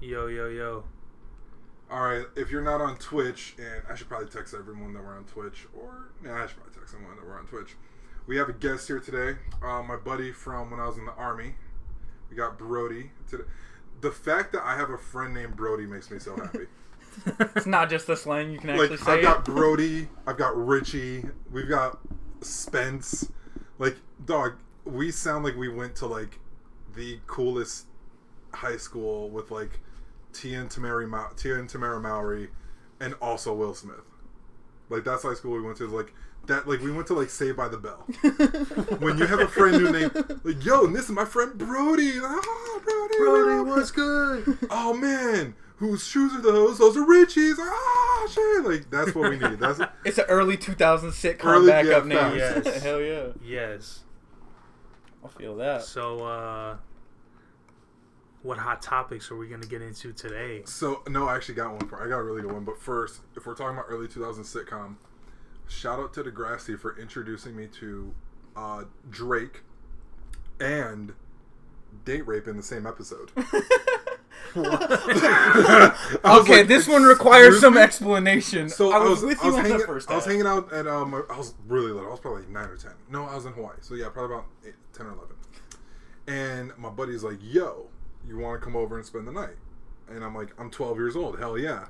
[0.00, 0.84] Yo, yo, yo.
[1.90, 5.16] All right, if you're not on Twitch, and I should probably text everyone that we're
[5.16, 7.76] on Twitch, or yeah, I should probably text someone that we're on Twitch.
[8.26, 11.12] We have a guest here today, uh, my buddy from when I was in the
[11.12, 11.54] army.
[12.28, 13.44] We got Brody today.
[14.02, 16.66] The fact that I have a friend named Brody makes me so happy.
[17.56, 19.12] It's not just the slang you can actually like say.
[19.12, 21.98] I've got Brody, I've got Richie, we've got
[22.42, 23.32] Spence.
[23.78, 26.38] Like, dog, we sound like we went to like
[26.94, 27.86] the coolest
[28.52, 29.80] high school with like
[30.36, 32.48] Tia and Tamara, Ma- Tia and Tamara Mowry,
[33.00, 33.96] and also Will Smith.
[34.88, 35.86] Like that's high school we went to.
[35.86, 36.12] Like
[36.46, 36.68] that.
[36.68, 38.06] Like we went to like Saved by the Bell.
[39.00, 42.12] when you have a friend who named like Yo, and this is my friend Brody.
[42.20, 43.18] Oh, Brody.
[43.18, 43.74] Brody, ah.
[43.74, 44.58] what's good?
[44.70, 46.78] Oh man, whose shoes are those?
[46.78, 47.56] Those are Richie's.
[47.58, 48.64] Oh shit!
[48.64, 49.58] Like that's what we need.
[49.58, 52.38] That's It's an early 2000 sitcom Early- backup yeah, name.
[52.38, 52.66] facts.
[52.66, 52.82] Yes.
[52.82, 53.26] Hell yeah.
[53.42, 54.00] yes.
[55.24, 55.82] I feel that.
[55.82, 56.76] So, uh,
[58.46, 60.62] what hot topics are we going to get into today?
[60.64, 61.02] so.
[61.08, 62.02] No, I actually got one for.
[62.02, 62.64] I got a really good one.
[62.64, 64.96] But first, if we're talking about early 2000s sitcom,
[65.68, 68.14] shout out to Degrassi for introducing me to
[68.54, 69.62] uh, Drake
[70.60, 71.12] and
[72.04, 73.32] date rape in the same episode.
[76.24, 78.68] Okay, like, this one requires some me?" explanation.
[78.68, 80.72] So I was, with I you was on hanging, the first I was hanging out
[80.72, 82.08] at um, I was really little.
[82.08, 82.92] I was probably like nine or ten.
[83.10, 83.76] No, I was in Hawaii.
[83.80, 85.36] So yeah, probably about eight, 10 or eleven.
[86.26, 87.88] And my buddy's like, "Yo,
[88.26, 89.56] you want to come over and spend the night?"
[90.08, 91.38] And I'm like, "I'm 12 years old.
[91.38, 91.86] Hell yeah."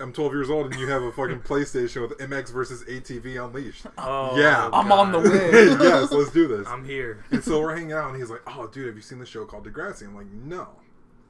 [0.00, 3.86] I'm 12 years old, and you have a fucking PlayStation with MX versus ATV Unleashed.
[3.98, 4.68] Oh, Yeah.
[4.72, 5.30] I'm on the God.
[5.32, 5.50] way.
[5.86, 6.66] yes, let's do this.
[6.66, 7.22] I'm here.
[7.30, 9.44] And so we're hanging out, and he's like, "Oh, dude, have you seen the show
[9.44, 10.68] called Degrassi?" I'm like, "No."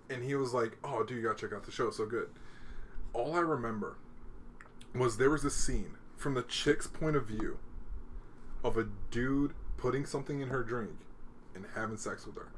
[0.08, 1.88] And he was like, "Oh, dude, you gotta check out the show.
[1.88, 2.28] It's so good."
[3.12, 3.96] All I remember
[4.94, 7.58] was there was a scene from the chick's point of view
[8.62, 10.92] of a dude putting something in her drink
[11.54, 12.48] and having sex with her,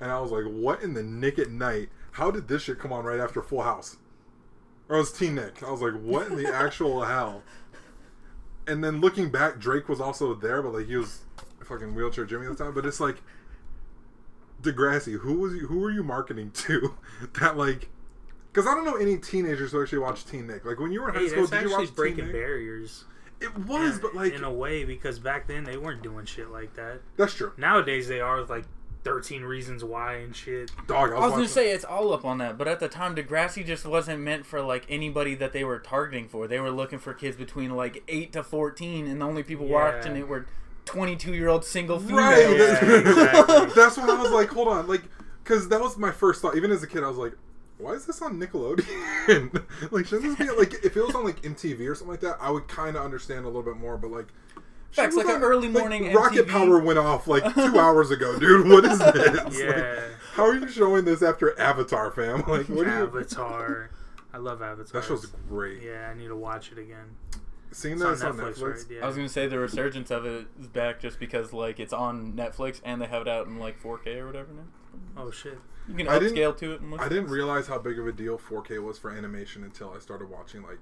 [0.00, 1.88] and I was like, "What in the Nick at Nite?
[2.12, 3.96] How did this shit come on right after Full House?"
[4.88, 5.62] Or it was Teen Nick.
[5.62, 7.42] I was like, "What in the actual hell?"
[8.66, 11.20] And then looking back, Drake was also there, but like he was
[11.64, 12.74] fucking wheelchair Jimmy at the time.
[12.74, 13.16] But it's like
[14.62, 15.18] Degrassi.
[15.18, 16.94] Who was you, who were you marketing to?
[17.40, 17.88] That like,
[18.52, 20.64] because I don't know any teenagers who actually watch Teen Nick.
[20.64, 22.34] Like when you were in high Hey, school, did you watch breaking Teen Nick?
[22.34, 23.04] barriers.
[23.40, 26.50] It was, in, but like in a way, because back then they weren't doing shit
[26.50, 27.00] like that.
[27.16, 27.52] that's true.
[27.56, 28.64] Nowadays they are with like
[29.06, 30.70] 13 reasons why and shit.
[30.86, 32.88] Dog, I was, I was gonna say it's all up on that, but at the
[32.88, 36.46] time, Degrassi just wasn't meant for like anybody that they were targeting for.
[36.48, 39.72] They were looking for kids between like eight to fourteen, and the only people Yeah.
[39.96, 40.46] watching it were
[40.84, 42.18] twenty-two-year-old single females.
[42.18, 42.58] Right.
[42.58, 43.66] Yeah, exactly.
[43.76, 45.02] That's when I was like, hold on, like,
[45.44, 46.56] because that was my first thought.
[46.56, 47.34] Even as a kid, I was like,
[47.78, 49.62] why is this on Nickelodeon?
[49.92, 52.38] like, shouldn't this be like if it was on like MTV or something like that?
[52.40, 53.96] I would kind of understand a little bit more.
[53.98, 56.48] But like, shit Facts, was like an early morning Rocket MTV.
[56.50, 58.66] Power went off like two hours ago, dude.
[58.68, 59.40] What is this?
[59.44, 60.00] Like, Yeah.
[60.32, 62.42] how are you showing this after Avatar, fam?
[62.48, 63.06] Like, what are you?
[63.06, 63.90] Avatar.
[64.32, 65.00] I love Avatar.
[65.00, 65.82] That show's great.
[65.82, 67.16] Yeah, I need to watch it again.
[67.72, 68.62] Seeing It's that on it's on Netflix, Netflix.
[68.88, 68.96] right?
[68.96, 69.04] Yeah.
[69.04, 72.32] I was gonna say the resurgence of it is back just because like it's on
[72.32, 74.62] Netflix and they have it out in like 4K or whatever now.
[75.22, 75.58] oh shit.
[75.88, 76.80] You can I didn't- upscale to it.
[76.98, 80.30] I didn't realize how big of a deal 4K was for animation until I started
[80.30, 80.78] watching like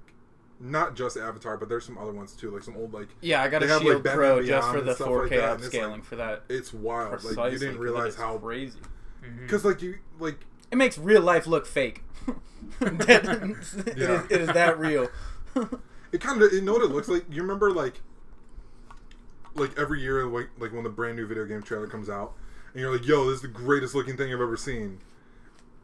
[0.59, 3.49] not just Avatar, but there's some other ones too, like some old like Yeah, I
[3.49, 5.29] got They a have, like, Shield Batman Pro just Beyond for the stuff like 4K
[5.29, 6.43] that, it's, upscaling like, for that.
[6.49, 7.11] it's wild.
[7.11, 8.79] Precisely, like you didn't realize how crazy.
[9.23, 9.41] Mhm.
[9.41, 10.37] because like you like
[10.71, 12.03] It makes real life look fake.
[12.79, 13.25] That-
[13.87, 14.23] it, Yeah.
[14.23, 15.09] is, it is that real.
[16.11, 17.25] it kind of you know what it looks like.
[17.29, 18.01] You remember like
[19.55, 22.33] like every year like like when the brand new video game trailer comes out
[22.73, 24.99] and you're like, yo, this is the greatest looking thing I've ever seen.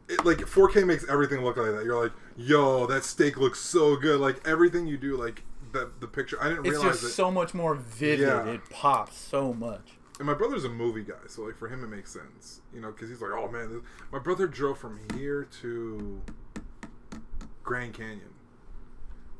[0.08, 1.84] It, like 4K makes everything look like that.
[1.84, 4.20] You're like, yo, that steak looks so good.
[4.20, 5.42] Like everything you do, like
[5.72, 6.42] the the picture.
[6.42, 7.14] I didn't It's realize just it.
[7.14, 8.20] so much more vivid.
[8.20, 8.46] Yeah.
[8.46, 9.92] It pops so much.
[10.18, 12.92] And my brother's a movie guy, so like for him it makes sense, you know,
[12.92, 13.82] because he's like, oh man, this...
[14.12, 16.20] my brother drove from here to
[17.64, 18.30] Grand Canyon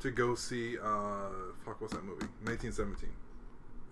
[0.01, 1.29] to go see uh
[1.65, 3.09] fuck what's that movie 1917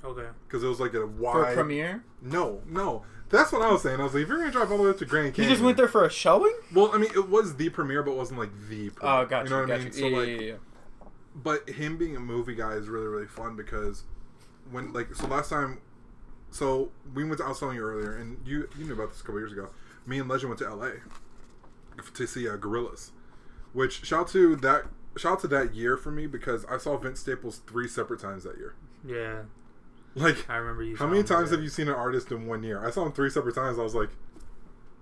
[0.05, 0.29] Okay.
[0.47, 2.05] because it was like a For a premiere?
[2.23, 4.79] no no that's what I was saying I was like if you're gonna drive all
[4.79, 6.55] the way up to Grand Canyon, You just went there for a showing?
[6.75, 9.45] well I mean it was the premiere but it wasn't like the premiere, Oh, got
[9.45, 9.45] you.
[9.45, 11.09] you know what got I mean so yeah, like yeah, yeah, yeah.
[11.35, 14.05] but him being a movie guy is really really fun because
[14.71, 15.79] when like so last time
[16.51, 19.21] so we went to I was telling you earlier and you you knew about this
[19.21, 19.69] a couple years ago
[20.07, 20.91] me and Legend went to LA
[22.15, 23.11] to see uh, Gorillaz
[23.73, 24.85] which shout to that
[25.17, 28.57] shout to that year for me because I saw Vince Staples three separate times that
[28.57, 28.75] year
[29.05, 29.43] Yeah.
[30.15, 30.97] like I remember you.
[30.97, 31.57] how many times that.
[31.57, 33.83] have you seen an artist in one year I saw him three separate times I
[33.83, 34.11] was like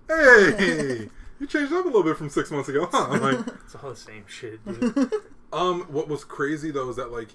[0.07, 1.09] hey
[1.39, 3.89] you changed up a little bit from six months ago huh I'm like It's all
[3.89, 5.11] the same shit, dude.
[5.51, 7.29] Um, what was crazy though is that like,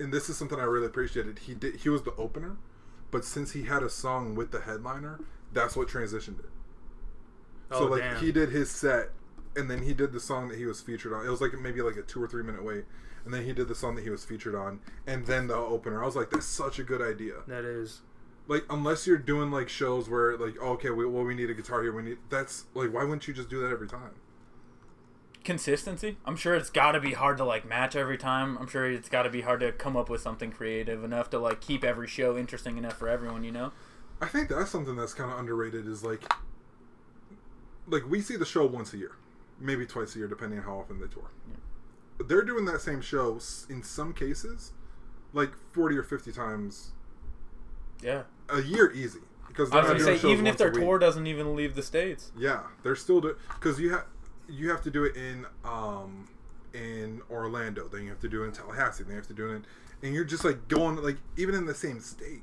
[0.00, 1.38] and this is something I really appreciated.
[1.38, 1.76] He did.
[1.76, 2.56] He was the opener,
[3.12, 5.20] but since he had a song with the headliner,
[5.52, 6.50] that's what transitioned it.
[7.70, 8.16] Oh, so like damn.
[8.16, 9.10] he did his set
[9.56, 11.26] and then he did the song that he was featured on.
[11.26, 12.84] It was like maybe like a two or three minute wait,
[13.24, 16.02] and then he did the song that he was featured on, and then the opener.
[16.02, 17.34] I was like, that's such a good idea.
[17.46, 18.00] That is.
[18.48, 21.54] Like unless you're doing like shows where like oh, okay, we, well we need a
[21.54, 24.10] guitar here, we need that's like why wouldn't you just do that every time?
[25.44, 26.16] consistency.
[26.24, 28.58] I'm sure it's got to be hard to like match every time.
[28.58, 31.38] I'm sure it's got to be hard to come up with something creative enough to
[31.38, 33.44] like keep every show interesting enough for everyone.
[33.44, 33.72] You know.
[34.20, 35.86] I think that's something that's kind of underrated.
[35.86, 36.22] Is like,
[37.86, 39.12] like we see the show once a year,
[39.58, 41.30] maybe twice a year, depending on how often they tour.
[41.48, 41.56] Yeah.
[42.26, 43.38] They're doing that same show
[43.68, 44.72] in some cases,
[45.32, 46.92] like forty or fifty times
[48.02, 48.22] Yeah.
[48.48, 49.20] a year, easy.
[49.48, 52.30] Because I was gonna say even if their tour doesn't even leave the states.
[52.36, 54.04] Yeah, they're still do because you have
[54.48, 56.28] you have to do it in um
[56.72, 59.50] in Orlando, then you have to do it in Tallahassee, then you have to do
[59.50, 59.66] it in,
[60.02, 62.42] and you're just like going like even in the same state.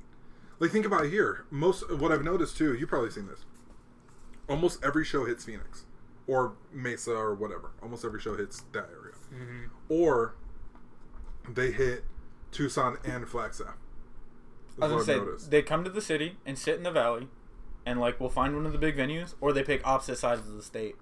[0.59, 1.45] Like think about it here.
[1.49, 3.45] Most what I've noticed too, you've probably seen this.
[4.49, 5.85] Almost every show hits Phoenix
[6.27, 7.71] or Mesa or whatever.
[7.81, 10.35] Almost every show hits that area, hmm or
[11.49, 12.03] they hit
[12.51, 13.75] Tucson and Flagstaff.
[14.81, 17.27] I was gonna say they come to the city and sit in the valley,
[17.85, 20.53] and like we'll find one of the big venues, or they pick opposite sides of
[20.55, 20.95] the state.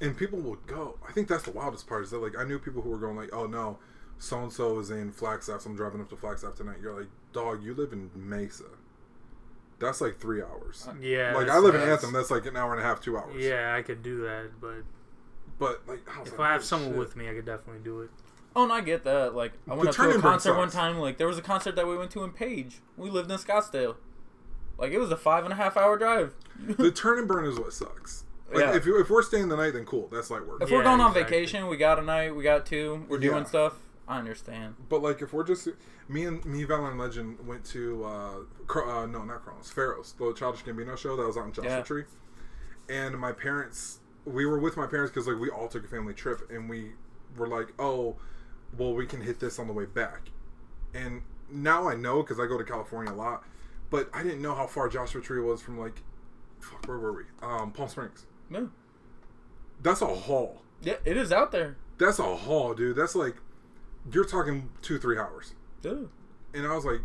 [0.00, 0.98] and people will go.
[1.08, 3.16] I think that's the wildest part is that like I knew people who were going
[3.16, 3.78] like, oh no,
[4.18, 5.62] so and so is in Flagstaff.
[5.62, 6.76] So I'm driving up to Flagstaff tonight.
[6.82, 8.64] You're like, dog, you live in Mesa.
[9.82, 10.86] That's like three hours.
[10.88, 11.34] Uh, yeah.
[11.34, 12.12] like I that's- live in Anthem.
[12.12, 13.36] That's like an hour and a half, two hours.
[13.36, 14.82] Yeah, I could do that, but
[15.58, 16.98] But like, I if like, I have someone shit.
[16.98, 18.10] with me, I could definitely do it.
[18.56, 19.34] Oh, and I get that.
[19.34, 20.98] Like I went to a Turning Burn concert one time.
[20.98, 22.80] Like there was a concert that we went to in Page.
[22.96, 23.96] We lived in Scottsdale.
[24.78, 26.34] Like it was a five and a half hour drive.
[26.58, 28.24] the turn and burn is what sucks.
[28.52, 28.76] Like Yeah.
[28.76, 30.08] if if we're staying the night, then cool.
[30.12, 30.62] That's light work.
[30.62, 31.36] If Yeah, we're going on exactly.
[31.38, 33.44] vacation, we got a night, we got two, we're doing Yeah.
[33.44, 33.74] stuff.
[34.12, 34.74] I understand.
[34.88, 35.68] But like, if we're just
[36.08, 38.34] me and me, Valor and Legend went to uh,
[38.66, 41.70] Cro- uh no, not Kronos, Pharos, the Childish Gambino show that was out in Joshua
[41.70, 41.82] Yeah.
[41.82, 42.04] Tree,
[42.88, 46.14] and my parents, we were with my parents because like we all took a family
[46.14, 46.92] trip, and we
[47.36, 48.16] were like, oh,
[48.76, 50.28] well, we can hit this on the way back,
[50.94, 53.44] and now I know because I go to California a lot,
[53.90, 56.02] but I didn't know how far Joshua Tree was from like,
[56.60, 57.24] fuck, where were we?
[57.42, 58.26] Um, Palm Springs.
[58.50, 58.66] Yeah.
[59.82, 60.62] That's a haul.
[60.82, 61.76] Yeah, it is out there.
[61.98, 62.96] That's a haul, dude.
[62.96, 63.36] That's like,
[64.10, 65.54] you're talking two, three hours.
[65.80, 66.08] Dude.
[66.54, 67.00] And I was like,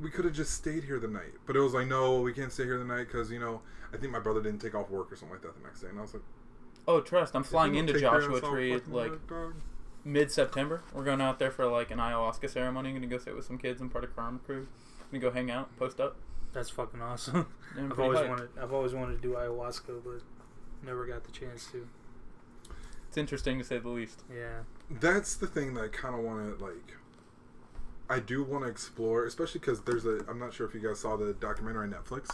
[0.00, 1.34] we could have just stayed here the night.
[1.46, 3.60] But it was like, no, we can't stay here the night because, you know,
[3.92, 5.88] I think my brother didn't take off work or something like that the next day.
[5.88, 6.22] And I was like,
[6.86, 7.34] Oh, trust.
[7.34, 9.12] I'm flying into don't take care of Joshua Tree like
[10.04, 10.82] mid September.
[10.92, 12.90] We're going out there for like an ayahuasca ceremony.
[12.90, 14.66] I'm gonna go sit with some kids and part of Karma Crew.
[15.00, 16.16] I'm Gonna go hang out, post up.
[16.52, 17.46] That's fucking awesome.
[17.78, 18.28] I'm I've always hyped.
[18.28, 18.48] wanted.
[18.60, 20.20] I've always wanted to do ayahuasca, but
[20.86, 21.88] never got the chance to.
[23.14, 24.24] It's interesting to say the least.
[24.28, 24.62] Yeah.
[24.90, 26.96] That's the thing that I kind of want to, like,
[28.10, 30.98] I do want to explore, especially because there's a, I'm not sure if you guys
[30.98, 32.28] saw the documentary on Netflix,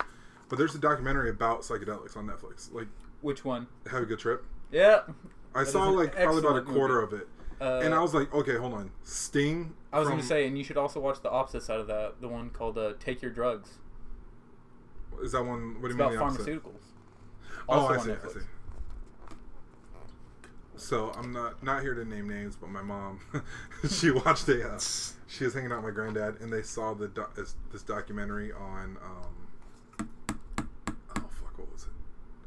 [0.49, 2.73] but there's a documentary about psychedelics on Netflix.
[2.73, 2.87] Like,
[3.21, 3.67] Which one?
[3.91, 4.43] Have a Good Trip.
[4.73, 5.01] Yeah.
[5.55, 7.15] I That saw, like, probably about a quarter movie.
[7.17, 7.29] of it.
[7.61, 8.91] Uh, and I was like, okay, hold on.
[9.03, 9.75] Sting.
[9.93, 12.23] I was from- gonna say, and you should also watch the opposite side of that,
[12.23, 13.69] the one called uh, "Take Your Drugs."
[15.23, 16.47] Is that one, what do you about mean the opposite?
[16.65, 16.85] pharmaceuticals.
[17.69, 18.13] Oh, Also I on see.
[18.13, 18.47] I see.
[20.81, 23.21] So I'm not not here to name names, but my mom,
[23.91, 24.67] she watched a.
[24.67, 24.81] Uh,
[25.29, 28.51] she was hanging out with my granddad, and they saw the doc- this, this documentary
[28.53, 28.97] on.
[29.05, 30.09] Um,
[30.81, 31.59] oh fuck!
[31.59, 31.91] What was it?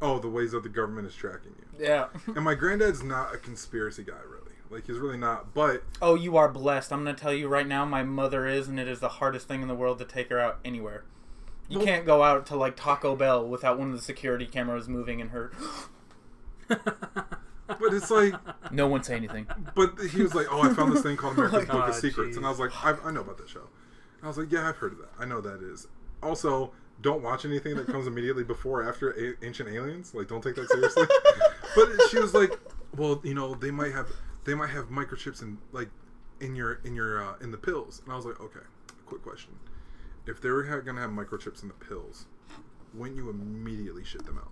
[0.01, 1.85] Oh, the ways that the government is tracking you.
[1.85, 2.07] Yeah.
[2.27, 4.51] And my granddad's not a conspiracy guy, really.
[4.69, 5.53] Like he's really not.
[5.53, 6.91] But oh, you are blessed.
[6.91, 9.61] I'm gonna tell you right now, my mother is, and it is the hardest thing
[9.61, 11.03] in the world to take her out anywhere.
[11.69, 14.89] You Well- can't go out to like Taco Bell without one of the security cameras
[14.89, 15.51] moving and her.
[17.79, 18.33] but it's like.
[18.71, 19.47] no one say anything.
[19.75, 22.37] But he was like, "Oh, I found this thing called America's Book Oh, of Secrets,"
[22.37, 23.61] and I was like, I, "I know about that show."
[24.17, 25.09] And I was like, "Yeah, I've heard of that.
[25.19, 25.87] I know that is."
[26.21, 30.13] Also, don't watch anything that comes immediately before or after a- Ancient Aliens.
[30.13, 31.05] Like, don't take that seriously.
[31.75, 32.57] but she was like,
[32.95, 34.07] "Well, you know, they might have
[34.45, 35.89] they might have microchips in like
[36.39, 38.61] in your in your uh, in the pills." And I was like, "Okay,
[39.05, 39.51] quick question:
[40.25, 42.25] If they were ha- gonna have microchips in the pills,
[42.93, 44.51] wouldn't you immediately shit them out?"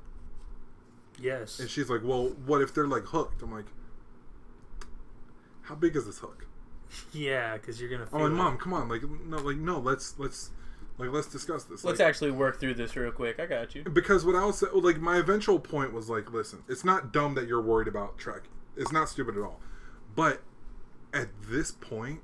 [1.22, 1.60] Yes.
[1.60, 3.68] And she's like, "Well, what if they're like hooked?" I'm like,
[5.64, 6.46] "How big is this hook?"
[7.14, 8.06] yeah, because you're gonna.
[8.06, 8.36] Feel I'm like, it.
[8.36, 10.52] "Mom, come on, like no, like no, let's let's
[10.98, 13.40] like let's discuss this." Let's like, actually work through this real quick.
[13.40, 13.84] I got you.
[13.84, 17.48] because what I was like, my eventual point was like, listen, it's not dumb that
[17.48, 18.52] you're worried about tracking.
[18.76, 19.60] It's not stupid at all,
[20.16, 20.42] but
[21.14, 22.22] at this point,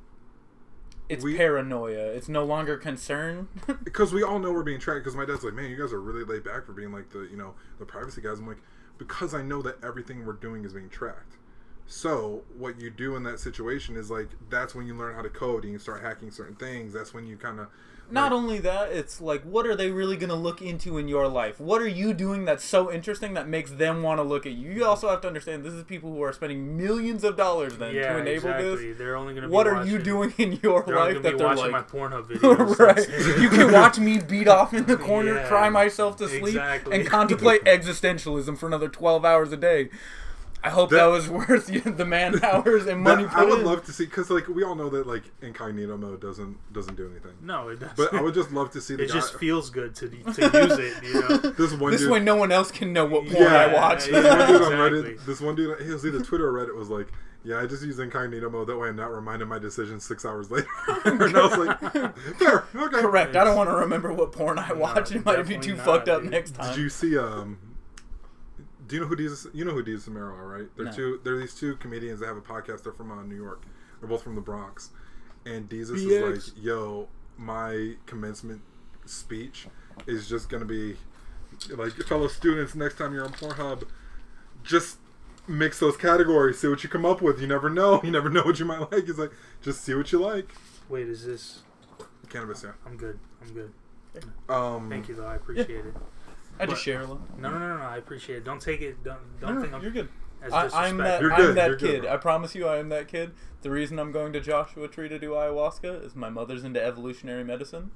[1.09, 2.07] It's We- paranoia.
[2.07, 3.47] It's no longer concern.
[3.83, 5.03] because we all know we're being tracked.
[5.03, 7.27] Because my dad's like, man, you guys are really laid back for being like the
[7.31, 8.39] you know the privacy guys.
[8.39, 8.61] I'm like,
[8.97, 11.37] because I know that everything we're doing is being tracked.
[11.85, 15.29] So what you do in that situation is like that's when you learn how to
[15.29, 16.93] code and you start hacking certain things.
[16.93, 17.67] That's when you kind of
[18.09, 21.27] Not only that, it's like, what are they really going to look into in your
[21.27, 21.59] life?
[21.59, 24.71] What are you doing that's so interesting that makes them want to look at you?
[24.71, 27.93] You also have to understand this is people who are spending millions of dollars then
[27.93, 28.87] yeah, to enable exactly.
[28.89, 28.97] this.
[28.97, 29.47] They're only gonna.
[29.47, 32.27] Be What are you doing in your life that be they're watching like, my Pornhub
[32.29, 32.79] videos.
[32.79, 33.39] right?
[33.41, 36.97] You can watch me beat off in the corner, Yeah, cry myself to sleep, exactly.
[36.99, 39.89] and contemplate existentialism for another twelve hours a day.
[40.67, 43.59] I hope that, That- was worth the man hours and money That- put I would
[43.59, 43.65] in.
[43.65, 47.09] love to see because like we all know that like incognito mode doesn't doesn't do
[47.09, 47.33] anything.
[47.41, 47.95] No, it doesn't.
[47.97, 49.13] But I would just love to see the it guy.
[49.13, 51.03] just feels good to to use it.
[51.03, 51.37] You know.
[51.37, 54.05] this one this dude, way, no one else can know what porn Yeah, I watch.
[54.05, 54.37] this yeah.
[54.37, 55.13] one dude on exactly.
[55.15, 55.25] Reddit.
[55.25, 57.07] This one dude, he was either Twitter or Reddit, was like,
[57.43, 58.67] "Yeah, I just use incognito mode.
[58.67, 60.67] That way, I'm not reminded of my decision six hours later."
[61.05, 61.79] and I was like,
[62.37, 63.35] "Fair, okay." Correct.
[63.35, 65.11] I don't want to remember what porn I watch.
[65.11, 66.31] it might be too not, fucked up dude.
[66.31, 66.73] next time.
[66.75, 67.17] Did you see?
[67.17, 67.57] Um,
[68.87, 69.47] do you know who Deez?
[69.53, 70.67] You know who Desus and Mero are, right?
[70.75, 70.91] They're No.
[70.91, 71.19] two.
[71.23, 72.83] They're these two comedians that have a podcast.
[72.83, 73.63] They're from uh, New York.
[73.99, 74.91] They're both from the Bronx.
[75.45, 78.61] And Deez is like, "Yo, my commencement
[79.05, 79.67] speech
[80.05, 80.97] is just gonna be
[81.69, 82.75] like, fellow students.
[82.75, 83.83] Next time you're on Pornhub,
[84.63, 84.97] just."
[85.49, 86.59] Mix those categories.
[86.59, 87.39] See what you come up with.
[87.39, 88.01] You never know.
[88.03, 89.05] You never know what you might like.
[89.05, 90.49] He's like, just see what you like.
[90.89, 91.61] Wait, is this?
[92.27, 92.71] Cannabis, yeah.
[92.85, 93.17] I'm good.
[93.41, 93.71] I'm good.
[94.49, 95.25] Um, Thank you, though.
[95.25, 95.95] I appreciate it.
[96.59, 97.39] I just But- share a lot.
[97.39, 97.83] No, no, no, no.
[97.83, 98.43] I appreciate it.
[98.43, 99.03] Don't take it.
[99.03, 100.09] Don't don't No, think I'm you're good.
[100.41, 100.79] as I, disrespectful.
[100.79, 101.21] I'm that.
[101.21, 102.01] You're I'm good, that you're good, kid.
[102.03, 102.13] bro.
[102.13, 103.31] I promise you, I am that kid.
[103.61, 107.43] The reason I'm going to Joshua Tree to do ayahuasca is my mother's into evolutionary
[107.43, 107.91] medicine.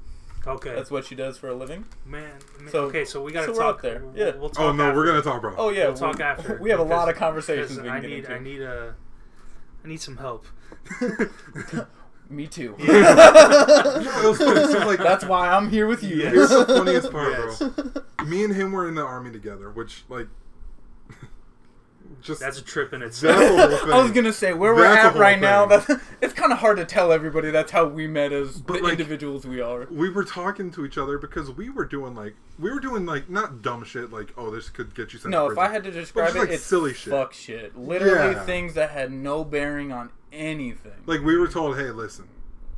[0.48, 1.86] Okay, That's what she does for a living.
[2.06, 2.40] man.
[2.60, 4.00] man, So- okay, so we gotta so we're talk up there.
[4.04, 4.36] We'll, Yeah.
[4.36, 4.98] we'll oh, talk oh no, after.
[4.98, 5.54] we're gonna talk, bro.
[5.56, 6.58] Oh yeah, We'll talk we- after.
[6.60, 8.22] We have a lot of conversations because we I can need.
[8.28, 8.96] get I need a.
[9.84, 10.46] I need some help.
[12.32, 12.76] Me too.
[12.80, 14.66] You know, it was funny.
[14.72, 16.16] So like, That's why I'm here with you.
[16.18, 16.34] Yes.
[16.34, 17.60] Here's the funniest part, Yes.
[17.60, 18.26] bro.
[18.26, 20.28] Me and him were in the army together, which like,
[22.22, 23.38] just That's a trip in itself.
[23.38, 23.94] that's the whole thing.
[23.94, 25.66] I was gonna say where we're at whole right now.
[25.66, 25.90] That's,
[26.22, 28.92] it's kind of hard to tell everybody that's how we met as But, the like-
[28.94, 29.88] individuals we are.
[29.90, 33.30] we were talking to each other because we were doing like we were doing like
[33.30, 35.84] not dumb shit like oh this could get you sent No, to if I had
[35.86, 37.12] to describe just, it, like, it's silly shit.
[37.12, 37.76] fuck shit.
[37.78, 38.44] Literally Yeah.
[38.46, 40.92] things that had no bearing on anything.
[41.06, 42.28] like we were told hey listen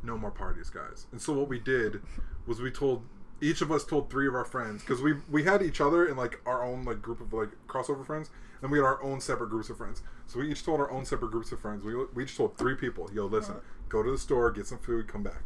[0.04, 1.06] no more parties guys.
[1.12, 2.02] And so what we did
[2.46, 3.02] was we told
[3.40, 6.16] each of us told three of our friends because we we had each other in
[6.16, 8.30] like our own like group of like crossover friends
[8.62, 10.02] and we had our own separate groups of friends.
[10.26, 11.84] So we each told our own separate groups of friends.
[11.84, 13.56] We, we each told three people yo listen
[13.88, 15.42] go to the store get some food come back.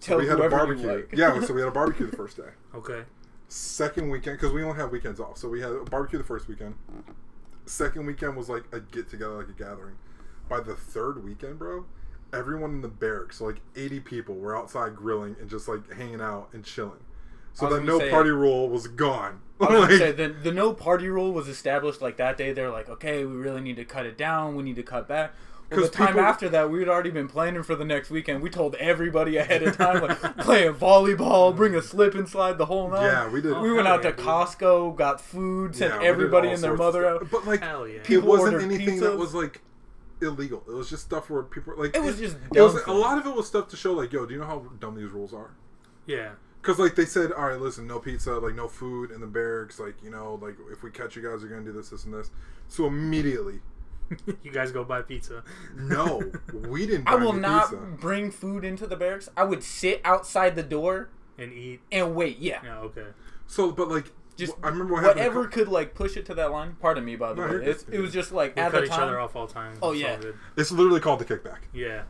[0.00, 0.86] Tell we had a barbecue.
[0.86, 1.10] like.
[1.12, 2.50] yeah so we had a barbecue the first day.
[2.74, 3.02] Okay.
[3.48, 5.38] second weekend because we only have weekends off.
[5.38, 6.74] So we had a barbecue the first weekend.
[7.64, 9.96] Second weekend was like a get together like a gathering
[10.48, 11.84] by the third weekend bro
[12.32, 16.20] everyone in the barracks so like 80 people were outside grilling and just like hanging
[16.20, 17.00] out and chilling
[17.54, 19.90] so I was that gonna no say- party rule was gone I was gonna Like,
[19.98, 22.52] say the the no party rule was established like that day.
[22.52, 24.54] They're like, okay, we really need to cut it down.
[24.54, 25.32] We need to cut back.
[25.70, 28.10] Well, the 'Cause time people- after that, we had already been planning for the next
[28.10, 28.42] weekend.
[28.42, 31.56] We told everybody ahead of time, like playing volleyball, mm-hmm.
[31.56, 33.06] bring a slip and slide, the whole night.
[33.06, 36.76] yeah we did We went out to Costco, got food, sent Yeah, everybody and their
[36.76, 37.30] mother out.
[37.30, 37.94] but like Hell yeah.
[37.96, 39.62] it People wasn't ordered anything that was like
[40.22, 42.92] illegal it was just stuff where people like It was just it was dumb a
[42.98, 45.10] lot of it was stuff to show like yo do you know how dumb these
[45.10, 45.50] rules are
[46.06, 46.30] Yeah.
[46.62, 49.78] Because like they said, all right, listen, no pizza, like no food in the barracks,
[49.78, 52.12] like you know, like if we catch you guys, you're gonna do this, this, and
[52.12, 52.30] this.
[52.66, 53.60] So immediately,
[54.42, 55.44] you guys go buy pizza.
[55.76, 56.20] no,
[56.68, 57.04] we didn't.
[57.04, 57.76] Buy I will any not Pizza.
[58.00, 59.28] bring food into the barracks.
[59.36, 61.82] I would sit outside the door and eat.
[61.92, 62.38] and wait.
[62.40, 62.78] Yeah, Yeah.
[62.80, 63.06] Okay.
[63.46, 65.20] So, but like, just I remember what happened.
[65.20, 66.76] whatever could like push it to that line.
[66.80, 67.64] Pardon me, by the No, you're way.
[67.66, 67.74] good.
[67.74, 69.02] It's, it was just like We at cut the each time.
[69.04, 69.72] other off all time.
[69.82, 70.16] Oh, It's all yeah.
[70.16, 70.34] good.
[70.56, 71.58] It's literally called the kickback.
[71.72, 72.02] Yeah.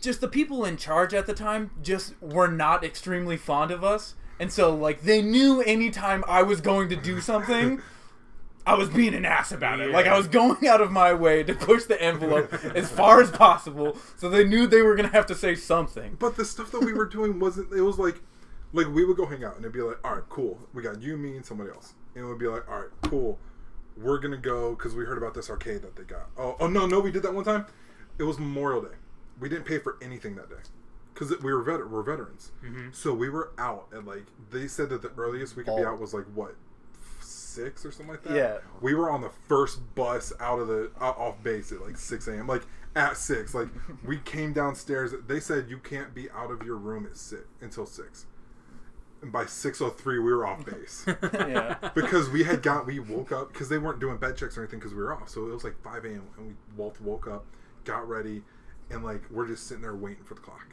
[0.00, 4.14] just the people in charge at the time just were not extremely fond of us
[4.38, 7.80] and so like they knew anytime i was going to do something
[8.66, 9.96] i was being an ass about it Yeah.
[9.96, 13.30] like i was going out of my way to push the envelope as far as
[13.30, 16.70] possible so they knew they were going to have to say something But the stuff
[16.72, 17.72] that we were doing wasn't.
[17.72, 18.20] It was like,
[18.76, 21.00] like we would go hang out and it'd be like, all right, cool, we got
[21.02, 23.38] you, me, and somebody else, and it would be like, all right, cool,
[23.96, 26.28] we're gonna go because we heard about this arcade that they got.
[26.38, 27.66] Oh, oh no, no, we did that one time.
[28.18, 28.94] It was Memorial Day.
[29.40, 30.56] We didn't pay for anything that day
[31.12, 32.52] because we were vet- we're veterans.
[32.64, 32.94] Mhm.
[32.94, 35.98] So we were out at like they said that the earliest we could be out
[36.00, 36.54] was like what
[37.20, 38.34] six or something like that.
[38.36, 38.58] Yeah.
[38.80, 42.28] we were on the first bus out of the out, off base at like six
[42.28, 42.46] a.m.
[42.46, 42.62] Like
[42.94, 43.68] at six, like
[44.04, 45.12] we came downstairs.
[45.26, 48.26] They said you can't be out of your room at six until six.
[49.26, 51.04] And by six o three, we were off base
[51.34, 54.60] yeah because we had got we woke up because they weren't doing bed checks or
[54.62, 55.28] anything because we were off.
[55.28, 56.22] So it was like five a.m.
[56.38, 57.44] and we both woke up,
[57.84, 58.44] got ready,
[58.88, 60.68] and like we're just sitting there waiting for the clock,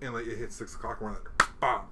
[0.00, 1.00] and like it hit six o'clock.
[1.00, 1.86] And we're like, bomb,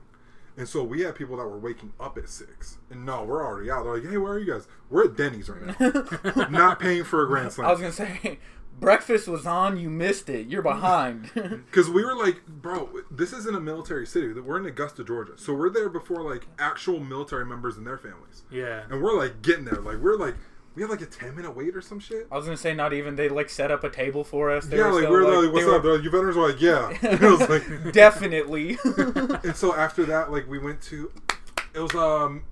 [0.56, 3.68] And so we had people that were waking up at six, and no, we're already
[3.72, 3.82] out.
[3.82, 4.68] They're like, "Hey, where are you guys?
[4.88, 8.38] We're at Denny's right now, not paying for a grand slam." I was gonna say,
[8.80, 9.76] breakfast was on.
[9.78, 10.46] You missed it.
[10.48, 11.30] You're behind.
[11.68, 14.32] Because we were like, "Bro, this isn't a military city.
[14.32, 18.42] We're in Augusta, Georgia, so we're there before like actual military members and their families,
[18.50, 18.84] Yeah.
[18.90, 19.80] and we're like getting there.
[19.80, 20.34] Like we're like,
[20.74, 22.92] we had like a ten minute wait or some shit." I was gonna say, not
[22.92, 24.66] even they like set up a table for us.
[24.66, 26.48] They yeah, were like we're like, like, "What's were- up?" They're like, you veterans were
[26.48, 28.78] like, "Yeah." And I was like, Definitely.
[29.44, 31.10] and so after that, like we went to,
[31.74, 32.44] it was um,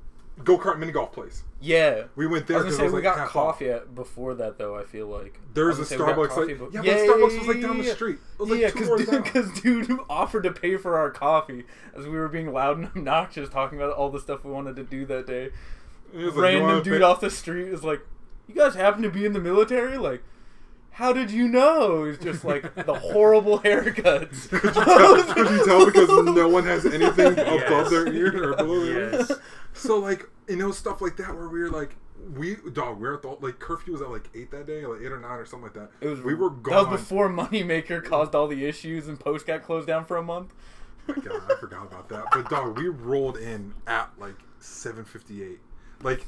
[0.45, 1.43] go kart mini golf place.
[1.61, 2.05] yeah.
[2.15, 3.59] We went I there was because gonna it say was we like got half off.
[3.59, 4.77] coffee before that though.
[4.77, 6.85] I feel like There was I a gonna say we got Starbucks coffee, like but-
[6.85, 8.19] yeah, but Starbucks was like down the street.
[8.35, 11.65] It was like yeah, two because dude offered to pay for our coffee
[11.97, 14.85] as we were being loud and obnoxious, talking about all the stuff we wanted to
[14.85, 15.51] do that day.
[16.13, 18.01] He was like, Random dude pay-" off the street is like,
[18.47, 20.23] "You guys happen to be in the military?" Like,
[20.91, 22.05] how did you know?
[22.05, 24.49] It's just like the horrible haircuts.
[24.49, 25.35] Could you tell?
[25.35, 29.27] Could you tell because no one has anything above their ear or below their ear?
[29.77, 31.97] So like, you know, stuff like that where we were like,
[32.35, 35.01] we dog, we were at the like curfew was at like eight that day, like
[35.03, 35.91] eight or nine or something like that.
[36.01, 36.85] It was we were gone.
[36.85, 40.23] That was before Moneymaker caused all the issues and Post got closed down for a
[40.23, 40.53] month.
[41.07, 42.25] My God, I forgot about that.
[42.33, 45.61] But dog, we rolled in at like seven fifty eight.
[46.03, 46.27] Like,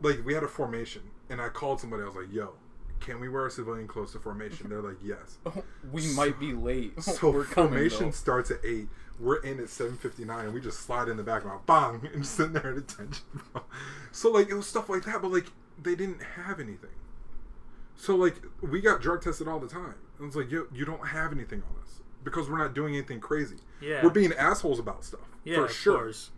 [0.00, 2.02] like we had a formation, and I called somebody.
[2.02, 2.52] I was like, "Yo,
[3.00, 5.38] can we wear our civilian clothes to formation?" They're like, "Yes."
[5.92, 7.02] We might be late.
[7.02, 8.10] So We're formation though.
[8.10, 8.88] starts at eight.
[9.20, 12.26] We're in at seven fifty nine, and we just slide in the background, bang, and
[12.26, 13.24] sitting there at attention.
[14.12, 15.46] So like it was stuff like that, but like
[15.80, 16.90] they didn't have anything.
[17.96, 19.94] So like we got drug tested all the time.
[20.18, 23.20] And it's like, yo, you don't have anything on us because we're not doing anything
[23.20, 23.56] crazy.
[23.80, 24.02] Yeah.
[24.02, 25.20] We're being assholes about stuff.
[25.44, 25.96] Yeah, for of sure.
[25.96, 26.30] course.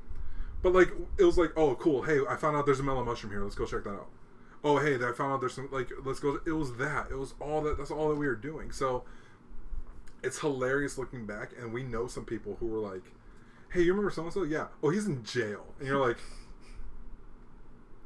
[0.63, 3.33] But like it was like, oh cool, hey, I found out there's a mellow mushroom
[3.33, 3.43] here.
[3.43, 4.09] Let's go check that out.
[4.65, 6.41] Oh hey, I found out there's some like let's go.
[6.47, 7.09] It was that.
[7.11, 7.79] It was all that.
[7.79, 8.71] That's all that we were doing.
[8.71, 9.03] So
[10.23, 13.03] it's hilarious looking back, and we know some people who were like,
[13.73, 14.43] hey, you remember so and so?
[14.43, 14.67] Yeah.
[14.83, 16.19] Oh, he's in jail, and you're like.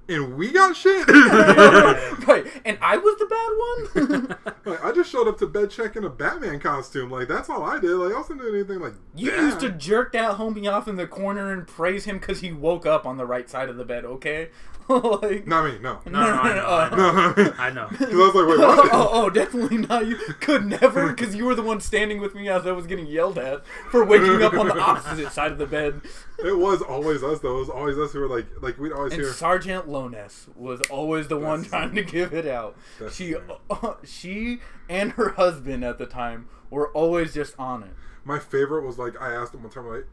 [0.08, 1.04] And we got shit.
[1.08, 4.54] right, and I was the bad one.
[4.64, 7.10] like, I just showed up to bed check in a Batman costume.
[7.10, 7.90] Like that's all I did.
[7.90, 11.08] Like I wasn't doing anything like you used to jerk that homie off in the
[11.08, 14.04] corner and praise him because he woke up on the right side of the bed.
[14.04, 14.50] Okay,
[15.22, 15.78] like Not me.
[15.80, 16.00] No.
[16.06, 16.96] No, no, I know, I know.
[16.96, 17.34] No.
[17.42, 17.54] no.
[17.58, 17.88] I know.
[17.96, 18.90] Because I was like, wait, oh, what?
[18.92, 20.06] oh, oh, definitely not.
[20.06, 23.06] You could never, because you were the one standing with me as I was getting
[23.06, 26.02] yelled at for waking up on the opposite side of the bed.
[26.44, 27.56] It was always us though.
[27.56, 29.32] It was always us who were like, like we'd always And hear.
[29.32, 32.76] Sergeant Loness was always the one That's trying to give it out.
[33.00, 33.94] That's she, insane.
[34.04, 34.58] she,
[34.88, 37.90] and her husband at the time were always just on it.
[38.24, 40.06] My favorite was like I asked him one time like,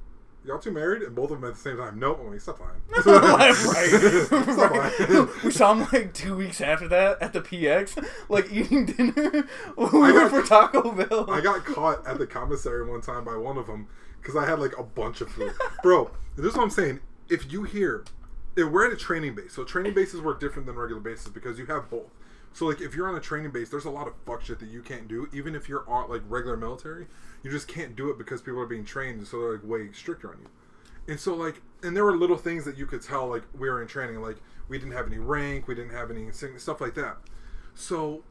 [0.46, 2.00] "Y'all two married?" And both of them at the same time.
[2.00, 2.82] No, like, stop lying.
[3.06, 5.44] right, right.
[5.44, 9.48] We saw him like two weeks after that at the PX, like eating dinner.
[9.78, 11.30] We went for Taco Bell.
[11.30, 13.88] I got caught at the commissary one time by one of them
[14.22, 15.54] because I had like a bunch of food.
[15.82, 17.00] Bro, this is what I'm saying.
[17.30, 18.04] If you hear,
[18.56, 21.58] if we're at a training base, so training bases work different than regular bases because
[21.58, 22.10] you have both.
[22.54, 24.70] So like if you're on a training base, there's a lot of fuck shit that
[24.70, 25.28] you can't do.
[25.34, 27.08] Even if you're on like regular military,
[27.42, 29.92] you just can't do it because people are being trained, and so they're like way
[29.92, 30.48] stricter on you.
[31.08, 33.82] And so like, and there were little things that you could tell like we were
[33.82, 34.38] in training, like
[34.70, 37.18] we didn't have any rank, we didn't have any stuff like that.
[37.76, 38.24] So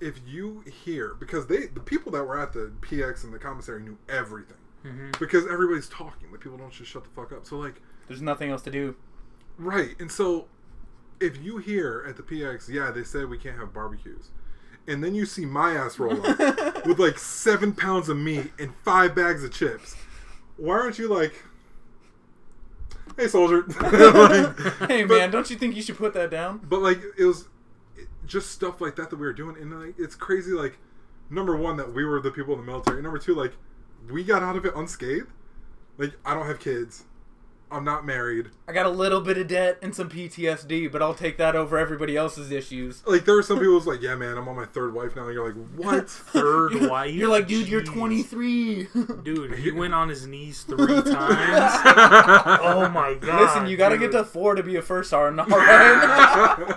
[0.00, 3.82] if you hear because they the people that were at the PX and the commissary
[3.82, 6.30] knew everything hmm because everybody's talking.
[6.30, 7.44] Like people don't just shut the fuck up.
[7.44, 8.96] So like There's nothing else to do.
[9.58, 10.46] right, and so
[11.20, 14.30] if you hear at the PX, yeah, they said we can't have barbecues.
[14.88, 16.38] And then you see my ass roll up
[16.86, 19.94] with like seven pounds of meat and five bags of chips.
[20.56, 21.44] Why aren't you like,
[23.16, 23.62] hey soldier?
[23.80, 26.60] Like, Hey but- man, don't you think you should put that down?
[26.68, 27.48] But like it was
[27.96, 30.52] it- just stuff like that that we were doing, and like it's crazy.
[30.52, 30.78] Like
[31.28, 32.98] number one, that we were the people in the military.
[32.98, 33.52] and Number two, like
[34.10, 35.28] we got out of it unscathed.
[35.98, 37.04] Like I don't have kids.
[37.72, 38.48] I'm not married.
[38.66, 41.78] I got a little bit of debt and some PTSD, but I'll take that over
[41.78, 43.06] everybody else's issues.
[43.06, 45.26] Like there are some people who's like, yeah, man, I'm on my third wife now.
[45.26, 46.10] And you're like, what?
[46.30, 47.14] Third wife.
[47.14, 48.88] You're like, dude, you're 23.
[49.24, 51.80] Dude, he went on his knees three times.
[52.62, 53.40] oh my god.
[53.40, 54.12] Listen, you gotta dude.
[54.12, 56.76] get to four to be a first sergeant, alright?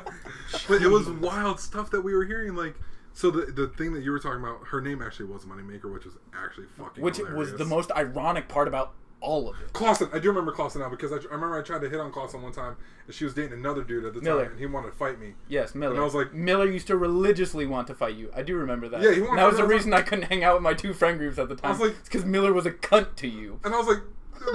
[0.67, 2.55] but it was wild stuff that we were hearing.
[2.55, 2.75] Like,
[3.13, 6.05] so the the thing that you were talking about, her name actually was Moneymaker, which
[6.05, 7.03] was actually fucking.
[7.03, 7.51] Which hilarious.
[7.51, 9.71] was the most ironic part about all of it.
[9.73, 12.11] Clausen, I do remember Clausen now because I, I remember I tried to hit on
[12.11, 12.75] Clausen one time,
[13.07, 14.43] and she was dating another dude at the Miller.
[14.43, 15.33] time, and he wanted to fight me.
[15.47, 15.93] Yes, Miller.
[15.93, 18.29] And I was like- Miller used to religiously want to fight you.
[18.35, 19.01] I do remember that.
[19.01, 20.93] Yeah, he wanted And that was the reason I couldn't hang out with my two
[20.93, 21.69] friend groups at the time.
[21.69, 23.59] I was like- because Miller was a cunt to you.
[23.63, 23.99] And I was like,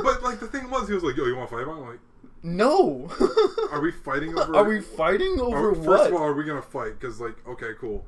[0.02, 1.98] but like the thing was, he was like, "Yo, you want to fight?" I'm like,
[2.42, 3.08] No.
[3.72, 4.54] "Are we fighting over?
[4.54, 5.84] Are we fighting over are- what?
[5.98, 6.98] First of all, are we gonna fight?
[7.00, 8.04] Because like, okay, cool.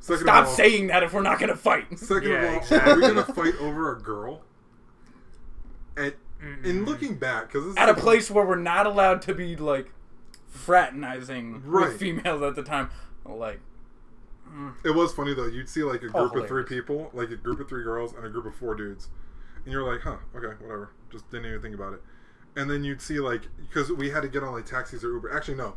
[0.00, 1.98] Second Stop of all, saying that if we're not gonna fight.
[1.98, 4.42] Second Yeah, of all, are we gonna fight over a girl?
[5.96, 6.14] And
[6.64, 9.92] And looking back, because at a place where we're not allowed to be like
[10.48, 11.88] fraternizing Right.
[11.88, 12.90] with females at the time.
[13.24, 13.60] Like,
[14.48, 14.74] mm.
[14.84, 15.46] It was funny though.
[15.46, 18.12] You'd see like a Oh, group of three people, like a group of three girls
[18.14, 19.08] and a group of four dudes,
[19.64, 20.90] and you're like, huh, okay, whatever.
[21.10, 22.02] Just didn't even think about it.
[22.56, 25.34] And then you'd see like because we had to get on like taxis or Uber.
[25.34, 25.74] Actually, no,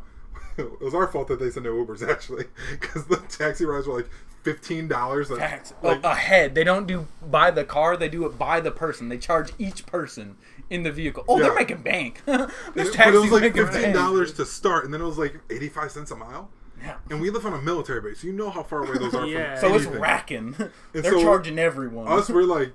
[0.56, 3.96] it was our fault that they said no Ubers actually, because the taxi rides were
[3.96, 4.08] like
[4.42, 5.28] fifteen dollars.
[5.28, 5.72] facts.
[5.82, 6.54] Like, oh, ahead.
[6.54, 7.96] They don't do by the car.
[7.96, 9.08] They do it by the person.
[9.08, 10.36] They charge each person
[10.70, 11.24] in the vehicle.
[11.28, 11.44] Oh, Yeah.
[11.44, 12.22] they're making bank.
[12.26, 15.04] and This it- but it taxi's was like fifteen dollars to start, and then it
[15.04, 16.50] was like eighty five cents a mile.
[16.80, 16.94] Yeah.
[17.10, 18.22] And we live on a military base.
[18.22, 19.56] You know how far away those are Yeah.
[19.58, 20.00] from So it's anything.
[20.00, 20.54] racking.
[20.58, 22.06] And They're so charging everyone.
[22.08, 22.72] us we're like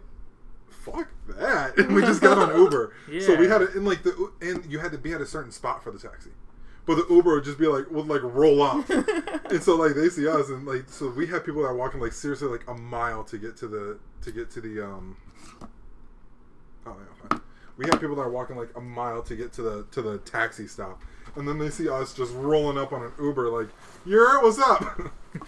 [0.69, 3.21] fuck that and we just got on uber yeah.
[3.21, 5.49] so we had to and like the and you had to be at a certain
[5.51, 6.31] spot for the taxi
[6.85, 8.85] but the uber would just be like would like roll up.
[9.49, 11.99] And so like they see us and like so we have people that are walking
[11.99, 15.15] like seriously like a mile to get to the to get to the um
[16.87, 16.95] oh
[17.31, 17.37] yeah
[17.77, 20.17] we have people that are walking like a mile to get to the to the
[20.19, 21.01] taxi stop.
[21.35, 23.69] And then they see us just rolling up on an uber like
[24.05, 24.99] you're what's up?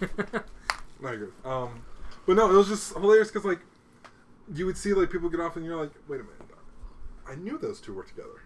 [1.00, 1.32] Not good.
[1.44, 1.82] Um
[2.26, 3.60] but no it was just hilarious because like
[4.54, 6.36] you would see like people get off and you're like, wait a minute,
[7.28, 8.42] I knew those two were together,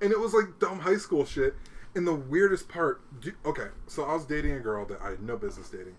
[0.00, 1.54] and it was like dumb high school shit.
[1.98, 5.20] And the weirdest part, do, okay, so I was dating a girl that I had
[5.20, 5.96] no business dating.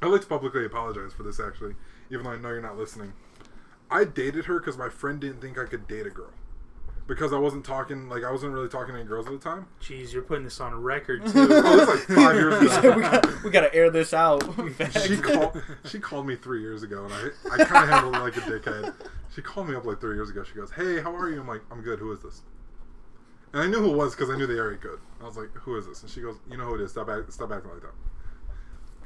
[0.00, 1.74] I'd like to publicly apologize for this actually,
[2.08, 3.14] even though I know you're not listening.
[3.90, 6.30] I dated her because my friend didn't think I could date a girl.
[7.08, 9.66] Because I wasn't talking, like, I wasn't really talking to any girls at the time.
[9.82, 11.48] Jeez, you're putting this on record too.
[11.50, 12.90] Oh, like five years ago.
[12.96, 14.44] we, got, we gotta air this out.
[15.04, 18.36] she called she called me three years ago and I I kinda handled it like
[18.36, 18.94] a dickhead.
[19.34, 20.44] She called me up like three years ago.
[20.44, 21.40] She goes, Hey, how are you?
[21.40, 22.42] I'm like, I'm good, who is this?
[23.52, 24.98] And I knew who it was because I knew the area good.
[25.20, 26.02] I was like, Who is this?
[26.02, 27.92] And she goes, You know who it is, stop act, stop acting like that.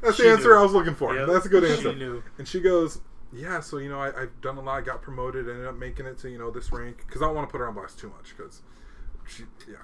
[0.02, 0.56] That's She the answer knew.
[0.56, 1.14] I was looking for.
[1.14, 1.28] Yep.
[1.28, 1.92] That's a good She answer.
[1.94, 2.22] knew.
[2.38, 3.00] And she goes,
[3.32, 6.18] Yeah, so you know, I, I've done a lot, got promoted, ended up making it
[6.18, 7.04] to, you know, this rank.
[7.06, 8.62] Because I don't want to put her on blast too much because
[9.26, 9.76] she yeah.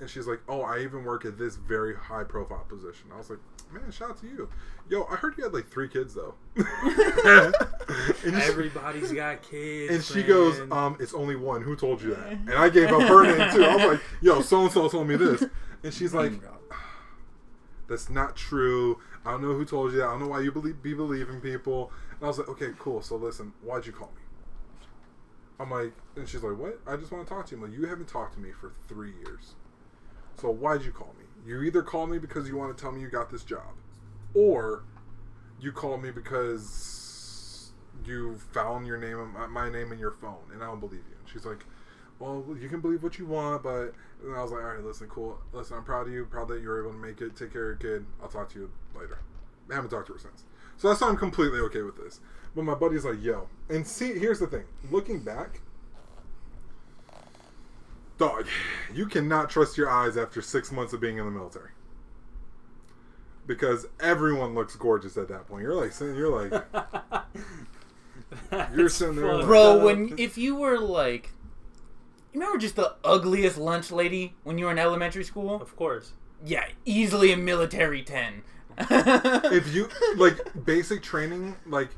[0.00, 3.30] And she's like, "Oh, I even work at this very high profile position." I was
[3.30, 3.38] like,
[3.74, 4.48] "Man, shout out to you."
[4.88, 6.34] Yo, I heard you had like three kids though.
[6.56, 6.64] and
[8.22, 9.94] she, Everybody's got kids.
[9.94, 10.26] and she man.
[10.28, 11.62] goes, "Um, it's only one.
[11.62, 13.64] Who told you that?" And I gave up her name too.
[13.64, 15.44] I was like, "Yo, so and so told me this,"
[15.82, 16.32] and she's like,
[17.88, 18.98] "That's not true.
[19.26, 20.06] I don't know who told you that.
[20.06, 23.02] I don't know why you believe be believing people." And I was like, "Okay, cool.
[23.02, 24.22] So listen, why'd you call me?"
[25.60, 26.80] I'm like, and she's like, "What?
[26.86, 28.72] I just want to talk to you." I'm like, "You haven't talked to me for
[28.88, 29.54] three years.
[30.40, 31.23] So why'd you call me?
[31.46, 33.74] You either call me because you want to tell me you got this job,
[34.34, 34.84] or
[35.60, 37.72] you call me because
[38.04, 41.16] you found your name, my- my name in your phone, and I don't believe you."
[41.18, 41.64] And she's like,
[42.18, 45.08] "Well, you can believe what you want, but." And I was like, "All right, listen,
[45.08, 45.40] cool.
[45.52, 46.24] Listen, I'm proud of you.
[46.24, 47.36] Proud that you were able to make it.
[47.36, 48.06] Take care of your kid.
[48.22, 49.18] I'll talk to you later."
[49.70, 50.44] I haven't talked to her since.
[50.76, 52.20] So that's why I'm completely okay with this.
[52.54, 53.48] But my buddy's like, yo.
[53.68, 54.64] And see, here's the thing.
[54.90, 55.60] Looking back,
[58.18, 58.46] dog,
[58.92, 61.70] you cannot trust your eyes after six months of being in the military.
[63.46, 65.62] Because everyone looks gorgeous at that point.
[65.62, 66.64] You're like, sitting- you're like,
[68.50, 69.82] You're That's sitting there fucked like- Bro, up.
[69.84, 71.30] when if you were like,
[72.32, 75.60] you remember just the ugliest lunch lady when you were in elementary school?
[75.60, 76.12] Of course.
[76.44, 78.42] Yeah, easily a military ten.
[78.78, 81.90] if you like basic training, like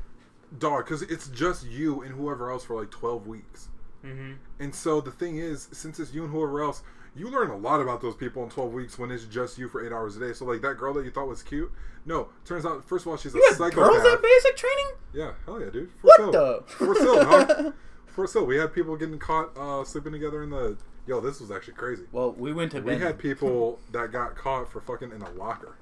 [0.59, 3.69] dog, because it's just you and whoever else for like twelve weeks.
[4.03, 6.83] Hmm And so the thing is, since it's you and whoever else,
[7.15, 9.85] you learn a lot about those people in 12 weeks when it's just you for
[9.85, 10.33] eight hours a day.
[10.33, 11.71] So, like that girl that you thought was cute,
[12.05, 13.91] no, turns out, first of all, she's a you had psychopath.
[13.91, 14.91] girls at basic training?
[15.13, 15.89] yeah, hell yeah, dude.
[16.01, 16.31] For What sale.
[16.31, 16.63] the?
[16.67, 17.15] For sale,
[17.55, 17.73] dog.
[18.05, 18.45] For sale.
[18.45, 20.77] We had people getting caught uh, sleeping together in the.
[21.07, 22.03] Yo, this was actually crazy.
[22.11, 25.75] Well, we went to We had people that got caught for fucking in a locker.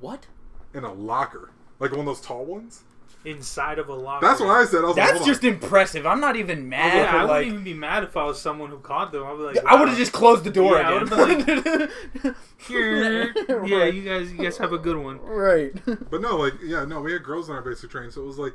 [0.00, 0.26] what?
[0.72, 1.50] In a locker.
[1.80, 2.82] Like one of those tall ones.
[3.24, 4.24] Inside of a locker.
[4.26, 4.78] That's what I said.
[4.84, 5.50] I was That's hold just on.
[5.50, 6.06] impressive.
[6.06, 6.94] I'm not even mad.
[6.96, 9.24] Yeah, I wouldn't like, even be mad if I was someone who caught them.
[9.24, 12.34] I'd be like, I would have just closed the door Yeah, I again.
[12.66, 13.34] Here.
[13.66, 15.20] Yeah, you guys, you guys have a good one.
[15.20, 15.72] right.
[16.10, 18.38] But no, like, yeah, no, we had girls on our basic training, so it was
[18.38, 18.54] like.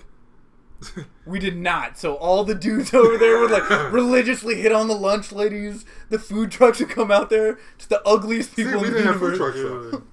[1.25, 1.97] We did not.
[1.97, 5.85] So all the dudes over there would like religiously hit on the lunch ladies.
[6.09, 7.57] The food trucks would come out there.
[7.77, 9.53] Just the ugliest See, people we in the didn't have food universe.
[9.61, 10.03] trucks though.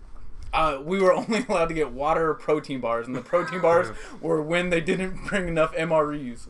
[0.53, 3.89] Uh, we were only allowed to get water or protein bars, and the protein bars
[4.21, 6.47] were when they didn't bring enough MREs.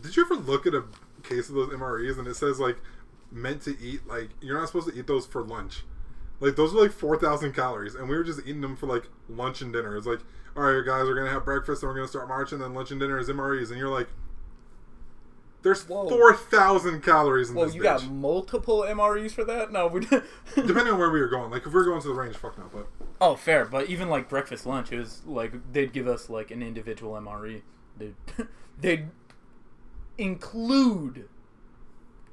[0.00, 0.84] Did you ever look at a
[1.22, 2.78] case of those MREs and it says like
[3.30, 5.84] meant to eat like you're not supposed to eat those for lunch.
[6.40, 9.08] Like those are like four thousand calories, and we were just eating them for like
[9.28, 9.96] lunch and dinner.
[9.96, 10.20] It's like,
[10.56, 12.58] all right, guys, we're gonna have breakfast and we're gonna start marching.
[12.58, 14.08] Then lunch and dinner is MREs, and you're like,
[15.62, 16.08] there's Whoa.
[16.08, 17.58] four thousand calories in this.
[17.58, 17.84] well, this you bitch.
[17.84, 19.70] got multiple MREs for that?
[19.72, 20.00] No, we.
[20.54, 22.58] Depending on where we were going, like if we were going to the range, fuck
[22.58, 22.64] no.
[22.72, 22.86] But
[23.20, 23.64] Oh, fair.
[23.64, 27.62] But even like breakfast, lunch, it was like they'd give us like an individual MRE.
[27.96, 28.14] They'd,
[28.80, 29.08] they'd
[30.18, 31.28] include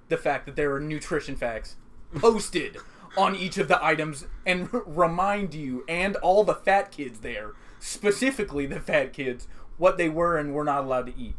[0.10, 1.76] the fact that there are nutrition facts
[2.15, 2.78] posted
[3.18, 8.65] on each of the items and remind you and all the fat kids there, specifically
[8.65, 11.36] the fat kids, what they were and were not allowed to eat.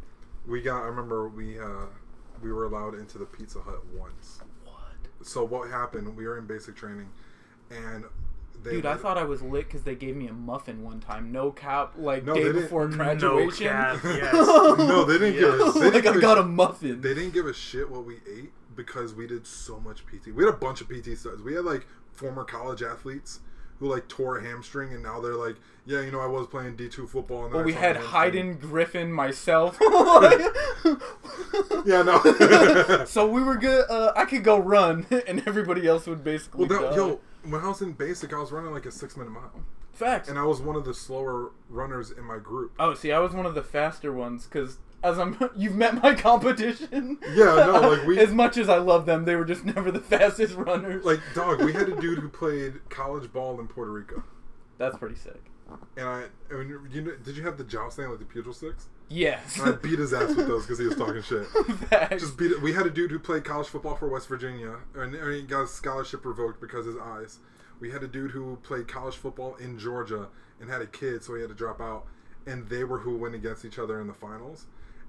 [0.47, 0.83] We got.
[0.83, 1.87] I remember we uh,
[2.43, 4.41] we were allowed into the Pizza Hut once.
[4.65, 4.77] What?
[5.27, 6.17] So what happened?
[6.17, 7.11] We were in basic training,
[7.71, 8.05] and
[8.63, 11.31] they Dude, I thought I was lit because they gave me a muffin one time.
[11.33, 13.67] No cap, like No, day they didn't- before No graduation.
[13.69, 13.99] cap.
[14.05, 14.33] Yes.
[14.35, 15.75] no, they didn't give us.
[15.75, 17.01] They like didn't I give got a, a muffin.
[17.01, 20.35] They didn't give a shit what we ate because we did so much PT.
[20.35, 21.43] We had a bunch of PT studs.
[21.43, 23.41] We had like former college athletes
[23.81, 26.77] who like tore a hamstring and now they're like, yeah, you know, I was playing
[26.77, 27.47] D two football.
[27.47, 27.97] And Well, we had.
[27.97, 29.79] Hayden Griffin, myself.
[31.85, 33.05] Yeah, no.
[33.07, 33.87] so we were good.
[33.89, 36.67] Uh, I could go run, and everybody else would basically.
[36.67, 36.97] well, that, die.
[36.97, 39.63] yo, when I was in basic, I was running like a six minute mile,
[39.93, 40.29] facts.
[40.29, 42.73] and I was one of the slower runners in my group.
[42.79, 46.15] oh, see, I was one of the faster ones because as I'm, you've met my
[46.15, 47.19] competition.
[47.35, 50.01] Yeah, no, like, we- as much as I love them, they were just never the
[50.01, 51.05] fastest runners.
[51.05, 54.23] Like, dog, we had a dude who played college ball in Puerto Rico,
[54.79, 55.43] that's pretty sick.
[55.97, 58.89] and I, I mean, you know, did you have the jousting like the pugil sticks?
[59.13, 59.59] Yes.
[59.59, 61.45] And I beat his ass with those because he was talking shit.
[61.89, 62.23] Facts.
[62.23, 62.63] Just beat it.
[62.63, 65.63] We had a dude who played college football for West Virginia, and, and he got
[65.63, 67.39] his scholarship revoked because of his eyes.
[67.81, 70.29] We had a dude who played college football in Georgia
[70.61, 72.07] and had a kid, so he had to drop out.
[72.47, 74.67] And they were who went against each other in the finals.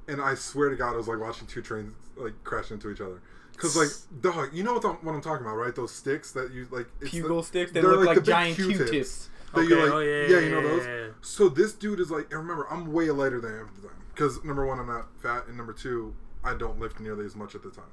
[0.08, 3.02] And I swear to God, it was like watching two trains like crash into each
[3.02, 3.22] other.
[3.58, 3.90] Cause like,
[4.22, 5.76] dog, you know what I'm, what I'm talking about, right?
[5.76, 6.88] Those sticks that you like.
[7.00, 7.72] it's the- sticks.
[7.72, 8.90] They look like, the giant Q-tips.
[8.90, 9.30] Q-tips.
[9.54, 10.86] that you Okay, like, oh, yeah, yeah, yeah, you know those.
[10.86, 11.08] yeah.
[11.22, 13.88] So this dude is like, and remember, I'm way lighter than I am at the
[13.88, 13.98] time.
[14.14, 17.54] Because number one, I'm not fat, and number two, I don't lift nearly as much
[17.54, 17.84] at the time.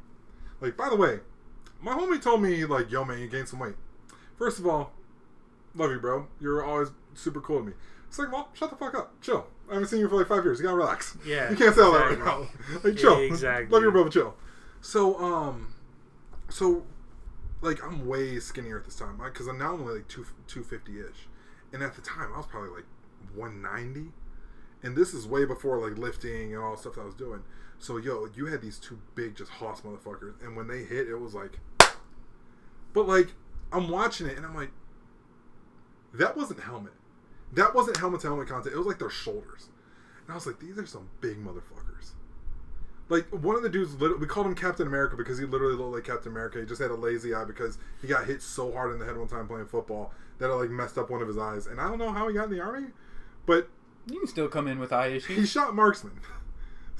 [0.60, 1.20] Like, by the way,
[1.80, 3.76] my homie told me like, "Yo, man, you gained some weight."
[4.38, 4.92] First of all,
[5.74, 6.26] love you, bro.
[6.40, 7.72] You're always super cool to me.
[8.10, 9.20] Second of all, shut the fuck up.
[9.20, 9.46] Chill.
[9.70, 10.58] I haven't seen you for like five years.
[10.58, 11.16] You gotta relax.
[11.26, 12.46] Yeah, You can't say all that right now.
[12.84, 13.18] Like, chill.
[13.20, 13.68] Yeah, exactly.
[13.68, 14.10] Love your brother.
[14.10, 14.34] chill.
[14.80, 15.74] So, um,
[16.48, 16.86] so,
[17.60, 21.00] like, I'm way skinnier at this time because I'm now only like two two fifty
[21.00, 21.28] ish,
[21.72, 22.86] and at the time I was probably like
[23.34, 24.12] one ninety,
[24.82, 27.42] and this is way before like lifting and all the stuff that I was doing.
[27.80, 31.16] So, yo, you had these two big, just hoss motherfuckers, and when they hit, it
[31.16, 31.60] was like,
[32.92, 33.28] but like,
[33.72, 34.70] I'm watching it and I'm like,
[36.14, 36.94] that wasn't helmet.
[37.52, 38.74] That wasn't helmet to helmet contact.
[38.74, 39.68] It was like their shoulders.
[40.26, 42.12] And I was like, these are some big motherfuckers.
[43.08, 46.04] Like one of the dudes, we called him Captain America because he literally looked like
[46.04, 46.60] Captain America.
[46.60, 49.16] He just had a lazy eye because he got hit so hard in the head
[49.16, 51.66] one time playing football that it like messed up one of his eyes.
[51.66, 52.88] And I don't know how he got in the army,
[53.46, 53.68] but
[54.06, 55.36] You can still come in with eye issues.
[55.38, 56.20] he shot marksman.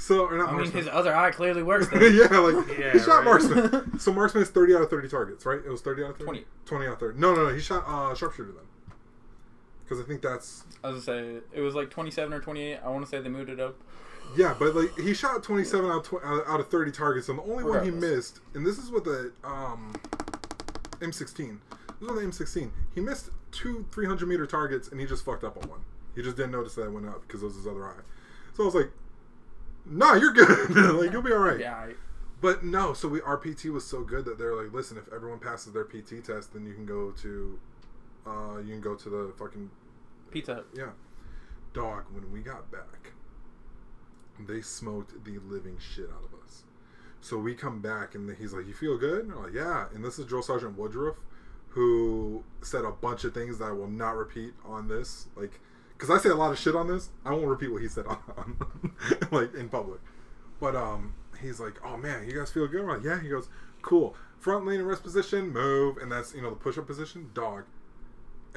[0.00, 1.88] So or not I mean, his other eye clearly works.
[1.92, 3.24] Yeah, like Yeah, he shot right.
[3.24, 3.98] marksman.
[3.98, 5.58] So marksman is thirty out of thirty targets, right?
[5.58, 6.24] It was thirty out of 30?
[6.24, 6.44] 20.
[6.66, 7.18] Twenty out of thirty.
[7.18, 7.52] No, no, no.
[7.52, 8.62] He shot uh, sharpshooter then.
[9.88, 12.81] Because I think that's I was gonna say it was like 27 or 28.
[12.85, 13.74] I want to say they moved it up.
[14.37, 17.38] Yeah, but like he shot 27 out of, tw- out out of 30 targets, and
[17.38, 19.94] the only one he missed, and this is with the um,
[21.01, 21.59] M16.
[22.01, 22.70] This is on the M16.
[22.94, 25.81] He missed two 300 meter targets, and he just fucked up on one.
[26.14, 28.01] He just didn't notice that it went up because it was his other eye.
[28.55, 28.90] So I was like,
[29.87, 30.70] "Nah, you're good.
[31.01, 31.92] like you'll be all right." Yeah, I,
[32.42, 35.38] But no, so we our PT was so good that they're like, "Listen, if everyone
[35.38, 37.59] passes their PT test, then you can go to,
[38.28, 39.70] uh, you can go to the fucking
[40.30, 40.66] Pizza Hut.
[40.76, 40.90] yeah.
[41.72, 43.12] Dog, when we got back,
[44.46, 46.64] they smoked the living shit out of us.
[47.20, 49.24] So we come back and he's like, You feel good?
[49.26, 49.86] And we're like, Yeah.
[49.94, 51.16] And this is Drill Sergeant Woodruff,
[51.70, 55.26] who said a bunch of things that I will not repeat on this.
[55.36, 55.60] Like,
[55.96, 58.06] because I say a lot of shit on this, I won't repeat what he said
[58.08, 58.58] on, on
[59.32, 60.00] like in public.
[60.60, 63.48] But um, he's like, "Oh man, you guys feel good?" I'm like, "Yeah." He goes,
[63.82, 67.30] "Cool." Front lean and rest position, move, and that's you know the push up position.
[67.34, 67.64] Dog,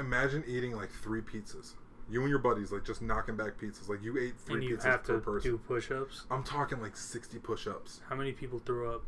[0.01, 1.73] imagine eating like three pizzas.
[2.09, 3.87] You and your buddies like just knocking back pizzas.
[3.87, 5.51] Like you ate three and you pizzas have per to person.
[5.51, 6.25] do push-ups.
[6.29, 8.01] I'm talking like 60 push-ups.
[8.09, 9.03] How many people threw up?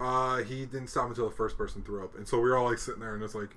[0.00, 2.68] Uh, he didn't stop until the first person threw up, and so we were all
[2.68, 3.56] like sitting there, and it's like,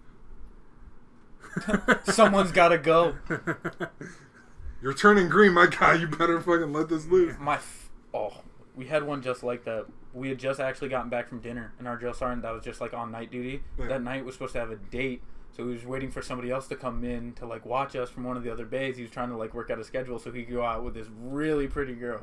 [2.06, 3.16] Someone's got to go.
[4.82, 5.96] "You're turning green, my guy.
[5.96, 8.42] You better fucking let this loose." My f- oh,
[8.76, 9.86] we had one just like that.
[10.14, 12.80] We had just actually gotten back from dinner, and our drill sergeant that was just
[12.82, 13.62] like on night duty.
[13.78, 13.88] Yeah.
[13.88, 15.22] That night was supposed to have a date,
[15.60, 18.24] so he was waiting for somebody else to come in to like watch us from
[18.24, 18.96] one of the other bays.
[18.96, 20.94] He was trying to like work out a schedule so he could go out with
[20.94, 22.22] this really pretty girl,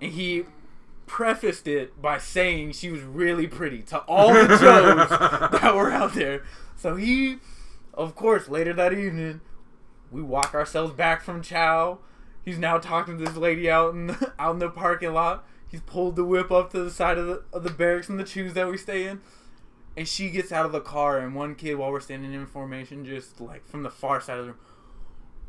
[0.00, 0.42] and he
[1.06, 5.08] prefaced it by saying she was really pretty to all the Joes
[5.60, 6.42] that were out there.
[6.74, 7.36] So he,
[7.94, 9.40] of course, later that evening,
[10.10, 11.98] we walk ourselves back from Chow.
[12.44, 15.46] He's now talking to this lady out in the, out in the parking lot.
[15.68, 18.24] He's pulled the whip up to the side of the of the barracks and the
[18.24, 19.20] chews that we stay in.
[19.96, 23.04] And she gets out of the car, and one kid, while we're standing in formation,
[23.04, 24.60] just like from the far side of the room,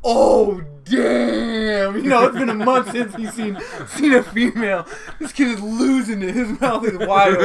[0.03, 1.95] oh damn!
[1.97, 3.57] You know, it's been a month since he's seen
[3.87, 4.87] seen a female.
[5.19, 6.33] This kid is losing it.
[6.33, 7.37] His mouth is wild.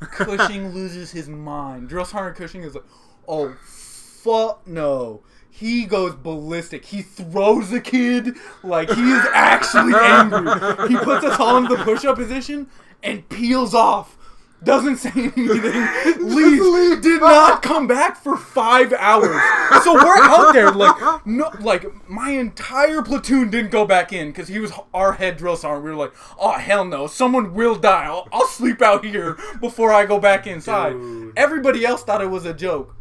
[0.00, 1.90] Cushing loses his mind.
[1.90, 2.84] Sergeant Cushing is like,
[3.28, 5.22] oh fuck no.
[5.50, 6.86] He goes ballistic.
[6.86, 10.88] He throws the kid like he is actually angry.
[10.88, 12.68] He puts us all in the push-up position
[13.02, 14.16] and peels off.
[14.62, 15.38] Doesn't say anything.
[16.20, 16.60] Leaves.
[16.60, 17.00] leave.
[17.00, 19.40] Did not come back for five hours.
[19.84, 24.48] So we're out there like no, like my entire platoon didn't go back in because
[24.48, 25.84] he was our head drill sergeant.
[25.84, 28.04] We were like, oh hell no, someone will die.
[28.04, 30.92] I'll, I'll sleep out here before I go back inside.
[30.92, 31.32] Dude.
[31.36, 32.94] Everybody else thought it was a joke.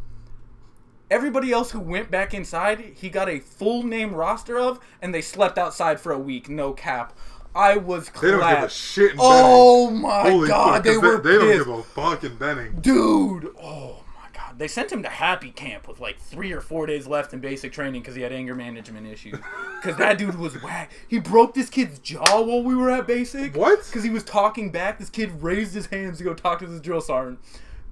[1.11, 5.21] Everybody else who went back inside, he got a full name roster of, and they
[5.21, 6.47] slept outside for a week.
[6.49, 7.17] No cap.
[7.59, 11.17] I was They don't give a shit in Oh my Holy god, fuck, they were
[11.19, 11.65] they, don't pissed.
[11.65, 12.79] give a fuck in Benning.
[12.79, 14.57] Dude, oh my god.
[14.57, 17.71] They sent him to happy camp with like three or four days left in basic
[17.73, 19.37] training because he had anger management issues.
[19.81, 20.91] Because that dude was whack.
[21.07, 23.55] He broke this kid's jaw while we were at basic.
[23.55, 23.85] What?
[23.85, 24.99] Because he was talking back.
[24.99, 27.39] This kid raised his hands to go talk to this drill sergeant.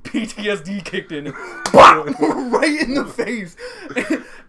[0.08, 1.32] PTSD kicked in.
[1.74, 3.56] Right in the face.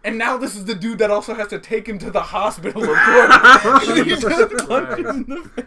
[0.04, 2.82] And now this is the dude that also has to take him to the hospital,
[2.82, 3.88] of course.
[3.96, 4.22] he just
[4.68, 5.64] punched him in the face.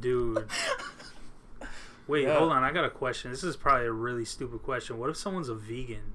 [0.00, 0.46] Dude.
[2.08, 2.38] Wait, Yeah.
[2.38, 2.62] hold on.
[2.64, 3.30] I got a question.
[3.30, 4.98] This is probably a really stupid question.
[4.98, 6.12] What if someone's a vegan?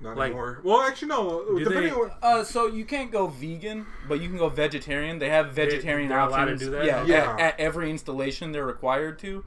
[0.00, 0.60] Not Like- anymore.
[0.62, 1.58] Well, actually, no.
[1.58, 5.18] Depending they- on Uh, so you can't go vegan, but you can go vegetarian.
[5.18, 6.60] They have vegetarian they're allowed to options.
[6.60, 6.84] do that?
[6.84, 7.32] Yeah, Yeah.
[7.34, 9.44] At, at every installation, they're required to.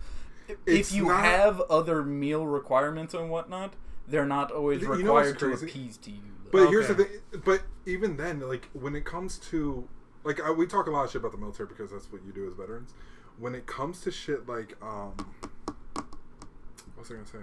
[0.66, 3.74] It's if you not- have other meal requirements and whatnot,
[4.08, 5.66] they're not always You know required to crazy?
[5.68, 6.22] appease to you.
[6.52, 7.08] But here's the thing.
[7.46, 9.88] But even then, like when it comes to
[10.24, 12.32] like I, we talk a lot of shit about the military because that's what you
[12.32, 12.94] do as veterans.
[13.38, 15.14] When it comes to shit like um,
[15.94, 17.38] what was I gonna say?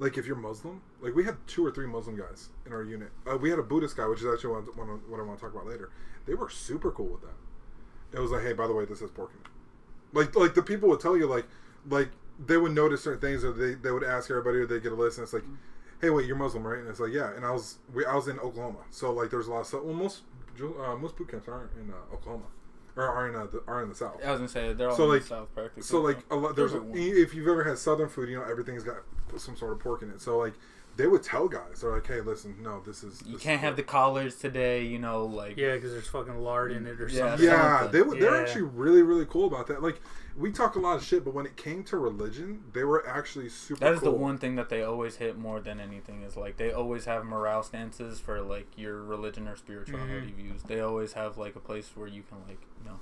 [0.00, 3.10] Like if you're Muslim, like we had two or three Muslim guys in our unit.
[3.30, 5.22] Uh, we had a Buddhist guy, which is actually what, I- what, I- what I
[5.22, 5.90] want to talk about later.
[6.26, 8.16] They were super cool with that.
[8.18, 9.30] It was like, hey, by the way, this is pork.
[10.12, 11.46] Like like the people would tell you like
[11.88, 12.08] like
[12.46, 14.94] they would notice certain things or they, they would ask everybody or they get a
[14.94, 15.44] list and it's like
[16.00, 18.26] hey wait you're muslim right and it's like yeah and i was we, i was
[18.28, 20.22] in oklahoma so like there's a lot of stuff well most
[20.60, 22.44] uh, most boot camps aren't in uh, oklahoma
[22.96, 24.96] or are in uh, the, are in the south I was gonna say they're all
[24.96, 25.82] So, in like- the south practically.
[25.82, 26.96] so like a lot there's Everyone.
[26.98, 28.96] if you've ever had southern food you know everything's got
[29.36, 30.54] some sort of pork in it so like
[30.96, 33.64] they would tell guys they're like hey listen no this is you this can't is
[33.64, 34.84] have the collars today.
[34.84, 37.30] You know, like Yeah, because there's fucking lard in it or Yeah.
[37.30, 37.46] something.
[37.46, 38.20] yeah, they would.
[38.20, 39.82] They're actually really, really cool about that.
[39.82, 40.00] Like,
[40.36, 43.48] we talk a lot of shit, but when it came to religion, they were actually
[43.48, 43.80] super.
[43.80, 46.72] That is the one thing that they always hit more than anything is like they
[46.72, 50.36] always have morale stances for like your religion or spirituality Mm-hmm.
[50.48, 50.62] views.
[50.64, 53.00] They always have like a place where you can like you know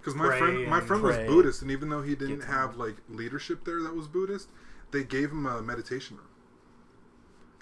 [0.00, 1.16] Because my friend, my friend was.
[1.18, 4.48] Buddhist, and even though he didn't have like leadership there that was Buddhist,
[4.90, 6.26] they gave him a meditation room.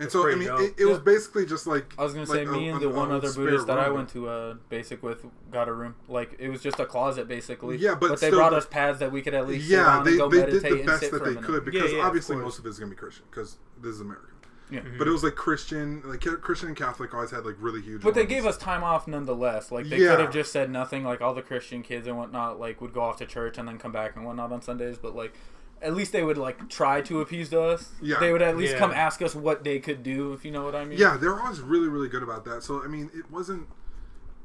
[0.01, 0.61] And so I mean, dope.
[0.61, 2.89] it, it was basically just like I was gonna like say me a- and the
[2.89, 5.73] a- one a other spare Buddhist that I went to uh, basic with got a
[5.75, 5.95] room.
[6.09, 7.77] Like it was just a closet basically.
[7.77, 10.13] Yeah, but they still- brought us pads that we could at least Yeah, on they,
[10.13, 12.67] and go they did the best that they could because Yeah, yeah, obviously most of
[12.67, 14.27] it is gonna be Christian because this is America.
[14.71, 14.81] Yeah.
[14.99, 18.03] But it was like Christian, like Christian and Catholic always had like really huge.
[18.03, 19.73] But they gave us time off nonetheless.
[19.73, 20.11] Like they Yeah.
[20.13, 21.03] could have just said nothing.
[21.03, 23.79] Like all the Christian kids and whatnot, like would go off to church and then
[23.79, 24.97] come back and whatnot on Sundays.
[24.97, 25.35] But like,
[25.83, 27.91] at least they would like try to appease us.
[28.03, 28.19] Yeah.
[28.21, 28.79] They would at least Yeah.
[28.79, 30.99] come ask us what they could do, if you know what I mean.
[30.99, 32.63] Yeah, they're always really, really good about that.
[32.63, 33.69] So I mean, it wasn't,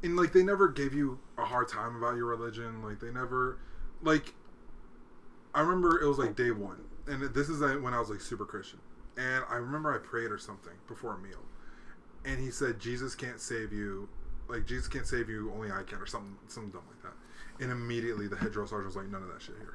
[0.03, 2.81] and like they never gave you a hard time about your religion.
[2.81, 3.57] Like they never,
[4.01, 4.33] like,
[5.53, 8.45] I remember it was like day one, and this is when I was like super
[8.45, 8.79] Christian,
[9.17, 11.43] and I remember I prayed or something before a meal,
[12.23, 14.09] and he said Jesus can't save you,
[14.47, 17.63] like Jesus can't save you, only I can, or something, something dumb like that.
[17.63, 19.74] And immediately the head drill sergeant was like, none of that shit here.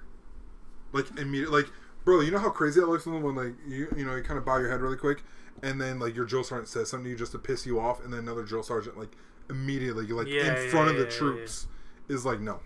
[0.92, 1.72] Like immediately, like
[2.04, 4.44] bro, you know how crazy that looks when like you you know you kind of
[4.44, 5.22] bow your head really quick,
[5.62, 8.02] and then like your drill sergeant says something to you just to piss you off,
[8.04, 9.12] and then another drill sergeant like
[9.48, 11.66] immediately like Yeah, in yeah, front of the yeah, yeah, troops
[12.08, 12.60] is like no,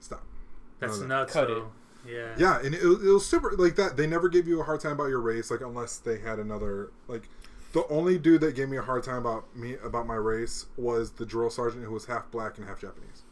[0.00, 0.24] stop.
[0.80, 1.06] That's No, no.
[1.06, 1.32] nuts.
[1.32, 1.72] Cut though.
[2.04, 2.34] Yeah.
[2.36, 3.96] Yeah, and it, it was super like that.
[3.96, 6.90] They never gave you a hard time about your race, like unless they had another
[7.08, 7.28] like.
[7.72, 11.12] The only dude that gave me a hard time about me about my race was
[11.12, 13.24] the drill sergeant who was half black and half Japanese,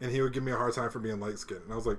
[0.00, 1.86] and he would give me a hard time for being light skinned, and I was
[1.86, 1.98] like,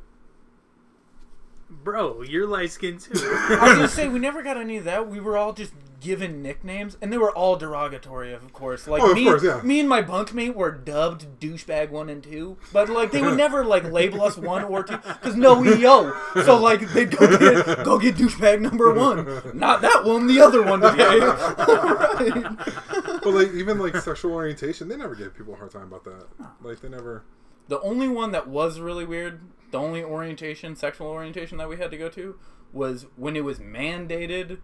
[1.84, 3.12] Bro, you're light skinned too.
[3.16, 5.10] I was gonna say we never got any of that.
[5.10, 8.88] We were all just given nicknames, and they were all derogatory, of course.
[8.88, 9.62] Like Oh, of me, course, yeah.
[9.62, 13.64] me and my bunkmate were dubbed douchebag one and two, but like they would never
[13.64, 16.12] like label us one or two because no EO.
[16.44, 20.64] So like they'd go get go get douchebag number one, not that one, the other
[20.64, 21.20] one today.
[21.20, 23.22] Right.
[23.24, 26.26] but like even like sexual orientation, they never gave people a hard time about that.
[26.62, 27.24] Like they never.
[27.72, 29.40] The only one that was really weird,
[29.72, 32.38] the only orientation, sexual orientation that we had to go to
[32.74, 34.60] was when it was mandated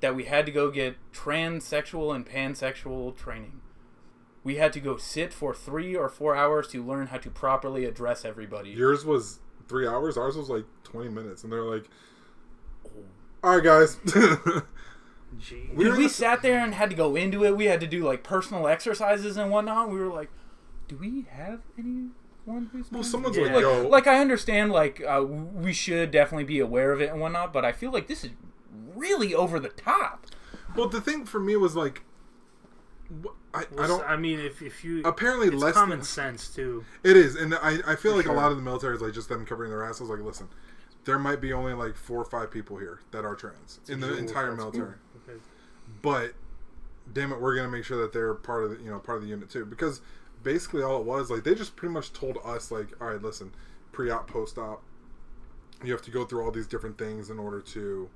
[0.00, 3.60] that we had to go get transsexual and pansexual training.
[4.42, 7.84] we had to go sit for three or four hours to learn how to properly
[7.84, 8.70] address everybody.
[8.70, 10.16] Yours was three hours.
[10.16, 11.90] Ours was like twenty minutes, and they're like,
[13.44, 13.98] "All right, guys."
[15.32, 17.54] We Dude, we in the- sat there and had to go into it.
[17.56, 19.90] We had to do like personal exercises and whatnot.
[19.90, 20.28] We were like,
[20.88, 21.60] do we have
[22.50, 23.44] anyone who's well, someone's Yeah.
[23.44, 27.10] like, like, "Yo, like I understand like uh, we should definitely be aware of it
[27.10, 28.30] and whatnot, but I feel like this is
[28.94, 30.26] really over the top.
[30.76, 32.02] Well, the thing for me was like,
[33.52, 34.04] I, I don't.
[34.08, 36.84] I mean, if if you apparently, it's less common than, sense too.
[37.02, 38.34] it is, and I, I feel For like sure.
[38.34, 40.08] a lot of the military is like just them covering their asses.
[40.08, 40.48] Like, listen,
[41.04, 44.16] there might be only like four or five people here that are trans in the
[44.16, 44.94] entire military,
[45.26, 45.34] cool.
[45.34, 45.40] Okay.
[46.02, 46.34] but
[47.12, 49.24] damn it, we're gonna make sure that they're part of the you know part of
[49.24, 50.00] the unit too, because
[50.42, 53.52] basically all it was like they just pretty much told us like, all right, listen,
[53.92, 54.82] pre-op, post-op,
[55.84, 58.08] you have to go through all these different things in order to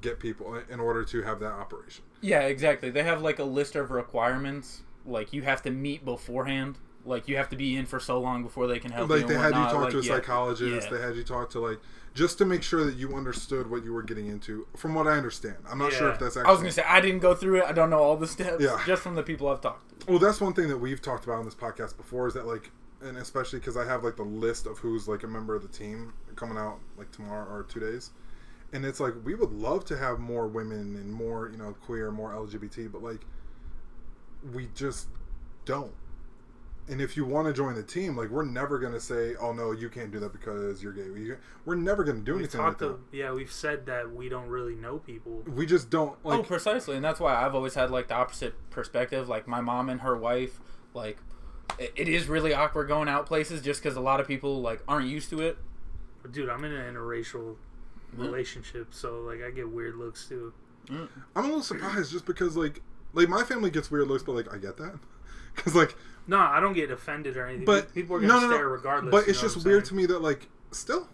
[0.00, 2.04] get people in order to have that operation.
[2.20, 2.90] Yeah, exactly.
[2.90, 4.82] They have like a list of requirements.
[5.04, 6.78] Like you have to meet beforehand.
[7.04, 9.16] Like you have to be in for so long before they can help you.
[9.16, 10.96] like they had you talk Like, to a yeah, psychologist yeah.
[10.98, 11.78] they had you talk to like
[12.14, 15.12] just to make sure that you understood what you were getting into from what i
[15.12, 17.60] understand i'm not sure if that's actually I was gonna say I didn't go through
[17.60, 17.64] it.
[17.64, 18.62] I don't know all the steps.
[18.62, 18.82] Yeah.
[18.84, 20.06] Just from the people I've talked to.
[20.10, 22.70] well that's one thing that we've talked about on this podcast before is that like
[23.00, 25.68] and especially because i have like the list of who's like a member of the
[25.68, 28.10] team coming out like tomorrow or two days
[28.72, 32.10] and it's like we would love to have more women and more you know queer
[32.10, 33.20] more lgbt but like
[34.52, 35.08] we just
[35.64, 35.92] don't
[36.88, 39.52] and if you want to join the team like we're never going to say oh
[39.52, 42.42] no you can't do that because you're gay You- we're never going to do We've
[42.42, 45.42] anything like talked that to, yeah, we've said that we don't really know people.
[45.46, 48.14] we just don't oh, like oh, precisely, and that's why I've always had like the
[48.14, 49.28] opposite perspective.
[49.28, 50.60] Like my mom and her wife,
[50.94, 51.18] like
[51.78, 54.82] it, it is really awkward going out places just because a lot of people like
[54.88, 55.58] aren't used to it.
[56.30, 57.56] Dude, I'm in an interracial
[58.16, 58.18] mm.
[58.18, 60.52] relationship, so like I get weird looks too.
[60.86, 61.06] Mm.
[61.36, 62.80] i'm a little surprised just because like
[63.12, 64.98] like my family gets weird looks but like i get that
[65.54, 65.94] because like
[66.28, 67.64] No, I don't get offended or anything.
[67.64, 68.52] but people are gonna no, no, no.
[68.54, 69.10] stare regardless.
[69.10, 71.08] but it's just what I'm weird to me that like still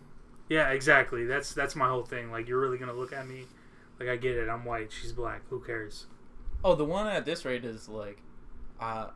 [0.49, 1.25] Yeah, exactly.
[1.25, 2.31] That's that's my whole thing.
[2.31, 3.47] Like you're really gonna look at me,
[3.99, 4.49] like I get it.
[4.49, 4.93] I'm white.
[4.93, 5.43] She's black.
[5.51, 6.07] Who cares?
[6.65, 8.19] Oh, the one at this rate is like,
[8.81, 9.09] uh,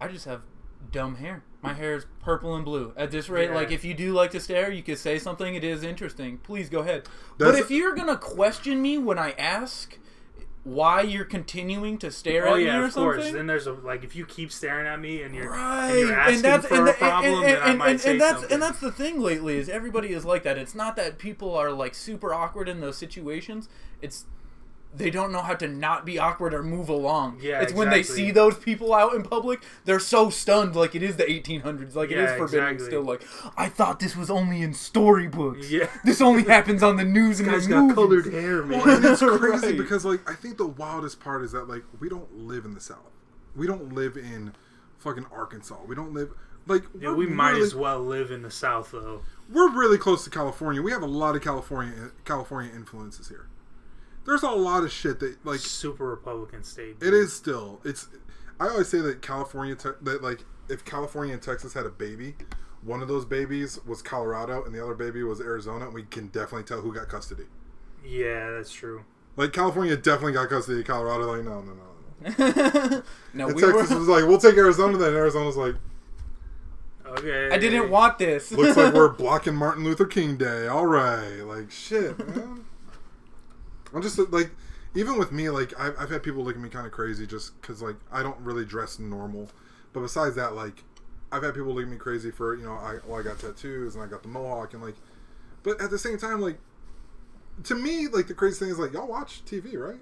[0.00, 0.42] I just have
[0.90, 1.42] dumb hair.
[1.62, 2.92] My hair is purple and blue.
[2.96, 3.54] At this rate, Yeah.
[3.54, 5.54] like if you do like to stare, you could say something.
[5.54, 6.38] It is interesting.
[6.38, 7.06] Please go ahead.
[7.38, 9.96] but if you're gonna question me when I ask
[10.64, 13.16] why you're continuing to stare Oh at yeah, me or of course.
[13.16, 15.90] something, Then there's a like if you keep staring at me and you're right?
[15.90, 18.52] and you're asking for a the- problem, then I might say that's something.
[18.52, 20.56] and that's the thing lately is everybody is like that.
[20.58, 23.68] It's not that people are like super awkward in those situations.
[24.00, 24.24] It's
[24.94, 27.38] they don't know how to not be awkward or move along.
[27.42, 31.02] Yeah, it's when they see those people out in public, they're so stunned, like it
[31.02, 32.86] is the 1800s, like it Yeah, is forbidden exactly.
[32.86, 33.02] still.
[33.02, 33.22] Like
[33.56, 35.70] I thought this was only in storybooks.
[35.70, 35.88] Yeah.
[36.04, 37.94] this only happens on the news and This the guy's got movies.
[37.94, 38.78] colored hair, man.
[38.80, 39.76] Well, and it's crazy Right.
[39.78, 42.80] because like I think the wildest part is that like we don't live in the
[42.80, 42.98] South.
[43.56, 44.54] We don't live in
[44.98, 45.78] fucking Arkansas.
[45.86, 46.30] We don't live
[46.66, 49.22] like Yeah, we're we might really, as well live in the South though.
[49.50, 50.80] We're really close to California.
[50.82, 53.48] We have a lot of California California influences here.
[54.24, 56.96] There's a lot of shit that like Super Republican state.
[57.00, 57.80] it is still.
[57.84, 58.08] It's
[58.60, 62.34] I always say that California te- that like if California and Texas had a baby,
[62.82, 66.28] one of those babies was Colorado and the other baby was Arizona, and we can
[66.28, 67.44] definitely tell who got custody.
[68.04, 69.04] Yeah, that's true.
[69.36, 71.34] Like California definitely got custody of Colorado.
[71.36, 71.82] Like no, no, no,
[72.38, 73.02] no.
[73.34, 73.98] no, And we Texas were.
[73.98, 74.96] was like, we'll take Arizona.
[74.98, 75.74] Then Arizona's like,
[77.06, 77.50] Okay.
[77.50, 78.52] I didn't want this.
[78.52, 80.66] looks like we're blocking Martin Luther King Day.
[80.66, 82.64] All right, like shit, man.
[83.94, 84.50] I'm just like,
[84.94, 87.60] even with me, like I've, I've had people look at me kind of crazy just
[87.60, 89.48] because like I don't really dress normal.
[89.92, 90.84] But besides that, like
[91.30, 93.94] I've had people look at me crazy for you know I well I got tattoos
[93.94, 94.96] and I got the mohawk and like,
[95.62, 96.58] but at the same time, like
[97.64, 100.00] to me, like the crazy thing is like y'all watch TV, right?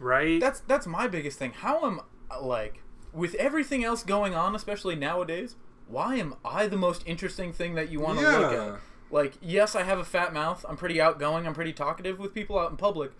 [0.00, 0.40] Right.
[0.40, 1.52] that's that's my biggest thing.
[1.52, 2.00] How am
[2.40, 5.56] like with everything else going on, especially nowadays?
[5.86, 8.80] Why am I the most interesting thing that you want to look at?
[9.10, 10.64] Like, yes, I have a fat mouth.
[10.68, 11.46] I'm pretty outgoing.
[11.46, 13.12] I'm pretty talkative with people out in public.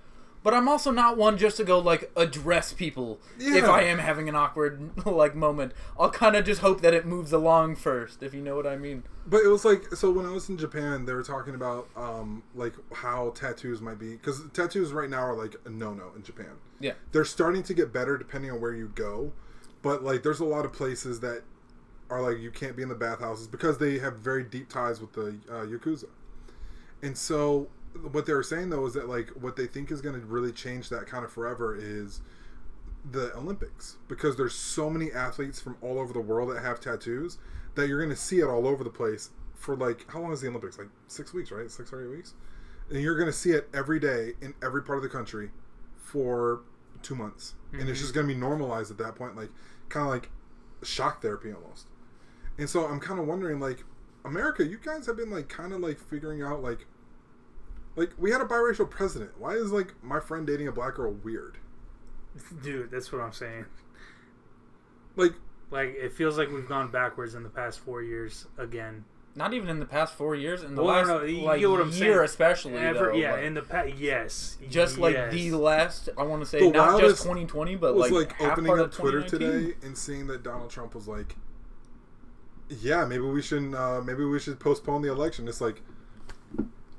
[0.43, 4.29] But I'm also not one just to go like address people if I am having
[4.29, 5.73] an awkward like moment.
[5.99, 8.77] I'll kind of just hope that it moves along first, if you know what I
[8.77, 9.03] mean.
[9.27, 12.45] But it was like so when I was in Japan, they were talking about um
[12.55, 16.23] like how tattoos might be because tattoos right now are like a no no in
[16.23, 16.53] Japan.
[16.79, 16.93] Yeah.
[17.11, 19.33] They're starting to get better depending on where you go,
[19.83, 21.43] but like there's a lot of places that
[22.11, 25.13] are like you can't be in the bathhouses because they have very deep ties with
[25.13, 26.07] the uh, yakuza.
[27.03, 27.69] And so
[28.11, 30.53] what they were saying though is that like what they think is going to really
[30.53, 32.21] change that kind of forever is
[33.11, 37.39] the Olympics because there's so many athletes from all over the world that have tattoos
[37.75, 40.41] that you're going to see it all over the place for like how long is
[40.41, 40.79] the Olympics?
[40.79, 41.71] Like six weeks, right?
[41.71, 42.35] Six or eight weeks,
[42.91, 45.51] and you're going to see it every day in every part of the country
[45.97, 46.61] for
[47.03, 48.03] two months, and it's Mhm.
[48.03, 49.51] just gonna be normalized at that point, like
[49.89, 50.31] kind of like
[50.83, 51.87] shock therapy almost.
[52.59, 53.85] And so I'm kind of wondering, like,
[54.25, 56.87] America, you guys have been like kind of like figuring out like,
[57.97, 59.31] like we had a biracial president.
[59.39, 61.59] Why is like my friend dating a black girl weird?
[62.63, 63.67] Dude, that's what I'm saying.
[65.17, 65.33] Like,
[65.71, 69.05] Like it feels like we've gone backwards in the past four years again.
[69.35, 70.65] Not even in the past four years.
[70.65, 72.25] In the Well, last no, you like get what I'm year, saying.
[72.25, 72.75] especially.
[72.75, 76.09] Ever, though, yeah, like, in the past, yes, just like the last.
[76.19, 78.67] I want to say The not wildest just 2020, but was like, like, half opening
[78.67, 81.37] part up of Twitter today and seeing that Donald Trump was like,
[82.69, 85.83] "Yeah, maybe we should, uh, maybe we should postpone the election." It's like,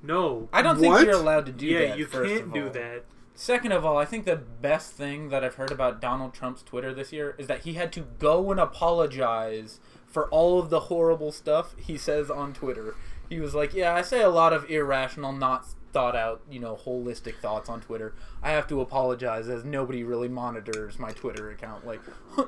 [0.02, 1.98] no, I don't think you're allowed to do yeah, that.
[1.98, 2.74] you first can't of do all.
[2.74, 3.06] that.
[3.36, 6.94] Second of all, I think the best thing that I've heard about Donald Trump's Twitter
[6.94, 11.32] this year is that he had to go and apologize for all of the horrible
[11.32, 12.96] stuff he says on Twitter.
[13.30, 16.76] He was like, "Yeah, I say a lot of irrational, not thought out, you know,
[16.76, 18.14] holistic thoughts on Twitter.
[18.42, 22.02] I have to apologize as nobody really monitors my Twitter account." Like,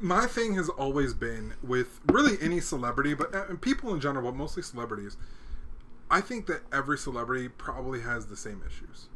[0.00, 4.30] my thing has always been with really any celebrity, but uh, and people in general,
[4.30, 5.16] but mostly celebrities.
[6.10, 9.08] I think that every celebrity probably has the same issues.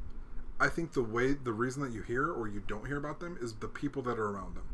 [0.60, 3.38] I think the way the reason that you hear or you don't hear about them
[3.40, 4.68] is the people that are around them.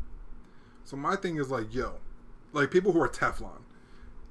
[0.85, 1.95] So my thing is like, yo,
[2.53, 3.61] like people who are Teflon.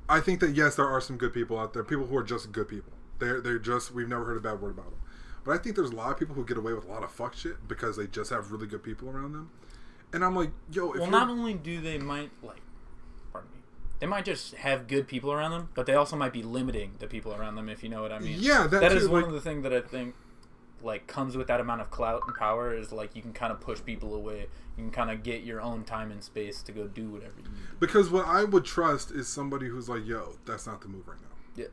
[0.10, 1.84] I think that yes, there are some good people out there.
[1.84, 2.94] People who are just good people.
[3.20, 5.00] They're they're just we've never heard a bad word about them.
[5.44, 7.12] But I think there's a lot of people who get away with a lot of
[7.12, 9.50] fuck shit because they just have really good people around them.
[10.14, 12.62] And I'm like, yo, if well, not only do they might like,
[13.32, 13.58] pardon me,
[14.00, 17.08] they might just have good people around them, but they also might be limiting the
[17.08, 17.68] people around them.
[17.70, 18.38] If you know what I mean.
[18.40, 20.16] Yeah, that that too, is one like- of the things that I think
[20.84, 23.60] like comes with that amount of clout and power is like you can kind of
[23.60, 24.48] push people away.
[24.78, 27.44] You can kind of get your own time and space to go do whatever you
[27.50, 27.80] need.
[27.80, 31.18] Because what I would trust is somebody who's like, yo, that's not the move right
[31.20, 31.36] now.
[31.56, 31.66] Yeah.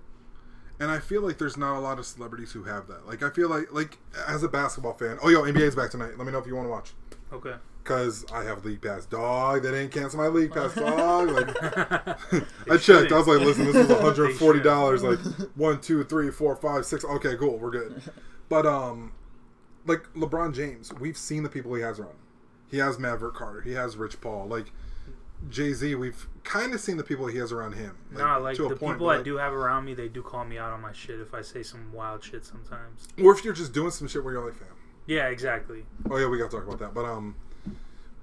[0.80, 3.06] And I feel like there's not a lot of celebrities who have that.
[3.06, 6.16] Like, I feel like, like as a basketball fan, oh, yo, NBA's back tonight.
[6.16, 6.94] Let me know if you want to watch.
[7.30, 7.54] Okay.
[7.84, 9.04] Because I have League Pass.
[9.04, 11.28] Dog, they didn't cancel my League Pass, dog.
[11.28, 11.48] Like,
[12.70, 13.12] I checked.
[13.12, 15.02] I was like, listen, this is $140.
[15.02, 17.04] Like, one, two, three, four, five, six.
[17.04, 17.58] Okay, cool.
[17.58, 18.00] We're good.
[18.48, 19.12] But, um,
[19.86, 22.16] like, LeBron James, we've seen the people he has around.
[22.70, 23.60] He has Maverick Carter.
[23.60, 24.46] He has Rich Paul.
[24.48, 24.72] Like,
[25.50, 27.98] Jay Z, we've kind of seen the people he has around him.
[28.10, 30.22] Nah, like to a the point, people I like- do have around me, they do
[30.22, 33.08] call me out on my shit if I say some wild shit sometimes.
[33.22, 34.68] Or if you're just doing some shit where you're like, fam.
[35.06, 35.84] Yeah, exactly.
[36.10, 36.94] Oh yeah, we got to talk about that.
[36.94, 37.36] But um,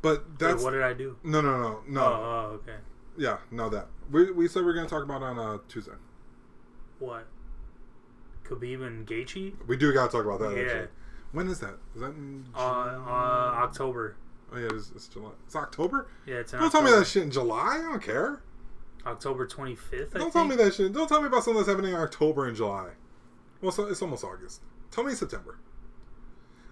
[0.01, 1.17] but Wait, that's what did I do?
[1.23, 2.01] no, no, no, no.
[2.01, 2.05] Oh,
[2.51, 2.77] oh, okay.
[3.17, 5.91] Yeah, no, that we we said we are gonna talk about on uh, Tuesday.
[6.99, 7.27] What?
[8.43, 9.53] Khabib and Gaethje?
[9.67, 10.55] We do gotta talk about that.
[10.55, 10.63] Yeah.
[10.63, 10.87] Actually.
[11.31, 11.75] When is that?
[11.95, 14.15] Is that in Uh, uh, October.
[14.53, 15.31] Oh yeah, it's, it's July.
[15.45, 16.07] It's October.
[16.25, 17.77] Yeah, it's Don't tell me that shit in July.
[17.79, 18.41] I don't care.
[19.05, 20.33] October 25th, Don't think.
[20.33, 20.93] tell me that shit.
[20.93, 22.89] Don't tell me about something that's happening in October and July.
[23.61, 24.61] Well, so it's almost August.
[24.91, 25.57] Tell me September.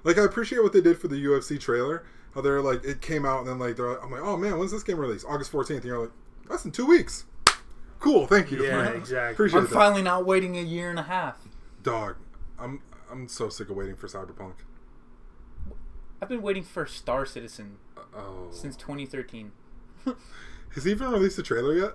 [0.03, 2.05] Like I appreciate what they did for the UFC trailer.
[2.35, 4.57] How they're like, it came out and then like they're, like, I'm like, oh man,
[4.57, 5.25] when's this game released?
[5.27, 5.69] August 14th.
[5.77, 6.11] And you're like,
[6.49, 7.25] that's in two weeks.
[7.99, 8.63] Cool, thank you.
[8.63, 9.33] Yeah, exactly.
[9.33, 9.73] Appreciate I'm that.
[9.73, 11.37] finally not waiting a year and a half.
[11.83, 12.15] Dog,
[12.59, 14.53] I'm I'm so sick of waiting for Cyberpunk.
[16.21, 17.77] I've been waiting for Star Citizen
[18.15, 19.51] Oh, since 2013.
[20.73, 21.93] has he even released a trailer yet?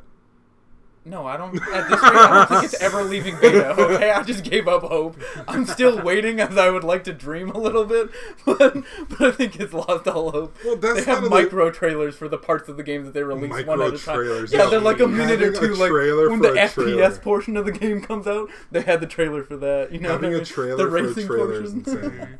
[1.06, 1.54] No, I don't.
[1.54, 3.74] At this rate, I don't think it's ever leaving beta.
[3.78, 5.16] Okay, I just gave up hope.
[5.46, 8.08] I'm still waiting, as I would like to dream a little bit,
[8.46, 8.74] but
[9.10, 10.56] but I think it's lost all hope.
[10.64, 13.66] Well, that's they have micro trailers for the parts of the game that they release
[13.66, 14.16] one at a time.
[14.16, 15.74] trailers, Yeah, they're like a minute or two.
[15.74, 17.10] Like when for the FPS trailer.
[17.18, 19.92] portion of the game comes out, they had the trailer for that.
[19.92, 22.10] You know, Having a trailer the for a racing is portion.
[22.12, 22.38] insane.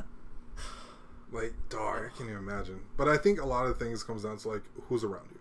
[1.33, 2.81] like, dog, I can't even imagine.
[2.97, 5.39] But I think a lot of things comes down to like who's around you.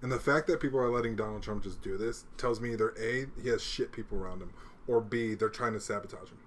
[0.00, 2.94] And the fact that people are letting Donald Trump just do this tells me either
[3.00, 4.52] A, he has shit people around him,
[4.86, 6.38] or B, they're trying to sabotage him.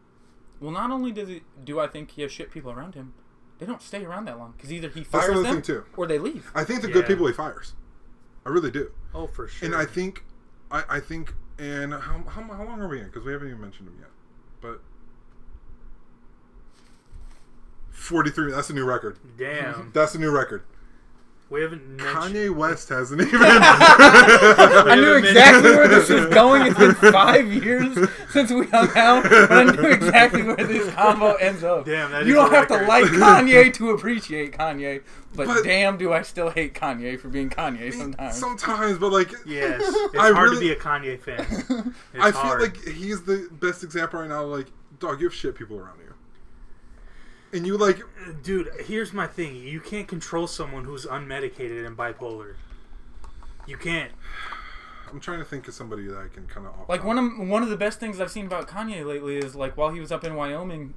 [0.60, 3.14] well, not only does he, do I think he has shit people around him,
[3.60, 5.84] they don't stay around that long because either he fires them too.
[5.96, 6.50] or they leave.
[6.56, 7.74] I think the good people he fires.
[8.46, 8.92] I really do.
[9.14, 9.68] Oh, for sure.
[9.68, 10.24] And I think,
[10.72, 13.06] I, I think, and how, how, how long are we in?
[13.06, 14.10] Because we haven't even mentioned him yet.
[14.62, 14.82] But
[17.92, 19.20] 43, that's a new record.
[19.38, 19.92] Damn.
[19.94, 20.64] That's a new record.
[21.52, 22.18] We haven't mentioned.
[22.18, 23.42] Kanye West hasn't even.
[23.44, 26.66] I knew exactly where this was going.
[26.66, 27.98] It's been five years
[28.32, 31.86] since we hung out, but I knew exactly where this combo ends up.
[31.86, 35.04] Damn, that you is don't a have to like Kanye to appreciate Kanye,
[35.36, 38.38] but, But- damn, do I still hate Kanye for being Kanye sometimes.
[38.38, 39.82] Sometimes, but like, Yes.
[39.86, 41.46] It's I hard really- to be a Kanye fan.
[42.14, 42.62] It's I feel hard.
[42.62, 44.44] like he's the best example right now.
[44.46, 44.68] Like,
[45.00, 46.11] dog, you have shit people around you,
[47.54, 48.02] and you like.
[48.44, 49.56] Dude, here's my thing.
[49.56, 52.56] You can't control someone who's unmedicated and bipolar.
[53.68, 54.12] You can't.
[55.12, 57.64] I'm trying to think of somebody that I can kind of Like one of one
[57.64, 60.24] of the best things I've seen about Kanye lately is like while he was up
[60.24, 60.94] in Wyoming,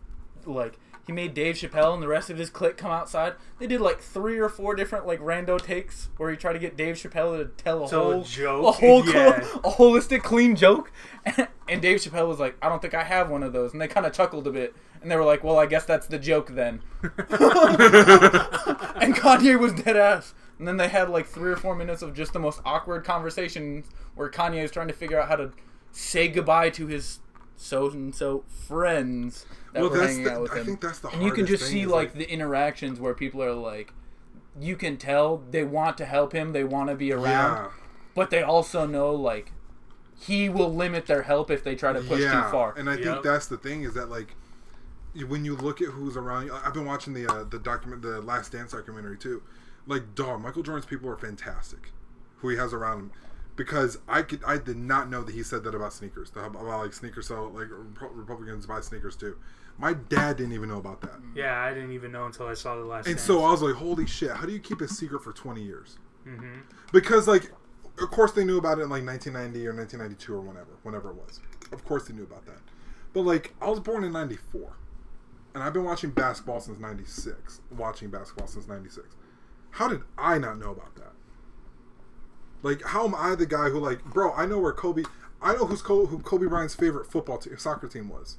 [0.46, 3.34] like He made Dave Chappelle and the rest of his clique come outside.
[3.58, 6.76] They did like three or four different like rando takes where he tried to get
[6.76, 9.38] Dave Chappelle to tell a Tell a whole joke, a whole yeah.
[9.62, 10.90] a holistic clean joke.
[11.66, 13.88] And Dave Chappelle was like, "I don't think I have one of those." And they
[13.88, 14.76] kind of chuckled a bit.
[15.00, 17.10] And they were like, "Well, I guess that's the joke then." and
[19.14, 20.34] Kanye was dead ass.
[20.58, 23.86] And then they had like three or four minutes of just the most awkward conversations
[24.14, 25.52] where Kanye is trying to figure out how to
[25.90, 27.20] say goodbye to his
[27.56, 30.66] so and so friends that Well, were that's hanging the- out with I him.
[30.66, 31.28] think that's the hard thing.
[31.28, 33.92] and you can just thing see like like- the interactions where people are like,
[34.58, 37.70] you can tell they want to help him, they want to be around, Yeah.
[38.14, 39.52] but they also know like
[40.18, 42.44] he will limit their help if they try to push yeah.
[42.44, 42.72] too far.
[42.78, 43.02] And I Yep.
[43.04, 44.34] think that's the thing is that like
[45.28, 48.20] when you look at who's around you, I've been watching the uh, the document, the
[48.20, 49.42] Last Dance documentary too.
[49.86, 51.90] Like, dog, Michael Jordan's people are fantastic.
[52.38, 53.10] Who he has around him,
[53.56, 56.92] because I could I did not know that he said that about sneakers, about like
[56.94, 57.26] sneakers.
[57.28, 57.68] So like
[58.00, 59.36] Republicans buy sneakers too.
[59.78, 62.76] My dad didn't even know about that, Yeah, I didn't even know until I saw
[62.76, 63.08] the last.
[63.08, 65.62] and so I was like, holy shit, how do you keep a secret for twenty
[65.62, 65.98] years?
[66.24, 66.60] hmm
[66.92, 67.50] Because like,
[68.00, 71.16] of course they knew about it in like 1990 or 1992 or whenever, whenever it
[71.16, 71.40] was.
[71.72, 72.58] Of course they knew about that.
[73.12, 74.72] But like, I was born in '94,
[75.54, 77.60] and I've been watching basketball since '96.
[77.76, 79.08] Watching basketball since '96.
[79.70, 81.12] How did I not know about that?
[82.62, 84.32] Like, how am I the guy who like, bro?
[84.32, 85.02] I know where Kobe.
[85.42, 88.38] I know who's Kobe, who Kobe Bryant's favorite football team, soccer team was.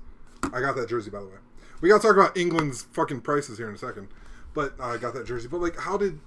[0.54, 1.38] I got that jersey by the way.
[1.82, 4.08] We got to talk about England's fucking prices here in a second,
[4.54, 5.48] but uh, I got that jersey.
[5.48, 6.20] But like, how did,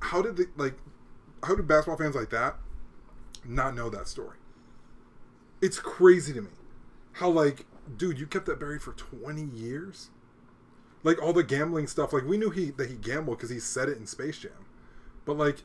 [0.00, 0.74] how did the like,
[1.42, 2.56] how did basketball fans like that
[3.44, 4.38] not know that story?
[5.60, 6.50] It's crazy to me.
[7.14, 10.10] How like, dude, you kept that buried for twenty years.
[11.02, 13.88] Like all the gambling stuff, like we knew he that he gambled because he said
[13.88, 14.66] it in Space Jam,
[15.24, 15.64] but like,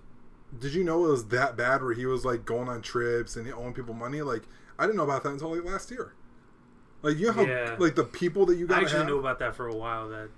[0.59, 3.51] did you know it was that bad where he was like going on trips and
[3.53, 4.21] owing people money?
[4.21, 4.43] Like
[4.77, 6.13] I didn't know about that until like last year.
[7.03, 7.75] Like you know how Yeah.
[7.77, 10.09] like the people that you I got actually have, knew about that for a while.
[10.09, 10.29] That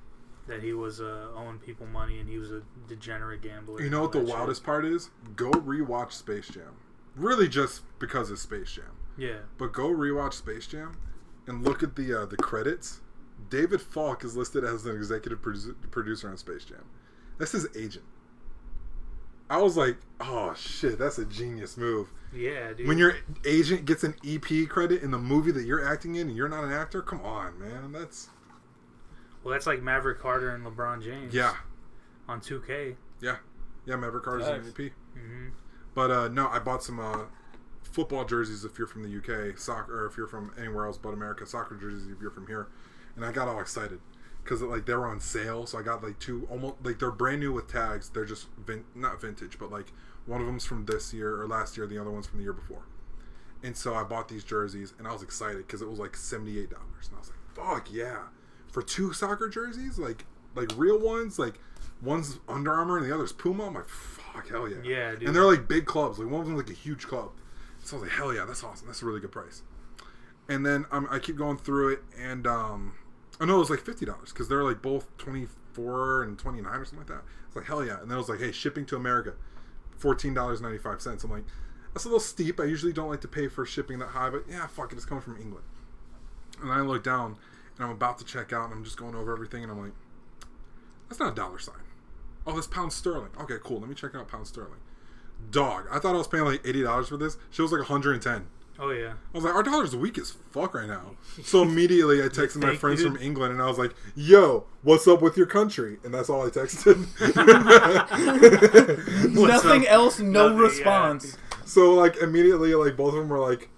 [0.47, 3.81] that he was uh, owing people money and he was a degenerate gambler.
[3.81, 4.29] You know what the shit.
[4.29, 5.09] wildest part is?
[5.35, 6.75] Go rewatch Space Jam.
[7.15, 8.85] Really, just because it's Space Jam.
[9.17, 9.37] Yeah.
[9.57, 10.97] But go rewatch Space Jam
[11.47, 12.99] and look at the uh, the credits.
[13.49, 16.83] David Falk is listed as an executive produ- producer on Space Jam.
[17.37, 18.05] That's his agent.
[19.49, 22.11] I was like, oh shit, that's a genius move.
[22.35, 22.87] Yeah, dude.
[22.87, 23.15] When your
[23.45, 26.63] agent gets an EP credit in the movie that you're acting in and you're not
[26.63, 27.91] an actor, come on, man.
[27.91, 28.29] That's
[29.43, 31.33] well, that's like Maverick Carter and LeBron James.
[31.33, 31.53] yeah,
[32.27, 32.95] On 2K.
[33.21, 33.37] yeah,
[33.85, 33.95] yeah.
[33.95, 34.73] Maverick Carter's an Nice.
[34.79, 34.91] EP.
[35.13, 35.47] hmm
[35.93, 37.25] But uh, no, I bought some uh,
[37.83, 41.09] football jerseys if you're from the UK, soccer, or if you're from anywhere else but
[41.13, 42.67] America, soccer jerseys if you're from here.
[43.15, 43.99] And I got all excited
[44.43, 47.39] because like they were on sale, so I got like two almost like they're brand
[47.39, 48.09] new with tags.
[48.09, 49.93] They're just vin- not vintage, but like
[50.25, 52.53] one of them's from this year or last year, the other one's from the year
[52.53, 52.83] before.
[53.63, 56.59] And so I bought these jerseys, and I was excited because it was like seventy
[56.59, 58.27] eight dollars, and I was like, "Fuck yeah!"
[58.71, 61.59] For two soccer jerseys, like like real ones, like
[62.01, 63.67] one's Under Armour and the other's Puma.
[63.67, 65.23] I'm like, "Fuck hell yeah!" Yeah, dude.
[65.23, 66.19] And they're like big clubs.
[66.19, 67.31] Like one of them like a huge club.
[67.83, 68.87] So I was like, hell yeah, that's awesome.
[68.87, 69.61] That's a really good price.
[70.49, 72.93] And then um, I keep going through it, and um,
[73.39, 76.61] I know it was like fifty dollars because they're like both twenty four and twenty
[76.61, 77.23] nine or something like that.
[77.47, 77.99] It's like hell yeah.
[77.99, 79.33] And then I was like, hey, shipping to America,
[79.97, 81.23] fourteen dollars ninety five cents.
[81.23, 81.45] I'm like,
[81.93, 82.59] that's a little steep.
[82.59, 85.05] I usually don't like to pay for shipping that high, but yeah, fuck it, it's
[85.05, 85.65] coming from England.
[86.61, 87.37] And I look down,
[87.77, 89.93] and I'm about to check out, and I'm just going over everything, and I'm like,
[91.09, 91.75] that's not a dollar sign.
[92.47, 93.29] Oh, that's pound sterling.
[93.39, 93.79] Okay, cool.
[93.79, 94.79] Let me check out pound sterling.
[95.51, 97.37] Dog, I thought I was paying like eighty dollars for this.
[97.49, 98.47] She was like 110.
[98.77, 99.13] Oh yeah.
[99.33, 101.11] I was like, our dollar's weak as fuck right now.
[101.43, 103.07] So immediately I texted my friends you.
[103.07, 105.97] from England and I was like, yo, what's up with your country?
[106.03, 106.97] And that's all I texted.
[109.33, 109.91] Nothing up?
[109.91, 110.63] else, no Nothing, yeah.
[110.63, 111.37] response.
[111.65, 113.69] so like immediately like both of them were like,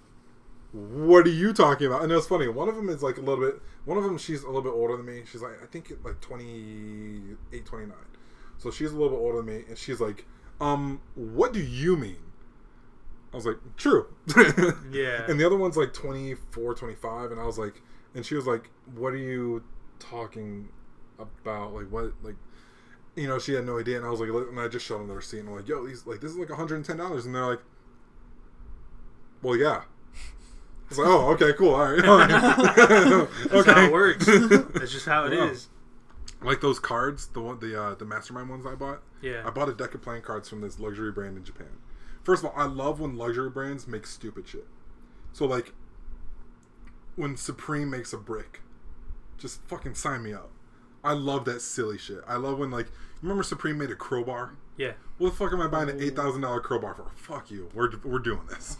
[0.72, 2.02] what are you talking about?
[2.02, 2.48] And it was funny.
[2.48, 4.72] One of them is like a little bit, one of them, she's a little bit
[4.72, 5.22] older than me.
[5.30, 7.96] She's like, I think like 28, 29.
[8.58, 9.64] So she's a little bit older than me.
[9.68, 10.26] And she's like,
[10.60, 12.16] um, what do you mean?
[13.32, 14.06] I was like, true.
[14.90, 15.26] Yeah.
[15.28, 17.30] And the other one's like 24, 25.
[17.30, 17.82] And I was like,
[18.14, 19.62] and she was like, what are you
[19.98, 20.68] talking
[21.18, 21.74] about?
[21.74, 22.36] Like, what, like,
[23.16, 23.98] you know, she had no idea.
[23.98, 25.40] And I was like, and I just showed them the receipt.
[25.40, 27.24] And I'm like, yo, these, like, this is like $110.
[27.26, 27.60] And they're like,
[29.42, 29.82] well, yeah.
[29.82, 31.74] I was like, oh, okay, cool.
[31.74, 32.00] All right.
[33.28, 33.72] That's okay.
[33.72, 34.24] how it works.
[34.74, 35.68] That's just how it is.
[36.40, 36.48] Wow.
[36.48, 39.02] Like those cards, the one, the uh, the mastermind ones I bought.
[39.20, 39.42] Yeah.
[39.44, 41.66] I bought a deck of playing cards from this luxury brand in Japan.
[42.28, 44.66] First of all, I love when luxury brands make stupid shit.
[45.32, 45.72] So like
[47.16, 48.60] when Supreme makes a brick,
[49.38, 50.50] just fucking sign me up.
[51.02, 52.20] I love that silly shit.
[52.28, 52.88] I love when like
[53.22, 54.56] remember Supreme made a crowbar.
[54.76, 54.92] Yeah.
[55.16, 56.04] What the fuck am I buying an oh.
[56.04, 57.06] eight thousand dollar crowbar for?
[57.14, 57.70] Fuck you.
[57.72, 58.76] We're we're doing this.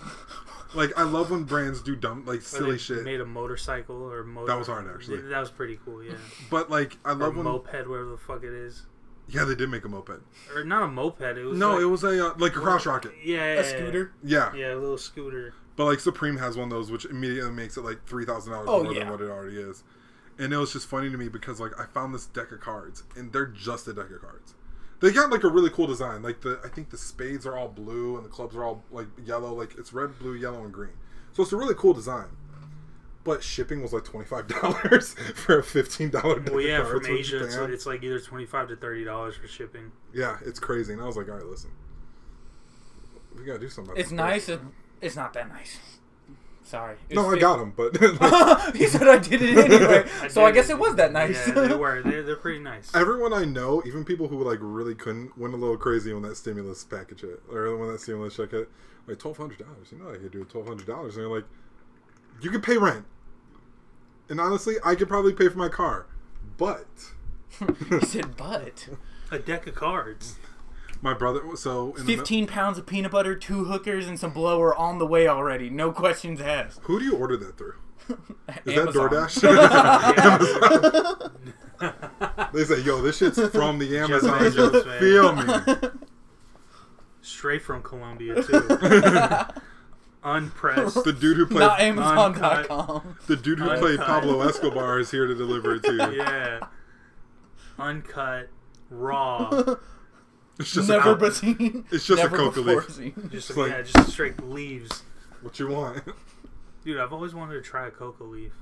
[0.75, 3.03] like I love when brands do dumb like Or silly they shit.
[3.03, 4.49] Made a motorcycle or motor.
[4.49, 5.23] That was hard, actually.
[5.23, 6.05] That was pretty cool.
[6.05, 6.17] Yeah.
[6.51, 8.83] But like I Or love when moped, whatever the fuck it is,
[9.29, 10.21] yeah they did make a moped.
[10.55, 11.21] or not a moped.
[11.23, 13.13] It was No, like, it was a uh, like a cross rocket.
[13.25, 14.13] Yeah, A scooter.
[14.25, 14.55] Yeah.
[14.55, 15.55] Yeah, a little scooter.
[15.77, 18.69] But like Supreme has one of those, which immediately makes it like three thousand dollars
[18.71, 19.01] Oh, more yeah.
[19.01, 19.85] than what it already is.
[20.39, 23.03] And it was just funny to me because like I found this deck of cards,
[23.17, 24.55] and they're just a deck of cards.
[25.01, 26.23] They got like a really cool design.
[26.23, 29.07] Like the I think the spades are all blue and the clubs are all like
[29.25, 29.53] yellow.
[29.55, 30.95] Like it's red, blue, yellow, and green.
[31.33, 32.27] So it's a really cool design.
[33.29, 37.05] But shipping was like twenty five dollars for a fifteen dollar deck Well, yeah, from
[37.05, 39.93] Asia, it's, it's like either twenty five to thirty dollars for shipping.
[40.15, 40.95] yeah, it's crazy.
[40.95, 41.71] And I was like, all right, listen,
[43.37, 43.91] we gotta do something.
[43.93, 44.47] About It's this nice.
[44.47, 44.59] price.
[44.59, 44.73] and-
[45.03, 45.79] It's not that nice.
[46.65, 46.97] Sorry.
[47.11, 50.45] It No, was I got them, but fif- he said I did it anyway, so
[50.47, 51.47] I guess it was that nice.
[51.49, 52.03] Yeah, they were.
[52.03, 52.95] They're, they're pretty nice.
[52.95, 56.37] Everyone I know, even people who like really couldn't, went a little crazy when that
[56.37, 58.71] stimulus package hit, or when that stimulus check hit.
[59.07, 61.47] Like twelve hundred dollars, you know, I could do twelve hundred dollars, and you're like,
[62.43, 63.07] you could pay rent,
[64.29, 66.07] and honestly, I could probably pay for my car,
[66.57, 66.87] but
[67.91, 68.89] he said, "But
[69.31, 70.37] A deck of cards.
[71.03, 71.43] my brother.
[71.57, 75.07] So in the, fifteen pounds of peanut butter, two hookers, and some blower on the
[75.07, 75.69] way already.
[75.71, 77.75] No questions asked." who do you order that through?
[78.65, 79.11] Is Amazon.
[79.11, 81.33] that DoorDash?
[82.53, 85.45] They say, "Yo, this shit's from the Amazon." Bezos, Just feel me.
[87.21, 88.67] Straight from Colombia too.
[90.37, 91.05] Unpressed.
[91.05, 93.17] The dude who played Not Amazon.com.
[93.27, 96.13] the dude who played Pablo Escobar is here to deliver it to you.
[96.23, 96.61] yeah.
[97.79, 98.49] Uncut,
[98.91, 99.75] raw.
[100.61, 101.85] It's just Never a, been seen.
[101.93, 102.91] It's just a never coca leaf.
[102.91, 103.29] seen.
[103.31, 105.05] Just like- yeah, just straight leaves.
[105.41, 106.03] what you want.
[106.85, 108.55] Dude, I've always wanted to try a coca leaf.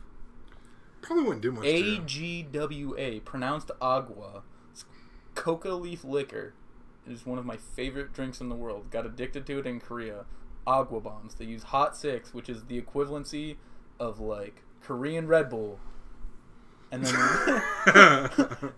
[1.00, 1.62] Probably wouldn't do much.
[1.62, 2.00] to A you.
[2.02, 4.42] G W A, pronounced agua.
[4.72, 4.84] It's
[5.34, 6.52] coca leaf liquor.
[7.06, 8.90] It is one of my favorite drinks in the world.
[8.90, 10.26] Got addicted to it in Korea.
[10.66, 11.34] Agua bombs.
[11.34, 13.56] They use hot six, which is the equivalency
[13.98, 15.78] of like Korean Red Bull,
[16.90, 17.62] and then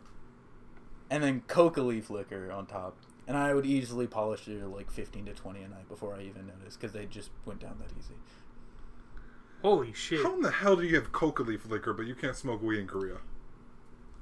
[1.10, 2.96] and then coca leaf liquor on top.
[3.26, 6.46] And I would easily polish it like fifteen to twenty a night before I even
[6.46, 8.14] noticed because they just went down that easy.
[9.62, 10.22] Holy shit.
[10.22, 12.78] How in the hell do you have coca leaf liquor, but you can't smoke weed
[12.78, 13.16] in Korea?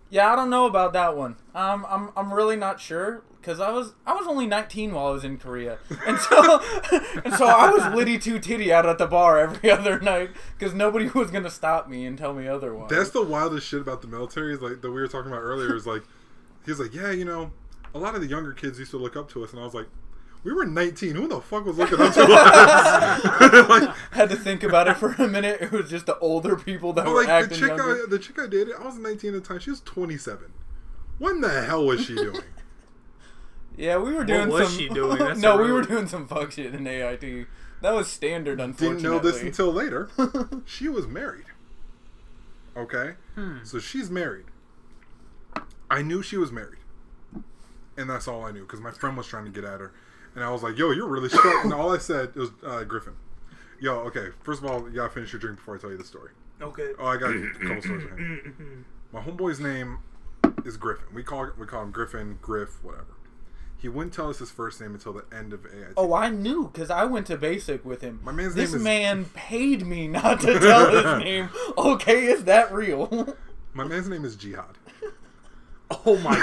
[0.09, 1.37] Yeah, I don't know about that one.
[1.55, 5.11] Um, I'm I'm really not sure because I was I was only 19 while I
[5.11, 6.61] was in Korea, and so
[7.25, 10.75] and so I was litty too titty out at the bar every other night because
[10.75, 12.91] nobody was gonna stop me and tell me otherwise.
[12.91, 14.53] That's the wildest shit about the military.
[14.53, 15.77] Is like that we were talking about earlier.
[15.77, 16.03] Is like
[16.65, 17.53] he's like, yeah, you know,
[17.95, 19.75] a lot of the younger kids used to look up to us, and I was
[19.75, 19.87] like,
[20.43, 21.15] we were 19.
[21.15, 23.69] Who the fuck was looking up to us?
[23.69, 25.61] like, had to think about it for a minute.
[25.61, 27.93] It was just the older people that were like the acting chick, younger.
[27.93, 29.61] I, the chick I dated, I was 19 at the time.
[29.61, 30.53] She was 27.
[31.19, 32.43] What in the hell was she doing?
[33.77, 34.79] Yeah, we were doing What was some.
[34.79, 35.19] she doing?
[35.19, 37.47] That's no, we were doing some fuck shit in AIT.
[37.83, 39.03] That was standard, unfortunately.
[39.03, 40.09] Didn't know this until later.
[40.65, 41.45] she was married.
[42.77, 43.15] Okay?
[43.65, 44.47] So she's married.
[45.91, 46.79] I knew she was married.
[47.99, 49.93] And that's all I knew because my friend was trying to get at her.
[50.35, 51.61] And I was like, yo, you're really strong.
[51.65, 53.15] and all I said was, uh, Griffin.
[53.81, 56.05] Yo, okay, first of all, you gotta finish your drink before I tell you the
[56.05, 56.31] story.
[56.61, 56.91] Okay.
[56.99, 58.85] Oh, I got a couple stories for him.
[59.13, 59.99] My homeboy's name
[60.65, 61.07] is Griffin.
[61.15, 63.16] We call we call him Griffin, Griff, whatever.
[63.79, 65.93] He wouldn't tell us his first name until the end of AIT.
[65.97, 68.21] Oh, I knew because I went to basic with him.
[68.23, 71.51] My man's this name is- man paid me not to tell his name.
[71.77, 73.37] Okay, is that real?
[73.75, 74.79] My man's name is Jihad.
[76.05, 76.35] Oh my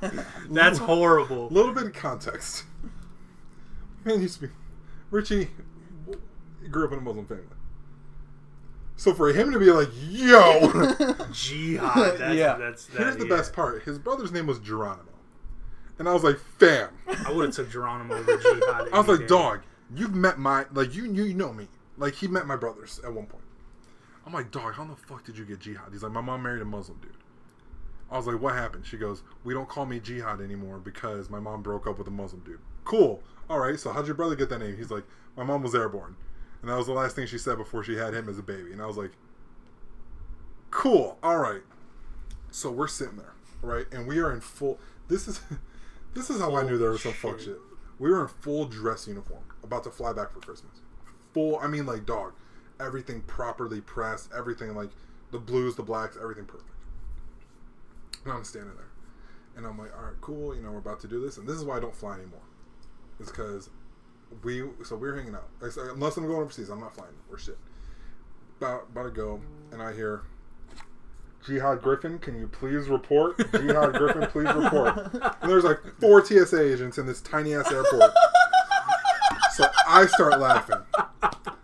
[0.00, 0.24] god.
[0.50, 1.46] That's horrible.
[1.48, 2.64] A little bit of context.
[4.04, 4.52] Man used to be
[5.10, 5.48] Richie
[6.70, 7.44] grew up in a Muslim family.
[8.98, 10.72] So for him to be like, yo,
[11.32, 12.18] Jihad.
[12.18, 12.56] That's, Yeah.
[12.58, 13.36] That's, that, here's the yeah.
[13.36, 13.84] best part.
[13.84, 15.12] His brother's name was Geronimo.
[16.00, 16.90] And I was like, fam.
[17.06, 18.88] I would have took Geronimo over Jihad.
[18.92, 19.26] I was like, day.
[19.28, 19.60] dog,
[19.94, 21.68] you've met my like you you know me.
[21.96, 23.44] Like he met my brothers at one point.
[24.26, 25.92] I'm like, dog, how the fuck did you get jihad?
[25.92, 27.12] He's like, my mom married a Muslim dude.
[28.10, 28.84] I was like, what happened?
[28.84, 32.10] She goes, we don't call me jihad anymore because my mom broke up with a
[32.10, 32.58] Muslim dude.
[32.84, 33.22] Cool.
[33.48, 33.78] All right.
[33.78, 34.76] So how'd your brother get that name?
[34.76, 35.04] He's like,
[35.36, 36.16] my mom was airborne,
[36.60, 38.72] and that was the last thing she said before she had him as a baby.
[38.72, 39.12] And I was like,
[40.70, 41.18] cool.
[41.22, 41.62] All right.
[42.50, 44.78] So we're sitting there, right, and we are in full.
[45.08, 45.40] This is
[46.14, 47.48] this is how I knew there was some fuck shit.
[47.48, 47.58] shit.
[47.98, 50.80] We were in full dress uniform, about to fly back for Christmas.
[51.34, 52.32] Full, I mean, like dog,
[52.80, 54.90] everything properly pressed, everything like
[55.30, 56.70] the blues, the blacks, everything perfect.
[58.24, 58.90] And I'm standing there,
[59.56, 60.54] and I'm like, all right, cool.
[60.54, 62.40] You know, we're about to do this, and this is why I don't fly anymore.
[63.20, 63.68] It's because
[64.42, 65.48] we, so we're hanging out.
[65.60, 67.58] Like, unless I'm going overseas, I'm not flying or shit.
[68.58, 69.40] About, about to go,
[69.72, 70.22] and I hear.
[71.46, 73.38] Jihad Griffin, can you please report?
[73.52, 75.14] Jihad Griffin, please report.
[75.40, 78.12] And there's like four TSA agents in this tiny ass airport.
[79.54, 80.76] So I start laughing.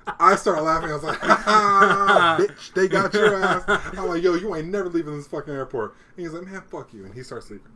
[0.07, 0.91] I start laughing.
[0.91, 3.65] I was like, ah, bitch, they got your ass.
[3.67, 5.95] I'm like, yo, you ain't never leaving this fucking airport.
[6.17, 7.05] And he's like, man, fuck you.
[7.05, 7.73] And he starts leaving.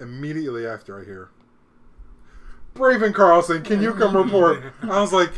[0.00, 1.30] Immediately after, I hear,
[2.74, 4.62] Braven Carlson, can you come report?
[4.82, 5.32] I was like,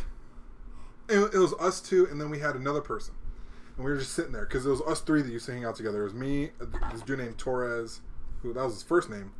[1.09, 3.15] it, it was us two, and then we had another person.
[3.77, 5.65] And we were just sitting there because it was us three that used to hang
[5.65, 6.03] out together.
[6.03, 6.51] It was me,
[6.93, 8.01] this dude named Torres,
[8.43, 9.33] who that was his first name,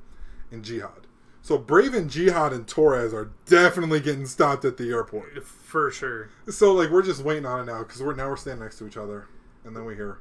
[0.51, 1.07] and Jihad.
[1.43, 5.45] So Braven, Jihad, and Torres are definitely getting stopped at the airport.
[5.45, 6.31] For sure.
[6.49, 8.87] So like we're just waiting on it now because we're now we're standing next to
[8.87, 9.27] each other,
[9.65, 10.19] and then we hear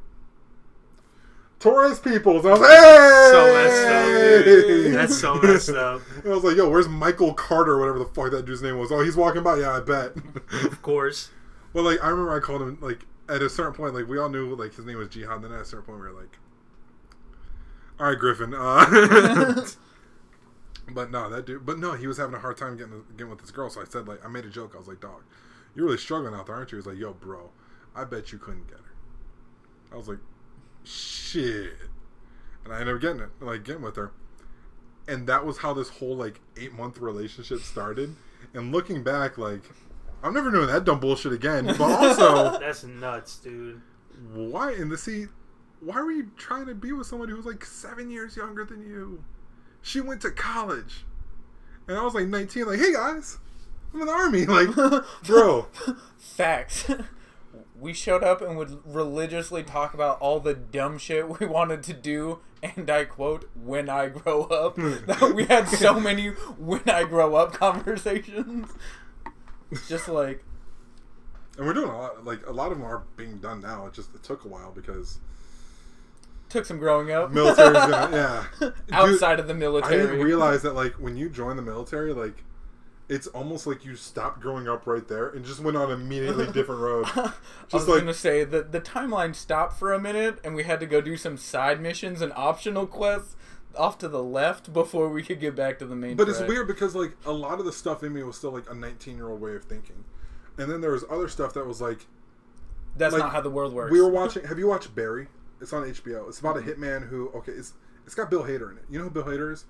[1.62, 2.46] Torres Peoples.
[2.46, 3.30] I was like, hey!
[3.32, 4.94] So messed up.
[4.94, 6.02] That's so messed up.
[6.24, 8.92] And I was like, yo, where's Michael Carter, whatever the fuck that dude's name was?
[8.92, 9.58] Oh, he's walking by.
[9.58, 10.16] Yeah, I bet.
[10.66, 11.30] Of course.
[11.74, 14.30] well, like I remember I called him like at a certain point, like we all
[14.30, 15.44] knew like his name was Jihad.
[15.44, 16.38] Then at a certain point, we were like,
[18.00, 19.64] "All right, Griffin." Uh,
[20.94, 21.66] but no, that dude.
[21.66, 23.70] But no, he was having a hard time getting getting with this girl.
[23.70, 24.74] So I said like I made a joke.
[24.74, 25.22] I was like, "Dog,
[25.76, 27.52] you're really struggling out there, aren't you?" He was like, "Yo, bro,
[27.96, 28.86] I bet you couldn't get her."
[29.94, 30.20] I was like,
[30.84, 31.74] "Shit,"
[32.66, 34.12] and I ended up getting it, like getting with her.
[35.08, 38.16] And that was how this whole like eight month relationship started.
[38.54, 39.62] And looking back, like
[40.24, 41.66] I'm never doing that dumb bullshit again.
[41.66, 43.82] But also, That's nuts, dude.
[44.34, 45.30] why in the seat?
[45.80, 48.82] Why were you trying to be with somebody who was like seven years younger than
[48.84, 49.24] you?
[49.82, 51.06] She went to college,
[51.88, 52.66] and I was like 19.
[52.68, 53.40] Like, hey guys,
[53.94, 54.46] I'm in the army.
[54.46, 54.70] Like,
[55.24, 55.68] bro,
[56.20, 56.86] Facts.
[57.82, 61.94] We showed up and would religiously talk about all the dumb shit we wanted to
[61.94, 64.94] do, and I quote, "When I grow up." Hmm.
[65.08, 66.28] That we had so many
[66.60, 68.70] "when I grow up" conversations.
[69.88, 70.44] Just like
[71.58, 72.24] and we're doing a lot.
[72.24, 73.88] Like, a lot of them are being done now.
[73.88, 75.20] It just it took a while because
[76.50, 77.32] took some growing up.
[77.32, 78.46] military's gonna yeah.
[78.60, 80.02] Dude, Outside of the I military.
[80.02, 82.44] didn't realize that like when you join the military, like
[83.12, 86.46] it's almost like you stopped growing up right there and just went on an immediately
[86.54, 87.06] different road.
[87.14, 87.34] I
[87.74, 90.86] was like gonna say that the timeline stopped for a minute, and we had to
[90.86, 93.36] go do some side missions and optional quests
[93.78, 96.16] off to the left before we could get back to the main.
[96.16, 98.70] But it's weird because like a lot of the stuff in me was still like
[98.70, 100.06] a 19 year old way of thinking,
[100.58, 102.08] and then there was other stuff that was like
[102.96, 103.92] That's like, not how the world works.
[103.92, 104.46] we were watching.
[104.48, 105.28] Have you watched Barry?
[105.60, 106.30] It's on HBO.
[106.30, 107.74] It's about a hitman who okay, it's
[108.06, 108.86] it's got Bill Hader in it.
[108.90, 109.66] You know who Bill Hader is?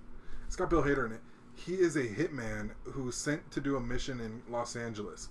[0.45, 1.21] It's got Bill Hader in it.
[1.65, 5.29] He is a hitman who's sent to do a mission in Los Angeles.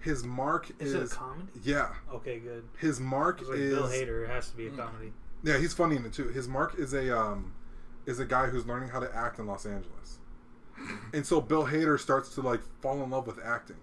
[0.00, 1.48] His mark Is is, it a comedy?
[1.62, 1.90] yeah.
[2.12, 2.64] Okay, good.
[2.78, 4.24] His mark like, is Bill Hader.
[4.24, 5.12] It has to be a comedy.
[5.42, 5.58] yeah.
[5.58, 6.28] He's funny in it too.
[6.28, 7.52] His mark is a um
[8.06, 10.18] is a guy who's learning how to act in Los Angeles.
[11.12, 13.76] And so Bill Hader starts to like fall in love with acting.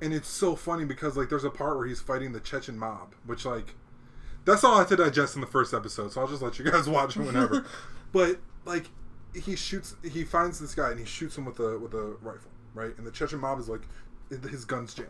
[0.00, 3.14] And it's so funny because like there's a part where he's fighting the Chechen mob,
[3.24, 3.74] which like
[4.44, 6.70] that's all I had to digest in the first episode, so I'll just let you
[6.70, 7.64] guys watch it whenever.
[8.12, 8.90] but like
[9.40, 12.50] he shoots he finds this guy and he shoots him with a with a rifle,
[12.74, 12.96] right?
[12.98, 13.82] And the Chechen mob is like
[14.50, 15.08] his gun's jammed.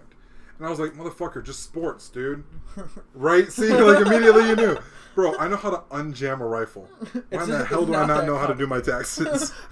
[0.58, 2.44] And I was like, motherfucker, just sports, dude.
[3.14, 3.50] Right?
[3.52, 4.78] See, like immediately you knew.
[5.14, 6.82] Bro, I know how to unjam a rifle.
[7.12, 8.80] Why It's- in the hell do I not not that know how to do my
[8.80, 9.52] taxes?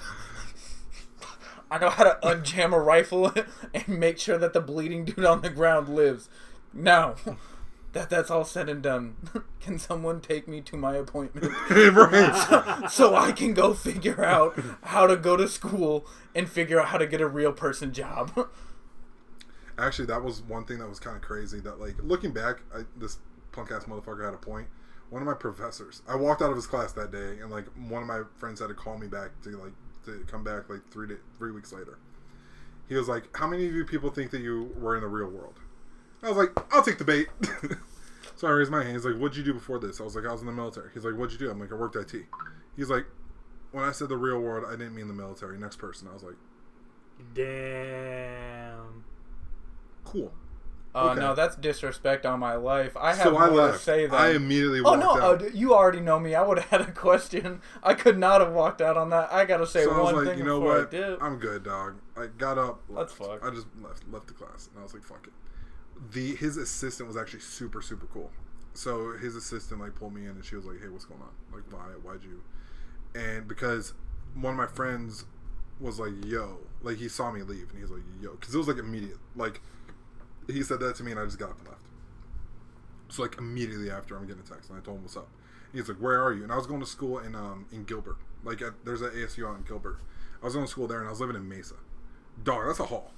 [1.70, 3.32] I know how to unjam a rifle
[3.74, 6.28] and make sure that the bleeding dude on the ground lives.
[6.72, 7.16] Now,
[7.94, 9.16] that that's all said and done,
[9.60, 12.86] can someone take me to my appointment right.
[12.90, 16.98] so I can go figure out how to go to school and figure out how
[16.98, 18.48] to get a real person job?
[19.78, 21.60] Actually, that was one thing that was kind of crazy.
[21.60, 23.18] That like looking back, I, this
[23.52, 24.68] punk ass motherfucker had a point.
[25.10, 28.02] One of my professors, I walked out of his class that day, and like one
[28.02, 29.72] of my friends had to call me back to like
[30.06, 31.98] to come back like three day, three weeks later.
[32.88, 35.28] He was like, "How many of you people think that you were in the real
[35.28, 35.58] world?"
[36.24, 37.28] I was like, "I'll take the bait."
[38.36, 38.94] so I raised my hand.
[38.94, 40.90] He's like, "What'd you do before this?" I was like, "I was in the military."
[40.94, 42.24] He's like, "What'd you do?" I'm like, "I worked IT."
[42.76, 43.04] He's like,
[43.72, 46.22] "When I said the real world, I didn't mean the military." Next person, I was
[46.22, 46.36] like,
[47.34, 49.04] Damn.
[50.04, 50.32] "Cool."
[50.94, 51.20] Uh, Okay.
[51.20, 52.96] No, that's disrespect on my life.
[52.96, 54.14] I have so I more to say that.
[54.14, 55.02] I immediately Oh walked
[55.42, 55.46] no!
[55.46, 56.36] Uh, you already know me.
[56.36, 57.60] I would have had a question.
[57.82, 59.32] I could not have walked out on that.
[59.32, 60.86] I gotta say so I one was like, thing you know before what?
[60.86, 61.18] I did.
[61.20, 61.96] I'm good, dog.
[62.16, 62.80] I got up.
[62.88, 63.32] That's left.
[63.40, 63.44] fucked.
[63.44, 65.32] I just left left the class, and I was like, fuck it.
[66.12, 68.30] The his assistant was actually super super cool.
[68.74, 71.30] So his assistant like pulled me in, and she was like, hey, what's going on?
[71.52, 72.42] Like, why why'd you?
[73.14, 73.94] And because
[74.34, 75.24] one of my friends
[75.80, 78.58] was like, yo, like he saw me leave, and he was like, yo, because it
[78.58, 79.18] was like immediate.
[79.36, 79.60] Like
[80.46, 81.80] he said that to me, and I just got up and left.
[83.08, 85.28] So like immediately after, I'm getting a text, and I told him what's up.
[85.72, 88.16] He's like, "Where are you?" And I was going to school in um in Gilbert.
[88.42, 89.98] Like at, there's an ASU out in Gilbert.
[90.42, 91.76] I was going to school there, and I was living in Mesa.
[92.42, 93.12] Dog, that's a haul.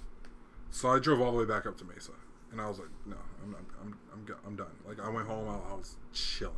[0.71, 2.13] So I drove all the way back up to Mesa,
[2.53, 3.61] and I was like, "No, I'm not.
[3.81, 6.55] I'm I'm I'm done." Like I went home, I, I was chilling.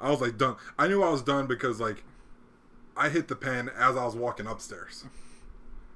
[0.00, 0.56] I was like done.
[0.78, 2.04] I knew I was done because like
[2.96, 5.04] I hit the pen as I was walking upstairs,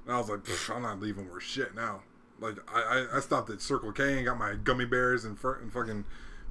[0.07, 0.41] and I was like,
[0.71, 2.03] "I'm not leaving worth shit now."
[2.41, 2.81] Like I,
[3.13, 6.05] I, I stopped at Circle K and got my gummy bears and, fr- and fucking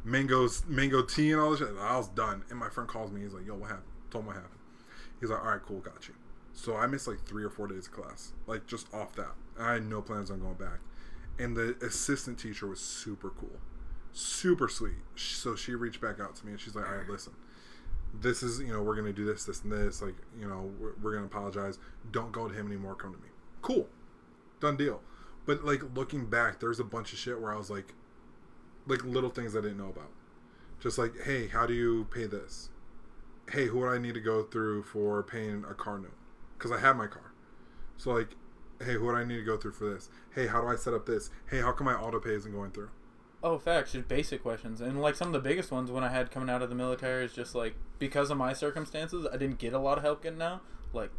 [0.03, 1.69] mangoes, mango tea and all this shit.
[1.79, 2.43] I was done.
[2.49, 3.21] And my friend calls me.
[3.21, 4.59] He's like, "Yo, what happened?" Told him what happened.
[5.19, 6.13] He's like, "All right, cool, got you."
[6.53, 9.33] So I missed like three or four days of class, like just off that.
[9.59, 10.79] I had no plans on going back.
[11.39, 13.59] And the assistant teacher was super cool,
[14.11, 14.95] super sweet.
[15.15, 17.33] So she reached back out to me and she's like, "All right, listen."
[18.19, 20.01] This is, you know, we're gonna do this, this, and this.
[20.01, 21.77] Like, you know, we're, we're gonna apologize.
[22.11, 22.95] Don't go to him anymore.
[22.95, 23.29] Come to me.
[23.61, 23.87] Cool,
[24.59, 25.01] done deal.
[25.45, 27.93] But like looking back, there's a bunch of shit where I was like,
[28.85, 30.11] like little things I didn't know about.
[30.79, 32.69] Just like, hey, how do you pay this?
[33.49, 36.11] Hey, who would I need to go through for paying a car note?
[36.57, 37.31] Because I have my car.
[37.95, 38.31] So like,
[38.79, 40.09] hey, who do I need to go through for this?
[40.33, 41.29] Hey, how do I set up this?
[41.49, 42.89] Hey, how come my auto pay isn't going through?
[43.43, 44.81] Oh, facts, just basic questions.
[44.81, 47.23] And like some of the biggest ones when I had coming out of the military
[47.25, 50.41] is just like because of my circumstances, I didn't get a lot of help getting
[50.41, 50.61] out.
[50.93, 51.11] Like,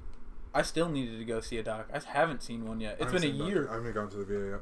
[0.55, 1.89] I still needed to go see a doc.
[1.95, 2.97] I haven't seen one yet.
[3.01, 3.69] It's been a seen that- year.
[3.71, 4.61] I haven't gone to the VA yet.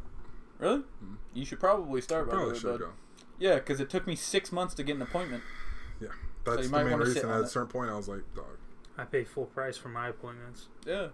[0.59, 0.80] Really?
[1.01, 1.14] Hmm.
[1.32, 2.26] You should probably start.
[2.26, 2.80] By the Probably way, should bud.
[2.80, 2.92] go.
[3.38, 5.42] Yeah, because it took me six months to get an appointment.
[6.01, 6.09] Yeah,
[6.44, 7.28] that's you the might main wanna reason.
[7.30, 8.59] At a certain point, I was like, dog.
[8.99, 10.68] I pay full price for my appointments.
[10.86, 11.09] Yeah.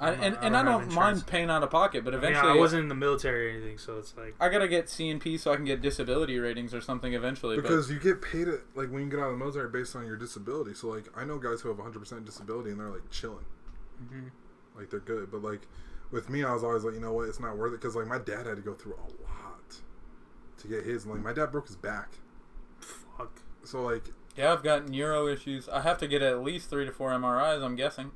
[0.00, 2.16] I, and I and I don't have don't mind paying out of pocket, but I
[2.16, 4.88] mean, eventually I wasn't in the military or anything, so it's like I gotta get
[4.90, 7.56] C&P so I can get disability ratings or something eventually.
[7.56, 10.04] Because you get paid it like when you get out of the military based on
[10.04, 10.74] your disability.
[10.74, 13.44] So like I know guys who have 100% disability and they're like chilling,
[14.02, 14.30] mhm.
[14.76, 15.30] like they're good.
[15.30, 15.68] But like
[16.10, 18.08] with me, I was always like, you know what, it's not worth it because like
[18.08, 19.76] my dad had to go through a lot
[20.58, 21.04] to get his.
[21.04, 22.14] And like my dad broke his back,
[22.80, 23.42] fuck.
[23.62, 25.68] so like yeah, I've got neuro issues.
[25.68, 27.62] I have to get at least three to four MRIs.
[27.62, 28.10] I'm guessing.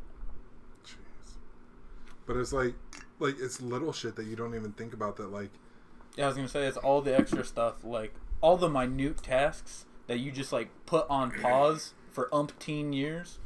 [2.29, 2.75] But it's like
[3.19, 5.51] like it's little shit that you don't even think about that like
[6.15, 9.87] Yeah, I was gonna say it's all the extra stuff, like all the minute tasks
[10.09, 13.39] that you just like put on pause for umpteen years.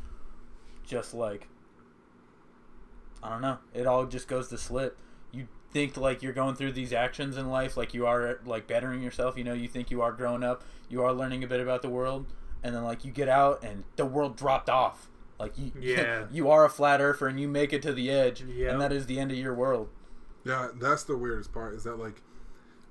[0.85, 1.47] Just like
[3.23, 4.99] I don't know, it all just goes to slip.
[5.31, 9.01] You think like you're going through these actions in life, like you are like bettering
[9.01, 9.39] yourself.
[9.39, 11.89] You know, you think you are growing up, you are learning a bit about the
[11.89, 12.27] world,
[12.65, 15.09] and then like you get out and the world dropped off.
[15.43, 16.27] Like you, Yeah.
[16.31, 18.73] you are a flat earther and you make it to the edge, Yep.
[18.73, 19.89] and that is the end of your world.
[20.45, 22.23] Yeah, that's the weirdest part is that like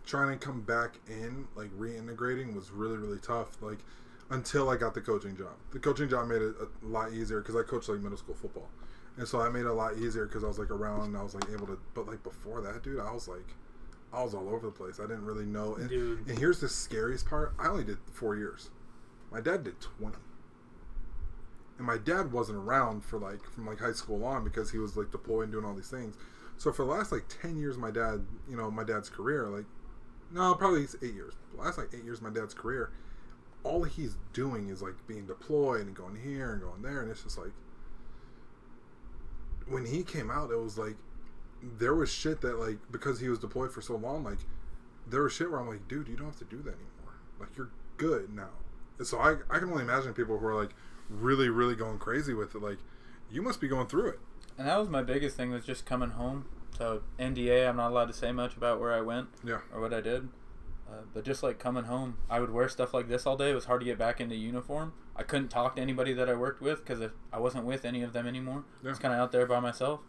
[0.06, 3.62] trying to come back in, like reintegrating was really really tough.
[3.62, 3.80] Like
[4.30, 5.54] until I got the coaching job.
[5.72, 8.70] The coaching job made it a lot easier because I coached like middle school football,
[9.18, 11.24] and so I made it a lot easier because I was like around and I
[11.24, 11.78] was like able to.
[11.94, 13.54] But like before that, dude, I was like,
[14.14, 15.00] I was all over the place.
[15.00, 15.76] I didn't really know.
[15.76, 16.28] And, Dude.
[16.28, 18.70] and here's the scariest part: I only did four years.
[19.32, 20.18] My dad did twenty.
[21.82, 24.96] And my dad wasn't around for like from like high school on because he was
[24.96, 26.16] like deployed and doing all these things.
[26.58, 29.66] So for the last like ten years, my dad, you know, my dad's career, like,
[30.32, 31.34] no, probably eight years.
[31.56, 32.92] The last like eight years, my dad's career,
[33.64, 37.24] all he's doing is like being deployed and going here and going there, and it's
[37.24, 37.54] just like,
[39.68, 40.98] when he came out, it was like,
[41.64, 44.38] there was shit that like because he was deployed for so long, like,
[45.08, 47.16] there was shit where I'm like, dude, you don't have to do that anymore.
[47.40, 48.50] Like you're good now.
[49.00, 50.76] And so I I can only imagine people who are like
[51.12, 52.78] really really going crazy with it, like,
[53.30, 54.20] you must be going through it.
[54.58, 56.46] And that was my biggest thing was just coming home.
[56.78, 59.60] So NDA, I'm not allowed to say much about where I went Yeah.
[59.74, 60.30] or what I did.
[60.90, 63.52] Uh, but just like coming home, I would wear stuff like this all day.
[63.52, 64.94] It was hard to get back into uniform.
[65.16, 68.12] I couldn't talk to anybody that I worked with because I wasn't with any of
[68.14, 68.64] them anymore.
[68.84, 70.02] I was kind of out there by myself.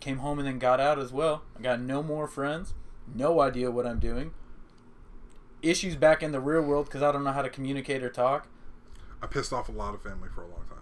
[0.00, 1.42] Came home and then got out as well.
[1.58, 2.74] I got no more friends,
[3.12, 4.32] no idea what I'm doing.
[5.62, 8.46] Issues back in the real world because I don't know how to communicate or talk.
[9.22, 10.78] I pissed off a lot of family for a long time.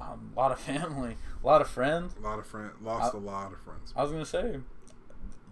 [0.00, 2.14] Um, a lot of family, a lot of friends.
[2.18, 3.92] A lot of friends lost I- a lot of friends.
[3.96, 4.60] I was gonna say,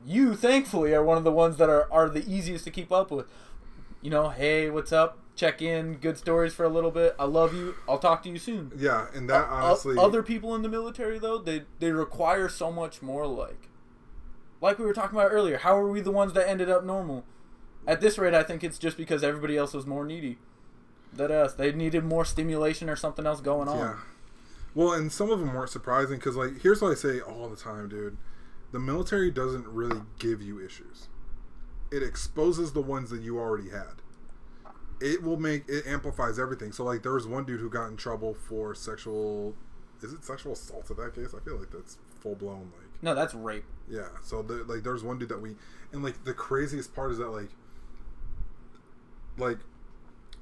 [0.07, 3.11] you thankfully are one of the ones that are, are the easiest to keep up
[3.11, 3.27] with.
[4.01, 5.19] You know, hey, what's up?
[5.35, 7.15] Check in, good stories for a little bit.
[7.19, 7.75] I love you.
[7.89, 8.73] I'll talk to you soon.
[8.77, 12.73] Yeah, and that O- honestly, other people in the military though, they they require so
[12.73, 13.27] much more.
[13.27, 13.69] Like,
[14.61, 15.59] like we were talking about earlier.
[15.59, 17.25] How are we the ones that ended up normal?
[17.87, 20.39] At this rate, I think it's just because everybody else was more needy.
[21.13, 23.79] That us, they needed more stimulation or something else going on.
[23.79, 23.95] yeah.
[24.75, 27.57] Well, and some of them weren't surprising because, like, here's what I say all the
[27.57, 28.17] time, dude:
[28.73, 31.09] the military doesn't really give you issues.
[31.91, 34.03] It exposes the ones that you already had.
[35.01, 36.73] It will make it amplifies everything.
[36.73, 39.55] So, like, there was one dude who got in trouble for sexual.
[40.03, 41.35] Is it sexual assault in that case?
[41.35, 43.03] I feel like that's full blown, like.
[43.03, 43.65] No, that's rape.
[43.89, 44.09] Yeah.
[44.23, 45.57] So the, like, there's one dude that we,
[45.93, 47.49] and like the craziest part is that like,
[49.39, 49.59] like,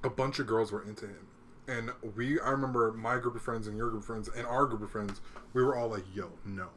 [0.06, 1.26] a bunch of girls were into him,
[1.68, 2.40] and we.
[2.40, 4.90] I remember my group of friends and your group of friends and our group of
[4.90, 5.20] friends.
[5.52, 6.68] We were all like, "Yo, no,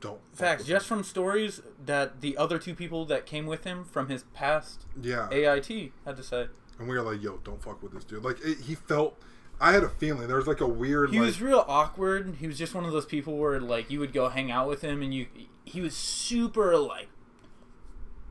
[0.00, 3.84] don't." fuck Facts, just from stories that the other two people that came with him
[3.84, 6.46] from his past yeah, AIT had to say.
[6.78, 9.18] and we were like, "Yo, don't fuck with this dude." Like, it, he felt.
[9.60, 11.10] I had a feeling there was like a weird.
[11.10, 12.36] He like, was real awkward.
[12.38, 14.82] He was just one of those people where like you would go hang out with
[14.82, 15.26] him and you
[15.64, 17.08] he was super like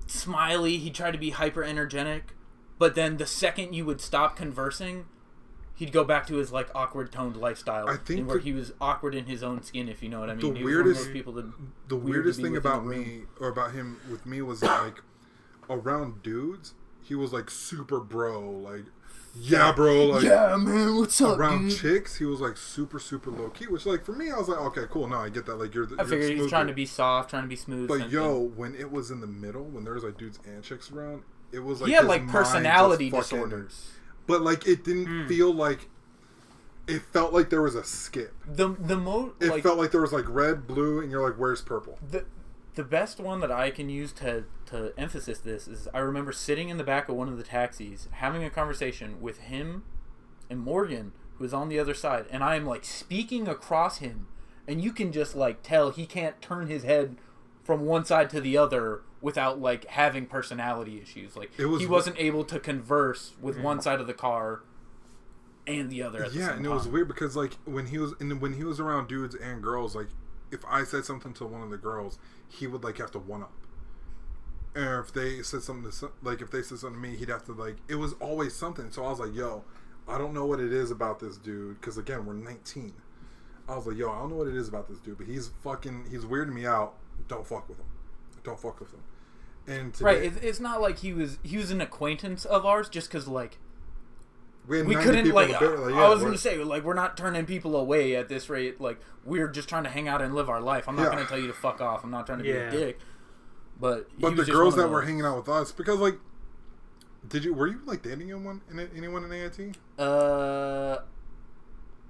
[0.07, 0.77] smiley.
[0.77, 2.33] He tried to be hyper energetic,
[2.77, 5.05] but then the second you would stop conversing,
[5.75, 7.87] he'd go back to his like awkward toned lifestyle.
[7.89, 10.29] I think where the- he was awkward in his own skin, if you know what
[10.29, 10.53] I mean.
[10.53, 11.51] The He was one of weirdest- people that
[11.87, 15.01] the weirdest be thing about me or about him with me was that, like
[15.69, 18.85] around dudes, he was like super bro, like
[19.39, 21.77] yeah, bro, like yeah, man, what's up, around dude?
[21.77, 23.67] chicks, he was like super super low key.
[23.67, 25.55] Which like for me, I was like, okay, cool, no, I get that.
[25.57, 27.47] Like you're, the, I you're figured he was smooth trying to be soft, trying to
[27.47, 27.87] be smooth.
[27.87, 30.63] But same yo, when it was in the middle, when there was like dudes and
[30.63, 33.91] chicks around, it was like he had like personality fucking- disorders.
[34.25, 35.27] But like it didn't Hmm.
[35.27, 35.89] feel like.
[36.87, 38.33] It felt like there was a skip.
[38.45, 41.37] The the mo It like felt like there was like red, blue, and you're like,
[41.37, 42.23] "Where's purple?" the
[42.75, 46.69] the best one that I can use to to emphasis this is I remember sitting
[46.69, 49.83] in the back of one of the taxis having a conversation with him
[50.49, 54.27] and Morgan who was on the other side and I am like speaking across him
[54.67, 57.17] and you can just like tell he can't turn his head
[57.63, 61.87] from one side to the other without like having personality issues like It was he
[61.87, 63.63] wasn't able to converse with mm.
[63.63, 64.61] one side of the car
[65.65, 67.97] and the other at the yeah, same and it was weird because like when he
[67.97, 70.07] was and when he was around dudes and girls, like
[70.51, 73.43] if I said something to one of the girls, he would like have to one
[73.43, 73.51] up.
[74.75, 77.29] Or if they said something to some- like if they said something to me, he'd
[77.29, 78.91] have to like it was always something.
[78.91, 79.63] So I was like, yo,
[80.07, 82.93] I don't know what it is about this dude because again we're 19.
[83.67, 85.49] I was like, yo, I don't know what it is about this dude, but he's
[85.63, 86.93] fucking he's weirding me out.
[87.27, 87.87] Don't fuck with him.
[88.47, 89.01] Don't fuck with him.
[89.67, 92.87] And today, Right, it's, it's not like he was he was an acquaintance of ours
[92.87, 93.57] just because like
[94.65, 96.83] we, we couldn't people in like, the bit, like, I was we're- gonna say like
[96.83, 100.21] we're not turning people away at this rate like we're just trying to hang out
[100.21, 101.09] and live our life i'm not Yeah.
[101.15, 102.99] gonna tell you to fuck off i'm not trying to be a dick
[103.79, 106.17] but he But the girls one of that were hanging out with us, because like,
[107.27, 109.77] did you were you like dating anyone in anyone in AIT?
[109.99, 110.99] uh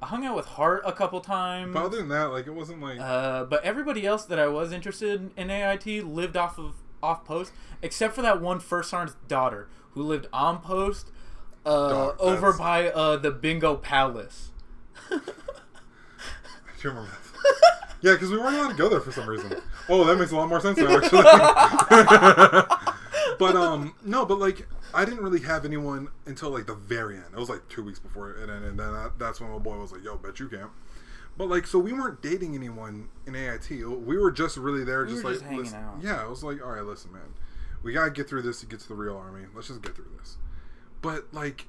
[0.02, 2.82] i hung out with hart a couple times But other than that, like, it wasn't
[2.82, 7.24] like uh but everybody else that i was interested in ait lived off of off
[7.26, 11.10] post except for that one first sergeant's daughter who lived on post
[11.66, 14.52] uh Dog, over that's- by uh the bingo palace
[15.12, 15.20] I
[16.82, 17.10] do remember
[18.02, 19.56] yeah, because we weren't allowed to go there for some reason.
[19.90, 21.24] Oh, that makes a lot more sense now, actually.
[23.40, 27.26] but um, no, but like, I didn't really have anyone until like the very end.
[27.34, 29.58] It was like two weeks before it, and then, and then that, that's when my
[29.60, 30.72] boy was like, "Yo, bet you can't."
[31.38, 33.70] But like, so we weren't dating anyone in AIT.
[33.70, 36.00] We were just really there, We just like just hanging listen- out.
[36.02, 37.34] Yeah, I was like, all right, listen, man,
[37.84, 39.46] we gotta get through this to get to the real army.
[39.54, 40.38] Let's just get through this.
[41.02, 41.68] But like,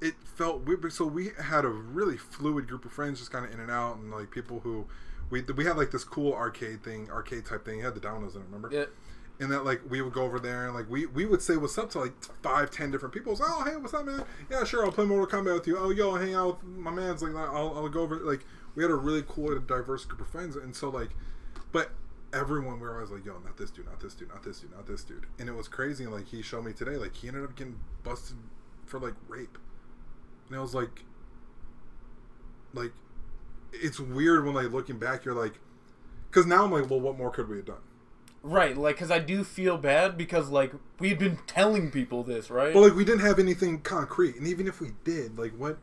[0.00, 0.92] it felt weird.
[0.92, 3.96] So we had a really fluid group of friends, just kind of in and out,
[3.96, 4.86] and like people who
[5.28, 7.78] we we had like this cool arcade thing, arcade type thing.
[7.78, 8.70] You had the dominoes in it, remember?
[8.72, 8.84] yeah
[9.38, 11.76] And that like we would go over there and like we we would say what's
[11.76, 13.36] up to like five, ten different people.
[13.36, 14.24] So, oh hey, what's up, man?
[14.50, 15.76] Yeah, sure, I'll play Mortal Kombat with you.
[15.76, 18.16] Oh yo, I'll hang out with my man's like I'll, I'll go over.
[18.16, 21.10] Like we had a really cool, and diverse group of friends, and so like,
[21.70, 21.90] but
[22.32, 24.70] everyone we were always like, yo, not this dude, not this dude, not this dude,
[24.72, 25.26] not this dude.
[25.38, 26.04] And it was crazy.
[26.04, 28.36] And like he showed me today, like he ended up getting busted
[28.84, 29.58] for like rape.
[30.48, 31.04] And I was like,
[32.74, 32.92] like,
[33.72, 35.54] it's weird when like looking back, you're like,
[36.30, 37.76] because now I'm like, well, what more could we have done?
[38.48, 42.72] Right, like, because I do feel bad because, like, we've been telling people this, right?
[42.72, 45.78] But like we didn't have anything concrete, and even if we did, like what?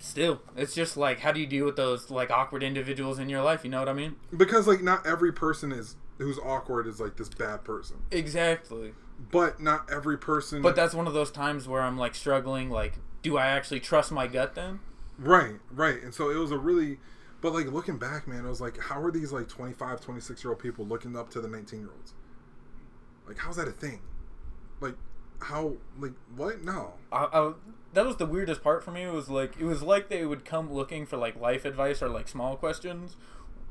[0.00, 3.42] Still, it's just like, how do you deal with those, like, awkward individuals in your
[3.42, 3.62] life?
[3.62, 4.16] You know what I mean?
[4.36, 8.94] Because like not every person is who's awkward is like this bad person, Exactly.
[9.30, 10.62] but not every person.
[10.62, 14.10] But that's one of those times where I'm, like, struggling, like, do I actually trust
[14.10, 14.80] my gut then?
[15.16, 16.98] right, right, and so it was a really.
[17.42, 20.52] But like looking back, man, I was like, how are these like 25, 26 year
[20.52, 22.14] old people looking up to the 19 year olds?
[23.26, 24.00] Like, how's that a thing?
[24.80, 24.94] Like,
[25.42, 25.74] how?
[25.98, 26.62] Like, what?
[26.62, 26.94] No.
[27.10, 27.52] I, I,
[27.94, 29.02] that was the weirdest part for me.
[29.02, 32.08] It was like it was like they would come looking for like life advice or
[32.08, 33.16] like small questions.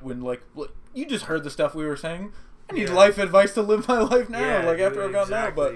[0.01, 2.33] When like look, you just heard the stuff we were saying.
[2.69, 2.93] I need Yeah.
[2.95, 4.39] life advice to live my life now.
[4.39, 5.75] Yeah, like after dude, I've gotten out, but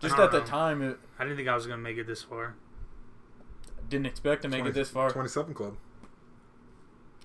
[0.00, 2.06] just I don't at the time, it I didn't think I was gonna make it
[2.06, 2.54] this far.
[3.88, 5.10] didn't expect to make 20 it this far.
[5.10, 5.76] 27 club.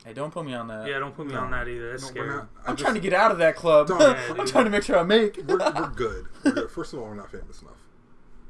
[0.05, 0.87] Hey, don't put me on that.
[0.87, 1.41] Yeah, don't put me No.
[1.41, 1.91] on that either.
[1.91, 2.27] That's No, scary.
[2.29, 2.49] we're not.
[2.65, 3.87] I I'm just- trying to get out of that club.
[3.87, 3.99] Don't.
[4.01, 4.47] Yeah, I'm dude.
[4.47, 5.37] trying to make sure I make.
[5.47, 6.25] We're, we're good.
[6.43, 6.71] We're good.
[6.71, 7.75] First of all, we're not famous enough.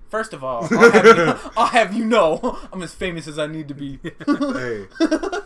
[0.09, 3.47] First of all, I'll have, you, I'll have you know, I'm as famous as I
[3.47, 3.97] need to be.
[4.03, 4.87] Hey,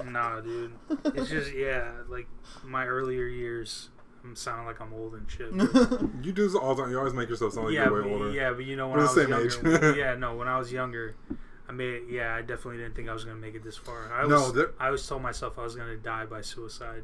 [0.09, 0.71] Nah, dude.
[1.05, 2.27] It's just yeah, like
[2.63, 3.89] my earlier years.
[4.23, 5.55] I'm sounding like I'm old and shit.
[5.55, 6.91] but- you do this all the time.
[6.91, 8.31] You always make yourself sound like yeah, you're way but, older.
[8.31, 9.91] yeah, but you know when We're I the same younger.
[9.91, 9.97] age.
[9.97, 11.15] yeah, no, when I was younger,
[11.67, 14.11] I mean, yeah, I definitely didn't think I was gonna make it this far.
[14.13, 17.03] I No, was, there- I always told myself I was gonna die by suicide.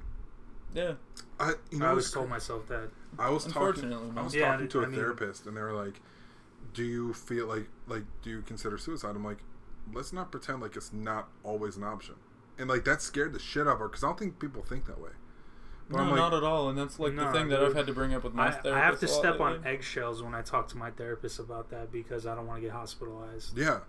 [0.73, 0.93] yeah,
[1.39, 2.89] I, you know, I always told myself that.
[3.19, 3.57] I was talking.
[3.61, 5.99] Unfortunately, I was Yeah, talking to a I mean- therapist, and they were like,
[6.73, 9.39] "Do you feel like like do you consider suicide?" I'm like,
[9.91, 12.15] "Let's not pretend like it's not always an option."
[12.59, 14.85] And like that scared the shit out of her because I don't think people think
[14.85, 15.11] that way.
[15.89, 16.69] But no, I'm like, not at all.
[16.69, 17.69] And that's like No, the thing that dude.
[17.69, 18.73] I've had to bring up with my I, therapist.
[18.73, 21.69] I have to a lot step on eggshells when I talk to my therapist about
[21.71, 23.57] that because I don't want to get hospitalized.
[23.57, 23.83] yeah, It,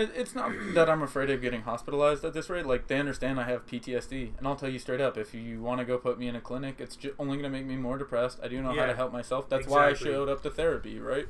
[0.00, 2.66] it's not that I'm afraid of getting hospitalized at this rate.
[2.66, 5.80] Like they understand I have PTSD, and I'll tell you straight up: if you want
[5.80, 7.98] to go put me in a clinic, it's ju- only going to make me more
[7.98, 8.38] depressed.
[8.42, 9.48] I do know how to help myself.
[9.48, 11.26] That's why I showed up to therapy, right?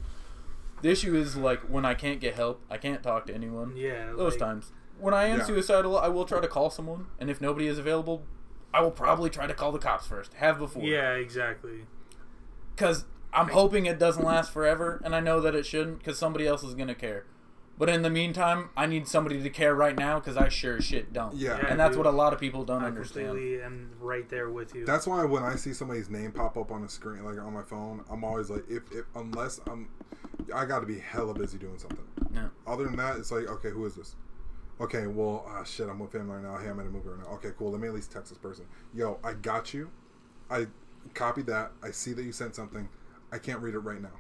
[0.83, 3.75] The issue is like when I can't get help, I can't talk to anyone.
[3.77, 5.45] Yeah, Those like, times when I am Yeah.
[5.45, 8.23] suicidal, I will try to call someone, and if nobody is available,
[8.73, 10.35] I will probably try to call the cops first.
[10.35, 10.83] Have before.
[10.83, 11.87] Yeah, exactly.
[12.75, 16.47] because I'm hoping it doesn't last forever, and I know that it shouldn't because somebody
[16.47, 17.25] else is gonna care.
[17.81, 20.85] But in the meantime, I need somebody to care right now because I sure as
[20.85, 21.35] shit don't.
[21.35, 21.57] Yeah.
[21.57, 22.05] Yeah, and that's dude.
[22.05, 23.29] what a lot of people don't I understand.
[23.29, 24.85] completely am right there with you.
[24.85, 27.63] that's why when I see somebody's name pop up on the screen, like on my
[27.63, 29.89] phone, I'm always like, if, if unless I'm,
[30.55, 32.05] I got to be hella busy doing something.
[32.35, 32.49] Yeah.
[32.67, 34.15] Other than that, it's like, okay, who is this?
[34.79, 36.59] Okay, well, ah, shit, I'm with family right now.
[36.59, 37.35] Hey, I'm in a movie right now.
[37.37, 37.71] Okay, cool.
[37.71, 38.67] Let me at least text this person.
[38.93, 39.91] Yo, I got you.
[40.51, 40.67] I
[41.15, 41.73] copied that.
[41.83, 42.91] I see that you sent something.
[43.33, 44.19] I can't read it right now.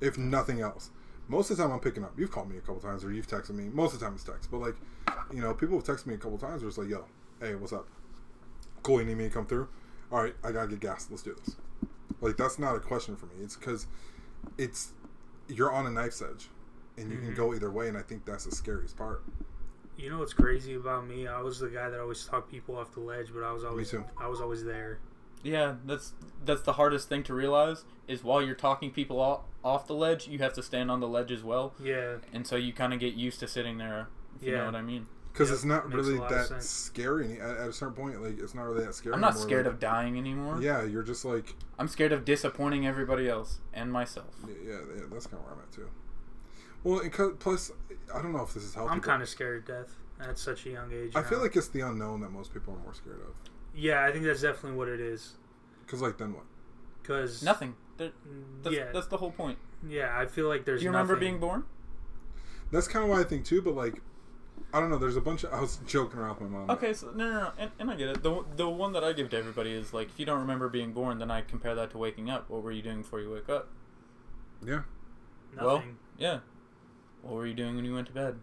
[0.00, 0.90] If nothing else,
[1.28, 2.12] most of the time I'm picking up.
[2.18, 3.68] You've called me a couple times, or you've texted me.
[3.72, 4.76] Most of the time it's text, but like,
[5.32, 6.62] you know, people have texted me a couple times.
[6.62, 7.04] Where it's like, yo,
[7.40, 7.86] hey, what's up?
[8.82, 9.68] Cool, you need me to come through?
[10.12, 11.08] All right, I gotta get gas.
[11.10, 11.56] Let's do this.
[12.20, 13.34] Like that's not a question for me.
[13.42, 13.86] It's because
[14.56, 14.92] it's
[15.48, 16.48] you're on a knife's edge,
[16.96, 17.36] and you can Mhm.
[17.36, 17.88] go either way.
[17.88, 19.22] And I think that's the scariest part.
[19.96, 21.26] You know what's crazy about me?
[21.26, 23.90] I was the guy that always talked people off the ledge, but I was always
[23.90, 24.04] too.
[24.18, 24.98] I was always there.
[25.42, 26.14] Yeah, that's
[26.44, 30.28] that's the hardest thing to realize is while you're talking people off, off the ledge,
[30.28, 33.00] you have to stand on the ledge as well, Yeah, and so you kind of
[33.00, 34.08] get used to sitting there.
[34.40, 35.06] If you know what I mean.
[35.32, 38.22] Because Yep, it's not really that scary at, at a certain point.
[38.22, 39.14] Like it's not really that scary.
[39.14, 40.58] I'm not anymore, scared like- of dying anymore.
[40.62, 44.34] Yeah, you're just like I'm scared of disappointing everybody else and myself.
[44.46, 45.88] yeah, yeah, yeah that's kind of where I'm at too.
[46.84, 47.70] Well, and 'cause- plus,
[48.14, 48.92] I don't know if this is healthy.
[48.92, 51.12] I'm kind of scared of death at such a young age.
[51.14, 53.34] I feel like it's the unknown that most people are more scared of.
[53.76, 55.34] Yeah, I think that's definitely what it is.
[55.84, 56.44] Because like then what?
[57.02, 57.74] Because Nothing.
[57.96, 58.10] There-
[58.62, 59.58] That's, yeah, that's the whole point.
[59.88, 60.80] yeah, I feel like there's.
[60.80, 61.64] Do you remember nothing- being born?
[62.72, 63.62] That's kind of why I think too.
[63.62, 64.02] But like,
[64.74, 64.98] I don't know.
[64.98, 66.70] There's a bunch of I was joking around with my mom.
[66.70, 68.22] Okay, so no, no, no, and, and I get it.
[68.22, 70.92] The the one that I give to everybody is like, if you don't remember being
[70.92, 72.50] born, then I compare that to waking up.
[72.50, 73.68] What were you doing before you wake up?
[74.64, 74.80] Yeah.
[75.54, 75.66] Nothing.
[75.66, 75.82] Well,
[76.18, 76.38] Yeah.
[77.22, 78.36] What were you doing when you went to bed?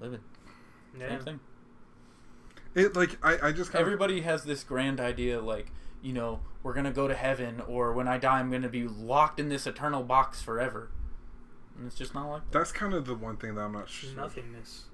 [0.00, 0.20] Living.
[0.98, 1.08] yeah.
[1.08, 1.40] Same thing.
[2.74, 5.72] It like I I just kind of Everybody has this grand idea, like
[6.02, 9.38] you know, we're gonna go to heaven, or when I die, I'm gonna be locked
[9.40, 10.90] in this eternal box forever.
[11.76, 12.58] And it's just not like that.
[12.58, 14.10] that's kind of the one thing that I'm not sure.
[14.14, 14.84] Nothingness.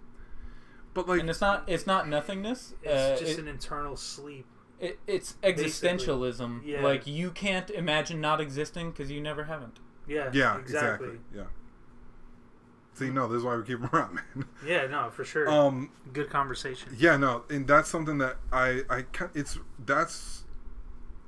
[0.95, 1.65] But like And it's not.
[1.67, 2.75] It's not nothingness.
[2.83, 4.47] It's uh, just it- an internal sleep.
[4.79, 6.61] It, it's existentialism.
[6.65, 6.83] Yeah.
[6.83, 9.79] Like you can't imagine not existing because you never haven't.
[10.07, 10.31] Yeah.
[10.33, 11.09] yeah, Exactly.
[11.09, 11.19] exactly.
[11.35, 11.45] Yeah.
[12.97, 14.47] See, no, this is why we keep them around, man.
[14.67, 14.87] Yeah.
[14.87, 15.49] No, for sure.
[15.51, 16.97] Um, Good conversation.
[16.99, 20.45] yeah, no, and that's something that I, I, can it's that's,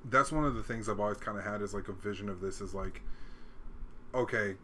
[0.09, 2.41] that's one of the things I've always kind of had is like a vision of
[2.41, 3.03] this is like,
[4.15, 4.57] okay,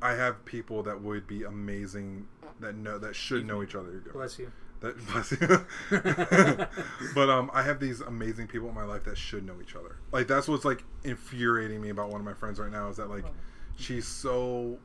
[0.00, 2.28] I have people that would be amazing
[2.60, 4.02] that know that should know each other.
[4.12, 4.52] Bless you.
[4.80, 5.66] That bless you.
[7.14, 9.96] but um, I have these amazing people in my life that should know each other.
[10.12, 13.08] Like that's what's like infuriating me about one of my friends right now is that
[13.08, 13.24] like
[13.76, 14.78] she's so.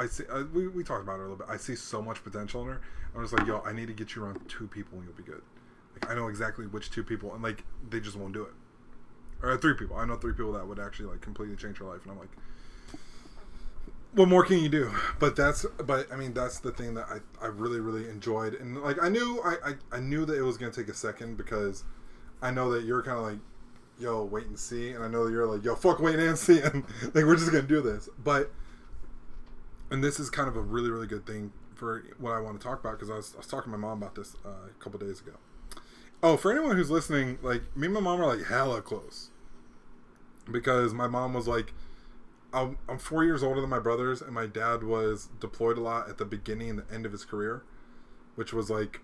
[0.00, 0.24] I see.
[0.32, 1.46] Uh, we we talked about her a little bit.
[1.48, 2.80] I see so much potential in her.
[3.14, 5.22] I'm just like, yo, I need to get you around two people and you'll be
[5.22, 5.42] good.
[5.92, 8.52] Like I know exactly which two people, and like they just won't do it.
[9.42, 9.96] Or three people.
[9.96, 12.30] I know three people that would actually like completely change her life, and I'm like,
[14.12, 14.90] what more can you do?
[15.18, 18.82] But that's but I mean that's the thing that I, I really really enjoyed and
[18.82, 21.84] like I knew I, I, I knew that it was gonna take a second because
[22.42, 23.38] I know that you're kind of like
[23.98, 26.58] yo wait and see and I know that you're like yo fuck wait and see
[26.64, 28.50] and like we're just gonna do this but
[29.90, 32.66] and this is kind of a really really good thing for what I want to
[32.66, 34.82] talk about because I was, I was talking to my mom about this uh, a
[34.84, 35.32] couple days ago.
[36.22, 39.30] Oh, for anyone who's listening, like me and my mom are like hella close
[40.50, 41.72] because my mom was like
[42.52, 46.08] I'm, I'm four years older than my brothers, and my dad was deployed a lot
[46.08, 47.62] at the beginning and the end of his career,
[48.34, 49.00] which was like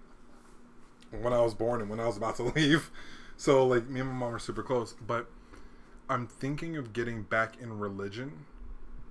[1.11, 2.91] when I was born and when I was about to leave.
[3.37, 4.95] So, like, me and my mom are super close.
[4.95, 5.29] But
[6.09, 8.47] I'm thinking of getting back in religion,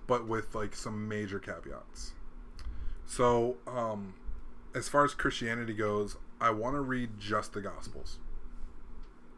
[0.08, 2.14] but with like some major caveats.
[3.06, 4.16] So, um,
[4.74, 8.20] as far as Christianity goes, I want to read just the Gospels.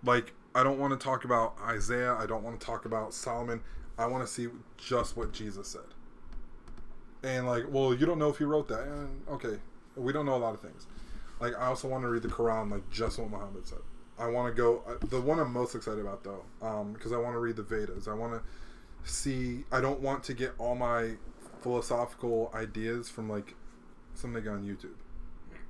[0.04, 2.16] Like, I don't want to talk about Isaiah.
[2.16, 3.62] I don't want to talk about Solomon.
[3.98, 5.82] I want to see just what Jesus said.
[7.24, 8.84] And like, well, you don't know if he wrote that.
[8.84, 9.58] And, okay,
[9.96, 10.88] we don't know a lot of things.
[11.40, 13.80] Like, I also want to read the Quran, like just what Muhammad said.
[14.20, 14.82] I want to go.
[14.88, 16.44] Uh, the one I'm most excited about, though,
[16.94, 18.08] because I want to read the Vedas.
[18.08, 18.42] I want to
[19.08, 19.64] see.
[19.72, 21.14] I don't want to get all my
[21.62, 23.56] philosophical ideas from like
[24.14, 24.96] something on YouTube.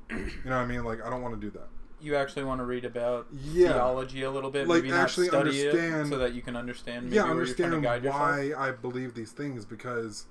[0.10, 0.18] You
[0.50, 0.84] know what I mean?
[0.86, 1.68] Like, I don't want to do that.
[2.00, 3.74] you actually want to read about Yeah.
[3.74, 6.56] theology a little bit, Like, maybe not actually study it, understand- so that you can
[6.56, 7.06] understand.
[7.06, 8.62] Maybe yeah, understand you're trying to guide why yourself.
[8.62, 10.28] I believe these things because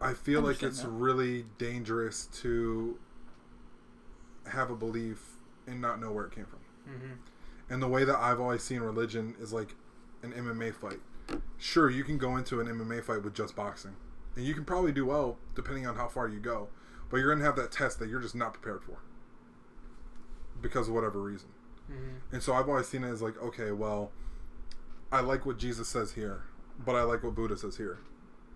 [0.00, 0.88] I feel like it's that.
[0.90, 2.98] really dangerous to
[4.46, 5.36] have a belief
[5.66, 6.60] and not know where it came from.
[6.88, 7.12] Mm-hmm.
[7.70, 9.74] And the way that I've always seen religion is like
[10.22, 11.00] an MMA fight.
[11.58, 13.96] Sure, you can go into an MMA fight with just boxing,
[14.36, 16.68] and you can probably do well depending on how far you go.
[17.10, 18.98] But you're gonna have that test that you're just not prepared for
[20.60, 21.48] because of whatever reason.
[21.90, 22.34] Mm-hmm.
[22.34, 24.10] And so I've always seen it as like, okay, well,
[25.12, 26.42] I like what Jesus says here,
[26.84, 27.98] but I like what Buddha says here.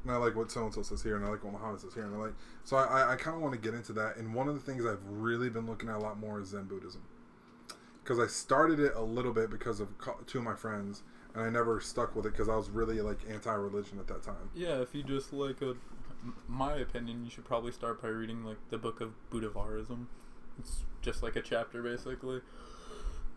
[0.04, 1.92] And I like what so and so says here, and I like what Muhammad says
[1.94, 2.34] here, and I like.
[2.64, 4.16] So I, I, I kind of want to get into that.
[4.16, 6.64] And one of the things I've really been looking at a lot more is Zen
[6.64, 7.02] Buddhism,
[8.02, 9.88] because I started it a little bit because of
[10.26, 11.02] two of my friends,
[11.38, 14.50] and I never stuck with it because I was really like anti-religion at that time.
[14.54, 15.74] Yeah, if you just like a,
[16.48, 20.06] my opinion, you should probably start by reading like the book of Buddhavarism.
[20.58, 22.40] It's just like a chapter basically.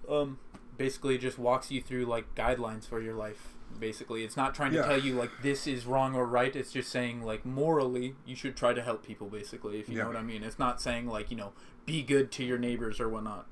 [0.10, 0.40] Um,
[0.78, 3.53] basically just walks you through like guidelines for your life.
[3.80, 4.86] Basically, it's not trying to Yeah.
[4.88, 6.56] tell you like this is wrong or right.
[6.56, 9.28] It's just saying like morally you should try to help people.
[9.30, 10.03] Basically, if you Yeah.
[10.03, 10.44] know what I mean.
[10.44, 11.53] It's not saying like you know
[11.86, 13.45] be good to your neighbors or whatnot.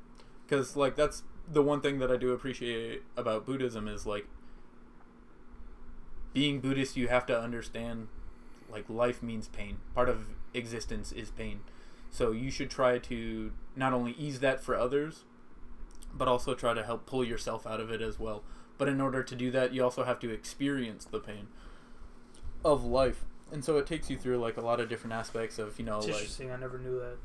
[0.47, 1.21] Because like that's
[1.51, 4.27] the one thing that I do appreciate about Buddhism is like
[6.33, 8.07] being Buddhist, you have to understand
[8.71, 9.77] like life means pain.
[9.95, 11.61] Part of existence is pain.
[12.11, 15.23] So you should try to not only ease that for others,
[16.13, 18.43] but also try to help pull yourself out of it as well.
[18.77, 21.47] But in order to do that, you also have to experience the pain
[22.63, 23.25] of life.
[23.51, 25.97] And so it takes you through like a lot of different aspects of, you know,
[25.97, 26.51] It's like interesting.
[26.51, 27.17] I never knew that.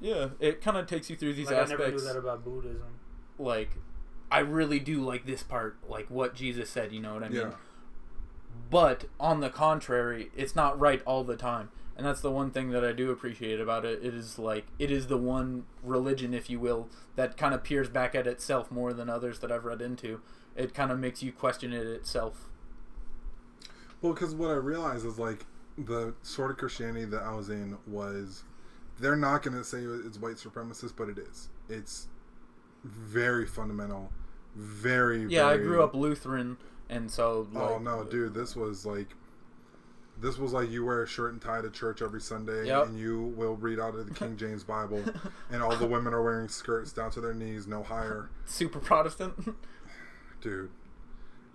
[0.00, 2.98] yeah, it kind of takes you through these Like, I never knew that about Buddhism.
[3.38, 3.70] like
[4.30, 7.40] I really do like this part, like what Jesus said, you know what I mean?
[7.40, 7.50] Yeah.
[8.74, 11.70] But on the contrary, it's not right all the time.
[11.96, 14.00] And that's the one thing that I do appreciate about it.
[14.02, 17.88] It is like it is the one religion, if you will, that kind of peers
[17.88, 20.22] back at itself more than others that I've read into.
[20.56, 22.48] It kind of makes you question it itself.
[24.02, 25.46] Well, because what I realized is like
[25.78, 28.42] the sort of Christianity that I was in was
[28.98, 31.48] they're not going to say it's white supremacist, but it is.
[31.68, 32.08] It's
[32.82, 34.10] very fundamental,
[34.56, 35.26] very.
[35.28, 36.56] Yeah, I grew up Lutheran,
[36.88, 38.34] and so like, oh no, dude!
[38.34, 39.08] This was like,
[40.20, 42.86] this was like you wear a shirt and tie to church every Sunday, Yep.
[42.86, 45.02] and you will read out of the King James Bible,
[45.50, 49.54] and all the women are wearing skirts down to their knees, no higher, super Protestant.
[50.40, 50.70] dude.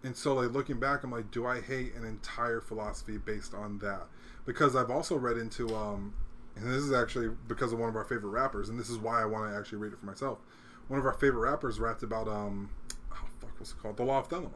[0.04, 3.80] And so, like looking back, I'm like, do I hate an entire philosophy based on
[3.80, 4.08] that?
[4.46, 6.14] Because I've also read into, um,
[6.56, 9.22] and this is actually because of one of our favorite rappers, and this is why
[9.22, 10.40] I want to actually read it for myself.
[10.88, 12.70] One of our favorite rappers rapped about, um,
[13.12, 13.98] oh fuck, what's it called?
[13.98, 14.52] The Law of Thelema.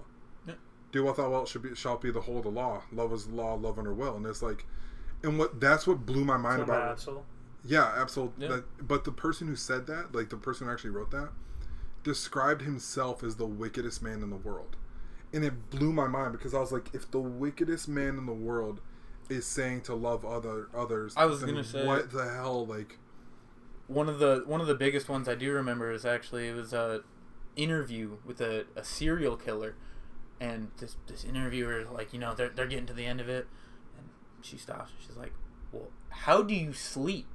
[0.93, 2.83] Do what thou wilt should be shall be the whole of the law.
[2.93, 4.65] Love is the law, love under will, and it's like,
[5.23, 6.97] and what that's what blew my mind about.
[6.97, 7.23] Absol.
[7.65, 8.45] Yeah, absolutely.
[8.45, 8.55] Yeah.
[8.57, 11.29] That, but the person who said that, like the person who actually wrote that,
[12.03, 14.75] described himself as the wickedest man in the world.
[15.33, 18.33] And it blew my mind because I was like, if the wickedest man in the
[18.33, 18.79] world
[19.29, 22.67] is saying to love other others, I was gonna say- what the hell?
[22.67, 22.99] Like,
[23.87, 26.71] one of the one of the biggest ones I do remember is actually it was
[26.71, 27.01] a
[27.55, 29.75] interview with a, a serial killer,
[30.43, 33.47] and this this interviewer like you know they're they're getting to the end of it,
[33.97, 34.07] and
[34.41, 34.91] she stops.
[34.91, 35.31] and She's like,
[35.71, 37.27] "Well, how do you sleep?"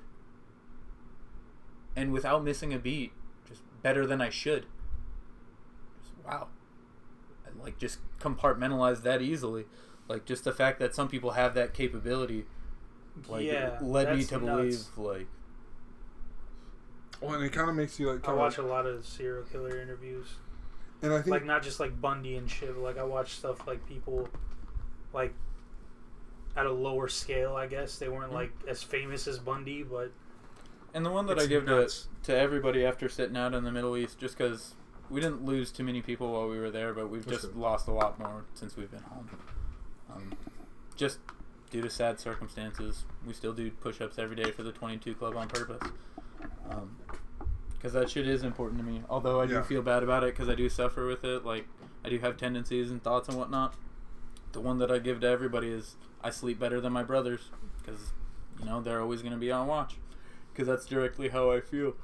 [1.97, 3.13] And without missing a beat,
[3.49, 4.67] just better than I should.
[6.03, 6.49] Just, wow,
[7.47, 9.65] I like just compartmentalize that easily.
[10.07, 12.45] Like just the fact that some people have that capability,
[13.27, 14.85] like yeah, led me to nuts.
[14.87, 15.27] believe like
[17.23, 19.05] well, and it kind of makes you like, I kinda watch like- a lot of
[19.07, 20.37] serial killer interviews.
[21.03, 23.67] And I think like not just like Bundy and shit, but like I watch stuff
[23.67, 24.29] like people
[25.13, 25.33] like
[26.57, 27.99] at a lower scale, I guess.
[27.99, 28.37] They weren't Mhm.
[28.37, 30.11] like as famous as Bundy, but
[30.95, 32.09] And the one that I give nuts.
[32.25, 34.75] to, to everybody after sitting out in the Middle East, just because
[35.11, 37.61] we didn't lose too many people while we were there, but we've That's just good.
[37.61, 39.29] lost a lot more since we've been home.
[40.11, 40.33] Um,
[40.97, 41.19] just
[41.71, 45.37] due to sad circumstances, we still do push ups every day for the 22 Club
[45.37, 45.87] on purpose.
[47.79, 49.03] Because that shit is important to me.
[49.09, 49.63] Although I do Yeah.
[49.63, 51.45] feel bad about it because I do suffer with it.
[51.45, 51.69] Like,
[52.05, 53.75] I do have tendencies and thoughts and whatnot.
[54.53, 58.13] The one that I give to everybody is I sleep better than my brothers because,
[58.59, 59.97] you know, they're always going to be on watch
[60.53, 61.95] because that's directly how I feel.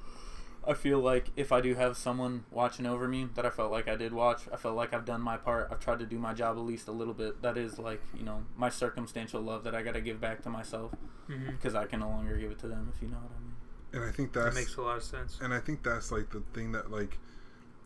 [0.66, 3.86] I feel like if I do have someone watching over me that I felt like
[3.86, 5.68] I did watch, I felt like I've done my part.
[5.70, 7.42] I've tried to do my job at least a little bit.
[7.42, 10.48] That is like, you know, my circumstantial love that I got to give back to
[10.48, 10.92] myself
[11.28, 11.50] mm-hmm.
[11.50, 13.53] because I can no longer give it to them, if you know what I mean.
[13.94, 15.38] And I think that makes a lot of sense.
[15.42, 17.18] and I think that's like the thing that like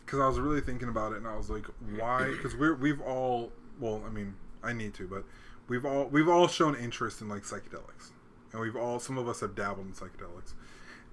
[0.05, 1.67] because I was really thinking about it and I was like
[1.99, 5.25] why because we're we've all well I mean I need to but
[5.69, 8.11] we've all we've all shown interest in like psychedelics
[8.53, 10.55] and we've all some of us have dabbled in psychedelics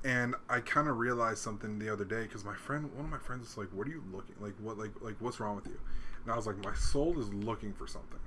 [0.03, 3.17] And I kind of realized something the other day because my friend, one of my
[3.17, 4.53] friends, was like, "What are you looking like?
[4.61, 5.79] What like like what's wrong with you?"
[6.23, 8.19] And I was like, "My soul is looking for something,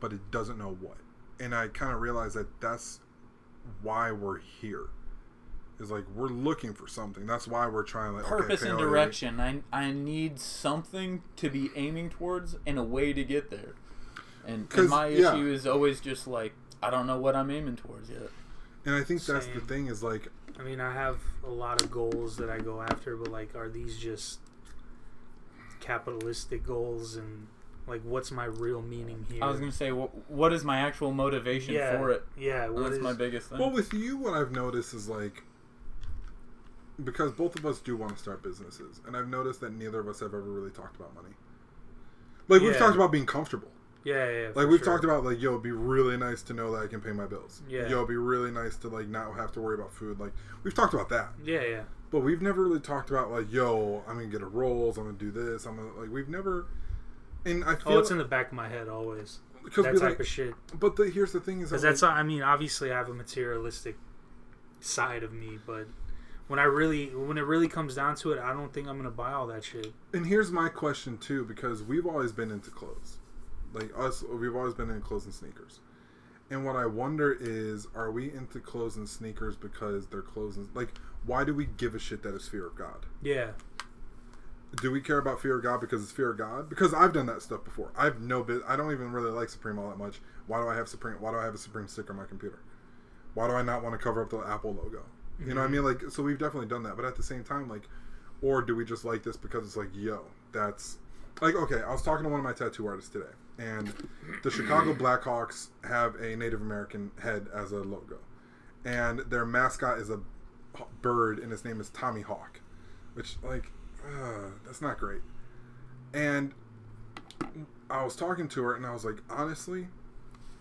[0.00, 0.98] but it doesn't know what."
[1.40, 3.00] And I kind of realized that that's
[3.82, 4.86] why we're here.
[5.78, 7.26] Is like we're looking for something.
[7.26, 9.40] That's why we're trying like okay, Purpose and direction.
[9.40, 13.74] I I need something to be aiming towards and a way to get there.
[14.46, 15.32] And, 'Cause, and my yeah.
[15.32, 18.30] issue is always just like I don't know what I'm aiming towards yet.
[18.86, 21.90] And I think that's the thing is like I mean, I have a lot of
[21.90, 24.40] goals that I go after, but like, are these just
[25.80, 27.16] capitalistic goals?
[27.16, 27.48] And
[27.86, 29.44] like, what's my real meaning here?
[29.44, 32.24] I was gonna say, wh- what is my actual motivation yeah, for it?
[32.38, 33.58] Yeah, what That's is my biggest thing.
[33.58, 35.42] Well, with you, what I've noticed is like
[37.04, 40.08] because both of us do want to start businesses, and I've noticed that neither of
[40.08, 41.34] us have ever really talked about money.
[42.48, 42.78] Like we've Yeah.
[42.78, 43.70] talked about being comfortable.
[44.04, 44.48] Yeah, yeah.
[44.54, 44.86] Like we've sure.
[44.92, 47.26] talked about like yo, it'd be really nice to know that I can pay my
[47.26, 47.60] bills.
[47.68, 47.88] Yeah.
[47.88, 50.20] Yo, it'd be really nice to like not have to worry about food.
[50.20, 50.32] Like
[50.62, 51.82] we've talked about that, Yeah, yeah.
[52.10, 54.96] but we've never really talked about like yo, I'm gonna get a rolls.
[54.96, 55.66] I'm gonna do this.
[55.66, 56.66] I'm gonna like we've never.
[57.44, 59.40] And I oh, feel Oh, it's in the back of my head always.
[59.64, 60.54] because That type like, of shit.
[60.78, 63.08] but the, here's the thing is Because that, that's, like, I mean, obviously I have
[63.08, 63.96] a materialistic
[64.80, 65.86] side of me, but
[66.48, 69.10] when I really, when it really comes down to it, I don't think I'm gonna
[69.10, 69.92] buy all that shit.
[70.12, 73.18] And here's my question too, because we've always been into clothes,
[73.72, 74.22] like us.
[74.22, 75.80] We've always been into clothes and sneakers.
[76.48, 80.68] And what I wonder is, are we into clothes and sneakers because they're clothes and
[80.74, 80.94] like?
[81.24, 83.04] Why do we give a shit that is fear of God?
[83.20, 83.50] Yeah,
[84.80, 86.68] Do we care about fear of God because it's fear of God?
[86.68, 87.90] Because I've done that stuff before.
[87.96, 88.62] I've no bit.
[88.68, 90.20] I don't even really like Supreme all that much.
[90.46, 91.16] Why do I have Supreme?
[91.20, 92.60] Why do I have a Supreme sticker on my computer?
[93.34, 95.02] Why do I not want to cover up the Apple logo?
[95.38, 95.84] You know what I mean?
[95.84, 96.96] Like, so we've definitely done that.
[96.96, 97.88] But at the same time, like,
[98.42, 100.98] or do we just like this because it's like, yo, that's
[101.40, 101.82] like okay.
[101.82, 103.26] I was talking to one of my tattoo artists today,
[103.58, 103.92] and
[104.42, 108.18] the Chicago Blackhawks have a Native American head as a logo,
[108.84, 110.20] and their mascot is a
[111.02, 112.60] bird, and his name is Tommy Hawk,
[113.14, 113.70] which like,
[114.04, 115.22] uh, that's not great.
[116.14, 116.52] And
[117.90, 119.88] I was talking to her, and I was like, honestly,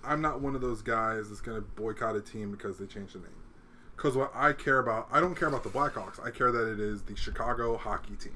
[0.03, 3.19] I'm not one of those guys that's gonna boycott a team because they changed the
[3.19, 3.29] name.
[3.95, 6.23] Because what I care about, I don't care about the Blackhawks.
[6.23, 8.35] I care that it is the Chicago hockey team.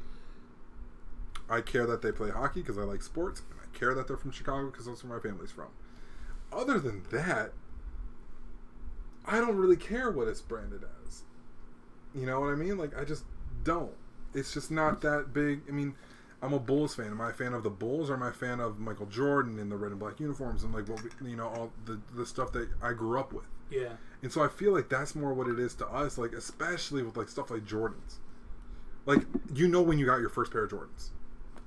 [1.49, 4.17] I care that they play hockey because I like sports, and I care that they're
[4.17, 5.69] from Chicago because that's where my family's from.
[6.51, 7.51] Other than that,
[9.25, 11.23] I don't really care what it's branded as.
[12.15, 12.77] You know what I mean?
[12.77, 13.23] Like I just
[13.63, 13.93] don't.
[14.33, 15.61] It's just not that big.
[15.67, 15.95] I mean,
[16.41, 17.07] I'm a Bulls fan.
[17.07, 19.59] Am I a fan of the Bulls or am I a fan of Michael Jordan
[19.59, 22.25] in the red and black uniforms and like what we, you know all the the
[22.25, 23.45] stuff that I grew up with?
[23.69, 23.93] yeah.
[24.21, 27.15] And so I feel like that's more what it is to us, like especially with
[27.17, 28.15] like stuff like Jordans.
[29.05, 29.21] Like
[29.53, 31.09] you know when you got your first pair of Jordans.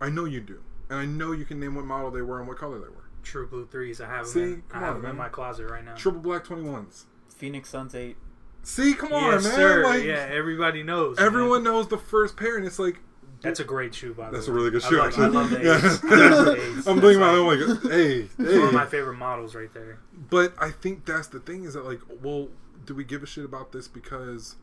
[0.00, 0.60] I know you do.
[0.90, 3.08] And I know you can name what model they were and what color they were.
[3.22, 4.00] True blue threes.
[4.00, 4.40] I have See?
[4.40, 4.52] them.
[4.52, 5.94] In, I Come have on, them in my closet right now.
[5.94, 7.04] Triple black 21s.
[7.34, 8.16] Phoenix Suns eight.
[8.64, 9.54] See, come on, yes, man.
[9.54, 9.84] sir.
[9.84, 11.16] Like yeah, everybody knows.
[11.16, 11.26] man.
[11.26, 13.00] everyone knows the first pair and it's like
[13.42, 14.36] That's a great shoe, by the way.
[14.38, 14.52] that's way.
[14.52, 15.24] a really good I shoe love- actually.
[15.24, 15.58] I love the.
[15.74, 16.04] Ace.
[16.04, 16.86] I love the Ace.
[16.86, 19.72] I'm thinking about it, like- I'm like, hey, It's one of my favorite models right
[19.74, 19.98] there.
[20.30, 22.48] But I think that's the thing is that like, well,
[22.84, 24.56] do we give a shit about this because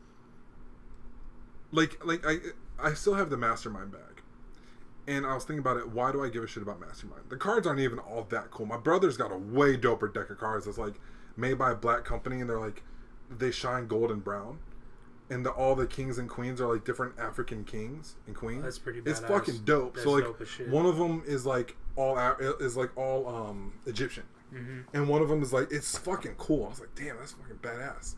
[1.72, 2.36] like like I
[2.78, 4.00] I still have the mastermind bag.
[5.06, 7.22] And I was thinking about it, why do I give a shit about Mastermind?
[7.30, 8.66] The cards aren't even all that cool.
[8.66, 11.00] My brother's got a way doper deck of cards that's like
[11.36, 12.82] made by a black company and they're like
[13.28, 14.58] they shine gold and brown.
[15.30, 18.64] And the, all the kings and queens are like different African kings and queens.
[18.64, 19.10] That's pretty Badass.
[19.10, 19.94] It's fucking dope.
[19.94, 22.18] That's so like dope one of them is like all
[22.60, 26.66] is like all um Egyptian hmm and one of them is like it's fucking cool.
[26.66, 28.16] I was like, damn, that's fucking badass.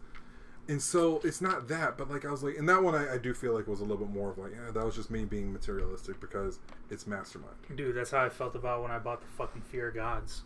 [0.69, 3.19] And so it's not that, but like I was like, and that one I, I
[3.19, 5.25] do feel like was a little bit more of like, yeah, that was just me
[5.25, 7.57] being materialistic because it's mastermind.
[7.75, 10.43] Dude, that's how I felt about when I bought the fucking Fear Gods.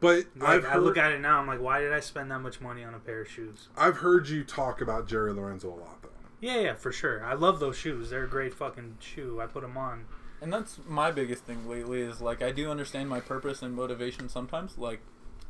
[0.00, 2.40] But Like, I've I look at it now, I'm like, why did I spend that
[2.40, 3.68] much money on a pair of shoes?
[3.76, 6.08] I've heard you talk about Jerry Lorenzo a lot though.
[6.40, 7.24] Yeah, yeah, for sure.
[7.24, 8.10] I love those shoes.
[8.10, 9.40] They're a great fucking shoe.
[9.40, 10.04] I put them on.
[10.40, 14.28] And that's my biggest thing lately is like I do understand my purpose and motivation
[14.28, 14.76] sometimes.
[14.76, 15.00] Like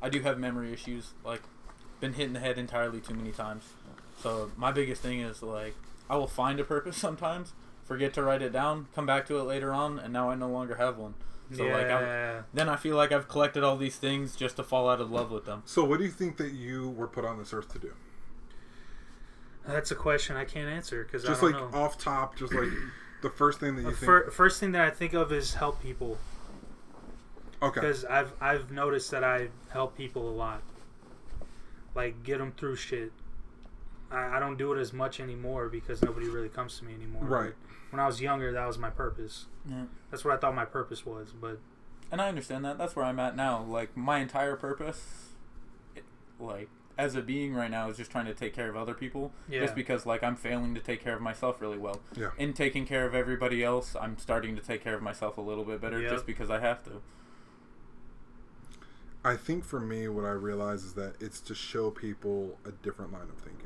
[0.00, 1.14] I do have memory issues.
[1.24, 1.42] Like
[2.00, 3.64] been hit in the head entirely too many times.
[4.20, 5.74] So my biggest thing is like
[6.08, 7.52] I will find a purpose sometimes,
[7.84, 10.48] forget to write it down, come back to it later on, and now I no
[10.48, 11.14] longer have one.
[11.52, 14.64] So yeah, like I'm, then I feel like I've collected all these things just to
[14.64, 15.62] fall out of love with them.
[15.64, 17.92] So what do you think that you were put on this earth to do?
[19.66, 21.78] that's a question I can't answer because I Just don't like know.
[21.78, 22.68] off top, just like
[23.22, 24.32] the first thing that you The think.
[24.32, 26.18] first thing that I think of is help people
[27.62, 27.80] okay.
[27.80, 30.62] because I've I've noticed that I help people a lot.
[31.94, 33.10] Like get them through shit.
[34.10, 37.24] I, I don't do it as much anymore because nobody really comes to me anymore.
[37.24, 37.52] Right.
[37.90, 39.46] When I was younger, that was my purpose.
[39.68, 39.84] Yeah.
[40.10, 41.32] That's what I thought my purpose was.
[41.38, 41.58] But
[42.10, 42.78] And I understand that.
[42.78, 43.62] That's where I'm at now.
[43.62, 45.30] Like my entire purpose,
[45.94, 46.04] it,
[46.40, 46.68] like
[46.98, 49.32] as a being right now is just trying to take care of other people.
[49.48, 49.60] Yeah.
[49.60, 52.00] Just because like I'm failing to take care of myself really well.
[52.16, 52.30] Yeah.
[52.38, 55.64] In taking care of everybody else, I'm starting to take care of myself a little
[55.64, 56.10] bit better Yep.
[56.10, 57.02] just because I have to.
[59.24, 63.12] I think for me, what I realize is that it's to show people a different
[63.12, 63.65] line of thinking.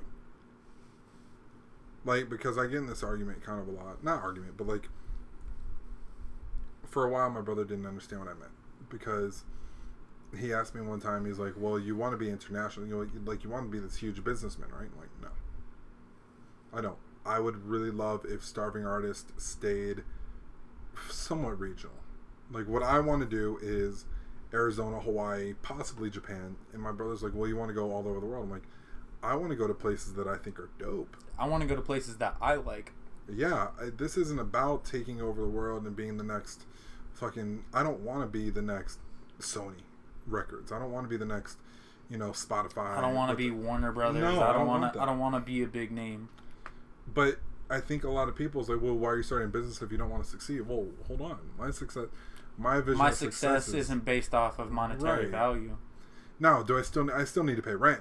[2.10, 4.02] Like, because I get in this argument kind of a lot.
[4.02, 4.88] Not argument, but like,
[6.84, 8.50] for a while, my brother didn't understand what I meant.
[8.88, 9.44] Because
[10.36, 12.88] he asked me one time, he's like, Well, you want to be international.
[12.88, 14.88] You know, like, you want to be this huge businessman, right?
[14.92, 15.28] I'm like, no.
[16.76, 16.98] I don't.
[17.24, 20.02] I would really love if Starving Artist stayed
[21.08, 21.94] somewhat regional.
[22.50, 24.04] Like, what I want to do is
[24.52, 26.56] Arizona, Hawaii, possibly Japan.
[26.72, 28.46] And my brother's like, well, you want to go all over the world?
[28.46, 28.66] I'm like,
[29.22, 31.16] I want to go to places that I think are dope.
[31.38, 32.92] I want to go to places that I like.
[33.32, 36.64] Yeah, I, this isn't about taking over the world and being the next
[37.12, 37.64] fucking.
[37.72, 38.98] I don't want to be the next
[39.40, 39.82] Sony
[40.26, 40.72] Records.
[40.72, 41.58] I don't want to be the next,
[42.08, 42.96] you know, Spotify.
[42.96, 44.22] I don't want to be Warner Brothers.
[44.22, 45.00] No, I don't don't want to.
[45.00, 46.28] I don't want to be a big name.
[47.12, 47.38] But
[47.68, 49.80] I think a lot of people is like, well, why are you starting a business
[49.82, 50.62] if you don't want to succeed?
[50.62, 51.38] Well, hold on.
[51.58, 52.06] My success,
[52.58, 52.98] my vision.
[52.98, 55.30] My of success is, isn't based off of monetary Right.
[55.30, 55.76] value.
[56.40, 57.10] Now, do I still?
[57.12, 58.00] I still need to pay rent.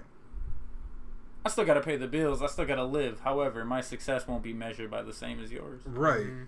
[1.45, 2.41] I still got to pay the bills.
[2.41, 3.22] I still got to live.
[3.22, 5.82] However, my success won't be measured by the same as yours.
[5.86, 6.26] Right.
[6.28, 6.45] Mhm.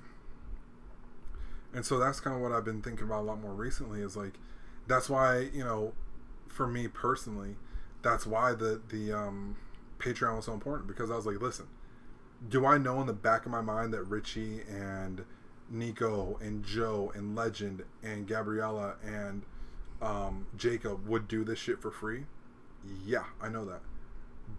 [1.73, 4.17] And so that's kind of what I've been thinking about a lot more recently is
[4.17, 4.33] like
[4.87, 5.93] that's why, you know,
[6.49, 7.55] for me personally,
[8.01, 9.55] that's why the the um
[9.99, 11.67] Patreon was so important because I was like, listen,
[12.49, 15.23] do I know in the back of my mind that Richie and
[15.69, 19.43] Nico and Joe and Legend and Gabriella and
[20.01, 22.25] um, Jacob would do this shit for free?
[23.05, 23.81] Yeah, I know that.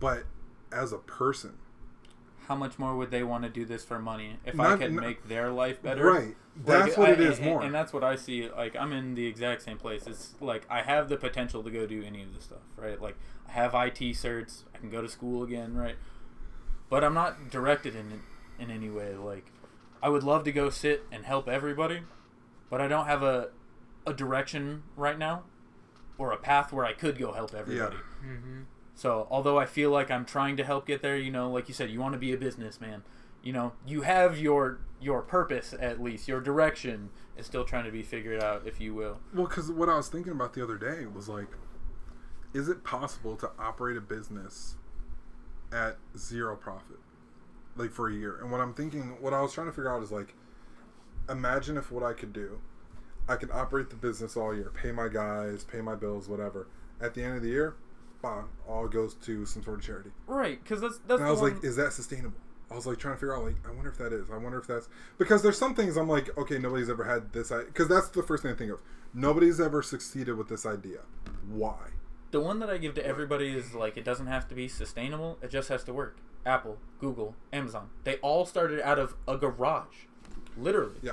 [0.02, 0.24] But
[0.72, 1.54] as a person,
[2.48, 5.00] How much more would they want to do this for money if I could not-
[5.04, 6.04] make their life better?
[6.04, 6.36] right?
[6.56, 7.62] That's Like, what I- it is and, more.
[7.62, 8.50] and that's what I see.
[8.50, 10.06] Like I'm in the exact same place.
[10.08, 13.00] It's like I have the potential to go do any of this stuff, right?
[13.00, 13.16] Like
[13.48, 14.64] I have IT certs.
[14.74, 15.94] I can go to school again, right?
[16.90, 18.22] But I'm not directed in
[18.58, 19.14] in any way.
[19.14, 19.52] Like
[20.02, 22.02] I would love to go sit and help everybody,
[22.68, 23.50] but I don't have a
[24.04, 25.44] a direction right now
[26.18, 27.96] or a path where I could go help everybody.
[28.22, 28.64] Mhm.
[29.02, 31.74] So, although I feel like I'm trying to help get there, you know, like you
[31.74, 33.02] said, you want to be a businessman.
[33.42, 37.90] You know, you have your your purpose at least, your direction is still trying to
[37.90, 39.18] be figured out, if you will.
[39.34, 41.48] Well, because what I was thinking about the other day was like,
[42.54, 44.76] is it possible to operate a business
[45.72, 47.00] at zero profit,
[47.74, 48.38] like for a year?
[48.40, 50.36] And what I'm thinking, what I was trying to figure out is like,
[51.28, 52.60] imagine if what I could do,
[53.28, 56.68] I could operate the business all year, pay my guys, pay my bills, whatever.
[57.00, 57.74] At the end of the year,
[58.68, 60.10] all goes to some sort of charity.
[60.26, 62.36] Right, because that's that's And I was one, like, is that sustainable?
[62.70, 64.30] I was like trying to figure out, like, I wonder if that is.
[64.32, 64.88] I wonder if that's
[65.18, 67.52] because there's some things I'm like, okay, nobody's ever had this.
[67.52, 68.80] I because that's the first thing I think of.
[69.14, 71.00] Nobody's ever succeeded with this idea.
[71.48, 71.76] Why?
[72.30, 75.38] the one that I give to everybody is like it doesn't have to be sustainable.
[75.42, 76.16] It just has to work.
[76.46, 80.06] Apple, Google, Amazon, they all started out of a garage,
[80.56, 80.96] literally.
[81.02, 81.12] Yeah.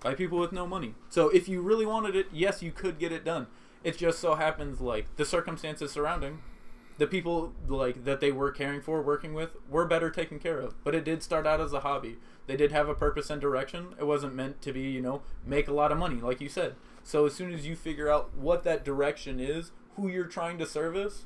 [0.00, 0.94] by people with no money.
[1.08, 3.46] So if you really wanted it, yes, you could get it done.
[3.82, 6.40] It just so happens like the circumstances surrounding
[7.00, 10.84] the people like that they were caring for, working with, were better taken care of.
[10.84, 12.18] But it did start out as a hobby.
[12.46, 13.94] They did have a purpose and direction.
[13.98, 16.74] It wasn't meant to be, you know, make a lot of money, like you said.
[17.02, 20.66] So as soon as you figure out what that direction is, who you're trying to
[20.66, 21.24] service,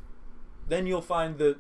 [0.69, 1.57] then you'll find the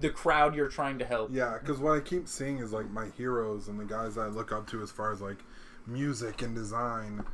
[0.00, 1.28] the crowd you're trying to help.
[1.30, 4.52] Yeah, because what I keep seeing is like my heroes and the guys I look
[4.52, 5.44] up to as far as like
[5.86, 7.24] music and design.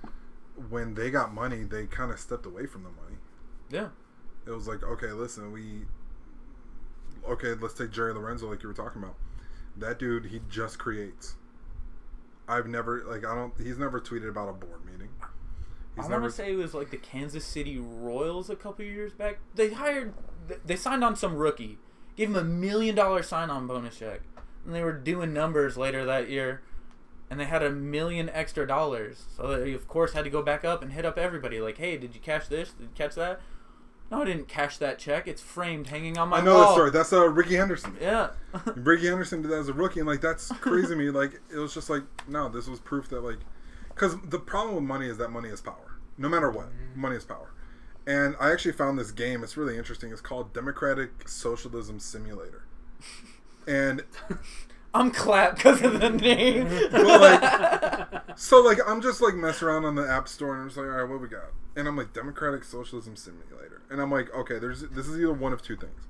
[0.69, 3.17] When they got money, they kind of stepped away from the money.
[3.71, 3.89] Yeah.
[4.47, 5.83] It was like, okay, listen, we.
[7.29, 9.17] Okay, let's take Jerry Lorenzo, like you were talking about.
[9.77, 11.35] That dude, he just creates.
[12.49, 13.53] I've never like I don't.
[13.59, 15.09] He's never tweeted about a board meeting.
[15.97, 19.13] He's I want to say it was like the Kansas City Royals a couple years
[19.13, 19.39] back.
[19.55, 20.13] They hired,
[20.65, 21.79] they signed on some rookie,
[22.17, 24.21] gave him a million dollar sign on bonus check,
[24.65, 26.61] and they were doing numbers later that year,
[27.31, 29.25] and they had a million extra dollars.
[29.37, 31.97] So they of course had to go back up and hit up everybody like, hey,
[31.97, 32.71] did you cash this?
[32.71, 33.41] Did you catch that?
[34.11, 35.27] No, I didn't cash that check.
[35.27, 36.67] It's framed, hanging on my I know wall.
[36.67, 36.91] that story.
[36.91, 37.97] That's uh, Rickey Henderson.
[38.01, 38.31] Yeah.
[38.77, 41.11] Rickey Henderson did that as a rookie, and like that's crazy to me.
[41.11, 43.39] Like it was just like no, this was proof that like
[43.89, 45.99] because the problem with money is that money is power.
[46.19, 47.53] No matter what, money is power.
[48.07, 49.43] And I actually found this game.
[49.43, 50.13] It's really interesting.
[50.13, 52.63] It's called Democratic Socialism Simulator.
[53.69, 54.05] And
[54.95, 56.69] I'm clapped because of the name.
[58.37, 60.87] so like I'm just like mess around on the app store and I'm just like,
[60.87, 61.53] all right, what we got?
[61.75, 65.53] And I'm like Democratic Socialism Simulator, and I'm like, okay, there's this is either one
[65.53, 66.09] of two things.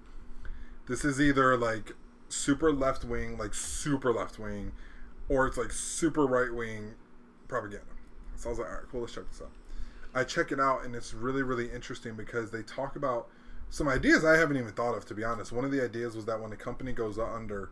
[0.87, 1.93] This is either like
[2.29, 4.73] super left wing, like super left wing,
[5.29, 6.95] or it's like super right wing
[7.49, 7.85] propaganda.
[8.37, 9.51] So I was like, all right, cool, let's check this out.
[10.15, 13.29] I check it out, and it's really really interesting because they talk about
[13.69, 15.05] some ideas I haven't even thought of.
[15.07, 17.71] To be honest, one of the ideas was that when a company goes under,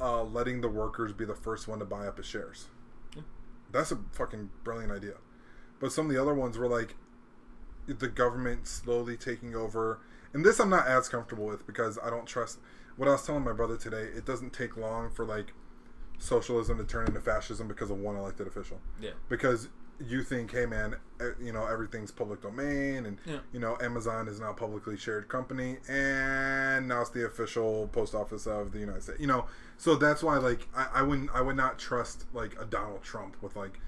[0.00, 2.66] uh, letting the workers be the first one to buy up his shares.
[3.16, 3.22] Yeah.
[3.72, 5.14] That's a fucking brilliant idea.
[5.80, 6.94] But some of the other ones were like
[7.86, 10.00] the government slowly taking over.
[10.32, 12.58] And this I'm not as comfortable with because I don't trust.
[12.96, 15.52] What I was telling my brother today, it doesn't take long for like
[16.18, 18.80] socialism to turn into fascism because of one elected official.
[19.00, 19.10] Yeah.
[19.28, 19.68] Because
[20.04, 20.96] you think, hey man,
[21.40, 23.38] you know everything's public domain, and Yeah.
[23.52, 28.14] you know Amazon is now a publicly shared company, and now it's the official post
[28.14, 29.20] office of the United States.
[29.20, 29.46] You know,
[29.76, 33.36] so that's why like I, I wouldn't I would not trust like a Donald Trump
[33.42, 33.80] with like,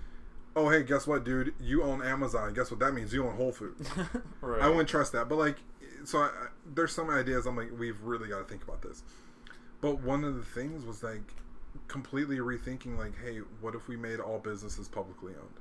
[0.55, 2.55] oh hey, guess what, dude, you own Amazon.
[2.55, 3.13] Guess what that means?
[3.13, 3.89] You own Whole Foods.
[4.41, 4.63] right.
[4.63, 5.29] I wouldn't trust that.
[5.29, 5.57] But like,
[6.05, 7.47] so I, I- there's some ideas.
[7.47, 9.03] I'm like, we've really got to think about this.
[9.81, 11.35] But one of the things was like
[11.89, 12.99] completely rethinking.
[12.99, 15.55] Like, hey, what if we made all businesses publicly owned,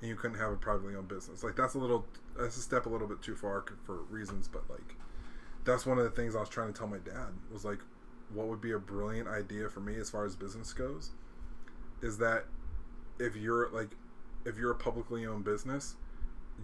[0.00, 1.42] and you couldn't have a privately owned business?
[1.42, 2.04] Like, that's a little,
[2.38, 4.46] that's a step a little bit too far for reasons.
[4.48, 4.94] But like,
[5.64, 7.78] that's one of the things I was trying to tell my dad was like,
[8.32, 11.10] what would be a brilliant idea for me as far as business goes,
[12.02, 12.46] is that
[13.18, 13.90] if you're like,
[14.44, 15.94] if you're a publicly owned business,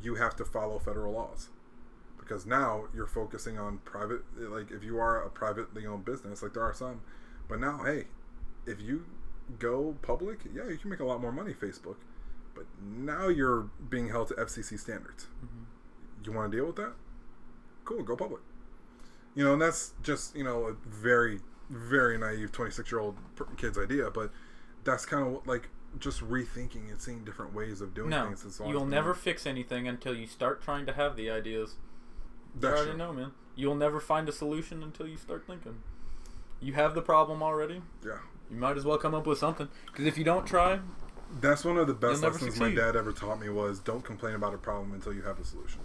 [0.02, 1.48] you have to follow federal laws.
[2.18, 6.52] Because now you're focusing on private like if you are a privately owned business like
[6.54, 7.00] there are some
[7.48, 8.04] but now hey
[8.66, 9.04] if you
[9.58, 11.96] go public yeah you can make a lot more money facebook.
[12.54, 15.26] But now you're being held to fcc standards.
[15.44, 15.64] Mhm.
[16.26, 16.92] you want to deal with that?
[17.84, 18.42] Cool go public.
[19.34, 23.16] You know and that's just you know a very very naive 26 year old
[23.56, 24.30] kid's idea but
[24.84, 25.68] that's kind of like
[25.98, 30.14] just rethinking and seeing different ways of doing No, things you'll never fix anything until
[30.14, 31.74] you start trying to have the ideas.
[32.54, 32.98] You That's already true.
[32.98, 33.32] know, man.
[33.56, 35.80] You'll never find a solution until you start thinking.
[36.60, 37.82] You have the problem already.
[38.04, 38.18] yeah
[38.50, 39.68] You might as well come up with something.
[39.86, 40.78] Because if you don't try,
[41.40, 44.54] That's one of the best lessons my dad ever taught me was don't complain about
[44.54, 45.80] a problem until you have a solution.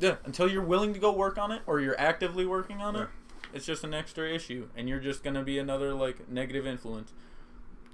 [0.00, 3.02] yeah, until you're willing to go work on it or you're actively working on Yeah.
[3.02, 3.08] it,
[3.52, 7.12] it's just an extra issue, and you're just gonna be another like negative influence.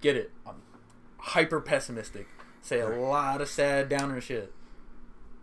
[0.00, 0.32] Get it?
[0.46, 0.56] I'm
[1.18, 2.26] hyper pessimistic.
[2.60, 4.52] Say a lot of sad downer shit.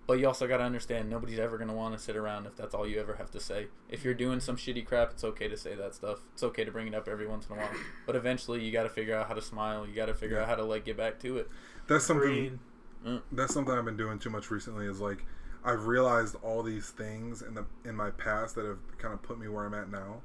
[0.07, 2.87] But you also gotta understand nobody's ever gonna want to sit around if that's all
[2.87, 3.67] you ever have to say.
[3.89, 6.19] If you're doing some shitty crap, it's okay to say that stuff.
[6.33, 7.69] It's okay to bring it up every once in a while.
[8.05, 9.87] But eventually, you gotta figure out how to smile.
[9.87, 10.43] You gotta figure Yeah.
[10.43, 11.49] out how to like get back to it.
[11.87, 12.59] That's something Agreed.
[13.05, 13.21] Mm.
[13.31, 15.23] that's something I've been doing too much recently is like
[15.63, 19.39] I've realized all these things in the in my past that have kind of put
[19.39, 20.21] me where I'm at now.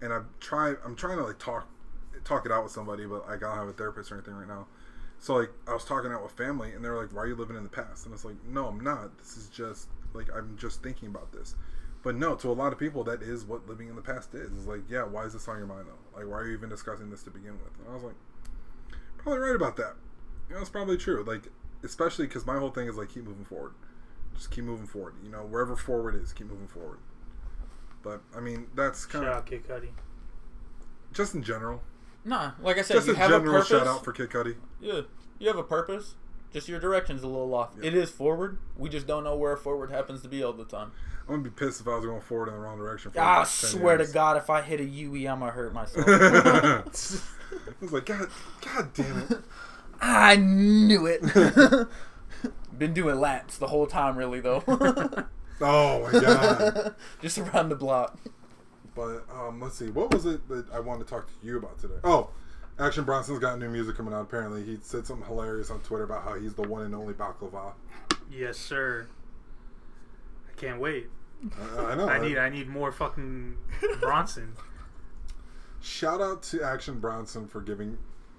[0.00, 1.68] And I'm trying I'm trying to like talk
[2.24, 4.66] talk it out with somebody, but I don't have a therapist or anything right now.
[5.18, 7.34] So like I was talking out with family and they were like, Why are you
[7.34, 8.04] living in the past?
[8.04, 9.18] And it's like, No, I'm not.
[9.18, 11.56] This is just like I'm just thinking about this.
[12.04, 14.52] But no, to a lot of people that is what living in the past is.
[14.56, 16.18] It's like, yeah, why is this on your mind though?
[16.18, 17.72] Like why are you even discussing this to begin with?
[17.80, 18.14] And I was like,
[19.18, 19.94] probably right about that.
[20.48, 21.24] You know, it's probably true.
[21.24, 21.48] Like,
[21.82, 23.72] especially because my whole thing is like keep moving forward.
[24.38, 25.14] Just keep moving forward.
[25.22, 26.98] You know, wherever forward is, keep moving forward.
[28.02, 29.88] But I mean, that's kind Shout of out Kid Cudi.
[31.12, 31.82] just in general.
[32.24, 33.68] Nah, like I said, Just you a have a general purpose.
[33.68, 34.54] shout out for Kid Cudi.
[34.80, 35.00] Yeah,
[35.40, 36.14] you have a purpose.
[36.52, 37.70] Just your direction's a little off.
[37.80, 37.88] Yeah.
[37.88, 38.58] It is forward.
[38.76, 40.92] We just don't know where forward happens to be all the time.
[41.28, 43.10] I'm gonna be pissed if I was going forward in the wrong direction.
[43.10, 44.08] For ah, I swear years.
[44.08, 46.06] to God, if I hit a UE, I'm gonna hurt myself.
[46.08, 46.82] I
[47.80, 48.28] was like, God,
[48.64, 49.32] God damn it.
[50.00, 51.22] I knew it.
[52.78, 54.62] Been doing laps the whole time, really though.
[55.60, 56.94] Oh my god.
[57.20, 58.16] just around the block.
[58.94, 61.78] But um, let's see, what was it that I wanted to talk to you about
[61.78, 61.98] today?
[62.04, 62.30] Oh,
[62.78, 64.22] Action Bronson's got new music coming out.
[64.22, 67.72] Apparently, he said something hilarious on Twitter about how he's the one and only baklava.
[68.30, 69.08] Yes, sir.
[70.48, 71.08] I can't wait.
[71.60, 72.08] I, I know.
[72.08, 73.56] I need I need more fucking
[74.00, 74.54] Bronson.
[75.80, 77.98] Shout out to Action Bronson for giving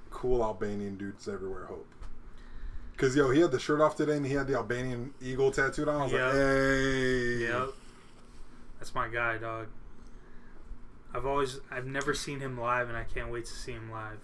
[0.10, 1.88] cool Albanian dudes everywhere hope.
[3.00, 5.88] Cause yo, he had the shirt off today and he had the Albanian eagle tattooed
[5.88, 6.02] on.
[6.02, 6.22] I was Yep.
[6.22, 7.70] like, hey, Yep.
[8.78, 9.68] That's my guy, dog.
[11.14, 14.20] I've always I've never seen him live and I can't wait to see him live.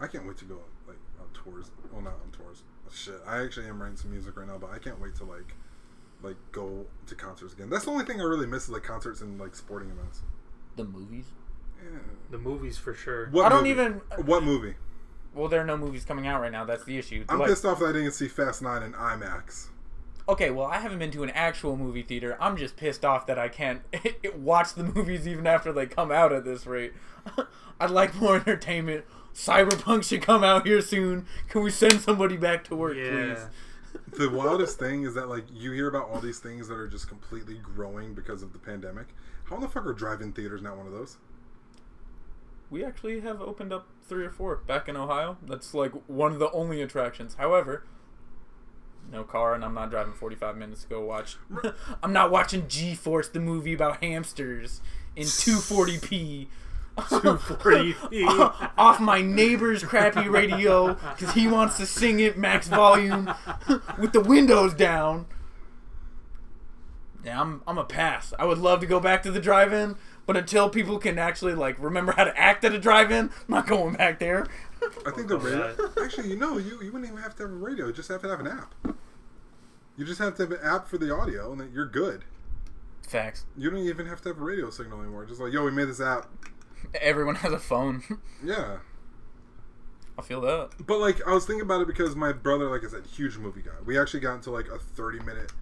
[0.00, 1.72] I can't wait to go like on tours.
[1.92, 2.62] Well, not on tours.
[2.86, 5.24] Oh, shit, I actually am writing some music right now, but I can't wait to
[5.24, 5.54] like,
[6.22, 7.70] like go to concerts again.
[7.70, 10.22] That's the only thing I really miss is like concerts and like sporting events.
[10.76, 11.26] The movies?
[11.82, 11.98] Yeah.
[12.30, 13.28] The movies for sure.
[13.30, 13.70] What I don't movie?
[13.70, 13.92] even.
[14.26, 14.74] What movie?
[15.34, 16.64] Well, there are no movies coming out right now.
[16.64, 17.24] That's the issue.
[17.28, 19.68] I'm Like- pissed off that I didn't see Fast Nine in IMAX.
[20.26, 22.36] Okay, well, I haven't been to an actual movie theater.
[22.40, 23.82] I'm just pissed off that I can't
[24.36, 26.94] watch the movies even after they come out at this rate.
[27.80, 29.04] I'd like more entertainment.
[29.34, 31.26] Cyberpunk should come out here soon.
[31.48, 33.10] Can we send somebody back to work, Yeah.
[33.34, 33.46] please?
[34.18, 37.08] The wildest thing is that like you hear about all these things that are just
[37.08, 39.08] completely growing because of the pandemic.
[39.44, 41.16] How in the fuck are drive-in theaters not one of those?
[42.70, 45.38] We actually have opened up three or four back in Ohio.
[45.46, 47.36] That's like one of the only attractions.
[47.36, 47.84] However,
[49.10, 51.36] no car, and I'm not driving 45 minutes to go watch.
[52.02, 54.80] I'm not watching G Force, the movie about hamsters,
[55.16, 56.48] in 240p.
[56.96, 58.70] 240p.
[58.78, 63.32] off my neighbor's crappy radio because he wants to sing it max volume
[63.98, 65.26] with the windows down.
[67.24, 68.32] Yeah, I'm I'm a pass.
[68.38, 71.76] I would love to go back to the drive-in, but until people can actually like
[71.78, 74.46] remember how to act at a drive-in, I'm not going back there.
[75.06, 75.74] I think the Oh, radio.
[76.04, 77.86] Actually, you know, you you wouldn't even have to have a radio.
[77.86, 78.74] You just have to have an app.
[79.96, 82.24] You just have to have an app for the audio, and then you're good.
[83.08, 83.44] Facts.
[83.56, 85.24] You don't even have to have a radio signal anymore.
[85.24, 86.26] Just like, yo, we made this app.
[87.00, 88.02] Everyone has a phone.
[88.44, 88.78] Yeah.
[90.18, 90.70] I feel that.
[90.86, 93.62] But like, I was thinking about it because my brother, like I said, huge movie
[93.62, 93.72] guy.
[93.84, 95.52] We actually got into like a 30 minute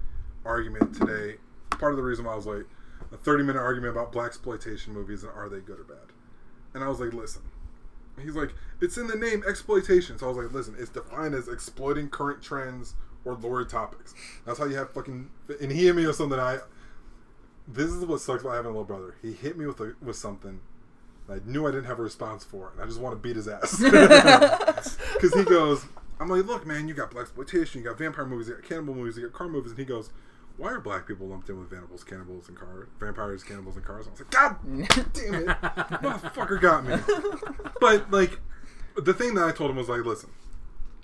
[0.44, 1.36] argument today.
[1.70, 2.66] Part of the reason why I was like,
[3.12, 6.12] a 30 minute argument about black exploitation movies and are they good or bad?
[6.74, 7.42] And I was like, listen.
[8.20, 10.18] He's like, it's in the name exploitation.
[10.18, 12.94] So I was like, listen, it's defined as exploiting current trends
[13.24, 14.14] or lurid topics.
[14.44, 15.30] That's how you have fucking.
[15.60, 16.58] And he hit me with something I.
[17.66, 19.14] This is what sucks about having a little brother.
[19.22, 20.60] He hit me with a, with something.
[21.30, 23.48] I knew I didn't have a response for, and I just want to beat his
[23.48, 23.80] ass.
[25.14, 25.86] Because he goes,
[26.18, 28.94] I'm like, look, man, you got black exploitation, you got vampire movies, you got cannibal
[28.94, 30.10] movies, you got car movies, and he goes,
[30.56, 34.06] why are black people lumped in with cannibals, cannibals, and car vampires, cannibals, and cars?
[34.06, 34.56] I was like, God
[35.14, 36.96] damn it, motherfucker got me.
[37.80, 38.38] But like,
[38.96, 40.30] the thing that I told him was like, listen,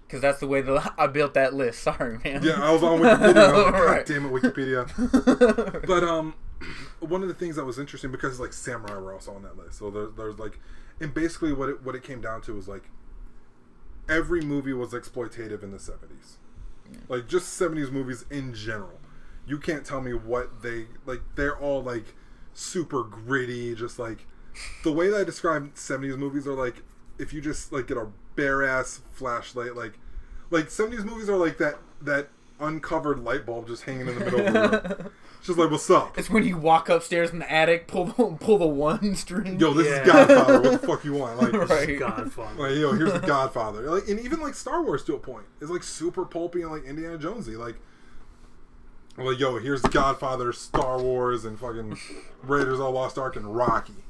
[0.06, 1.82] Because that's the way that I built that list.
[1.82, 2.42] Sorry, man.
[2.42, 3.34] yeah, I was on Wikipedia.
[3.34, 4.06] Was like, God Right.
[4.06, 5.86] damn it, Wikipedia.
[5.86, 6.34] But um,
[7.00, 9.78] one of the things that was interesting because like samurai were also on that list.
[9.78, 10.58] So there, there's like,
[11.00, 12.90] and basically what it what it came down to was like,
[14.08, 16.36] every movie was exploitative in the '70s,
[17.08, 18.98] like just '70s movies in general.
[19.48, 21.22] You can't tell me what they like.
[21.34, 22.04] They're all like
[22.54, 24.26] super gritty, just like
[24.84, 26.82] the way that I describe '70s movies are like
[27.18, 29.98] if you just like get a bare ass flashlight, like
[30.50, 32.28] like '70s movies are like that that
[32.60, 35.12] uncovered light bulb just hanging in the middle of the room.
[35.38, 36.18] It's just like, what's up?
[36.18, 39.60] It's when you walk upstairs in the attic, pull the, pull the one string.
[39.60, 40.02] Yo, this Yeah.
[40.02, 40.60] is Godfather.
[40.62, 41.38] What the fuck you want?
[41.38, 41.96] Like, Right.
[41.98, 42.60] Godfather.
[42.68, 43.82] like, yo, here's the Godfather.
[43.88, 46.84] Like, and even like Star Wars to a point is like super pulpy and like
[46.84, 47.54] Indiana Jonesy.
[47.54, 47.76] Like,
[49.24, 51.98] like, yo, here's Godfather, Star Wars, and fucking
[52.42, 54.04] Raiders the Lost Ark and Rocky.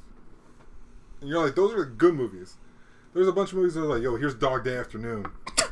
[1.21, 2.57] And you're like, those are good movies.
[3.15, 5.27] There's a bunch of movies that are like, yo, here's Dog Day Afternoon.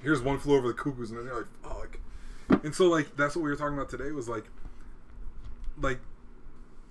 [0.00, 1.98] Here's One Flew Over the Cuckoo's, and you're like, fuck.
[2.64, 4.44] And so, like, that's what we were talking about today was like,
[5.80, 5.98] like,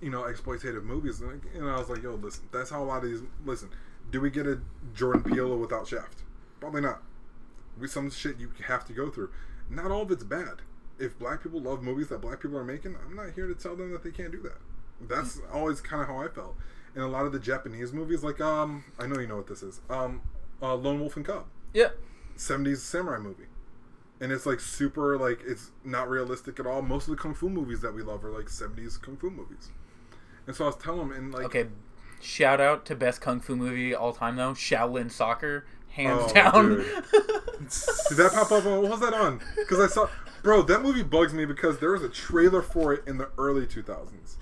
[0.02, 1.20] you know, exploitative movies.
[1.20, 3.22] And, like, and I was like, yo, listen, that's how a lot of these.
[3.46, 3.70] Listen,
[4.10, 4.60] do we get a
[4.94, 6.22] Jordan Peele without Shaft?
[6.60, 7.02] Probably not.
[7.80, 9.30] We some shit you have to go through.
[9.70, 10.62] Not all of it's bad.
[10.98, 13.76] If black people love movies that black people are making, I'm not here to tell
[13.76, 14.58] them that they can't do that.
[15.08, 16.56] That's always kind of how I felt.
[16.94, 19.62] And a lot of the Japanese movies, like um, I know you know what this
[19.62, 20.22] is, um,
[20.60, 21.90] uh, Lone Wolf and Cub, Yeah.
[22.36, 23.46] 70s samurai movie,
[24.20, 26.82] and it's like super like it's not realistic at all.
[26.82, 29.70] Most of the kung fu movies that we love are like 70s kung fu movies.
[30.46, 31.66] And so I was telling him, and like, Okay.
[32.20, 36.68] Shout out to best kung fu movie all time though, Shaolin Soccer, hands Oh, down.
[37.60, 38.64] Did that pop up?
[38.66, 39.40] on- What was that on?
[39.56, 40.08] Because I saw,
[40.42, 43.66] bro, that movie bugs me because there was a trailer for it in the early
[43.66, 44.36] 2000s.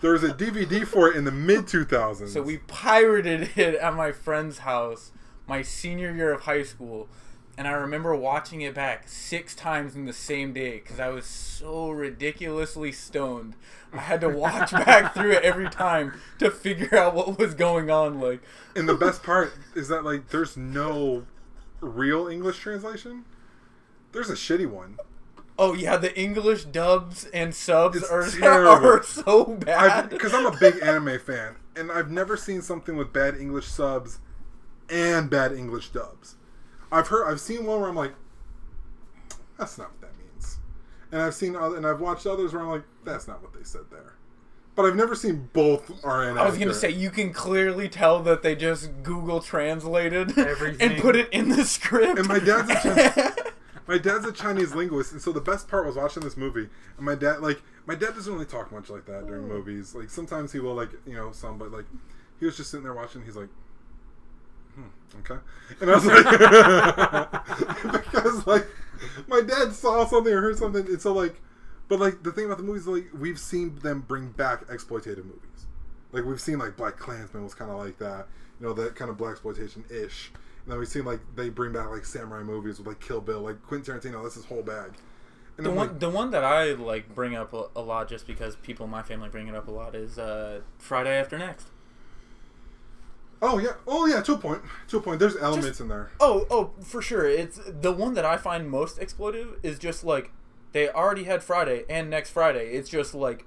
[0.00, 2.28] There was a DVD for it in the mid 2000s.
[2.28, 5.10] so we pirated it at my friend's house
[5.48, 7.08] my senior year of high school.
[7.56, 11.24] And I remember watching it back six times in the same day because I was
[11.26, 13.56] so ridiculously stoned.
[13.92, 17.90] I had to watch back through it every time to figure out what was going
[17.90, 18.20] on.
[18.20, 18.42] Like,
[18.76, 21.26] And the best part is that like there's no
[21.80, 23.24] real English translation.
[24.12, 24.98] There's a shitty one.
[25.58, 28.86] Oh yeah, the English dubs and subs It's are, terrible.
[28.86, 30.10] are so bad.
[30.10, 34.20] Because I'm a big anime fan, and I've never seen something with bad English subs
[34.88, 36.36] and bad English dubs.
[36.90, 38.14] I've heard, I've seen one where I'm like,
[39.58, 40.58] that's not what that means,
[41.12, 43.64] and I've seen other, and I've watched others where I'm like, that's not what they
[43.64, 44.14] said there.
[44.74, 48.42] But I've never seen both are I was gonna say you can clearly tell that
[48.42, 50.92] they just Google translated Everything.
[50.92, 52.16] and put it in the script.
[52.16, 53.52] And my dad's a Chinese,
[53.88, 56.68] my dad's a Chinese linguist, and so the best part was watching this movie.
[56.98, 59.94] And my dad, like, my dad doesn't really talk much like that during movies.
[59.94, 61.86] Like sometimes he will, like, you know, some, but like,
[62.38, 63.24] he was just sitting there watching.
[63.24, 63.48] He's like,
[64.74, 64.82] hmm,
[65.20, 65.40] okay.
[65.80, 66.24] And I was like,
[68.04, 68.66] because like,
[69.26, 71.40] my dad saw something or heard something, and so like,
[71.88, 75.66] but like the thing about the movies, like, we've seen them bring back exploitative movies.
[76.12, 78.28] Like we've seen like Black Klansman was kind of like that,
[78.60, 80.30] you know, that kind of black exploitation ish.
[80.68, 83.40] And then we've seen like they bring back like samurai movies with like Kill Bill,
[83.40, 84.22] like Quentin Tarantino.
[84.22, 84.92] That's his whole bag.
[85.56, 88.06] And The I'm one, like, the one that I like bring up a, a lot,
[88.06, 91.38] just because people in my family bring it up a lot, is uh, Friday After
[91.38, 91.68] Next.
[93.40, 93.76] Oh yeah.
[93.86, 94.20] Oh yeah.
[94.20, 94.60] To a point.
[94.88, 95.20] To a point.
[95.20, 96.10] There's elements in there.
[96.20, 97.26] Oh, oh, for sure.
[97.26, 100.32] It's the one that I find most exploitive is just like
[100.72, 102.72] they already had Friday and next Friday.
[102.72, 103.46] It's just like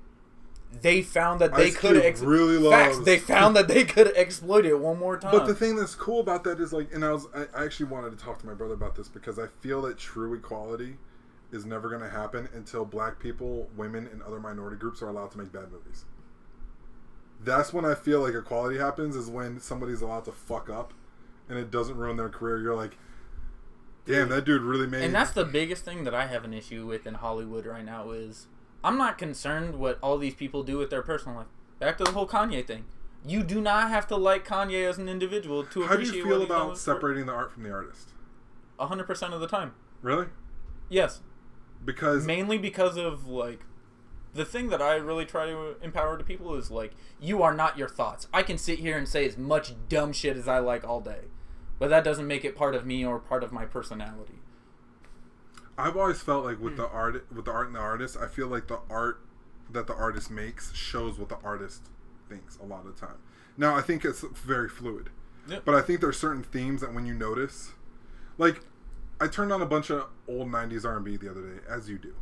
[0.81, 2.95] they found that they could ex- really facts.
[2.95, 5.31] loves- They found that they could exploit it one more time.
[5.31, 7.87] But the thing that's cool about that is like, and I was, I, I actually
[7.87, 10.97] wanted to talk to my brother about this because I feel that true equality
[11.51, 15.31] is never going to happen until black people, women, and other minority groups are allowed
[15.31, 16.05] to make bad movies.
[17.43, 20.93] That's when I feel like equality happens is when somebody's allowed to fuck up,
[21.49, 22.59] and it doesn't ruin their career.
[22.61, 22.97] You're like,
[24.05, 25.03] damn, that dude really made.
[25.03, 28.11] and that's the biggest thing that I have an issue with in Hollywood right now
[28.11, 28.47] is
[28.83, 31.47] I'm not concerned what all these people do with their personal life.
[31.79, 32.85] Back to the whole Kanye thing.
[33.25, 35.81] You do not have to like Kanye as an individual to.
[35.83, 37.71] How do appreciate you what feel he's done about with- separating the art from the
[37.71, 38.09] artist?
[38.79, 39.73] 100% of the time.
[40.01, 40.27] Really?
[40.89, 41.21] Yes.
[41.85, 43.61] Because mainly because of like
[44.33, 47.77] the thing that I really try to empower to people is like you are not
[47.77, 48.27] your thoughts.
[48.33, 51.25] I can sit here and say as much dumb shit as I like all day,
[51.79, 54.39] but that doesn't make it part of me or part of my personality.
[55.77, 56.81] I've always felt like with hmm.
[56.81, 59.21] the art, with the art and the artist, I feel like the art
[59.69, 61.89] that the artist makes shows what the artist
[62.27, 63.17] thinks a lot of the time.
[63.57, 65.09] Now, I think it's very fluid,
[65.47, 65.63] Yep.
[65.65, 67.71] but I think there's certain themes that when you notice,
[68.37, 68.61] like,
[69.19, 72.15] I turned on a bunch of old '90s R&B the other day, as you do,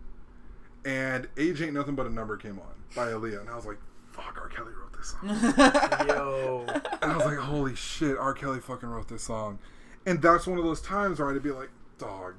[0.86, 3.78] and "Age Ain't Nothing But a Number" came on by Aaliyah, and I was like,
[4.12, 4.50] "Fuck, R.
[4.50, 5.30] Kelly wrote this song."
[6.08, 6.66] Yo.
[7.02, 8.34] And I was like, holy shit, R.
[8.34, 9.60] Kelly fucking wrote this song.
[10.06, 12.36] And that's one of those times where I'd be like, dog,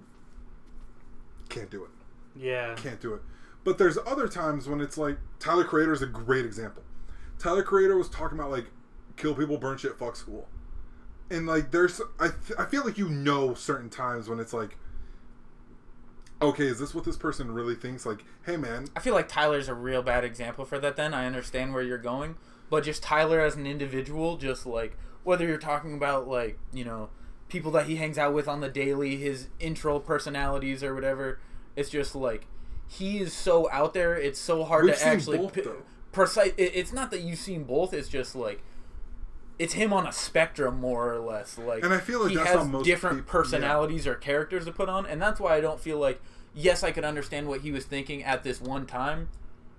[1.51, 1.90] can't do it.
[2.35, 2.74] Yeah.
[2.74, 3.22] Can't do it.
[3.64, 6.82] But there's other times when it's like, Tyler Creator is a great example.
[7.39, 8.66] Tyler Creator was talking about like,
[9.16, 10.48] kill people, burn shit, fuck school.
[11.31, 14.78] And like, there's, I, th- I feel like you know certain times when it's like,
[16.43, 18.06] okay, is this what this person really thinks?
[18.06, 20.97] Like, hey man, I feel like Tyler's a real bad example for that.
[20.97, 22.36] Then I understand where you're going,
[22.68, 27.10] but just Tyler as an individual, just like whether you're talking about like you know
[27.51, 31.39] people that he hangs out with on the daily, his intro personalities or whatever,
[31.77, 32.47] it's just like
[32.89, 34.16] he is so out there.
[34.16, 35.82] It's so hard We've to actually both, though.
[36.12, 36.52] precise.
[36.56, 37.93] It, it's not that you've seen both.
[37.93, 38.62] It's just like.
[39.59, 41.59] It's him on a spectrum, more or less.
[41.59, 43.32] Like, And I feel like he has different peop- yeah.
[43.32, 46.18] personalities or characters to put on, and that's why I don't feel like.
[46.55, 49.28] Yes, I could understand what he was thinking at this one time,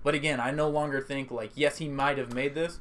[0.04, 2.78] but again, I no longer think like yes, he might have made this,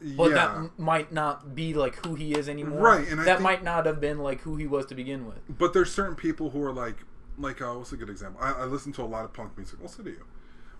[0.00, 0.34] but yeah.
[0.34, 2.80] that m- might not be like who he is anymore.
[2.80, 5.26] Right, and I that think- might not have been like who he was to begin
[5.26, 5.38] with.
[5.48, 6.96] But there's certain people who are like,
[7.38, 8.40] like, uh, what's a good example?
[8.42, 9.78] I, I listen to a lot of punk music.
[9.80, 10.24] Well, so do you.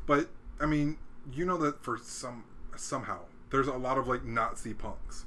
[0.06, 0.28] But
[0.60, 0.98] I mean,
[1.32, 2.44] you know that for some
[2.76, 3.18] somehow
[3.50, 5.24] there's a lot of like Nazi punks,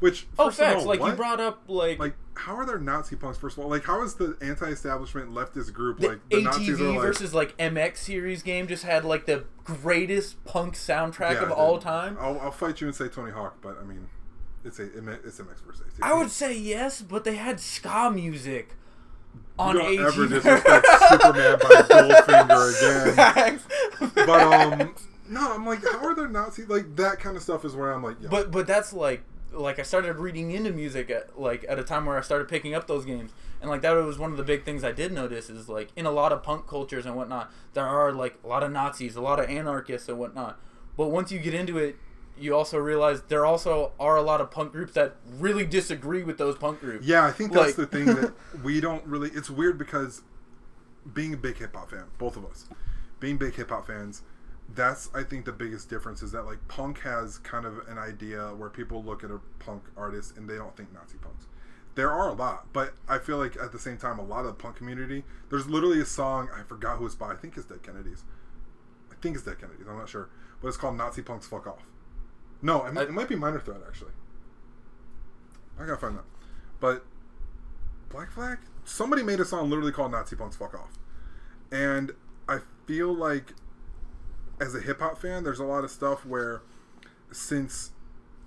[0.00, 0.82] which Oh, facts!
[0.82, 3.38] all, like you brought up like, like how are there Nazi punks?
[3.38, 6.84] First of all, like how is the anti-establishment leftist group the like the Nazis are
[6.92, 11.50] like versus like MX series game just had like the greatest punk soundtrack Yeah, of
[11.52, 12.16] all time.
[12.20, 14.08] I'll, I'll fight you and say Tony Hawk, but I mean,
[14.64, 16.02] it's a it's MX versus ATV.
[16.02, 18.74] I would say yes, but they had ska music
[19.58, 20.06] on don't ATV.
[20.06, 23.14] ever disrespect Superman by Goldfinger again.
[23.14, 23.64] Facts.
[24.14, 24.94] But um,
[25.28, 27.64] no, I'm like, how are there Nazi like that kind of stuff?
[27.64, 29.22] Is where I'm like, yo, But but that's like
[29.52, 32.74] like I started reading into music at like at a time where I started picking
[32.74, 35.48] up those games, and like that was one of the big things I did notice
[35.50, 38.62] is like in a lot of punk cultures and whatnot, there are like a lot
[38.62, 40.60] of Nazis, a lot of anarchists and whatnot.
[40.96, 41.96] But once you get into it,
[42.38, 46.38] you also realize there also are a lot of punk groups that really disagree with
[46.38, 47.06] those punk groups.
[47.06, 49.30] Yeah, I think that's Like- the thing that we don't really.
[49.30, 50.22] It's weird because
[51.14, 52.66] being a big hip hop fan, both of us,
[53.20, 54.22] being big hip hop fans,
[54.74, 58.48] that's I think the biggest difference is that like punk has kind of an idea
[58.56, 61.46] where people look at a punk artist and they don't think Nazi punks.
[61.94, 64.46] There are a lot, but I feel like at the same time, a lot of
[64.46, 67.32] the punk community, there's literally a song I forgot who it's by.
[67.32, 68.22] I think it's Dead Kennedys.
[69.10, 69.86] I think it's Dead Kennedys.
[69.88, 70.28] I'm not sure,
[70.62, 71.82] but it's called Nazi Punks Fuck Off.
[72.62, 74.12] No, it, might- I- it might be Minor Threat actually.
[75.80, 76.24] I gotta find that.
[76.80, 77.04] But
[78.10, 80.98] Black Flag, somebody made a song literally called Nazi Punks Fuck Off,
[81.72, 82.12] and
[82.48, 83.54] I feel like
[84.60, 86.62] as a hip hop fan, there's a lot of stuff where
[87.30, 87.92] since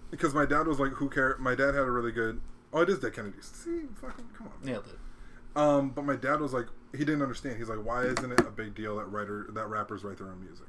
[0.10, 1.38] because my dad was like, who care?
[1.40, 2.42] My dad had a really good.
[2.74, 3.52] Oh, it is Dead Kennedys.
[3.54, 4.54] See, fucking come on.
[4.64, 5.58] Nailed it.
[5.58, 7.58] Um, but my dad was like, he didn't understand.
[7.58, 10.42] He's like, why isn't it a big deal that writer that rappers write their own
[10.42, 10.68] music?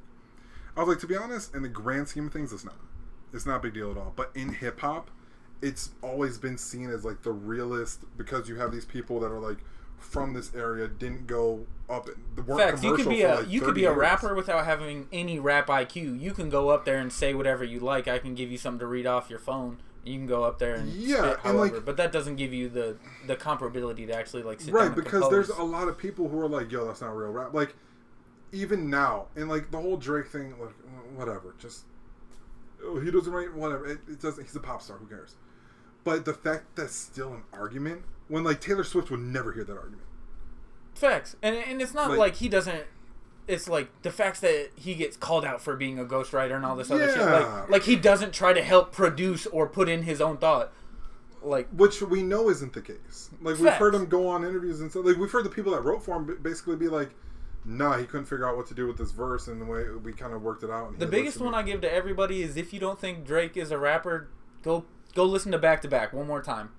[0.76, 2.76] I was like, to be honest, in the grand scheme of things, it's not.
[3.32, 4.12] It's not a big deal at all.
[4.14, 5.10] But in hip hop,
[5.60, 9.40] it's always been seen as like the realest because you have these people that are
[9.40, 9.58] like
[10.02, 12.08] from this area, didn't go up,
[12.46, 12.82] weren't Facts.
[12.82, 13.96] You could be a like, you could be a years.
[13.98, 16.20] rapper without having any rap IQ.
[16.20, 18.08] You can go up there and say whatever you like.
[18.08, 19.78] I can give you something to read off your phone.
[20.04, 22.68] You can go up there and Yeah, spit and, like- but that doesn't give you
[22.68, 22.96] the
[23.26, 25.30] the comparability to actually like sit down right and because compose.
[25.30, 27.76] there's a lot of people who are like yo that's not real rap like
[28.50, 30.74] even now and like the whole drake thing like
[31.14, 31.84] whatever just
[32.84, 35.36] oh, he doesn't write whatever it, it doesn't he's a pop star who cares
[36.04, 39.76] But the fact that's still an argument when like Taylor Swift would never hear that
[39.76, 40.02] argument.
[40.94, 42.84] Facts, and and it's not Like- like, he doesn't.
[43.48, 46.76] It's like the facts that he gets called out for being a ghostwriter and all
[46.76, 47.18] this other shit.
[47.18, 50.72] Like, like he doesn't try to help produce or put in his own thought.
[51.42, 53.30] Like, Which we know isn't the case.
[53.42, 55.04] Like we've heard him go on interviews and stuff.
[55.04, 57.10] Like we've heard the people that wrote for him basically be like,
[57.64, 60.12] "Nah, he couldn't figure out what to do with this verse," and the way we
[60.12, 60.90] kind of worked it out.
[60.90, 63.72] And the biggest one I give to everybody is if you don't think Drake is
[63.72, 64.28] a rapper,
[64.62, 64.84] go
[65.14, 66.70] go listen to Back to Back one more time.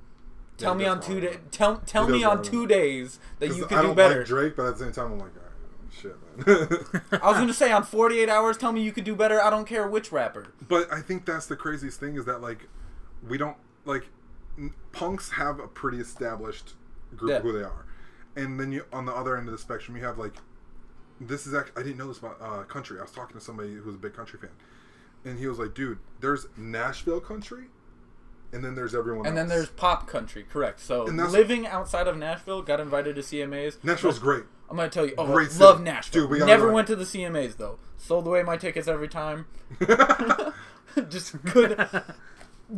[0.57, 1.22] Yeah, Tell he me on two on.
[1.22, 1.38] days.
[1.51, 4.18] Tell tell me on two days that 'Cause you I can do don't better.
[4.19, 7.22] like Drake, but at the same time, I'm like, all right, shit, man.
[7.22, 9.41] I was gonna say on 48 hours, tell me you could do better.
[9.43, 10.47] I don't care which rapper.
[10.68, 12.68] But I think that's the craziest thing is that like
[13.27, 14.07] we don't like
[14.57, 16.73] n- punks have a pretty established
[17.15, 17.38] group Yeah.
[17.38, 17.85] of who they are,
[18.35, 20.34] and then you on the other end of the spectrum you have like
[21.19, 22.99] this is actually I didn't know this about uh, country.
[22.99, 24.49] I was talking to somebody who was a big country fan,
[25.26, 27.65] and he was like, "Dude, there's Nashville country,
[28.53, 29.30] and then there's everyone else.
[29.30, 30.80] And then there's pop country, correct?
[30.80, 33.84] So And that's- living outside of Nashville, got invited to CMAs.
[33.84, 34.43] Nashville's oh, great.
[34.69, 35.84] I'm gonna tell you, oh, Great love city.
[35.84, 36.21] Nashville.
[36.23, 36.73] Dude, we gotta Never go.
[36.73, 37.77] went to the CMAs though.
[37.97, 39.45] Sold away my tickets every time.
[41.09, 41.85] Just could.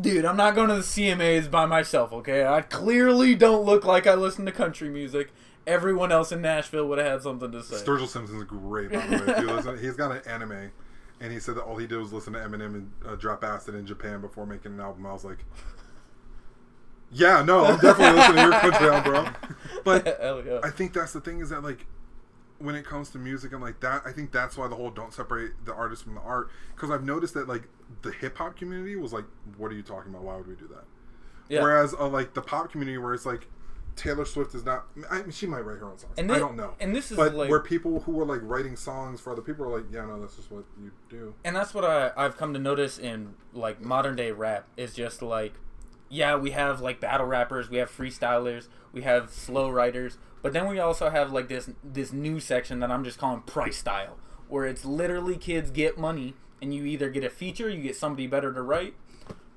[0.01, 2.11] Dude, I'm not going to the CMAs by myself.
[2.11, 5.31] Okay, I clearly don't look like I listen to country music.
[5.67, 7.77] Everyone else in Nashville would have had something to say.
[7.77, 9.33] Sturgill Simpson's great, by the way.
[9.33, 10.71] If you listen, he's got an anime,
[11.19, 13.75] and he said that all he did was listen to Eminem and uh, drop acid
[13.75, 15.05] in Japan before making an album.
[15.05, 15.45] I was like,
[17.11, 19.49] yeah, no, I'm definitely listening to your country album, bro.
[19.83, 20.05] But
[20.45, 20.59] yeah.
[20.63, 21.85] I think that's the thing is that like
[22.59, 25.13] when it comes to music and like that, I think that's why the whole don't
[25.13, 26.49] separate the artist from the art.
[26.75, 27.67] Because I've noticed that like
[28.01, 29.25] the hip hop community was like,
[29.57, 30.23] what are you talking about?
[30.23, 30.85] Why would we do that?
[31.49, 31.61] Yeah.
[31.61, 33.47] Whereas uh, like the pop community, where it's like
[33.95, 34.85] Taylor Swift is not.
[35.09, 36.13] I mean, she might write her own songs.
[36.17, 36.73] And I don't know.
[36.79, 39.65] and this is but like- where people who are like writing songs for other people
[39.65, 41.33] are like, yeah, no, that's just what you do.
[41.43, 45.21] and that's what I, I've come to notice in like modern day rap is just
[45.21, 45.53] like
[46.07, 50.67] yeah we have like battle rappers we have freestylers we have slow writers but then
[50.69, 54.15] we also have like this this new section that i'm just calling price style
[54.47, 58.27] where it's literally kids get money and you either get a feature you get somebody
[58.27, 58.93] better to write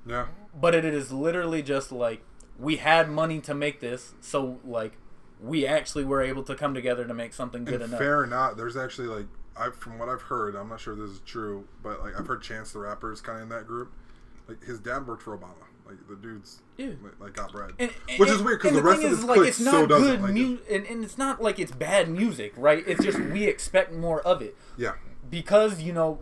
[0.07, 0.25] Yeah.
[0.59, 2.23] but it is literally just like
[2.59, 4.93] we had money to make this so like
[5.41, 8.27] we actually were able to come together to make something good And enough fair or
[8.27, 9.25] not, there's actually like
[9.55, 12.41] I from what I've heard, I'm not sure this is true, but like I've heard
[12.41, 13.91] Chance the Rapper is kind of in that group.
[14.47, 15.53] Like his dad worked for Obama.
[15.85, 16.87] Like the dude's Yeah.
[17.03, 19.23] like, like got bread, And- which is weird because and the rest thing of is,
[19.25, 20.75] like it's not so good like mu- it.
[20.75, 22.83] and, and it's not like it's bad music, right?
[22.85, 24.93] It's just we expect more of it Yeah,
[25.29, 26.19] because you know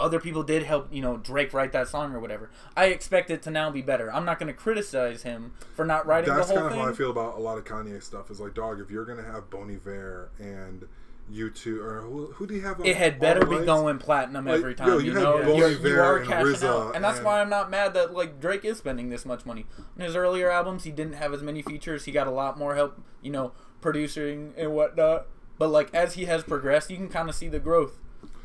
[0.00, 2.50] other people did help you know Drake write that song or whatever.
[2.76, 4.12] I expect it to now be better.
[4.12, 6.80] I'm not going to criticize him for not writing that's the whole kind of thing.
[6.82, 8.30] how I feel about a lot of Kanye stuff.
[8.30, 10.86] Is like, dog, if you're gonna have Bon Iver and
[11.32, 12.80] you two, or who, who do you have?
[12.80, 14.88] on It had better be going platinum Like, every time.
[14.88, 17.26] yo, you, you know, Bon You're, you are and cashing RZA out, and that's and-
[17.26, 19.66] why I'm not mad that like Drake is spending this much money.
[19.96, 22.04] On his earlier albums, he didn't have as many features.
[22.06, 25.26] He got a lot more help, you know, producing and whatnot.
[25.56, 27.98] But like as he has progressed, you can kind of see the growth,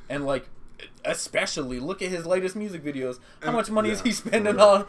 [0.09, 0.49] and like
[1.03, 3.19] especially look at his latest music videos.
[3.41, 4.85] How And- much money is he spending on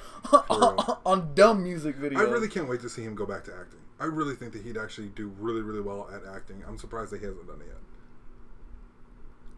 [1.05, 2.19] on dumb music videos?
[2.19, 3.81] I really can't wait to see him go back to acting.
[3.99, 6.63] I really think that he'd actually do really, really well at acting.
[6.69, 7.77] I'm surprised that he hasn't done it yet.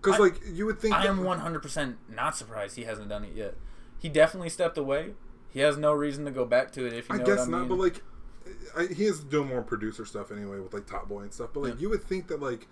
[0.00, 3.55] Because like you would think, I am 100% not surprised he hasn't done it yet.
[3.98, 5.14] He definitely stepped away.
[5.50, 7.50] He has no reason to go back to it if you I guess what I
[7.50, 7.68] not, mean.
[7.68, 8.02] but like,
[8.76, 11.50] I, he is doing more producer stuff anyway with like Top Boy and stuff.
[11.52, 11.80] But like, Yeah.
[11.80, 12.68] you would think that like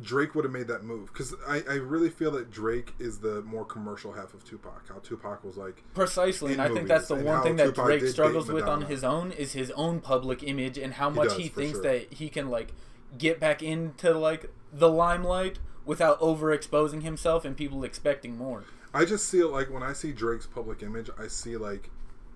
[0.00, 3.42] Drake would have made that move because I, I really feel that Drake is the
[3.42, 4.88] more commercial half of Tupac.
[4.88, 8.06] How Tupac was like, Precisely, and I think that's the one thing that Tupac Drake
[8.06, 11.48] struggles with on his own is his own public image and how much does, he
[11.48, 11.82] thinks sure.
[11.82, 12.72] that he can like
[13.16, 18.64] get back into like the limelight without overexposing himself and people expecting more.
[18.94, 21.90] I just see it like when I see Drake's public image, I see like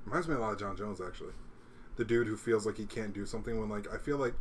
[0.04, 1.34] reminds me a lot of John Jones actually,
[1.96, 4.34] the dude who feels like he can't do something when like I feel like.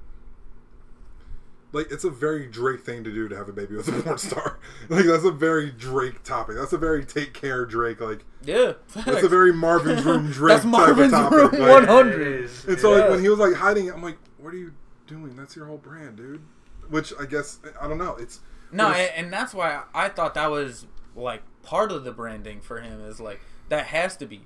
[1.73, 4.17] Like it's a very Drake thing to do to have a baby with a porn
[4.17, 4.59] star.
[4.89, 6.55] Like that's a very Drake topic.
[6.57, 8.01] That's a very take care Drake.
[8.01, 11.59] Like Yeah, That's a very Marvin's Room Drake That's type Marvin's of Room topic.
[11.59, 12.49] one Like, hundred.
[12.67, 13.01] And so Yeah.
[13.03, 14.73] like when he was like hiding I'm like, what are you
[15.07, 15.35] doing?
[15.35, 16.41] That's your whole brand, dude.
[16.89, 18.15] Which I guess I don't know.
[18.17, 18.41] It's
[18.71, 22.59] No, it's- and, and that's why I thought that was like part of the branding
[22.59, 23.39] for him is like
[23.69, 24.41] that has to be.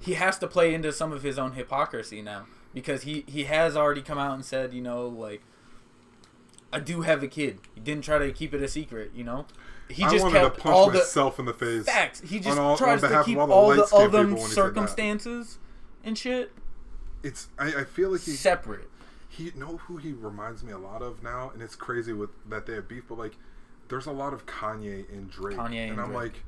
[0.00, 3.76] He has to play into some of his own hypocrisy now because he he has
[3.76, 5.42] already come out and said, you know, like
[6.72, 7.58] I do have a kid.
[7.74, 9.46] He didn't try to keep it a secret, you know.
[9.88, 11.84] He I just wanted kept to punch all the myself in the face.
[11.86, 12.20] facts.
[12.20, 14.42] He just all- tries to keep all all the, the light-skinned other people when he
[14.42, 14.54] said that.
[14.54, 15.58] circumstances
[16.04, 16.52] and shit
[17.22, 18.88] It's I, I feel like he separate.
[19.28, 22.66] he know who he reminds me a lot of now, and it's crazy with that
[22.66, 23.36] they have beef, but like
[23.88, 26.16] there's a lot of Kanye and Drake, Kanye and and I'm Drake.
[26.34, 26.42] like,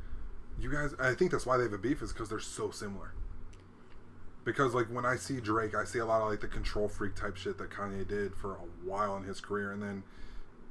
[0.61, 0.95] you guys.
[0.99, 3.13] I think that's why they have a beef is because they're so similar.
[4.49, 7.15] Because like when I see Drake, I see a lot of like the control freak
[7.15, 10.05] type shit that Kanye did for a while in his career, and then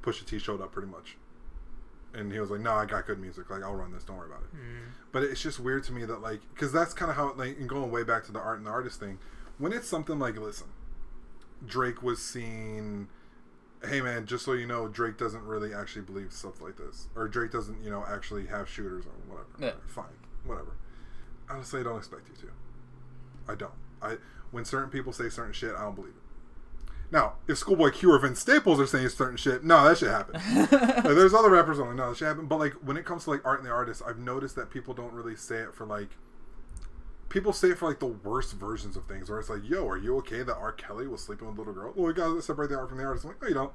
[0.02, 1.16] Pusha T showed up pretty much,
[2.12, 3.48] and he was like, "No, I got good music.
[3.50, 4.02] Like I'll run this.
[4.02, 4.94] Don't worry about it." Mm.
[5.12, 7.68] But it's just weird to me that like because that's kind of how like and
[7.68, 9.20] going way back to the art and the artist thing.
[9.58, 10.66] When it's something like, listen,
[11.64, 13.06] Drake was seen.
[13.84, 17.28] Hey man, just so you know, Drake doesn't really actually believe stuff like this, or
[17.28, 19.48] Drake doesn't, you know, actually have shooters or whatever.
[19.60, 19.80] Yeah.
[19.86, 20.06] Fine,
[20.44, 20.72] whatever.
[21.48, 22.52] Honestly, I don't expect you to.
[23.48, 23.72] I don't.
[24.02, 24.16] I
[24.50, 26.22] when certain people say certain shit, I don't believe it.
[27.10, 30.34] Now, if Schoolboy Q or Vince Staples are saying certain shit, no, that should happen.
[30.70, 32.46] like, there's other rappers on no, that should happen.
[32.46, 34.94] But like when it comes to like art and the artist, I've noticed that people
[34.94, 36.10] don't really say it for like
[37.28, 39.96] people say it for like the worst versions of things, where it's like, "Yo, are
[39.96, 40.72] you okay that R.
[40.72, 43.04] Kelly was sleeping with a little girl?" Well, we gotta separate the art from the
[43.04, 43.24] artist.
[43.24, 43.72] I'm like, no, you don't.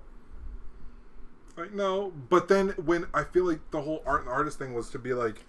[1.58, 2.12] Like, no.
[2.30, 5.14] But then when I feel like the whole art and artist thing was to be
[5.14, 5.46] like,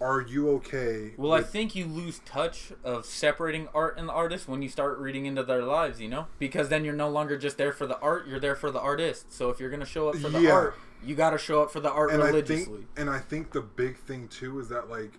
[0.00, 4.48] "Are you okay?" Well, I think you lose touch of separating art and the artist
[4.48, 6.26] when you start reading into their lives, you know?
[6.38, 9.32] Because then you're no longer just there for the art, you're there for the artist.
[9.32, 10.52] So if you're going to show up for the Yeah.
[10.52, 12.76] art, you got to show up for the art and I religiously.
[12.78, 15.18] think, and I think the big thing too is that like,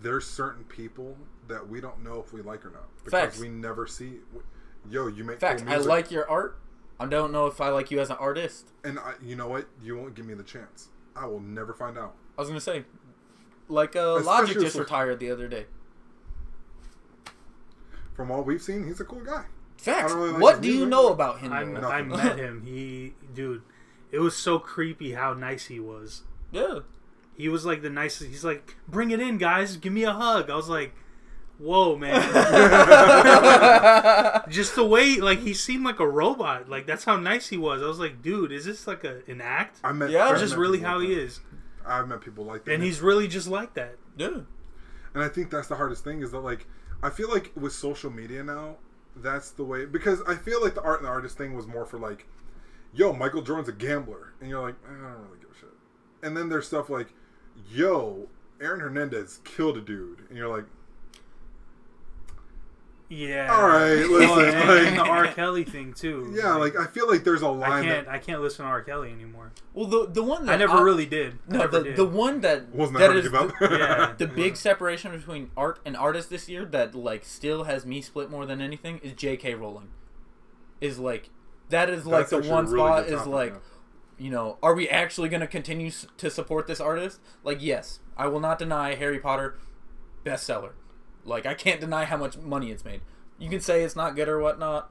[0.00, 1.16] there's certain people
[1.48, 3.38] that we don't know if we like or not because Facts.
[3.40, 4.20] we never see.
[4.88, 5.62] Yo, you make Facts.
[5.62, 6.58] cool I like your art.
[7.00, 8.70] I don't know if I like you as an artist.
[8.84, 9.66] and I, you know what?
[9.82, 10.88] You won't give me the chance.
[11.16, 12.14] I will never find out.
[12.36, 12.84] I was going to say,
[13.68, 15.66] like uh, Logic just some- retired the other day.
[18.14, 19.44] From all we've seen, he's a cool guy.
[19.76, 20.12] Facts.
[20.12, 21.52] really like what do you know about him?
[21.52, 21.60] I.
[21.60, 22.64] I met him.
[22.66, 23.62] He, dude,
[24.10, 26.22] it was so creepy how nice he was.
[26.50, 26.80] yeah.
[27.36, 28.28] He was like the nicest.
[28.30, 29.76] He's like, "Bring it in, guys.
[29.76, 30.92] Give me a hug." I was like,
[31.58, 32.20] "Whoa, man!"
[34.48, 36.68] Just the way, like, he seemed like a robot.
[36.68, 37.80] Like that's how nice he was.
[37.80, 40.10] I was like, "Dude, is this like a an act, I met.
[40.10, 40.26] Yeah.
[40.26, 41.20] I've just really how he that.
[41.20, 41.38] is?"
[41.88, 43.96] I've met people like that, And he's really just like that.
[44.16, 44.40] yeah.
[45.14, 46.66] And I think that's the hardest thing is that like
[47.02, 48.76] I feel like with social media now,
[49.16, 51.84] that's the way because I feel like the art and the artist thing was more
[51.86, 52.26] for like,
[52.92, 55.68] yo, Michael Jordan's a gambler, and you're like, eh, I don't really give a shit.
[56.22, 57.08] And then there's stuff like,
[57.70, 58.28] yo,
[58.60, 60.64] Aaron Hernandez killed a dude, and you're like,
[63.10, 63.54] Yeah.
[63.56, 65.28] all right, Well, listen, and, and the R.
[65.28, 66.30] Kelly thing too.
[66.36, 68.06] yeah, like I feel like there's a line can't.
[68.06, 68.82] that I can't listen to R.
[68.82, 69.52] Kelly anymore.
[69.72, 71.38] Well, the the one that I never I- really did.
[71.48, 71.96] No, the, did.
[71.96, 73.70] the one that wasn't that that hard to give up.
[73.70, 74.14] the, Yeah.
[74.18, 78.30] the big separation between art and artist this year that like still has me split
[78.30, 79.54] more than anything is J.K.
[79.54, 79.88] Rowling.
[80.82, 81.30] Is like
[81.70, 84.24] that is like That's the one really spot is like yeah.
[84.26, 87.20] you know are we actually going to continue s- to support this artist?
[87.42, 89.56] Like yes, I will not deny Harry Potter
[90.26, 90.72] bestseller.
[91.28, 93.02] Like I can't deny how much money it's made.
[93.38, 94.90] You can say it's not good or whatnot.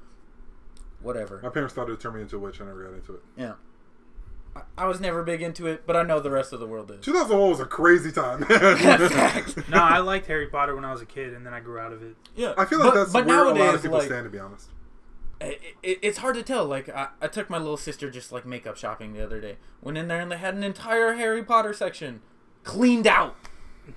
[1.01, 1.39] Whatever.
[1.43, 2.61] My parents thought it would turn me into a witch.
[2.61, 3.21] I never got into it.
[3.35, 3.53] Yeah.
[4.55, 6.89] I, I was never big into it, but I know the rest of the world
[6.91, 7.05] is.
[7.05, 8.45] 2001 was a crazy time.
[9.69, 11.91] No, I liked Harry Potter when I was a kid, and then I grew out
[11.93, 12.15] of it.
[12.35, 14.29] Yeah, I feel like but, that's but where a lot of people like, stand, to
[14.29, 14.69] be honest.
[15.41, 16.65] it, it, it's hard to tell.
[16.65, 19.57] Like, I, I took my little sister just like makeup shopping the other day.
[19.81, 22.21] Went in there and they had an entire Harry Potter section
[22.63, 23.35] cleaned out.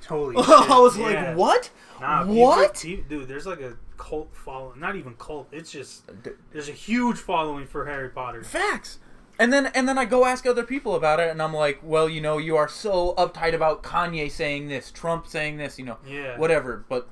[0.09, 1.05] Holy I was Yeah.
[1.29, 1.71] like, what?
[2.01, 2.75] Nah, people- what?
[2.75, 4.81] pe- dude, there's like a cult following.
[4.81, 5.49] Not even cult.
[5.53, 6.09] It's just
[6.53, 8.43] there's a huge following for Harry Potter.
[8.43, 8.99] Facts.
[9.39, 12.09] And then and then I go ask other people about it, and I'm like, well,
[12.09, 15.97] you know, you are so uptight about Kanye saying this, Trump saying this, you know,
[16.07, 16.39] Yeah.
[16.39, 16.85] whatever.
[16.89, 17.09] But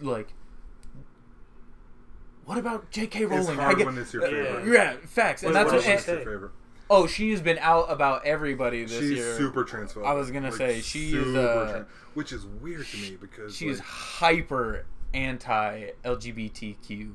[0.00, 0.34] like,
[2.44, 3.24] what about J.K.
[3.24, 3.40] Rowling?
[3.40, 4.72] It's I hard get- when it's your uh, favorite.
[4.72, 6.52] yeah, facts, and What- that's what what.
[6.88, 7.24] Did And, she say?
[7.24, 7.36] your favorite.
[7.36, 9.36] oh, she's been out about everybody this She's year.
[9.36, 10.06] super transphobic.
[10.06, 11.84] I was gonna say, she is, uh,
[12.14, 17.12] which is weird to me because She is like, hyper anti LGBTQ,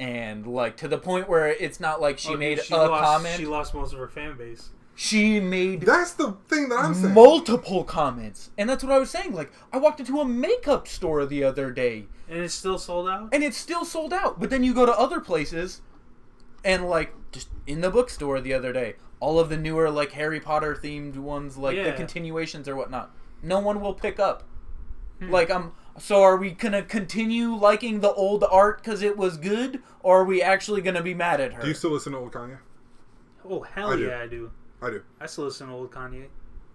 [0.00, 3.02] and like to the point where it's not like she Oh, made she a lost,
[3.04, 3.36] comment.
[3.36, 4.70] She lost most of her fan base.
[4.96, 7.14] she made that's the thing that I'm saying.
[7.14, 9.32] multiple comments, and that's what I was saying.
[9.34, 13.28] Like I walked into a makeup store the other day, And it's still sold out?
[13.32, 14.40] and it's still sold out.
[14.40, 15.80] But then you go to other places,
[16.64, 20.40] and like just in the bookstore the other day, all of the newer like Harry
[20.40, 24.44] Potter themed ones, like the continuations or whatnot, no one will pick up.
[25.20, 25.30] Hmm.
[25.30, 25.72] Like I'm.
[25.98, 30.24] So are we gonna continue liking the old art because it was good, or are
[30.24, 31.62] we actually gonna be mad at her?
[31.62, 32.58] Do you still listen to old Kanye?
[33.48, 34.06] Oh, hell I do.
[34.06, 34.50] yeah, I do.
[34.82, 35.02] I do.
[35.20, 36.26] I still listen to old Kanye.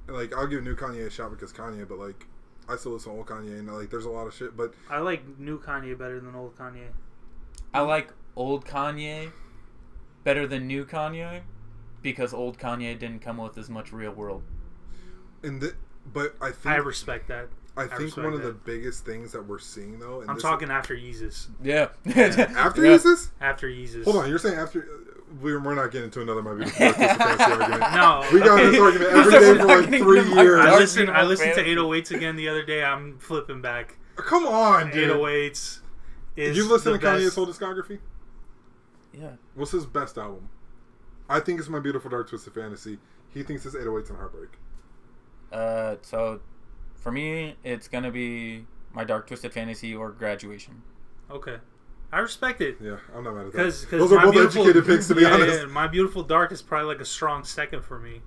[0.07, 2.27] Like I'll give new Kanye a shot because Kanye, but like
[2.69, 4.55] I still listen to old Kanye and like there's a lot of shit.
[4.55, 6.87] But I like new Kanye better than old Kanye.
[7.73, 9.31] I like old Kanye
[10.23, 11.41] better than new Kanye
[12.01, 14.43] because old Kanye didn't come with as much real world.
[15.43, 15.75] And the
[16.11, 17.49] but I think I I, respect that.
[17.77, 20.21] I think one of the biggest things that we're seeing though.
[20.21, 21.47] And I'm this- talking after Yeezus.
[21.63, 21.89] Yeah.
[22.05, 22.15] after
[22.85, 22.97] Yeah.
[22.97, 23.29] Yeezus.
[23.39, 24.03] After Yeezus.
[24.03, 24.87] Hold on, you're saying after
[25.41, 27.81] we're, we're not getting into another my beautiful Dark Twisted fantasy argument.
[27.93, 28.27] No.
[28.33, 28.69] We got okay.
[28.71, 30.65] this argument He every said day for like three years.
[30.65, 31.09] I listened.
[31.11, 32.83] I listened to 808s again the other day.
[32.83, 33.97] I'm flipping back.
[34.15, 35.11] Come on, dude.
[35.11, 35.51] 808s.
[35.55, 35.79] is
[36.35, 37.99] Did you listen the to Kanye's whole discography?
[39.13, 39.33] Yeah.
[39.55, 40.49] What's his best album?
[41.27, 42.97] I think it's My Beautiful Dark Twisted Fantasy.
[43.33, 44.49] He thinks it's 808s and Heartbreak.
[45.51, 46.41] Uh, so
[46.95, 50.81] for me, it's gonna be my Dark Twisted Fantasy or Graduation.
[51.29, 51.57] Okay,
[52.11, 52.77] I respect it.
[52.81, 53.57] Yeah, I'm not mad at that.
[53.57, 55.59] Because Those are both educated picks, to be yeah, honest.
[55.61, 58.21] yeah, my beautiful dark is probably like a strong second for me.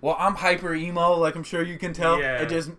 [0.00, 2.20] Well, I'm hyper emo, like I'm sure you can tell.
[2.20, 2.42] Yeah.
[2.42, 2.70] It just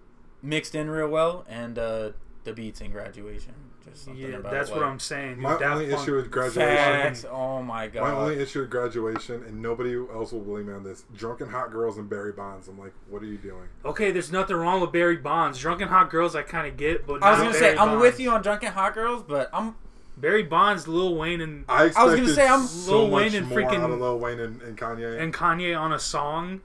[0.42, 2.12] mixed in real well, and uh,
[2.44, 3.54] the beats in Graduation.
[3.86, 5.40] Just something Yeah, about that's like, what I'm saying.
[5.40, 6.76] My Daft only Punk- issue with graduation.
[6.76, 7.26] Facts.
[7.30, 8.02] Oh my god.
[8.02, 11.72] My only issue with graduation, and nobody else will believe me on this: drunken hot
[11.72, 12.68] girls and Barry Bonds.
[12.68, 13.70] I'm like, what are you doing?
[13.86, 15.60] Okay, there's nothing wrong with Barry Bonds.
[15.60, 18.00] Drunken Hot Girls, I kind of get, but I was not gonna Barry say I'm
[18.00, 19.76] with you on Drunken Hot Girls, but I'm
[20.18, 23.48] Barry Bonds, Lil Wayne, and I I was gonna say, I'm- so Lil Wayne and
[23.48, 25.20] freaking- out of Lil Wayne and, and Kanye.
[25.22, 26.60] and Kanye on a song.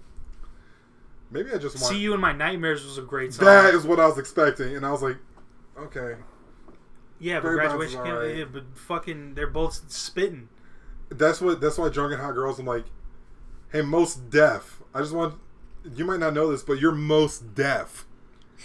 [1.31, 1.86] Maybe I just want.
[1.95, 3.47] "See You in My Nightmares" was a great song.
[3.47, 5.16] that is what I was expecting, and I was like,
[5.78, 6.16] okay.
[7.25, 8.37] Yeah, but Barry Bonds graduation, is can't, alright.
[8.37, 10.49] yeah, but fucking, they're both spitting.
[11.09, 11.61] That's what.
[11.61, 12.59] That's why drunken hot girls.
[12.59, 12.85] I'm like,
[13.73, 14.83] hey, Mos Def.
[14.93, 15.35] I just want.
[15.95, 18.07] You might not know this, but you're Mos Def.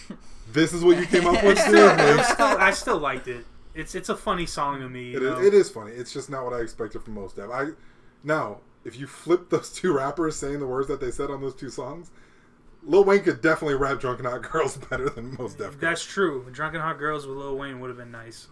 [0.51, 3.45] This is what you came up with, I still, I still liked it.
[3.75, 5.11] It's it's a funny song to me.
[5.11, 5.37] You It know?
[5.39, 5.91] is, it is funny.
[5.91, 7.51] It's just not what I expected from Mos Def.
[7.51, 7.67] I
[8.23, 11.53] now, if you flip those two rappers saying the words that they said on those
[11.53, 12.09] two songs,
[12.83, 15.71] Lil Wayne could definitely rap "Drunken Hot Girls" better than Mos Def.
[15.71, 15.77] Girls.
[15.81, 16.47] That's true.
[16.51, 18.47] Drunken Hot Girls with Lil Wayne would have been nice.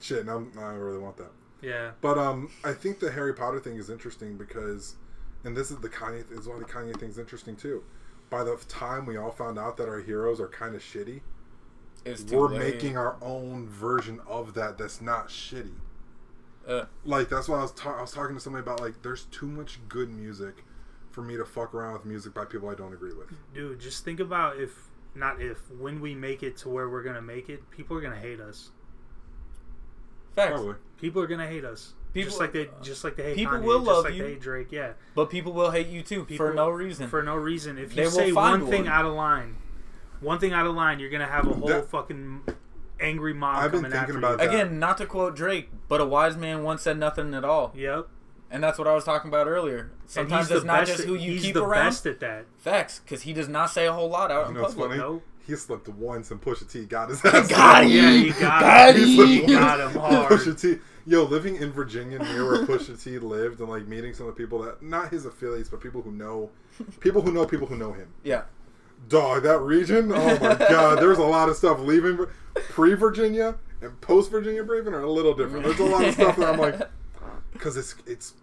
[0.00, 0.26] shit.
[0.26, 1.30] Now, now I really want that.
[1.62, 1.92] Yeah.
[2.00, 4.96] But um, I think the Harry Potter thing is interesting because,
[5.44, 6.28] and this is the Kanye.
[6.28, 7.82] This is why the Kanye thing's interesting too.
[8.28, 11.20] By the time we all found out that our heroes are kind of shitty,
[12.04, 12.74] it's too we're late.
[12.74, 14.78] making our own version of that.
[14.78, 15.74] That's not shitty.
[16.66, 19.24] Uh, like that's why I was ta- I was talking to somebody about like there's
[19.26, 20.64] too much good music
[21.16, 23.28] for me to fuck around with music by people I don't agree with.
[23.54, 27.22] Dude, just think about if not if when we make it to where we're gonna
[27.22, 28.70] make it, people are gonna hate us.
[30.34, 30.52] facts.
[30.52, 30.74] Probably.
[31.00, 31.94] People are gonna hate us.
[32.12, 34.22] People- just like they just like they hate people Kanye, will just love like you.
[34.24, 34.68] they hate Drake.
[34.70, 34.92] Yeah.
[35.14, 37.08] But people will hate you too People, for no reason.
[37.08, 37.78] For no reason.
[37.78, 39.56] If They you will say find one thing out of line,
[40.20, 42.42] one thing out of line, you're gonna have a whole That- fucking
[43.00, 44.48] angry mob I've been coming thinking after about you.
[44.48, 44.54] that.
[44.54, 48.06] Again, not to quote Drake, but a wise man once said nothing at all, Yep.
[48.50, 49.90] And that's what I was talking about earlier.
[50.06, 51.86] Sometimes it's not just who you he's keep the around.
[51.86, 52.46] best at that.
[52.58, 54.90] Facts, because he does not say a whole lot out You in know what's public.
[54.98, 55.02] funny?
[55.02, 55.22] Nope.
[55.46, 57.48] He slipped once and Pusha T got his ass.
[57.48, 57.90] Got him.
[57.92, 59.08] Yeah, he got Got him.
[59.08, 59.26] him.
[59.28, 60.32] He got him hard.
[60.32, 60.78] Pusha T.
[61.08, 64.42] Yo, living in Virginia near where Pusha T lived and like meeting some of the
[64.42, 66.50] people that not his affiliates, but people who know
[66.98, 68.08] people who know people who know him.
[68.24, 68.42] Yeah,
[69.08, 72.18] Dog, that region, oh my god, there's a lot of stuff leaving
[72.54, 75.64] pre Virginia and post Virginia Braven are a little different.
[75.64, 76.80] There's a lot of stuff that I'm like,
[77.56, 78.34] because it's it's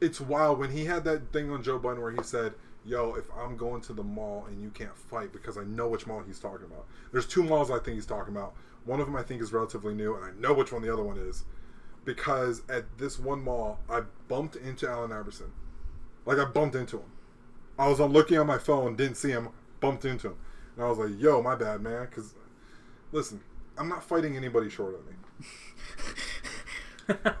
[0.00, 2.54] it's wild when he had that thing on Joe Budden where he said,
[2.84, 6.06] "Yo, if I'm going to the mall and you can't fight because I know which
[6.06, 8.54] mall he's talking about." There's two malls I think he's talking about.
[8.84, 11.02] One of them I think is relatively new, and I know which one the other
[11.02, 11.44] one is
[12.04, 15.52] because at this one mall I bumped into Allen Iverson.
[16.24, 17.10] Like I bumped into him.
[17.78, 20.36] I was on looking on my phone, didn't see him, bumped into him,
[20.76, 22.34] and I was like, "Yo, my bad, man." Because
[23.12, 23.40] listen,
[23.76, 25.12] I'm not fighting anybody short of me.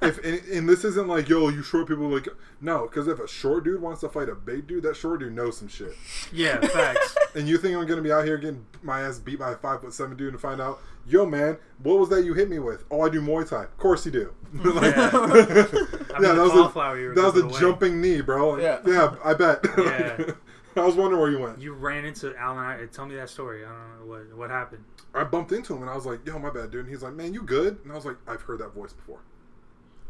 [0.02, 2.26] if and, and this isn't like yo, you short people like
[2.60, 5.34] no, because if a short dude wants to fight a big dude, that short dude
[5.34, 5.92] knows some shit.
[6.32, 7.16] Yeah, facts.
[7.34, 9.82] And you think I'm gonna be out here getting my ass beat by a five
[9.82, 12.84] foot seven dude and find out, yo man, what was that you hit me with?
[12.90, 13.64] Oh, I do Muay Thai.
[13.64, 14.32] Of course you do.
[14.64, 15.10] Like- Yeah.
[15.12, 15.66] yeah,
[16.14, 17.60] I mean, that was a that was a away.
[17.60, 18.50] jumping knee, bro.
[18.52, 18.78] Like, Yeah.
[18.86, 19.58] yeah, I bet.
[19.76, 20.32] Yeah.
[20.76, 21.60] I was wondering where you went.
[21.60, 22.58] You ran into Allen.
[22.64, 23.64] I- Tell me that story.
[23.64, 24.84] I don't know what what happened.
[25.14, 26.80] I bumped into him and I was like, yo, my bad, dude.
[26.86, 27.78] And he's like, man, you good?
[27.84, 29.20] And I was like, I've heard that voice before.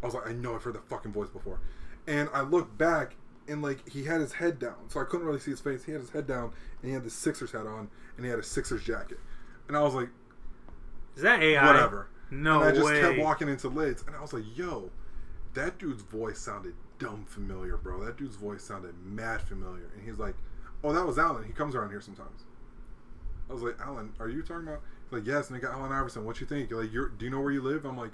[0.02, 1.58] I was like, I know I've heard that fucking voice before.
[2.06, 3.16] And I looked back
[3.48, 5.84] and like he had his head down, so I couldn't really see his face.
[5.84, 8.38] He had his head down and he had the Sixers hat on and he had
[8.38, 9.18] a Sixers jacket.
[9.66, 10.08] And I was like,
[11.16, 11.66] Is that AI?
[11.66, 12.08] whatever.
[12.30, 13.00] No and I just way.
[13.00, 14.90] kept walking into lids and I was like, yo,
[15.54, 18.04] that dude's voice sounded dumb familiar, bro.
[18.04, 19.90] That dude's voice sounded mad familiar.
[19.94, 20.34] And he's like,
[20.84, 21.44] oh, that was Allen.
[21.44, 22.44] He comes around here sometimes.
[23.48, 24.82] I was like, Allen, are you talking about?
[25.04, 26.24] He's like, yes, nigga, Allen Iverson.
[26.24, 26.70] What you think?
[26.70, 27.86] Like, you're, do you know where you live?
[27.86, 28.12] I'm like,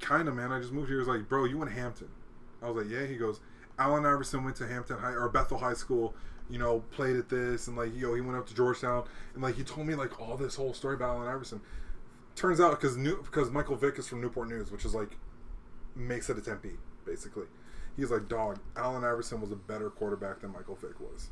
[0.00, 0.52] kind of, man.
[0.52, 0.98] I just moved here.
[0.98, 2.08] He's like, bro, you in Hampton?
[2.62, 3.06] I was like, yeah.
[3.06, 3.40] He goes,
[3.78, 6.14] Allen Iverson went to Hampton High or Bethel High School.
[6.48, 9.04] You know, played at this, and like, yo, he went up to Georgetown,
[9.34, 11.60] and like, he told me like all this whole story about Allen Iverson.
[12.34, 15.16] Turns out because new because Michael Vick is from Newport News, which is like
[15.94, 16.72] makes it a Tempe,
[17.04, 17.46] basically.
[17.96, 21.28] He's like, dog, Allen Iverson was a better quarterback than Michael Vick was.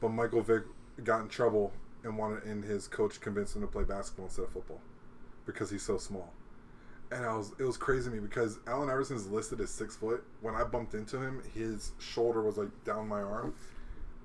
[0.00, 0.62] But Michael Vick
[1.04, 1.72] got in trouble
[2.04, 4.80] and wanted, and his coach convinced him to play basketball instead of football
[5.44, 6.32] because he's so small.
[7.12, 9.96] And I was, it was crazy to me because Allen Iverson is listed as six
[9.96, 10.22] foot.
[10.42, 13.54] When I bumped into him, his shoulder was like down my arm.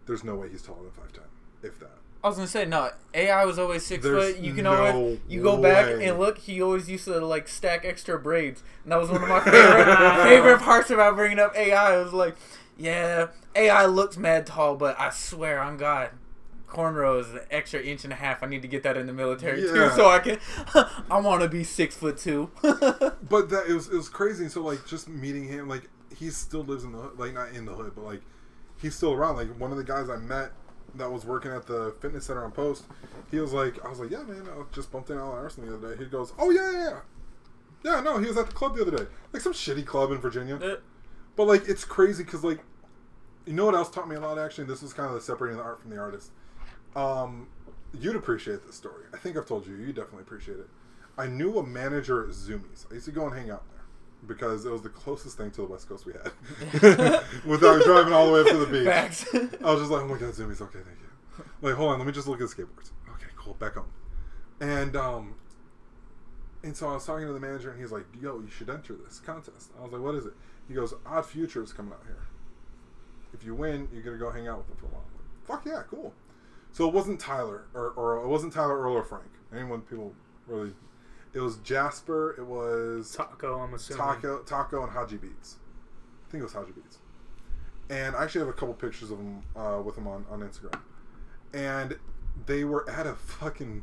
[0.05, 1.23] There's no way he's taller than five ten,
[1.63, 1.97] if that.
[2.25, 2.89] I was gonna say no.
[3.13, 4.43] AI was always six There's foot.
[4.43, 6.39] You can no always you go back and look.
[6.39, 10.23] He always used to like stack extra braids, and that was one of my favorite
[10.23, 11.93] favorite parts about bringing up AI.
[11.93, 12.35] I was like,
[12.77, 16.09] yeah, AI looks mad tall, but I swear on God,
[16.75, 18.43] cornrows an extra inch and a half.
[18.43, 20.39] I need to get that in the military too, so I can.
[21.11, 22.51] I want to be six foot two.
[22.61, 24.49] But that it was it was crazy.
[24.49, 27.65] So like just meeting him, like he still lives in the hood, like not in
[27.65, 28.21] the hood, but like
[28.81, 29.37] he's still around.
[29.37, 30.51] Like one of the guys I met
[30.95, 32.85] that was working at the fitness center on post,
[33.31, 35.75] he was like, I was like, yeah, man, I just bumped into Alan Arson the
[35.75, 36.03] other day.
[36.03, 36.99] He goes, oh yeah, yeah, yeah.
[37.83, 40.17] Yeah, no, he was at the club the other day, like some shitty club in
[40.19, 40.55] Virginia.
[40.55, 40.77] Uh,
[41.35, 42.59] But like, it's crazy because like,
[43.45, 44.39] you know what else taught me a lot?
[44.39, 46.31] Actually, this was kind of the separating the art from the artist.
[46.95, 47.47] Um,
[47.99, 49.05] you'd appreciate this story.
[49.13, 49.75] I think I've told you.
[49.75, 50.67] You definitely appreciate it.
[51.17, 52.85] I knew a manager at Zumiez.
[52.91, 53.83] I used to go and hang out there
[54.27, 58.27] because it was the closest thing to the West Coast we had, without driving all
[58.27, 58.85] the way up to the beach.
[58.85, 59.25] Facts.
[59.33, 60.61] I was just like, oh my god, Zumiez.
[60.61, 61.45] Okay, thank you.
[61.61, 62.91] Like, hold on, let me just look at the skateboards.
[63.15, 63.53] Okay, cool.
[63.55, 63.85] Back home.
[64.59, 65.35] And um,
[66.63, 68.93] and so I was talking to the manager, and he's like, "Yo, you should enter
[68.93, 70.33] this contest." I was like, "What is it?"
[70.67, 72.23] He goes, "Odd Future is coming out here.
[73.33, 75.45] If you win, you're gonna go hang out with them for a while." I'm like,
[75.45, 76.13] Fuck yeah, cool.
[76.75, 79.29] So it wasn't Tyler, or, or it wasn't Tyler Earl or Frank.
[79.53, 80.13] Anyone people
[80.45, 80.73] really?
[81.33, 82.35] It was Jasper.
[82.37, 84.03] It was Taco, I'm assuming.
[84.03, 85.55] Taco, Taco, and Hodgy Beats.
[86.27, 86.97] I think it was Hodgy Beats.
[87.89, 90.77] And I actually have a couple pictures of them uh, with them on, on Instagram.
[91.53, 91.97] And
[92.45, 93.81] they were at a fucking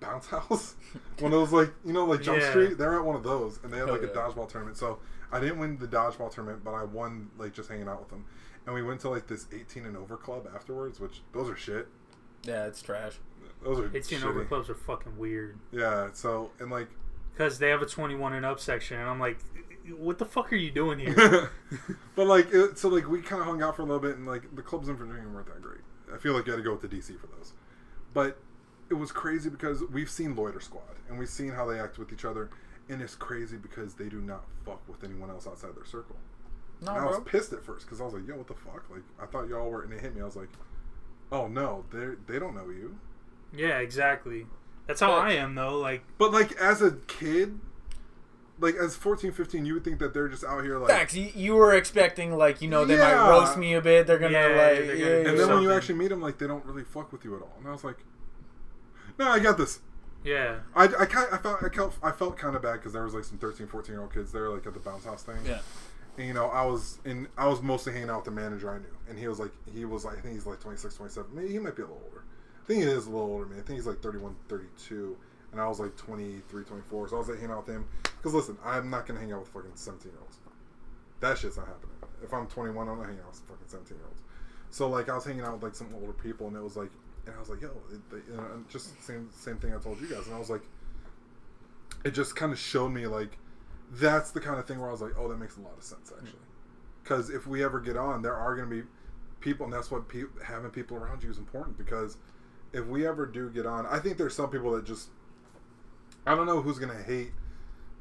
[0.00, 0.74] bounce house.
[1.20, 2.50] one of those like you know like Jump Yeah.
[2.50, 2.76] Street.
[2.76, 4.76] They're at one of those, and they had Oh, like a dodgeball tournament.
[4.76, 4.98] So
[5.30, 8.24] I didn't win the dodgeball tournament, but I won like just hanging out with them.
[8.66, 11.86] And we went to like this 18 and over club afterwards, which those are shit.
[12.44, 13.14] Yeah, it's trash.
[13.62, 14.24] Those are 18 shitty.
[14.24, 15.58] over clubs are fucking weird.
[15.70, 16.08] Yeah.
[16.12, 16.88] So and like
[17.32, 19.38] Because they have a 21 and up section, and I'm like,
[19.96, 21.50] what the fuck are you doing here?
[22.16, 24.26] but like, it, so like we kind of hung out for a little bit, and
[24.26, 25.80] like the clubs in Virginia weren't that great.
[26.12, 27.52] I feel like you had to go with the DC for those,
[28.12, 28.38] but
[28.90, 32.12] it was crazy because we've seen Loiter Squad and we've seen how they act with
[32.12, 32.50] each other,
[32.88, 36.16] and it's crazy because they do not fuck with anyone else outside their circle.
[36.80, 37.24] No, and I was bro.
[37.24, 39.70] pissed at first because I was like, "Yo, what the fuck?" Like I thought y'all
[39.70, 40.20] were, and it hit me.
[40.20, 40.48] I was like,
[41.32, 42.98] "Oh no, they they don't know you."
[43.52, 44.46] yeah, exactly.
[44.86, 45.78] That's how But- I am, though.
[45.78, 47.58] Like, But like as a kid,
[48.58, 50.90] like as 14, 15, you would think that they're just out here like.
[50.90, 51.14] Facts.
[51.14, 53.16] You, you were expecting like you know they Yeah.
[53.16, 54.06] might roast me a bit.
[54.06, 55.54] They're gonna Yeah, like they're gonna yeah, And then yeah.
[55.54, 57.54] when you actually meet them, like they don't really fuck with you at all.
[57.58, 57.98] And I was like,
[59.18, 59.80] "No, I got this."
[60.24, 60.60] yeah.
[60.76, 63.14] I, I, kind I felt I felt I felt kind of bad because there was
[63.14, 65.38] like some 13, 14 year old kids there like at the bounce house thing.
[65.44, 65.58] yeah.
[66.18, 68.78] And you know I was in I was mostly hanging out with the manager I
[68.78, 71.34] knew, and he was like he was like I think he's like 26, 27.
[71.34, 72.24] Maybe he might be a little older.
[72.62, 73.56] I think he is a little older me.
[73.56, 75.16] I think he's like 31, 32.
[75.52, 77.08] And I was like 23, 24.
[77.08, 77.86] So I was like hanging out with him.
[78.04, 80.38] Because listen, I'm not going to hang out with fucking 17 year olds.
[81.20, 81.96] That shit's not happening.
[82.22, 84.22] If I'm 21, I'm not hanging out with fucking 17 year olds.
[84.70, 86.90] So like I was hanging out with like some older people, and it was like,
[87.26, 88.18] and I was like, yo, it, they,
[88.70, 90.62] just same same thing I told you guys, and I was like,
[92.04, 93.36] it just kind of showed me like,
[93.92, 95.84] that's the kind of thing where I was like, oh, that makes a lot of
[95.84, 96.38] sense actually,
[97.02, 98.82] because if we ever get on, there are going to be
[99.40, 102.16] people, and that's what pe- having people around you is important because
[102.72, 105.08] if we ever do get on, I think there's some people that just,
[106.26, 107.32] I don't know who's going to hate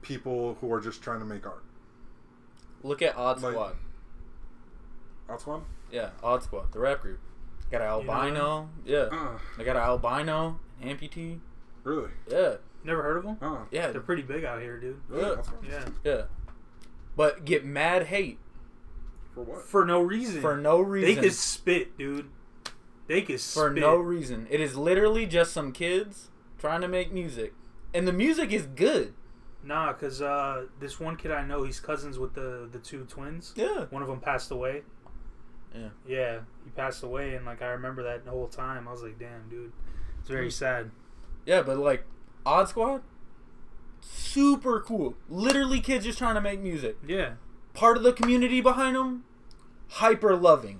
[0.01, 1.63] people who are just trying to make art.
[2.83, 3.75] Look at Odd Like- Squad.
[5.27, 5.63] That's one.
[5.91, 7.19] Yeah, Odd Squad, the rap group.
[7.69, 8.69] Got an You know albino.
[8.85, 8.97] Yeah.
[9.11, 11.39] Uh, They got an albino, amputee.
[11.83, 12.11] really?
[12.29, 12.55] Yeah.
[12.83, 13.37] Never heard of them?
[13.41, 13.91] Uh, Yeah.
[13.91, 15.01] They're pretty big out here, dude.
[15.13, 15.35] Yeah.
[15.35, 15.65] That's one.
[15.69, 15.85] Yeah.
[16.03, 16.21] Yeah.
[17.15, 18.39] But get mad hate
[19.33, 19.61] For what?
[19.63, 20.41] For no reason.
[20.41, 21.15] for no reason.
[21.15, 22.29] They could spit, dude.
[23.07, 23.61] They could spit.
[23.61, 24.47] for no reason.
[24.49, 27.53] It is literally just some kids trying to make music.
[27.93, 29.13] And the music is good.
[29.63, 33.53] Nah, cause uh, this one kid I know, he's cousins with the the two twins.
[33.55, 33.85] Yeah.
[33.91, 34.81] One of them passed away.
[35.75, 35.89] Yeah.
[36.07, 38.87] Yeah, he passed away, and like I remember that the whole time.
[38.87, 39.71] I was like, damn, dude,
[40.19, 40.49] it's very Hmm.
[40.49, 40.91] sad.
[41.45, 42.05] Yeah, but like
[42.45, 43.01] Odd Squad,
[43.99, 45.15] super cool.
[45.29, 46.97] Literally kids just trying to make music.
[47.07, 47.33] Yeah,
[47.73, 49.23] Part of the community behind them,
[49.89, 50.79] hyper loving.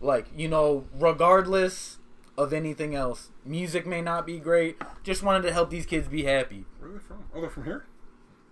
[0.00, 1.98] Like, you know, regardless
[2.38, 3.30] of anything else.
[3.44, 6.64] Music may not be great, just wanted to help these kids be happy.
[6.78, 7.24] Where are they from?
[7.34, 7.84] Oh, they're from here?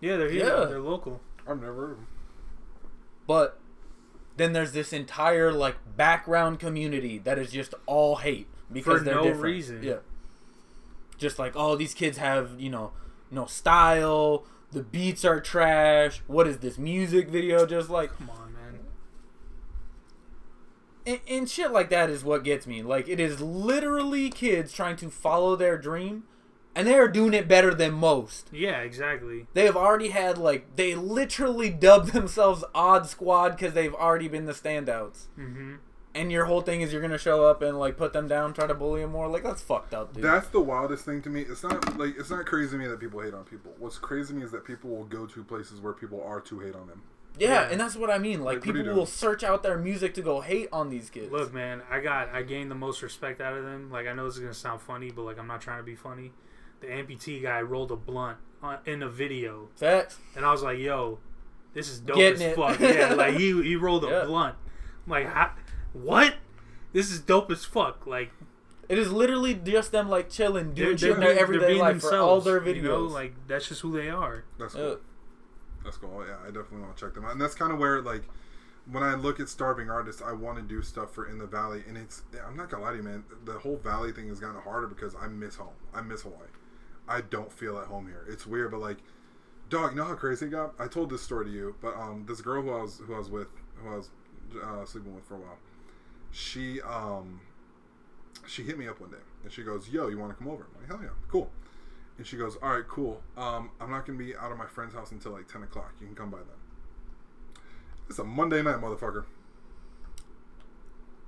[0.01, 0.45] yeah, they're here.
[0.47, 0.65] Yeah.
[0.67, 1.21] They're local.
[1.49, 2.07] I've never heard of them.
[3.27, 3.59] But
[4.37, 9.15] then there's this entire like background community that is just all hate because For they're
[9.15, 9.43] no different.
[9.45, 9.83] reason.
[9.83, 9.97] Yeah.
[11.19, 12.93] Just like, oh, these kids have, you know,
[13.31, 16.23] no style, the beats are trash.
[16.27, 18.81] What is this music video just like Come on, man.
[21.07, 22.83] and, and shit like that is what gets me.
[22.83, 26.25] Like it is literally kids trying to follow their dream
[26.75, 28.49] and they are doing it better than most.
[28.53, 29.47] Yeah, exactly.
[29.55, 34.45] They have already had like they literally dubbed themselves Odd Squad because they've already been
[34.47, 35.27] the standouts.
[35.39, 35.77] Mm-hmm.
[36.19, 38.67] And your whole thing is you're gonna show up and like put them down, try
[38.67, 39.29] to bully them more.
[39.29, 40.25] Like that's fucked up, dude.
[40.25, 41.43] That's the wildest thing to me.
[41.43, 43.73] It's not like it's not crazy to me that people hate on people.
[43.79, 46.61] What's crazy to me is that people will go to places where people are to
[46.61, 47.03] hate on them.
[47.39, 47.69] yeah, Yeah.
[47.71, 48.41] and that's what I mean.
[48.43, 50.91] Like, Like, what are you people will search out their music to go hate on
[50.91, 51.31] these kids.
[51.33, 53.91] Look, man, I got I gained the most respect out of them.
[53.91, 55.95] Like I know this is gonna sound funny, but like I'm not trying to be
[55.95, 56.33] funny.
[56.81, 60.17] The amputee guy rolled a blunt on, in a video, facts.
[60.37, 61.19] and I was like, "Yo,
[61.75, 62.57] this is dope Getting as it.
[62.57, 64.25] fuck." Yeah, like he he rolled a Yeah.
[64.25, 64.55] blunt.
[65.07, 65.53] I'm like, how,
[66.03, 66.35] what?
[66.93, 68.07] This is dope as fuck.
[68.07, 68.31] Like
[68.89, 72.01] It is literally just them like chilling, doing they're, they're, their they're everyday being life
[72.01, 72.77] for all their videos.
[72.77, 74.45] You know, like that's just who they are.
[74.59, 74.81] That's Yeah.
[74.81, 74.99] cool.
[75.85, 76.25] That's cool.
[76.27, 77.33] Yeah, I definitely want to check them out.
[77.33, 78.23] And that's kind of where like
[78.91, 81.83] when I look at starving artists, I want to do stuff for in the valley.
[81.87, 83.25] And it's I'm not gonna lie to you, man.
[83.45, 85.75] The whole valley thing has gotten harder because I miss home.
[85.95, 86.49] I miss Hawaii.
[87.07, 88.25] I don't feel at home here.
[88.29, 88.99] It's weird, but like,
[89.71, 90.75] dog, you know how crazy it got?
[90.79, 93.19] I told this story to you, but um, this girl who I was who I
[93.19, 94.11] was with, who I was
[94.63, 95.59] uh, sleeping with for a while,
[96.31, 97.41] she um,
[98.47, 100.67] she hit me up one day and she goes, "Yo, you want to come over?"
[100.75, 101.51] I'm like, "Hell yeah, cool."
[102.17, 103.23] And she goes, "All right, cool.
[103.37, 105.93] Um, I'm not gonna be out of my friend's house until like ten o'clock.
[106.01, 107.63] You can come by then."
[108.09, 109.25] It's a Monday night, motherfucker.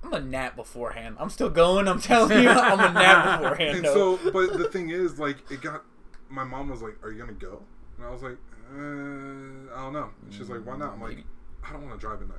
[0.03, 1.15] I'm a nap beforehand.
[1.19, 1.87] I'm still going.
[1.87, 3.77] I'm telling you, I'm a nap beforehand.
[3.77, 5.83] And so, but the thing is, like, it got.
[6.29, 7.61] My mom was like, "Are you gonna go?"
[7.97, 8.37] And I was like,
[8.73, 11.19] uh, "I don't know." And she's like, "Why not?" I'm like,
[11.63, 12.37] "I don't want to drive at night."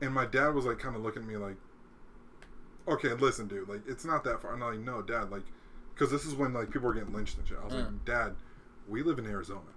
[0.00, 1.56] And my dad was like, kind of looking at me like,
[2.86, 3.68] "Okay, listen, dude.
[3.68, 5.30] Like, it's not that far." And I'm like, "No, dad.
[5.30, 5.44] Like,
[5.94, 7.84] because this is when like people were getting lynched and shit." I was Mm.
[7.86, 8.36] like, "Dad,
[8.86, 9.72] we live in Arizona.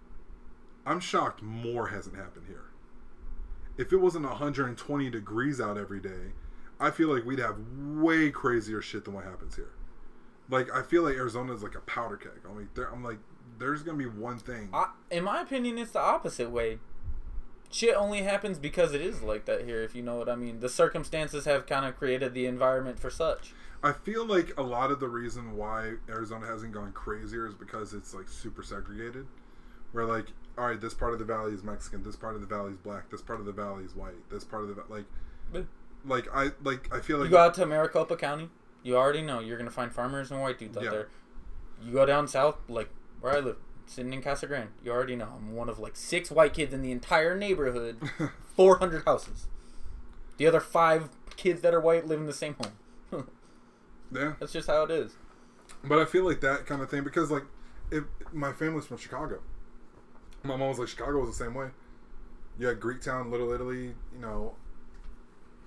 [0.85, 2.65] I'm shocked more hasn't happened here.
[3.77, 6.33] If it wasn't 120 degrees out every day,
[6.79, 9.71] I feel like we'd have way crazier shit than what happens here."
[10.49, 12.41] Like I feel like Arizona is like a powder keg.
[12.47, 13.19] I'm like, there, I'm like,
[13.57, 14.69] there's gonna be one thing.
[14.73, 16.79] I, in my opinion, it's the opposite way.
[17.71, 19.83] Shit only happens because it is like that here.
[19.83, 23.09] If you know what I mean, the circumstances have kind of created the environment for
[23.09, 23.53] such.
[23.83, 27.93] I feel like a lot of the reason why Arizona hasn't gone crazier is because
[27.93, 29.27] it's like super segregated.
[29.91, 30.27] Where like,
[30.57, 32.77] all right, this part of the valley is Mexican, this part of the valley is
[32.77, 35.05] black, this part of the valley is white, this part of the like,
[35.53, 35.61] Yeah.
[36.05, 38.49] like I like I feel like You go out to Maricopa County,
[38.83, 40.89] you already know you're gonna find farmers and white dudes out Yeah.
[40.89, 41.07] there.
[41.81, 42.89] You go down south, like
[43.21, 43.57] where I live,
[43.89, 46.81] sitting in Casa Grande, you already know I'm one of like six white kids in
[46.81, 47.97] the entire neighborhood,
[48.55, 49.47] 400 houses.
[50.37, 52.55] The other five kids that are white live in the same
[53.11, 53.27] home.
[54.13, 54.33] yeah.
[54.39, 55.13] That's just how it is.
[55.83, 57.43] But I feel like that kind of thing because like,
[57.91, 59.39] if my family's from Chicago,
[60.43, 61.69] my mom was like Chicago was the same way.
[62.59, 64.55] You had Greek town, Little Italy, you know,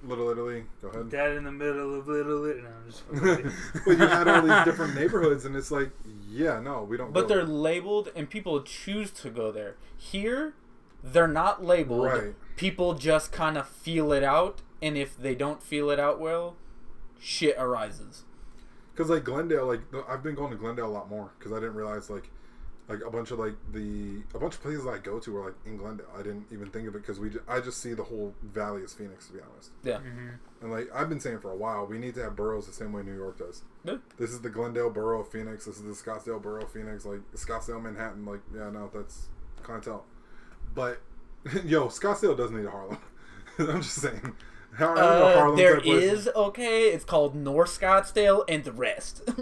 [0.04, 0.64] Little Italy.
[0.80, 1.10] Go ahead.
[1.10, 2.44] Dad in the middle of little.
[2.44, 3.52] No, I'm just fucking-
[3.84, 5.90] but you had all these different neighborhoods, and it's like,
[6.28, 7.12] yeah, no, we don't.
[7.12, 9.76] But go they're labeled and people choose to go there.
[9.96, 10.54] Here,
[11.04, 12.06] they're not labeled.
[12.06, 12.34] Right.
[12.56, 16.56] People just kind of feel it out, and if they don't feel it out well,
[17.20, 18.24] shit arises.
[18.92, 21.74] Because like Glendale, like I've been going to Glendale a lot more because I didn't
[21.74, 22.28] realize like
[22.88, 25.54] like a bunch of like the a bunch of places I go to are like
[25.64, 26.06] in Glendale.
[26.14, 28.82] I didn't even think of it because we ju- I just see the whole valley
[28.82, 29.70] as Phoenix to be honest.
[29.84, 29.98] Yeah.
[29.98, 30.38] Mhm.
[30.60, 32.92] And like I've been saying for a while, we need to have boroughs the same
[32.92, 33.62] way New York does.
[33.84, 33.96] Yeah.
[34.18, 35.64] This is the Glendale borough of Phoenix.
[35.64, 37.04] This is the Scottsdale borough of Phoenix.
[37.04, 38.24] Like Scottsdale, Manhattan.
[38.26, 39.28] Like yeah, no, that's
[39.62, 40.04] clientele.
[40.74, 41.00] But
[41.64, 42.98] yo, Scottsdale doesn't need a Harlem.
[43.58, 44.34] I'm just saying.
[44.76, 46.88] Har- a Uh, Harlem there type place is okay.
[46.92, 49.22] It's called North Scottsdale and the rest.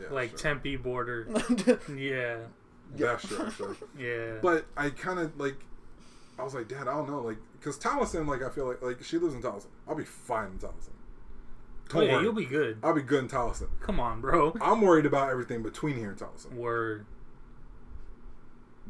[0.00, 0.38] Yeah, like sure.
[0.38, 1.26] Tempe border.
[1.96, 2.38] Yeah,
[2.94, 3.76] That's sure, sure.
[3.98, 4.38] yeah.
[4.42, 5.56] But I kind of like,
[6.38, 9.02] I was like, Dad, I don't know, like, because Towson, like, I feel like, like,
[9.04, 9.66] she lives in Towson.
[9.86, 10.88] I'll be fine in Towson.
[10.90, 12.22] oh Don't yeah, worry.
[12.24, 12.78] you'll be good.
[12.82, 13.68] I'll be good in Towson.
[13.80, 14.56] Come on, bro.
[14.60, 16.52] I'm worried about everything between here and Towson.
[16.54, 17.04] Word.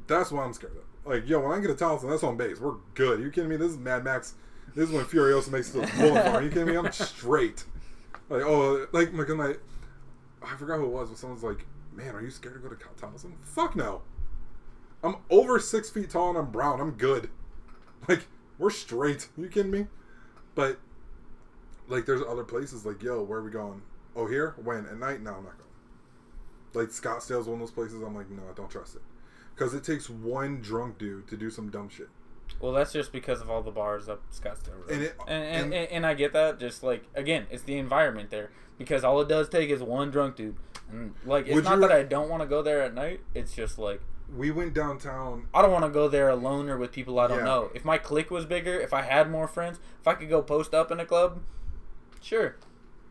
[0.07, 0.85] That's what I'm scared of.
[1.11, 2.61] Like, yo, when I get to Towson, that's on base.
[2.61, 3.21] We're good.
[3.21, 3.57] you kidding me?
[3.57, 4.35] This is Mad Max.
[4.75, 6.45] This is when Furiosa makes it to the boulevard.
[6.45, 6.77] you kidding me?
[6.77, 7.65] I'm straight.
[8.29, 9.61] Like, oh, like, like, I'm like,
[10.43, 12.77] I forgot who it was, but someone's like, man, are you scared to go to
[12.77, 13.33] Towson?
[13.43, 14.03] Fuck no.
[15.03, 16.81] I'm over six feet tall and I'm brown.
[16.81, 17.31] I'm good.
[18.09, 18.27] Like,
[18.59, 19.29] we're straight.
[19.37, 19.87] you kidding me?
[20.55, 20.79] But,
[21.87, 23.83] like, there's other places like, yo, where are we going?
[24.17, 24.55] Oh, here?
[24.65, 24.87] When?
[24.87, 25.21] At night?
[25.21, 25.69] No, I'm not going.
[26.73, 29.03] Like, Scottsdale's one of those places I'm like, no, I don't trust it.
[29.55, 32.09] Because it takes one drunk dude to do some dumb shit.
[32.61, 34.91] Well, that's just because of all the bars up Scottsdale Road.
[34.91, 36.59] And it- and, and, and- and, and I get that.
[36.61, 40.37] Just like again, it's the environment there because all it does take is one drunk
[40.37, 40.57] dude.
[40.91, 43.21] And like, it's not that I don't want to go there at night.
[43.35, 44.01] It's just like
[44.35, 45.47] We went downtown.
[45.55, 47.45] I don't want to go there alone or with people I don't Yeah.
[47.45, 47.71] know.
[47.75, 50.75] If my clique was bigger, if I had more friends, if I could go post
[50.75, 51.41] up in a club,
[52.21, 52.57] sure.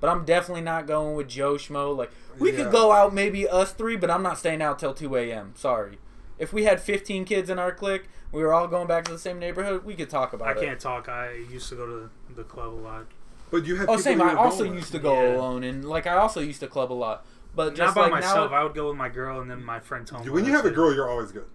[0.01, 1.95] But I'm definitely not going with Joe Schmo.
[1.95, 2.63] Like we Yeah.
[2.63, 5.53] could go out, maybe us three, but I'm not staying out till two a.m.
[5.55, 5.97] Sorry.
[6.39, 9.19] If we had 15 kids in our clique, we were all going back to the
[9.19, 10.57] same neighborhood, we could talk about I it.
[10.57, 11.07] I can't talk.
[11.09, 13.05] I used to go to the club a lot.
[13.51, 13.89] But you have.
[13.89, 14.21] Oh, people same.
[14.21, 15.35] I also going used to go Yeah.
[15.37, 17.25] alone, and like I also used to club a lot.
[17.55, 18.51] But Not just by like myself.
[18.51, 20.25] now, I would go with my girl and then my friend's home.
[20.31, 21.45] When you have a girl, you're always good.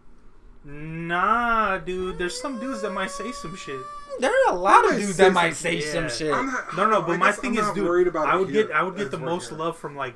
[0.64, 2.18] Nah, dude.
[2.18, 3.80] There's some dudes that might say some shit.
[4.20, 6.32] there are a lot of dudes that might some- say some shit.
[6.32, 7.02] I'm not, No, no.
[7.02, 9.18] I But my thing I'm is, dude, about I would get I would get the
[9.18, 10.14] most love from like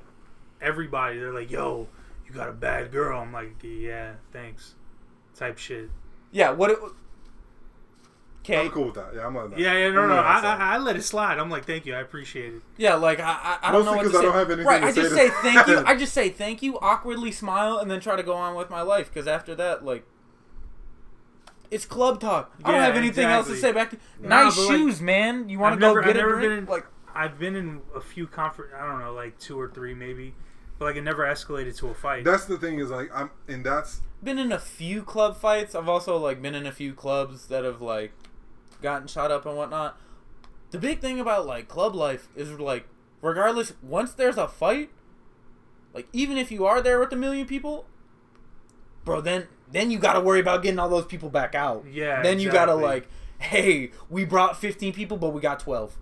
[0.61, 1.19] everybody.
[1.19, 1.89] They're like, "Yo,
[2.29, 4.75] you got a bad girl." I'm like, "Yeah, thanks."
[5.35, 5.91] Type shit.
[6.33, 6.51] Yeah.
[6.51, 6.71] What?
[6.71, 6.79] It,
[8.45, 8.61] okay.
[8.67, 9.13] I'm cool with that.
[9.15, 9.59] Yeah, I'm letting that.
[9.61, 9.91] Yeah, yeah.
[9.91, 10.15] No, I'm no.
[10.17, 10.57] letting I.
[10.73, 11.39] I, I let it slide.
[11.39, 11.95] I'm like, "Thank you.
[11.95, 14.21] I appreciate it." Yeah, like I, I, I don't know Mostly what 'cause to I
[14.21, 14.27] say.
[14.27, 15.79] don't have anything right, to I say just to- say thank you.
[15.87, 18.83] I just say thank you, awkwardly smile, and then try to go on with my
[18.83, 19.09] life.
[19.13, 20.05] Because after that, like,
[21.71, 22.55] it's club talk.
[22.65, 23.91] I don't have anything else to say back.
[23.91, 25.49] To, Nah, nice but, like, shoes, man.
[25.49, 26.43] You want to go never- get I've a never drink?
[26.51, 28.73] been in- like, I've been in a few conference.
[28.77, 30.35] I don't know, like two or three maybe,
[30.79, 32.25] but like it never escalated to a fight.
[32.25, 35.75] That's the thing is like I'm, and that's been in a few club fights.
[35.75, 38.13] I've also like been in a few clubs that have like
[38.83, 39.99] gotten shot up and whatnot.
[40.71, 42.87] The big thing about like club life is like
[43.23, 44.91] regardless once there's a fight,
[45.95, 47.87] like even if you are there with a million people,
[49.05, 51.85] bro, then then you got to worry about getting all those people back out.
[51.91, 53.07] Yeah, Then you got to like,
[53.39, 55.97] hey, we brought 15 people but we got 12.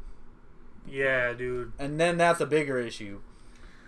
[0.89, 1.73] yeah, dude.
[1.79, 3.21] And then that's a bigger issue.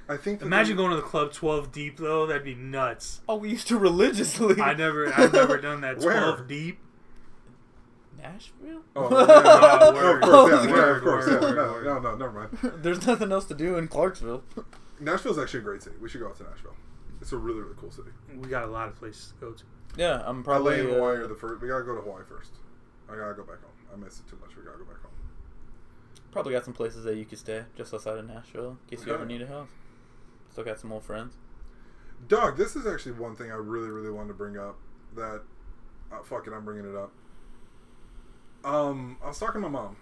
[0.08, 0.40] I think.
[0.42, 2.26] Imagine going to the club 12 deep though.
[2.26, 3.20] That'd be nuts.
[3.28, 4.60] Oh, we used to religiously.
[4.60, 5.98] I never, I've never done that.
[5.98, 6.18] Where?
[6.34, 6.78] 12 deep.
[8.20, 8.82] Nashville?
[8.96, 9.26] Oh, yeah.
[9.28, 10.22] Oh, No, word.
[10.24, 11.50] of course, yeah, Oh, yeah, of course, word, yeah.
[11.50, 12.82] No, no, no, never mind.
[12.82, 14.42] There's nothing else to do in Clarksville.
[15.00, 15.96] Nashville's actually a great city.
[16.00, 16.74] We should go out to Nashville.
[17.20, 18.10] It's a really, really cool city.
[18.36, 19.64] We got a lot of places to go to.
[19.96, 20.82] Yeah, I'm Probably probably.
[20.82, 21.62] LA and uh, Hawaii are the first.
[21.62, 22.52] We gotta go to Hawaii first.
[23.08, 23.72] I gotta go back home.
[23.92, 24.56] I miss it too much.
[24.56, 25.12] We gotta go back home.
[26.32, 29.14] Probably got some places that you could stay just outside of Nashville in case you
[29.14, 29.68] ever need a house.
[30.58, 31.34] Still got some old friends.
[32.26, 34.76] Dog, this is actually one thing I really, really wanted to bring up.
[35.14, 35.42] That,
[36.10, 37.12] uh, fuck it, I'm bringing it up.
[38.64, 39.96] Um, I was talking to my mom,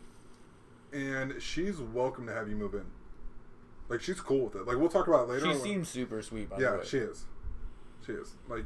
[0.95, 2.87] and she's welcome to have you move in.
[3.91, 4.67] Like she's cool with it.
[4.67, 5.53] Like we'll talk about it later.
[5.53, 7.27] She seems super sweet, by the yeah, she is.
[8.07, 8.37] She is.
[8.49, 8.65] Like,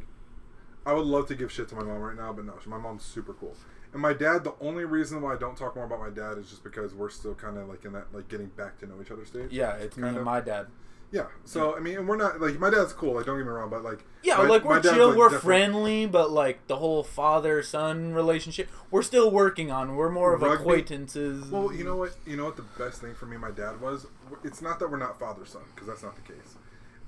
[0.87, 3.03] I would love to give shit to my mom right now, but no, my mom's
[3.03, 3.57] super cool.
[3.93, 6.51] And my dad, the only reason why I don't talk more about my dad is
[6.51, 9.11] just because we're still kind of like in that like getting back to know each
[9.11, 9.51] other stage.
[9.51, 10.25] yeah, it's me Kind and of.
[10.25, 10.69] my dad.
[11.13, 11.27] Yeah.
[11.45, 13.15] So I mean, and we're not like my dad's cool.
[13.15, 15.39] Like don't get me wrong, but like Yeah, my- like we're chill, like, we're definitely-
[15.45, 19.97] friendly, but like the whole father son relationship, we're still working on.
[19.97, 21.51] We're more of Rugby- acquaintances.
[21.51, 22.17] Well, you know what?
[22.27, 24.07] You know what the best thing for me, and my dad was.
[24.45, 26.55] It's not that we're not father son because that's not the case.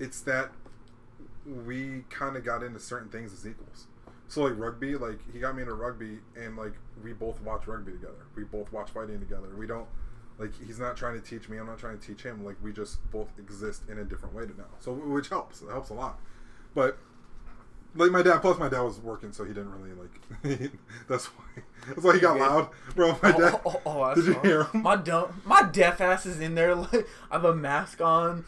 [0.00, 0.50] It's that
[1.46, 3.86] we kind of got into certain things as equals.
[4.28, 6.72] So like rugby, like he got me into rugby, and like
[7.04, 8.26] we both watch rugby together.
[8.34, 9.48] We both watch fighting together.
[9.56, 9.86] We don't
[10.42, 11.56] like he's not trying to teach me.
[11.56, 12.44] I'm not trying to teach him.
[12.44, 14.64] Like we just both exist in a different way to now.
[14.80, 15.62] So which helps.
[15.62, 16.18] It helps a lot.
[16.74, 16.98] But
[17.94, 20.72] like my dad, plus my dad was working, so he didn't really like.
[21.08, 21.62] that's why.
[21.86, 23.18] That's why he got loud, bro.
[23.22, 23.60] My oh, dad.
[23.64, 24.82] Oh, oh, oh, I did you hear him?
[24.82, 26.74] My dumb, my deaf ass is in there.
[26.82, 28.44] Like I have a mask on,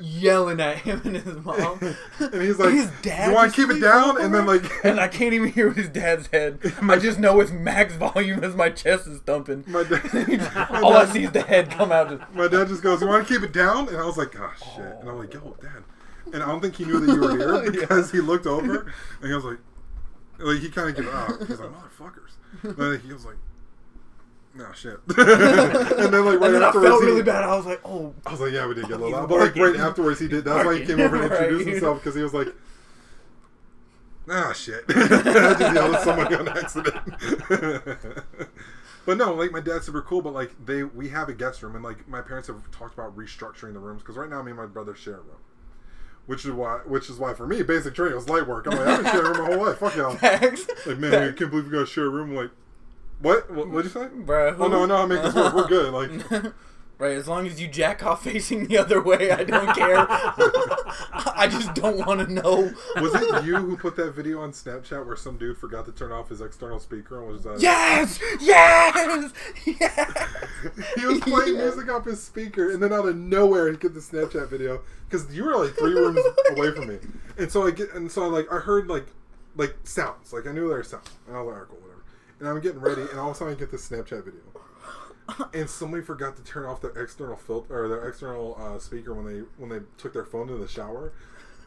[0.00, 1.78] yelling at him and his mom.
[2.20, 5.08] And he's like, his dad "You wanna keep it down?" And then, like- and I
[5.08, 6.58] can't even hear his dad's head.
[6.82, 9.64] I just know it's max volume as my chest is thumping.
[9.66, 10.12] My dad-
[10.70, 12.08] my All I see is the head come out.
[12.10, 14.38] Just, My dad just goes, "You want to keep it down?" And I was like,
[14.38, 15.82] "Oh shit!" And I'm like, "Yo, dad."
[16.32, 17.70] And I don't think he knew that you were here Yeah.
[17.70, 19.58] because he looked over and he was like,
[20.38, 21.38] like he kind of gave out.
[21.46, 22.32] He's like, "Motherfuckers!"
[22.64, 23.36] And then he was like,
[24.56, 27.44] "No shit." and then like right and then I afterwards, felt he- really bad.
[27.44, 29.56] I was like, oh, I was like, "Yeah, we did get a little But like
[29.56, 30.44] right afterwards, he did.
[30.44, 31.42] That's why he came over and Right.
[31.42, 32.48] introduced himself because he was like.
[34.28, 34.84] Ah shit!
[34.88, 34.92] I
[35.56, 36.96] just yelled at someone on accident.
[39.06, 40.20] but no, like my dad's super cool.
[40.20, 43.16] But like they, we have a guest room, and like my parents have talked about
[43.16, 45.38] restructuring the rooms because right now me and my brother share a room,
[46.26, 48.66] which is why, which is why for me, basic training was light work.
[48.66, 49.78] I'm like, I've been sharing a room my whole life.
[49.78, 50.16] Fuck y'all.
[50.16, 50.66] facts.
[50.86, 52.34] Like man, I can't believe we gotta share a room.
[52.34, 52.50] Like,
[53.20, 53.50] what?
[53.50, 53.68] What?
[53.68, 54.08] What'd you say?
[54.08, 55.54] Bruh, Oh no, no, I make this work.
[55.54, 55.92] We're good.
[55.92, 56.52] Like.
[56.98, 59.96] Right, as long as you jack off facing the other way, I don't care.
[60.08, 62.72] I just don't want to know.
[63.02, 66.10] Was it you who put that video on Snapchat where some dude forgot to turn
[66.10, 68.18] off his external speaker and was uh, Yes!
[68.40, 69.30] Yes!
[69.66, 70.30] Yes!
[70.96, 71.64] he was playing Yeah.
[71.64, 75.30] music off his speaker, and then out of nowhere he get the Snapchat video because
[75.36, 76.18] you were like three rooms
[76.56, 76.96] away from me,
[77.36, 79.08] and so I get and so I like I heard like
[79.54, 81.78] like sounds like I knew there were sounds, and I was like, "Alright, cool.
[82.38, 85.70] And I'm getting ready, and all of a sudden I get this Snapchat video, and
[85.70, 89.40] somebody forgot to turn off their external filter or their external uh, speaker when they
[89.56, 91.12] when they took their phone to the shower,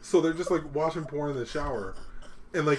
[0.00, 1.96] so they're just like watching porn in the shower,
[2.54, 2.78] and like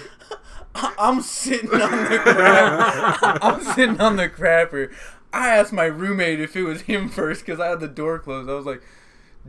[0.74, 3.38] I'm sitting on the crap.
[3.42, 4.90] I'm sitting on the crapper.
[5.32, 8.48] I asked my roommate if it was him first because I had the door closed.
[8.48, 8.82] I was like,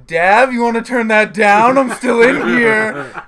[0.06, 1.78] Dab, you want to turn that down?
[1.78, 3.24] I'm still in here.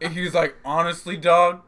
[0.00, 1.62] And he was like, honestly, dog,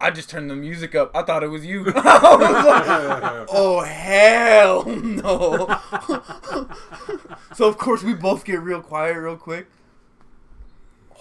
[0.00, 1.10] I just turned the music up.
[1.14, 1.84] I thought it was you.
[1.84, 2.04] Was like,
[3.52, 5.66] oh hell no!
[7.54, 9.66] so of course we both get real quiet real quick.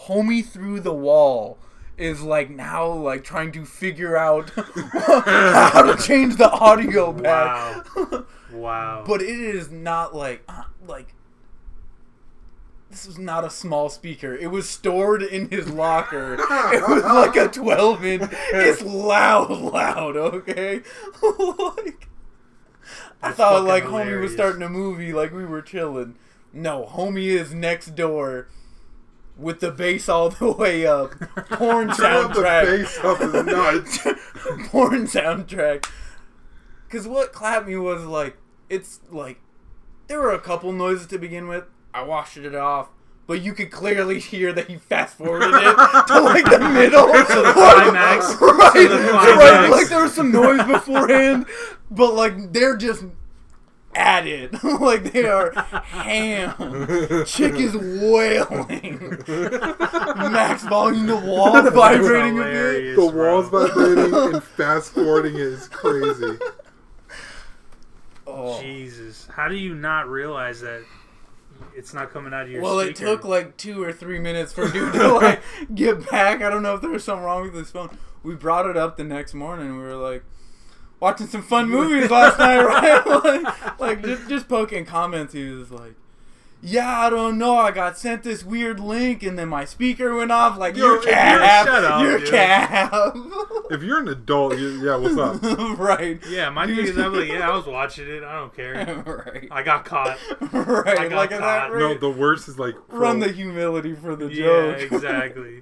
[0.07, 1.57] Homie through the wall
[1.97, 7.85] is like now like trying to figure out how to change the audio back.
[7.95, 8.25] Wow.
[8.51, 9.03] Wow.
[9.05, 11.13] But it is not like uh, like
[12.89, 14.35] this was not a small speaker.
[14.35, 16.37] It was stored in his locker.
[16.49, 18.23] It was like a 12 inch.
[18.53, 20.17] It's loud, loud.
[20.17, 20.81] Okay,
[21.21, 22.07] like
[23.21, 26.15] I thought fucking like homie was starting a movie, like we were chilling.
[26.51, 28.47] No, homie is next door
[29.37, 31.11] with the bass all the way up.
[31.51, 34.69] Porn Turn up the soundtrack bass up is nuts.
[34.69, 35.85] porn soundtrack.
[36.89, 38.37] Cause what clapped me was like
[38.69, 39.39] it's like
[40.07, 41.65] there were a couple noises to begin with.
[41.93, 42.89] I washed it off,
[43.27, 45.75] but you could clearly hear that he fast forwarded it
[46.07, 48.25] to like the middle To the climax.
[48.41, 48.73] right?
[48.73, 51.45] To the So, right, like there was some noise beforehand,
[51.91, 53.03] but like they're just
[53.95, 54.63] at it.
[54.63, 56.53] like they are ham.
[57.25, 59.17] Chick is wailing.
[60.31, 62.53] Max volume, the wall That's vibrating a bit.
[62.53, 63.33] hilarious, the bro.
[63.41, 66.37] walls vibrating and fast forwarding it is crazy.
[68.27, 68.61] Oh.
[68.61, 69.27] Jesus.
[69.33, 70.83] How do you not realize that
[71.75, 74.69] it's not coming out of your Well, it took like two or three minutes for
[74.69, 75.41] dude to like
[75.75, 76.41] get back.
[76.41, 77.97] I don't know if there was something wrong with his phone.
[78.23, 79.77] We brought it up the next morning.
[79.77, 80.23] We were like
[80.99, 83.05] watching some fun movies last night, right?
[83.23, 85.33] like, like just just poking comments.
[85.33, 85.95] He was like,
[86.61, 87.55] "Yeah, I don't know.
[87.57, 90.57] I got sent this weird link, and then my speaker went off.
[90.57, 92.29] Like Yo, your if you're- cab, shut up, your dude.
[92.29, 92.91] cab."
[93.71, 95.43] If you're an adult, you, yeah, what's up?
[95.77, 96.19] right.
[96.27, 98.23] Yeah, my thing is, I'm like, yeah, I was watching it.
[98.23, 99.03] I don't care.
[99.05, 99.47] right.
[99.51, 100.17] I got caught.
[100.51, 100.97] right.
[100.97, 101.77] I got like at that caught.
[101.77, 104.91] No, the worst is like run the humility for the Yeah, joke.
[104.91, 105.61] exactly.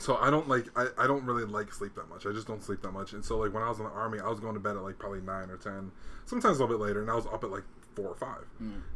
[0.00, 2.24] So I don't like I, I don't really like sleep that much.
[2.24, 3.12] I just don't sleep that much.
[3.12, 4.82] And so like when I was in the army, I was going to bed at
[4.82, 5.92] like probably nine or ten,
[6.24, 7.64] sometimes a little bit later, and I was up at like
[7.94, 8.44] four or five,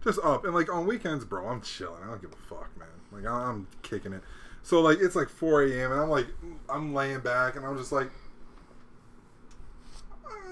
[0.02, 0.44] just up.
[0.44, 2.02] And like on weekends, bro, I'm chilling.
[2.02, 2.88] I don't give a fuck, man.
[3.12, 4.22] Like I'm kicking it.
[4.62, 5.92] So like it's like four a.m.
[5.92, 6.26] and I'm like
[6.68, 8.10] I'm laying back and I'm just like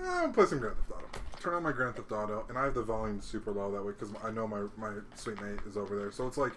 [0.06, 1.20] I'm play some Grand Theft Auto.
[1.40, 3.92] Turn on my Grand Theft Auto, and I have the volume super low that way
[3.92, 6.12] because I know my my suite mate is over there.
[6.12, 6.52] So it's like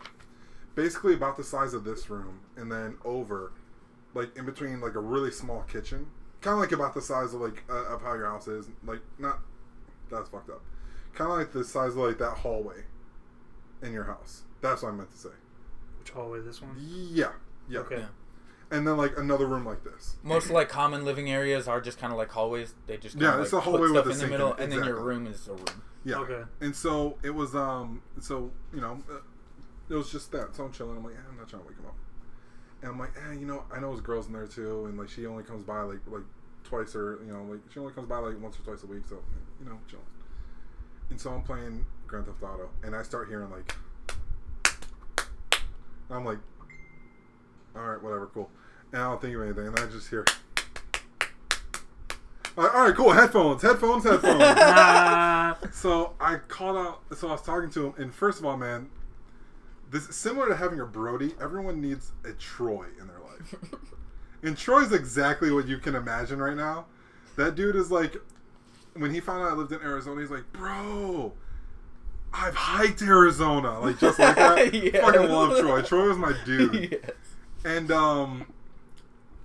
[0.75, 3.51] basically about the size of this room, and then over,
[4.13, 6.07] like in between like a really small kitchen,
[6.41, 8.67] kind of like about the size of like uh, of how your house is.
[8.85, 9.39] Like not
[10.09, 10.61] that's fucked up.
[11.17, 12.83] Kind of like the size of like that hallway
[13.81, 14.43] in your house.
[14.61, 15.29] That's what I meant to say.
[15.97, 16.41] Which hallway?
[16.41, 16.75] This one?
[16.77, 17.31] Yeah,
[17.67, 17.79] yeah.
[17.79, 17.97] Okay.
[18.01, 18.05] Yeah.
[18.69, 20.17] And then like another room like this.
[20.21, 22.75] Most like common living areas are just kind of like hallways.
[22.85, 24.29] They just Yeah, kinda, it's like, a hallway with stuff a in the sink in
[24.29, 25.81] middle, it, and then your room is a room.
[26.05, 26.17] Yeah.
[26.17, 26.43] Okay.
[26.61, 29.15] And so it was um so you know uh,
[29.89, 30.55] it was just that.
[30.55, 30.97] So I'm chilling.
[30.97, 31.95] I'm like, eh, I'm not trying to wake him up.
[32.83, 35.09] And I'm like, eh, you know, I know his girl's in there too, and like
[35.09, 36.25] she only comes by like like
[36.63, 39.07] twice or you know like she only comes by like once or twice a week,
[39.09, 39.17] so
[39.59, 40.05] you know, chilling.
[41.09, 43.75] And so I'm playing Grand Theft Auto, and I start hearing like,
[46.09, 46.39] I'm like,
[47.75, 48.49] all right, whatever, cool.
[48.91, 50.25] And I don't think of anything, and I just hear.
[52.57, 53.11] All right, all right, cool.
[53.11, 54.41] Headphones, headphones, headphones.
[55.73, 57.01] So I called out.
[57.15, 58.89] So I was talking to him, and first of all, man,
[59.91, 61.35] this is similar to having a Brody.
[61.41, 63.55] Everyone needs a Troy in their life,
[64.43, 66.85] and Troy's exactly what you can imagine right now.
[67.35, 68.17] That dude is like,
[68.99, 71.33] when he found out I lived in Arizona, he's like, bro.
[72.33, 74.73] I've hiked Arizona, like just like that.
[74.73, 75.01] Yes.
[75.01, 75.81] Fucking love Troy.
[75.81, 76.91] Troy was my dude.
[77.03, 77.11] yes.
[77.65, 78.45] And um,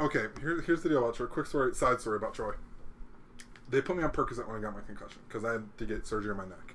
[0.01, 1.27] okay, here, here's the deal about Troy.
[1.27, 2.55] Quick story, side story about Troy.
[3.71, 6.07] They put me on Percocet when I got my concussion because I had to get
[6.07, 6.75] surgery on my neck.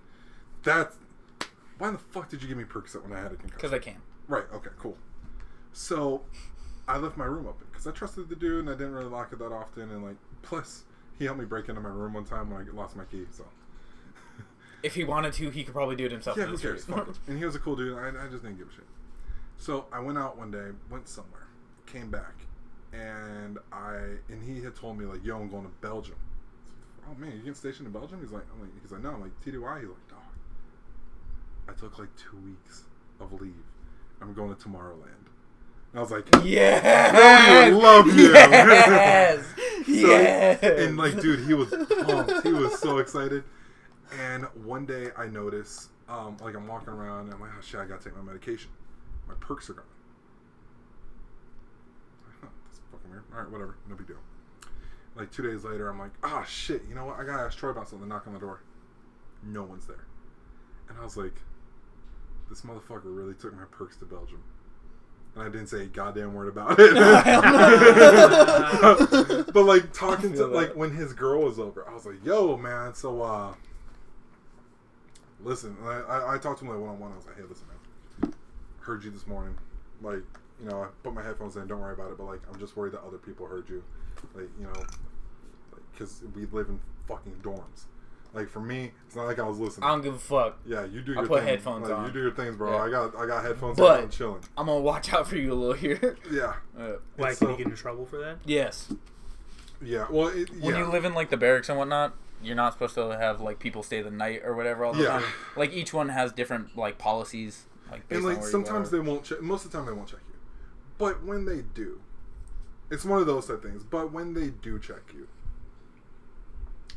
[0.64, 0.96] That's
[1.78, 3.58] why the fuck did you give me Percocet when I had a concussion?
[3.58, 3.98] Because I can.
[4.28, 4.46] Right.
[4.54, 4.72] Okay.
[4.80, 4.98] Cool.
[5.74, 6.24] So
[6.88, 9.32] I left my room open because I trusted the dude and I didn't really lock
[9.32, 9.92] it that often.
[9.92, 10.86] And like, plus
[11.20, 13.26] he helped me break into my room one time when I lost my key.
[13.32, 13.44] So
[14.84, 16.38] If he wanted to, he could probably do it himself.
[16.38, 16.84] yeah, who cares?
[16.84, 16.96] street.
[16.96, 17.16] Fuck him.
[17.28, 17.98] And he was a cool dude.
[17.98, 18.86] I, I just didn't give a shit.
[19.58, 21.48] So I went out one day, went somewhere,
[21.88, 22.36] came back,
[22.94, 23.96] and I
[24.30, 26.16] and he had told me like, "Yo, I'm going to Belgium."
[27.04, 28.20] I like, oh man, you getting stationed in Belgium?
[28.22, 29.80] He's like, I'm like, he's like, no, I'm like TDY.
[29.80, 30.20] He's like, dog.
[31.70, 32.84] I took like two weeks
[33.20, 33.54] of leave.
[34.22, 35.26] I'm going to Tomorrowland.
[35.92, 37.72] And I was like, Yes.
[37.72, 38.32] Would love you.
[38.34, 39.46] Yes.
[39.93, 40.61] So- yes.
[40.64, 41.69] And like, dude, he was
[42.06, 42.43] pumped.
[42.45, 43.43] He was so excited.
[44.22, 47.80] And one day I notice, um, like I'm walking around and I'm like, oh shit,
[47.80, 48.69] I gotta take my medication.
[49.27, 49.85] My perks are gone.
[52.41, 53.24] Huh, that's fucking weird.
[53.33, 54.17] All right, whatever, no big deal.
[55.16, 57.19] Like two days later, I'm like, ah shit, you know what?
[57.19, 58.07] I gotta ask Troy about something.
[58.07, 58.61] Knock on the door.
[59.43, 60.06] No one's there.
[60.90, 61.35] And I was like,
[62.49, 64.41] this motherfucker really took my perks to Belgium.
[65.38, 66.95] And I didn't say a goddamn word about it.
[69.53, 72.57] but like talking to feel like when his girl was over, I was like, "Yo,
[72.57, 73.53] man, so uh,
[75.43, 77.11] listen." I, I, I talked to him like one on one.
[77.11, 77.67] I was like, "Hey, listen,
[78.22, 78.33] man,
[78.80, 79.56] heard you this morning.
[80.01, 80.24] Like,
[80.59, 81.67] you know, I put my headphones in.
[81.67, 82.17] Don't worry about it.
[82.17, 83.83] But like, I'm just worried that other people heard you.
[84.33, 84.74] Like, you know,
[85.91, 87.85] because we live in fucking dorms.
[88.34, 89.86] Like for me, it's not like I was listening.
[89.86, 90.60] I don't give a fuck.
[90.66, 91.48] yeah, you do I your put thing.
[91.48, 92.06] headphones Like, on.
[92.08, 92.72] You do your things, bro.
[92.76, 92.84] Yeah.
[92.84, 94.04] I got I got headphones But- on.
[94.04, 94.42] I'm chilling.
[94.58, 96.18] I'm gonna watch out for you a little here.
[96.32, 98.38] Yeah, Uh, Why It's can so- you get in trouble for that?
[98.46, 98.94] yes.
[99.82, 100.08] yeah.
[100.10, 100.66] Well, it, yeah.
[100.66, 103.60] When you live in like the barracks and whatnot, you're not supposed to have like
[103.60, 105.10] people stay the night or whatever all the Yeah.
[105.20, 105.24] time.
[105.56, 107.66] Like each one has different like policies.
[107.90, 109.88] Like based and on like where sometimes you they won't check most of the time
[109.88, 110.36] they won't check you
[110.98, 112.02] but when they do
[112.92, 115.26] it's one of those type things but when they do check you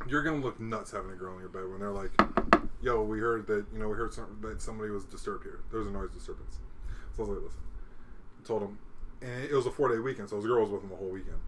[0.08, 2.10] you're gonna look nuts having a girl in your bed when they're like
[2.82, 5.78] yo we heard that you know we heard some, that somebody was disturbed here there
[5.78, 6.58] was a noise disturbance
[7.16, 7.60] so i was like listen
[8.42, 8.78] I told him
[9.22, 11.10] and it was a four day weekend so his girl was with him the whole
[11.10, 11.38] weekend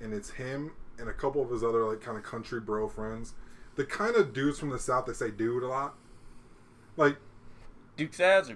[0.00, 3.34] and it's him and a couple of his other like kind of country bro friends
[3.76, 5.94] the kind of dudes from the south that say dude a lot
[6.96, 7.16] like
[7.96, 8.50] Duke's ads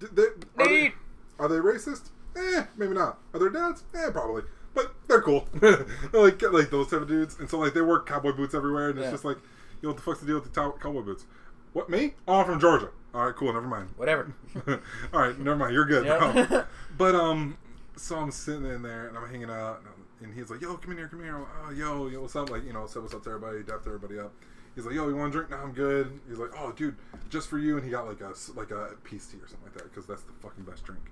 [0.00, 0.94] D- they, are, they,
[1.38, 2.10] are they racist?
[2.36, 3.18] Eh, maybe not.
[3.32, 3.84] Are their dads?
[3.94, 4.42] Eh, probably.
[4.76, 5.48] But they're cool.
[5.54, 8.90] they're like like those type of dudes, and so like they wear cowboy boots everywhere,
[8.90, 9.10] and it's Yeah.
[9.10, 9.42] just like, you
[9.82, 11.24] know, what the fuck's the deal with the cow- cowboy boots?
[11.72, 12.14] What me?
[12.28, 12.90] Oh, I'm from Georgia.
[13.14, 13.52] All right, cool.
[13.52, 13.88] Never mind.
[13.96, 14.32] Whatever.
[15.12, 15.72] All right, never mind.
[15.74, 16.04] You're good.
[16.06, 16.50] Yep.
[16.50, 16.64] No.
[16.98, 17.56] But um,
[17.96, 19.82] so I'm sitting in there and I'm hanging out,
[20.22, 21.36] and, he's like, "Yo, come in here, come here.
[21.66, 22.50] Oh, yo, yo, what's up?
[22.50, 24.32] Like, you know, say what's up to everybody, dap everybody up."
[24.74, 25.50] He's like, "Yo, you want a drink?
[25.50, 26.96] No, I'm good." He's like, "Oh, dude,
[27.30, 29.74] just for you." And he got like a like a peace tea or something like
[29.74, 31.02] that because that's the fucking best drink.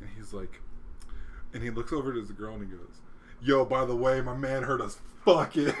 [0.00, 0.60] And he's like,
[1.52, 3.00] and he looks over at his girl and he goes,
[3.40, 5.66] "Yo, by the way, my man heard us fucking."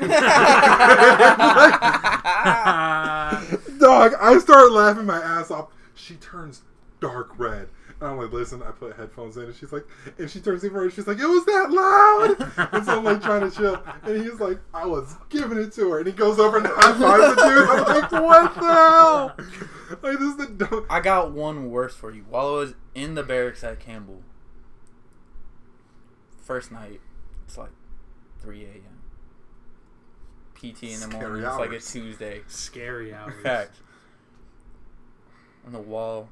[3.78, 5.68] Dog, I start laughing my ass off.
[5.94, 6.62] She turns
[7.00, 7.68] dark red.
[8.00, 9.86] And I'm like, listen, I put headphones in, and she's like,
[10.18, 12.70] and she turns over and she's like, it was that loud.
[12.72, 15.90] and so I'm like trying to chill, and he's like, I was giving it to
[15.90, 17.68] her, and he goes over and high fives the dude.
[17.68, 19.36] I'm like, what the hell?
[20.02, 20.86] Like this is the dumb.
[20.88, 22.24] I got one worse for you.
[22.28, 24.22] While I was in the barracks at Campbell,
[26.50, 27.00] first night,
[27.46, 27.70] it's like
[28.42, 28.82] 3 a.m.
[30.56, 31.44] PT in the Scary morning.
[31.44, 31.92] It's like a hours.
[31.92, 32.40] Tuesday.
[32.48, 33.40] Scary hours.
[33.40, 33.76] Fact.
[35.64, 36.28] On the wall.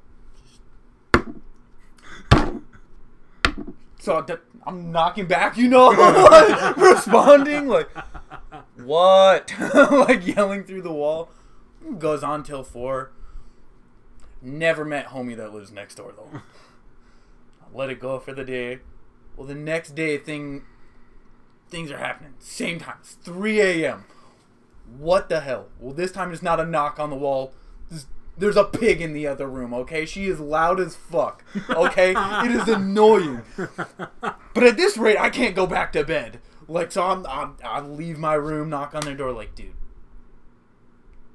[4.01, 7.89] So I- I'm knocking back, you know, like, responding like,
[8.77, 9.55] what?
[9.93, 11.31] like yelling through the wall.
[12.01, 13.13] Goes on till four.
[14.43, 16.41] Never met homie that lives next door though.
[17.73, 18.81] Let it go for the day.
[19.39, 20.65] Well, the next day, thing,
[21.69, 22.35] things are happening.
[22.41, 22.97] Same time.
[23.01, 24.05] It's 3 a.m.
[24.99, 25.69] What the hell?
[25.79, 27.53] Well, this time it's not a knock on the wall.
[27.89, 30.07] There's, there's a pig in the other room, okay?
[30.07, 32.15] She is loud as fuck, okay?
[32.17, 33.43] it is annoying.
[34.57, 36.41] But at this rate, I can't go back to bed.
[36.67, 39.75] Like, so I'm, I'm, I leave my room, knock on their door, like, dude,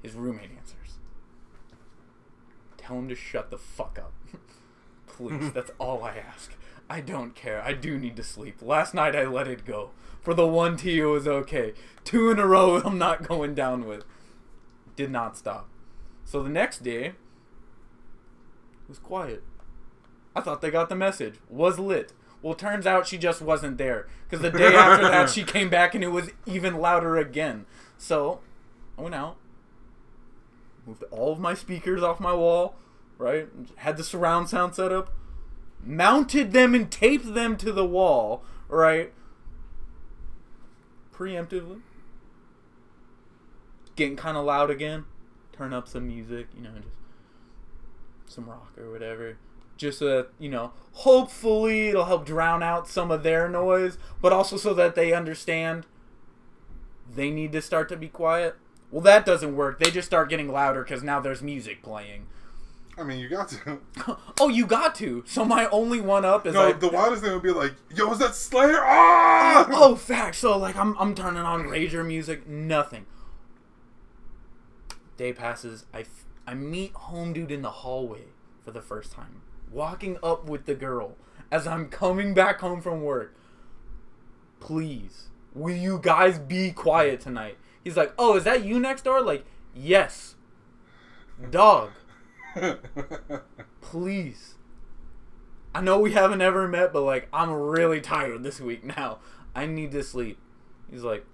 [0.01, 0.97] his roommate answers.
[2.75, 4.11] Tell him to shut the fuck up.
[5.07, 6.51] Please, that's all I ask.
[6.89, 7.61] I don't care.
[7.61, 8.61] I do need to sleep.
[8.61, 9.91] Last night I let it go.
[10.21, 11.73] For the one tea, it was okay.
[12.03, 14.05] Two in a row, I'm not going down with.
[14.95, 15.67] Did not stop.
[16.25, 17.15] So the next day, it
[18.87, 19.43] was quiet.
[20.35, 21.35] I thought they got the message.
[21.49, 22.13] Was lit.
[22.41, 24.07] Well, turns out she just wasn't there.
[24.29, 27.65] Because the day after that, she came back and it was even louder again.
[27.97, 28.39] So,
[28.97, 29.37] I went out,
[30.85, 32.75] moved all of my speakers off my wall,
[33.17, 33.47] right?
[33.77, 35.13] Had the surround sound set up,
[35.85, 39.11] mounted them and taped them to the wall, right?
[41.13, 41.81] Preemptively.
[43.95, 45.05] Getting kind of loud again.
[45.51, 46.97] Turn up some music, you know, just
[48.25, 49.37] some rock or whatever.
[49.77, 54.31] Just so that, you know, hopefully it'll help drown out some of their noise, but
[54.31, 55.85] also so that they understand
[57.15, 58.55] they need to start to be quiet.
[58.91, 59.79] Well, that doesn't work.
[59.79, 62.27] They just start getting louder because now there's music playing.
[62.97, 63.79] I mean, you got to.
[64.39, 65.23] oh, you got to.
[65.25, 68.11] So my only one up is No, like, the wildest thing would be like, yo,
[68.11, 68.79] is that Slayer?
[68.81, 69.67] Ah!
[69.71, 70.35] oh, fact.
[70.35, 72.47] So like, I'm I'm turning on Rager music.
[72.47, 73.05] Nothing.
[75.17, 75.85] Day passes.
[75.93, 78.25] I f- I meet home dude in the hallway
[78.63, 79.41] for the first time,
[79.71, 81.15] walking up with the girl
[81.51, 83.35] as I'm coming back home from work.
[84.59, 87.57] Please, will you guys be quiet tonight?
[87.83, 89.21] He's like, oh, is that you next door?
[89.21, 90.35] Like, yes.
[91.49, 91.91] Dog.
[93.81, 94.55] please.
[95.75, 99.19] I know we haven't ever met, but like I'm really tired this week now.
[99.55, 100.37] I need to sleep.
[100.89, 101.25] He's like,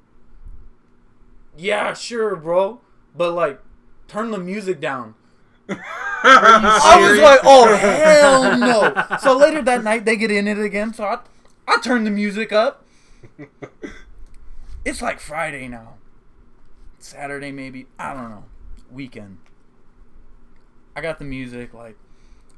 [1.58, 2.82] Yeah, sure, bro.
[3.16, 3.60] But like
[4.08, 5.16] turn the music down.
[5.70, 9.18] I was like, oh hell no!
[9.20, 10.94] So later that night they get in it again.
[10.94, 11.20] So I,
[11.68, 12.86] I turned the music up.
[14.86, 15.96] It's like Friday now,
[16.98, 17.88] Saturday maybe.
[18.00, 18.46] I don't know.
[18.92, 19.38] Weekend.
[21.00, 21.96] I got the music like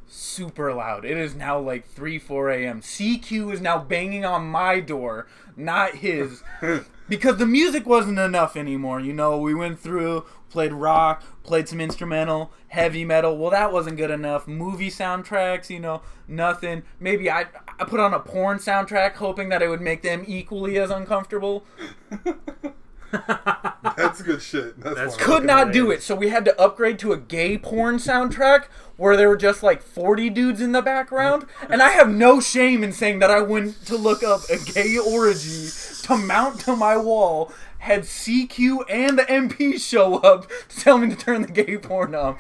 [0.08, 1.06] super loud.
[1.06, 2.82] It is now like 3, 4 a.m.
[2.82, 6.42] CQ is now banging on my door, not his.
[7.08, 9.00] because the music wasn't enough anymore.
[9.00, 13.38] You know, we went through, played rock, played some instrumental, heavy metal.
[13.38, 14.48] Well, that wasn't good enough.
[14.48, 16.82] Movie soundtracks, you know, nothing.
[17.00, 17.46] Maybe I
[17.80, 21.64] I put on a porn soundtrack hoping that it would make them equally as uncomfortable.
[23.98, 24.80] That's good shit.
[24.80, 25.18] That's, That's.
[25.18, 26.02] Could not do it.
[26.02, 28.66] So we had to upgrade to a gay porn soundtrack
[28.98, 31.46] where there were just like 40 dudes in the background.
[31.70, 34.98] And I have no shame in saying that I went to look up a gay
[34.98, 35.70] orgy
[36.04, 41.10] to mount to my wall, had CQ and the MP show up to tell me
[41.10, 42.40] to turn the gay porn up.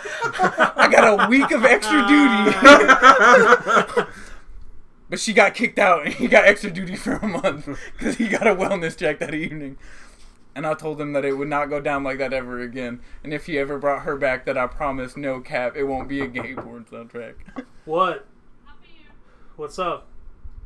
[0.24, 2.56] I got a week of extra duty.
[5.10, 8.28] but she got kicked out and he got extra duty for a month because he
[8.28, 9.76] got a wellness check that evening.
[10.54, 13.00] And I told him that it would not go down like that ever again.
[13.22, 16.20] And if he ever brought her back, that I promise, no cap, it won't be
[16.20, 17.34] a gay porn soundtrack.
[17.86, 18.26] What?
[19.56, 20.06] What's up?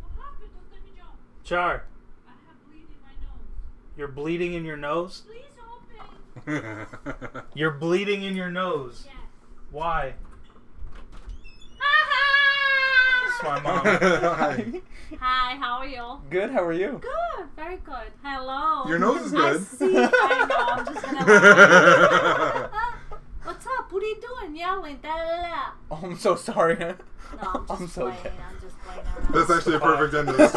[0.02, 0.50] What happened?
[0.52, 1.10] Don't let me jump.
[1.42, 1.84] Char,
[2.26, 3.42] I have bleed in my nose.
[3.96, 5.22] you're bleeding in your nose?
[5.26, 5.42] Please
[6.36, 7.42] open.
[7.54, 9.04] You're bleeding in your nose.
[9.06, 9.16] Yes.
[9.70, 10.14] Why?
[13.26, 14.82] It's my mom.
[15.20, 15.54] Hi.
[15.54, 16.20] Hi, how are you?
[16.30, 17.00] Good, how are you?
[17.02, 18.12] Good, very good.
[18.22, 18.84] Hello.
[18.88, 19.56] Your nose is good.
[19.56, 19.96] I see.
[19.96, 20.66] I know.
[20.68, 22.70] I'm just gonna.
[23.44, 23.92] Uh, what's up?
[23.92, 24.56] What are you doing?
[24.56, 24.98] Yelling.
[25.02, 25.62] Da, da, da.
[25.90, 26.76] Oh, I'm so sorry.
[26.76, 26.96] No,
[27.42, 28.22] I'm just I'm so playing.
[28.24, 28.32] dead.
[28.48, 29.34] I'm just playing around.
[29.34, 30.48] That's actually a perfect end to the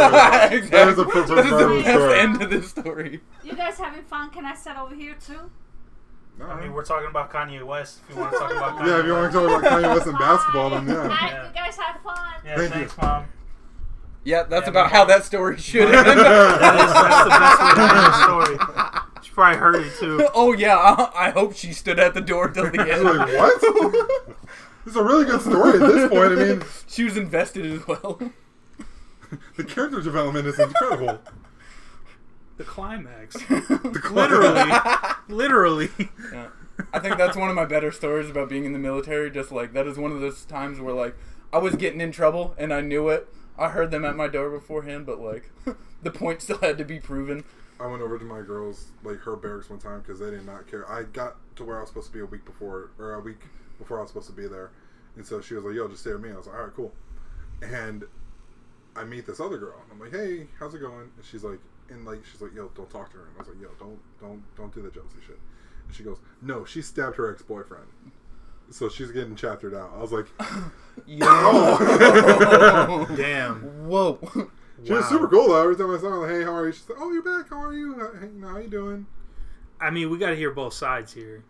[0.52, 0.58] story.
[0.58, 0.69] exactly.
[0.69, 2.19] That is a perfect That is part the the best story.
[2.19, 3.22] end of this story.
[3.44, 4.30] You guys having fun?
[4.32, 5.52] Can I sit over here too?
[6.42, 8.00] I mean, we're talking about Kanye West.
[8.10, 9.94] If you want to talk about Kanye yeah, if you want to talk about Kanye
[9.95, 11.08] West and basketball, then yeah.
[11.10, 11.48] Hi, Yeah.
[11.48, 12.34] you guys have fun.
[12.45, 13.03] Yeah, Thank thanks, you.
[13.03, 13.26] mom.
[14.27, 15.93] Yeah, that's Yeah, about how that story should end.
[15.93, 19.03] That's, that's the best way to end the story.
[19.23, 20.27] She probably heard it too.
[20.35, 23.03] oh, yeah, I, I hope she stood at the door till the I end.
[23.03, 24.38] like, what?
[24.85, 26.31] This is a really good story at this point.
[26.33, 28.19] I mean, She was invested as well.
[29.56, 31.19] the character development is incredible.
[32.57, 33.33] The climax.
[33.35, 34.72] The Literally.
[35.30, 35.89] Literally.
[36.33, 36.47] Yeah.
[36.93, 39.31] I think that's one of my better stories about being in the military.
[39.31, 41.15] Just like that is one of those times where like
[41.51, 43.27] I was getting in trouble and I knew it.
[43.58, 45.52] I heard them at my door beforehand, but like
[46.03, 47.44] the point still had to be proven.
[47.80, 50.68] I went over to my girls, like her barracks one time because they did not
[50.68, 50.90] care.
[50.90, 53.42] I got to where I was supposed to be a week before, or a week
[53.77, 54.72] before I was supposed to be there,
[55.16, 56.76] and so she was like, "Yo, just stay with me." I was like, "All right,
[56.76, 56.94] cool."
[57.61, 58.06] And
[58.95, 62.06] I meet this other girl, I'm like, "Hey, how's it going?" And she's like, and
[62.06, 64.44] like she's like, "Yo, don't talk to her." And I was like, "Yo, don't, don't,
[64.56, 65.40] don't do the jealousy shit."
[65.88, 67.88] And she goes, "No, she stabbed her ex boyfriend."
[68.70, 69.92] So she's getting chaptered out.
[69.96, 70.28] I was like,
[71.06, 71.78] Yo.
[73.16, 73.88] Damn.
[73.88, 74.20] Whoa.
[74.84, 75.62] she was super cool though.
[75.62, 76.74] Every time I saw her, like, hey, how are you?
[76.74, 77.50] She's like, oh, you're back.
[77.50, 77.94] How are you?
[77.94, 79.06] How, hey, how you doing?
[79.80, 81.44] I mean, we got to hear both sides here.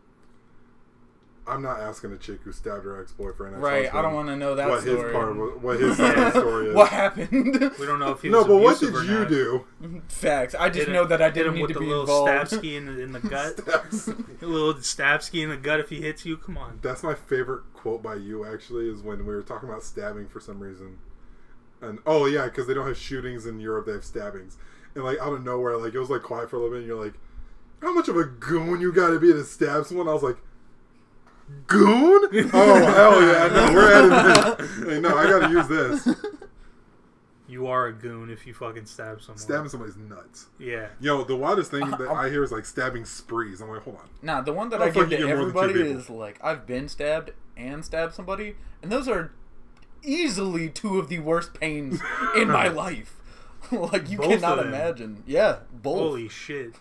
[1.48, 3.62] I'm not asking a chick who stabbed her ex boyfriend.
[3.62, 5.04] Right, I don't want to know that what story.
[5.04, 6.76] his part, was- what his side of the story is.
[6.76, 7.32] What happened?
[7.80, 9.30] We don't know if he no, was but what did you not.
[9.30, 9.66] do?
[10.10, 10.56] Facts.
[10.56, 12.02] I just Hit know him- that I didn't him need with to the be little
[12.04, 12.52] involved.
[12.52, 13.58] stabski in the, in the gut.
[13.66, 16.36] That's, a little stabski in the gut if he hits you.
[16.38, 16.80] Come on.
[16.82, 18.46] that's my favorite quote by you.
[18.46, 20.98] Actually, is when we were talking about stabbing for some reason,
[21.82, 24.58] and oh yeah, because they don't have shootings in Europe; they have stabbings.
[24.96, 26.88] And like out of nowhere, like it was like quiet for a little bit, and
[26.88, 27.14] you're like,
[27.82, 30.38] "How much of a goon you got to be to stab someone?" I was like.
[31.68, 32.22] Goon?
[32.54, 33.48] Oh hell yeah!
[33.48, 34.78] No, we're adding this.
[34.80, 36.16] Like, no, I gotta use this.
[37.48, 39.38] You are a goon if you fucking stab someone.
[39.38, 40.48] Stabbing somebody's nuts.
[40.60, 40.88] Yeah.
[41.00, 43.62] Yo, the wildest thing uh, that I'm- hear is like stabbing sprees.
[43.62, 44.10] I'm like, hold on.
[44.22, 45.60] Nah, the one that How I the fuck give you to get more than two
[45.60, 46.02] everybody people?
[46.02, 49.32] is like I've been stabbed and stabbed somebody, and those are
[50.04, 52.02] easily two of the worst pains
[52.36, 53.14] in my life.
[53.72, 54.68] like you Both of cannot them.
[54.68, 55.24] imagine.
[55.26, 56.00] Yeah, both.
[56.00, 56.74] Holy shit.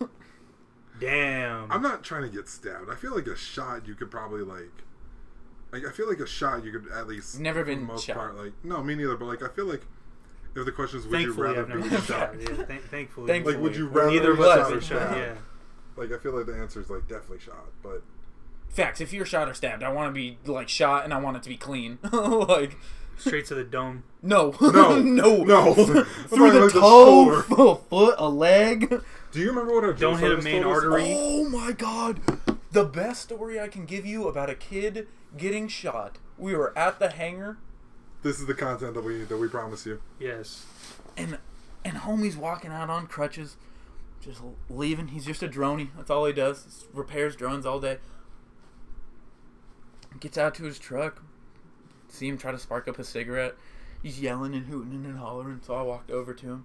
[1.00, 1.70] Damn.
[1.70, 2.90] I'm not trying to get stabbed.
[2.90, 4.70] I feel like a shot you could probably like.
[5.72, 7.38] Like I feel like a shot you could at least.
[7.40, 8.16] Never for the been most shot.
[8.16, 8.36] part.
[8.36, 9.16] Like no, me neither.
[9.16, 9.82] But like I feel like
[10.54, 12.06] if the question is would you rather I've never be been shot?
[12.06, 12.40] shot.
[12.40, 13.26] Yeah, th- thankfully.
[13.26, 13.54] Thankfully.
[13.56, 14.82] Like would you rather Neither be shot or shot.
[14.82, 15.16] stabbed?
[15.16, 15.34] Yeah.
[15.96, 17.66] Like I feel like the answer is like definitely shot.
[17.82, 18.02] But
[18.68, 19.00] Facts.
[19.00, 21.42] If you're shot or stabbed, I want to be like shot, and I want it
[21.44, 21.98] to be clean.
[22.12, 22.76] like
[23.18, 24.04] Straight to the dome.
[24.22, 24.98] no, No.
[25.00, 25.74] no, No.
[26.28, 27.44] Through the like toe, shoulder.
[27.70, 29.02] a foot, a leg.
[29.36, 30.82] Do you remember what our Don't drill hit a main told us?
[30.84, 31.14] artery.
[31.14, 32.20] Oh my god.
[32.72, 36.16] The best story I can give you about a kid getting shot.
[36.38, 37.58] We were at the hangar
[38.22, 40.00] This is the content that we that we promise you.
[40.18, 40.64] Yes.
[41.18, 41.36] and
[41.84, 43.56] and homie's walking out on crutches,
[44.22, 44.40] just
[44.70, 45.08] leaving.
[45.08, 45.90] He's just a droney.
[45.96, 46.86] That's all he does.
[46.94, 47.98] Repairs drones all day.
[50.18, 51.22] Gets out to his truck.
[52.08, 53.54] See him try to spark up a cigarette.
[54.02, 55.60] He's yelling and hooting and hollering.
[55.62, 56.64] So I walked over to him,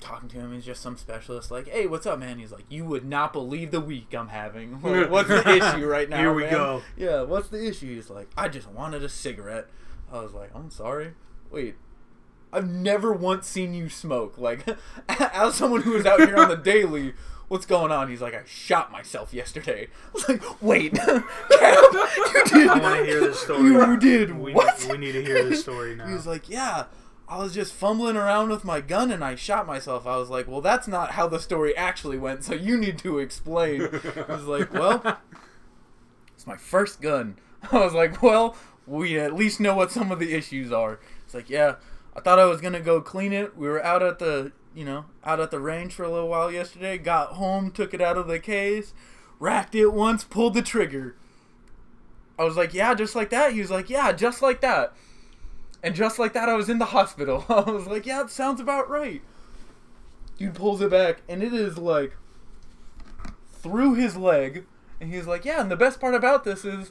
[0.00, 0.52] talking to him.
[0.52, 1.50] He's just some specialist.
[1.50, 2.38] Like, hey, what's up, man?
[2.38, 4.80] He's like, you would not believe the week I'm having.
[4.82, 6.18] Like, what's the issue right now?
[6.18, 6.82] Here we man?" go.
[6.96, 7.94] Yeah, what's the issue?
[7.94, 9.66] He's like, I just wanted a cigarette.
[10.12, 11.14] I was like, I'm sorry.
[11.50, 11.76] Wait,
[12.52, 14.36] I've never once seen you smoke.
[14.38, 14.64] Like,
[15.08, 17.14] as someone who is out here on the daily,
[17.48, 18.08] what's going on?
[18.08, 19.88] He's like, I shot myself yesterday.
[19.88, 22.68] I was like, wait, Cap, you did.
[22.68, 23.62] I want to hear this story.
[23.70, 24.86] You did We, what?
[24.90, 26.06] we need to hear this story now.
[26.06, 26.84] He was like, yeah.
[27.28, 30.06] I was just fumbling around with my gun and I shot myself.
[30.06, 33.18] I was like, well, that's not how the story actually went, so you need to
[33.18, 33.82] explain.
[33.82, 35.18] I was like, well,
[36.34, 37.36] it's my first gun.
[37.72, 38.56] I was like, well,
[38.86, 41.00] we at least know what some of the issues are.
[41.24, 41.76] It's like, yeah,
[42.14, 43.56] I thought I was gonna go clean it.
[43.56, 46.52] We were out at the, you know, out at the range for a little while
[46.52, 46.96] yesterday.
[46.96, 48.94] Got home, took it out of the case,
[49.40, 51.16] racked it once, pulled the trigger.
[52.38, 53.52] I was like, yeah, just like that.
[53.54, 54.94] He was like, yeah, just like that.
[55.86, 57.44] And just like that, I was in the hospital.
[57.48, 59.22] I was like, yeah, it sounds about right.
[60.36, 62.16] Dude pulls it back, and it is like
[63.52, 64.66] through his leg.
[65.00, 66.90] And he's like, yeah, and the best part about this is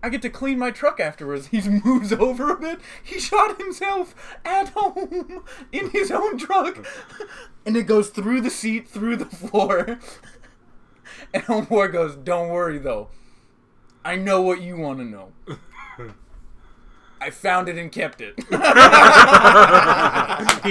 [0.00, 1.46] I get to clean my truck afterwards.
[1.50, 2.78] He moves over a bit.
[3.02, 6.86] He shot himself at home in his own truck.
[7.66, 9.98] And it goes through the seat, through the floor.
[11.34, 13.08] And Homeboy goes, Don't worry though.
[14.04, 15.32] I know what you want to know.
[17.20, 18.34] I found it and kept it.
[18.38, 18.44] he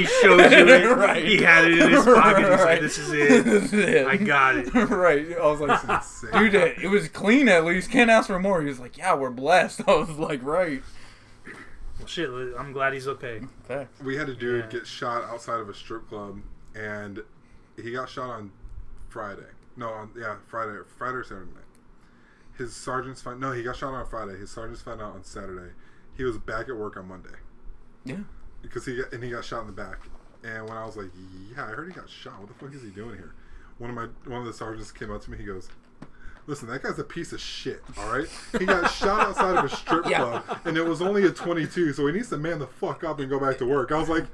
[0.06, 0.88] showed you it.
[0.98, 1.24] Right.
[1.26, 2.38] He had it in his pocket.
[2.40, 2.66] He's Right.
[2.66, 3.45] like, "This is it.
[3.45, 4.08] This is it.
[4.08, 5.38] I got it." right.
[5.38, 7.92] I was like, dude, it, it was clean at least.
[7.92, 8.61] Can't ask for more.
[8.61, 9.82] He was like, yeah, we're blessed.
[9.88, 10.82] I was like, right.
[12.00, 12.30] Well, shit.
[12.58, 13.42] I'm glad he's okay.
[13.69, 13.88] Okay.
[14.03, 14.80] we had a dude Yeah.
[14.80, 16.40] get shot outside of a strip club,
[16.76, 17.19] and
[17.82, 18.51] he got shot on
[19.09, 19.42] Friday.
[19.76, 21.64] No, on yeah, Friday, Friday or Saturday night.
[22.58, 24.38] His sergeants find no, he got shot on Friday.
[24.38, 25.74] His sergeants found out on Saturday.
[26.17, 27.29] He was back at work on Monday
[28.03, 28.17] Yeah.
[28.61, 29.99] because he got, and he got shot in the back.
[30.43, 31.07] And when I was like,
[31.55, 32.39] yeah, I heard he got shot.
[32.39, 33.33] What the fuck is he doing here?
[33.77, 35.37] One of my one of the sergeants came up to me.
[35.37, 35.69] He goes.
[36.47, 37.83] Listen, that guy's a piece of shit.
[37.97, 40.41] All right, he got shot outside of a strip Yeah.
[40.41, 43.19] club, and it was only a 22, so he needs to man the fuck up
[43.19, 43.91] and go back to work.
[43.91, 44.25] I was like,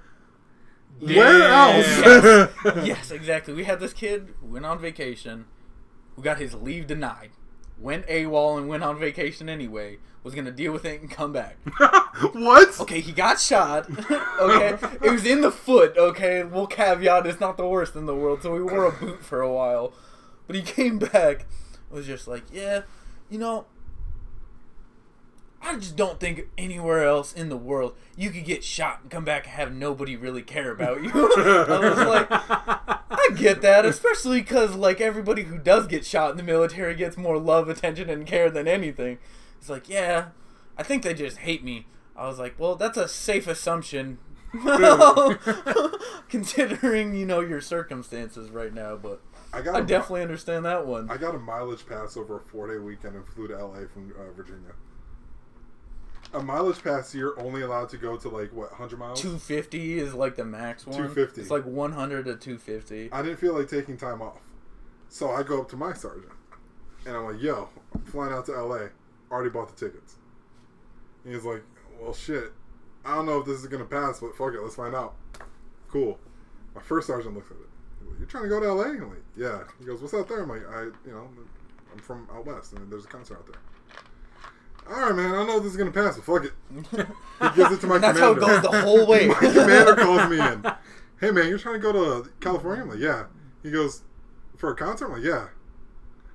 [0.99, 1.17] Yeah.
[1.17, 2.51] where else?
[2.87, 3.55] yes, exactly.
[3.55, 5.45] We had this kid went on vacation,
[6.15, 7.31] who got his leave denied,
[7.77, 9.97] went AWOL and went on vacation anyway.
[10.23, 11.57] Was gonna deal with it and come back.
[12.31, 12.79] what?
[12.79, 13.89] Okay, he got shot.
[14.39, 15.97] okay, it was in the foot.
[15.97, 18.41] Okay, we'll caveat it's not the worst in the world.
[18.41, 19.93] So he wore a boot for a while,
[20.47, 21.45] but he came back.
[21.89, 22.83] Was just like, yeah,
[23.29, 23.65] you know,
[25.63, 29.23] I just don't think anywhere else in the world you could get shot and come
[29.23, 31.09] back and have nobody really care about you.
[31.13, 36.37] I was like, I get that, especially because like everybody who does get shot in
[36.37, 39.19] the military gets more love, attention, and care than anything.
[39.57, 40.27] It's like, yeah,
[40.77, 41.87] I think they just hate me.
[42.15, 44.19] I was like, well, that's a safe assumption,
[46.29, 48.97] considering you know your circumstances right now.
[48.97, 49.21] But
[49.53, 51.09] I got I definitely understand that one.
[51.09, 54.13] I got a mileage pass over a four day weekend and flew to LA from
[54.19, 54.73] uh, Virginia.
[56.33, 59.21] A mileage pass, you're only allowed to go to like what 100 miles.
[59.21, 60.95] 250 is like the max one.
[60.95, 61.41] 250.
[61.41, 63.11] It's like 100 to 250.
[63.11, 64.41] I didn't feel like taking time off,
[65.09, 66.31] so I go up to my sergeant,
[67.05, 68.87] and I'm like, "Yo, I'm flying out to LA.
[69.31, 70.15] Already bought the tickets."
[71.23, 71.61] And he's like,
[72.01, 72.51] "Well, shit.
[73.05, 75.13] I don't know if this is gonna pass, but fuck it, let's find out."
[75.89, 76.17] Cool.
[76.73, 78.09] My first sergeant looks at it.
[78.09, 80.41] Like, "You trying to go to LA?" I'm like, "Yeah." He goes, "What's out there?"
[80.41, 81.29] I'm like, "I, you know,
[81.91, 83.61] I'm from out west, and there's a concert out there."
[84.89, 85.33] All right, man.
[85.33, 87.07] I know this is gonna pass, but fuck it.
[87.41, 88.61] He gives it to my That's how it commander.
[88.61, 89.27] goes the whole way.
[89.27, 90.63] My commander calls me in.
[91.19, 92.83] Hey man, you're trying to go to California?
[92.83, 93.25] I'm like, yeah.
[93.63, 94.03] He goes,
[94.55, 95.07] for a concert?
[95.07, 95.47] I'm like, yeah.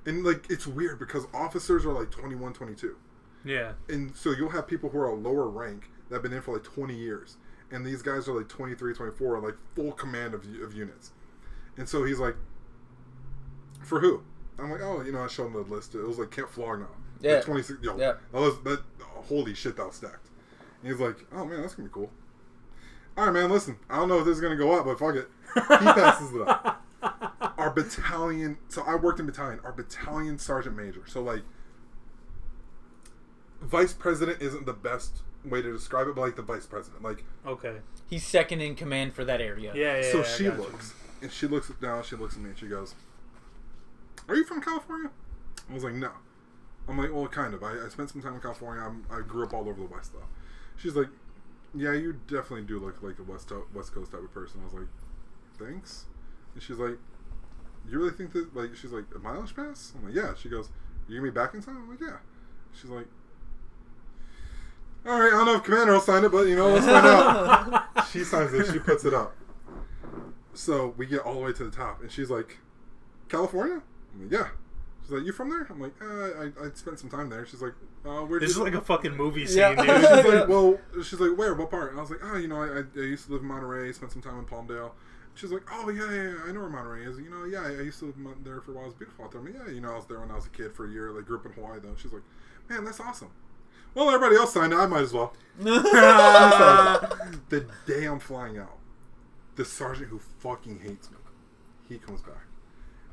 [0.05, 2.95] And like, it's weird because officers are like 21, 22.
[3.43, 3.71] Yeah.
[3.87, 6.53] And so you'll have people who are a lower rank that have been in for
[6.53, 7.37] like 20 years.
[7.71, 11.11] And these guys are like 23, 24, like full command of, of units.
[11.77, 12.35] And so he's like,
[13.83, 14.21] for who?
[14.59, 15.95] I'm like, oh, you know, I showed him the list.
[15.95, 16.85] It was like Camp Flog Gnaw.
[17.21, 17.35] Yeah.
[17.35, 17.79] Like 26.
[17.83, 18.13] Yo, Yeah.
[18.31, 20.27] that was, that, holy shit, that was stacked.
[20.81, 22.09] And he's like, oh man, that's gonna be cool.
[23.17, 23.49] All right, man.
[23.49, 25.29] Listen, I don't know if this is gonna go up, but fuck it.
[25.53, 26.83] He passes it up.
[27.57, 28.57] Our battalion.
[28.69, 29.59] So I worked in battalion.
[29.65, 31.01] Our battalion sergeant major.
[31.07, 31.41] So like,
[33.61, 37.03] vice president isn't the best way to describe it, but like the vice president.
[37.03, 37.77] Like, Okay.
[38.09, 39.73] He's second in command for that area.
[39.75, 39.97] Yeah.
[40.01, 40.11] Yeah.
[40.11, 40.61] so yeah, she got you.
[40.63, 42.03] looks, and she looks down.
[42.03, 42.95] She looks at me, and she goes,
[44.27, 45.09] "Are you from California?"
[45.69, 46.11] I was like, "No."
[46.89, 47.63] I'm like, "Well, kind of.
[47.63, 48.83] I, I spent some time in California.
[48.83, 50.25] I'm, I grew up all over the West, though."
[50.75, 51.07] She's like,
[51.75, 54.63] "Yeah, you definitely do look like a West to- West Coast type of person." I
[54.65, 54.87] was like,
[55.57, 56.05] "Thanks."
[56.53, 56.97] And she's like,
[57.89, 60.69] "You really think that?" Like, she's like, "A mileage pass?" I'm like, "Yeah." She goes,
[61.07, 62.17] "You gonna be back in time?" I'm like, "Yeah."
[62.73, 63.07] She's like,
[65.05, 67.05] all right, I don't know if Commander will sign it, but you know, let's find
[67.05, 68.07] out.
[68.11, 68.71] she signs it.
[68.71, 69.35] She puts it up.
[70.53, 72.57] So we get all the way to the top, and she's like,
[73.29, 73.81] California?
[74.13, 74.49] I'm like, yeah.
[75.09, 75.65] She's like, you from there?
[75.71, 77.43] I'm like, uh, I, I spent some time there.
[77.43, 77.73] She's like,
[78.05, 79.73] uh, where This is like a fucking movie scene, Yeah.
[79.83, 79.87] dude.
[80.23, 81.55] she's like, well, she's like, where?
[81.55, 81.89] What part?
[81.89, 83.91] And I was like, oh, you know, I, I, I used to live in Monterey,
[83.91, 84.91] spent some time in Palmdale.
[85.33, 87.17] She's like, oh yeah, yeah, yeah, I know where Monterey is.
[87.17, 88.85] You know, yeah, I, I used to live mon- there for a while.
[88.85, 89.41] It's beautiful out there.
[89.41, 90.91] I'm like, yeah, you know, I was there when I was a kid for a
[90.91, 91.11] year.
[91.11, 91.95] Like, grew up in Hawaii though.
[91.97, 92.21] She's like,
[92.69, 93.31] man, that's awesome.
[93.95, 94.75] Well, everybody else signed it.
[94.75, 95.33] I might as well.
[95.57, 95.81] the
[97.87, 98.77] day I'm flying out,
[99.55, 101.17] the sergeant who fucking hates me,
[101.87, 102.45] he comes back,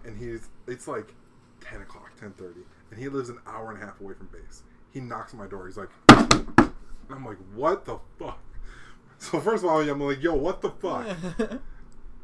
[0.05, 1.15] and he's it's like
[1.70, 4.62] ten o'clock, ten thirty, and he lives an hour and a half away from base.
[4.93, 5.67] He knocks on my door.
[5.67, 6.73] He's like, and
[7.11, 8.39] I'm like, what the fuck?
[9.19, 11.07] So first of all, I'm like, yo, what the fuck?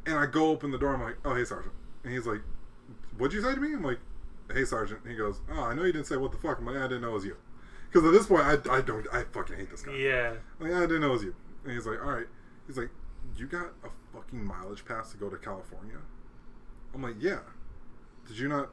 [0.04, 0.94] And I go open the door.
[0.94, 1.72] I'm like, oh, hey, sergeant.
[2.02, 2.40] And he's like,
[3.18, 3.72] what'd you say to me?
[3.72, 4.00] I'm like,
[4.52, 5.00] hey, sergeant.
[5.04, 6.58] And he goes, oh, I know you didn't say what the fuck.
[6.58, 7.36] I'm like, I didn't know it was you.
[7.88, 9.92] Because at this point, I, I don't, I fucking hate this guy.
[9.92, 10.32] Yeah.
[10.58, 11.34] Like, I didn't know it was you.
[11.64, 12.26] And he's like, all right.
[12.66, 12.90] He's like,
[13.36, 15.98] you got a fucking mileage pass to go to California?
[16.94, 17.38] I'm like, yeah.
[18.26, 18.70] Did you not?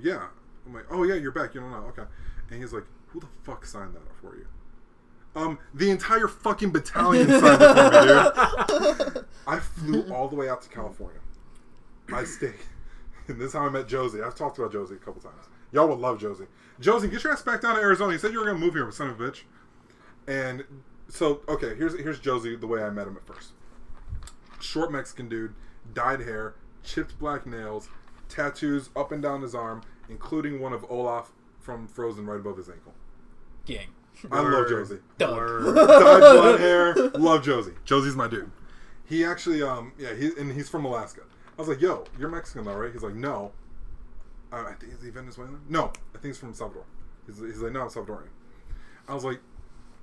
[0.00, 0.26] Yeah.
[0.66, 1.54] I'm like, oh yeah, you're back.
[1.54, 1.86] You don't know.
[1.88, 2.04] Okay.
[2.50, 4.46] And he's like, who the fuck signed that up for you?
[5.36, 9.24] Um, the entire fucking battalion signed it for me, dude.
[9.46, 11.20] I flew all the way out to California.
[12.12, 12.54] I stayed.
[13.26, 14.20] And this is how I met Josie.
[14.20, 15.46] I've talked about Josie a couple times.
[15.72, 16.44] Y'all would love Josie.
[16.78, 18.12] Josie, get your ass back down to Arizona.
[18.12, 19.44] You said you were gonna move here, son of a bitch.
[20.26, 20.62] And
[21.08, 23.52] so, okay, here's here's Josie the way I met him at first.
[24.60, 25.54] Short Mexican dude,
[25.94, 27.88] dyed hair, chipped black nails,
[28.34, 32.68] tattoos up and down his arm, including one of Olaf from Frozen right above his
[32.68, 32.92] ankle.
[33.64, 33.88] Gang.
[34.30, 34.98] I love Josie.
[35.18, 35.36] Doug.
[35.36, 35.74] Word.
[35.74, 37.72] Dyed blonde hair, love Josie.
[37.84, 38.50] Josie's my dude.
[39.04, 41.22] He actually, um, yeah, he and he's from Alaska.
[41.56, 43.52] I was like, "Yo, you're Mexican though, right?" He's like, "No."
[44.52, 45.60] Uh, I think is he Venezuelan?
[45.68, 46.84] No, I think he's from Salvador.
[47.26, 48.28] He's, he's like, "No, I'm Salvadorian."
[49.08, 49.40] I was like,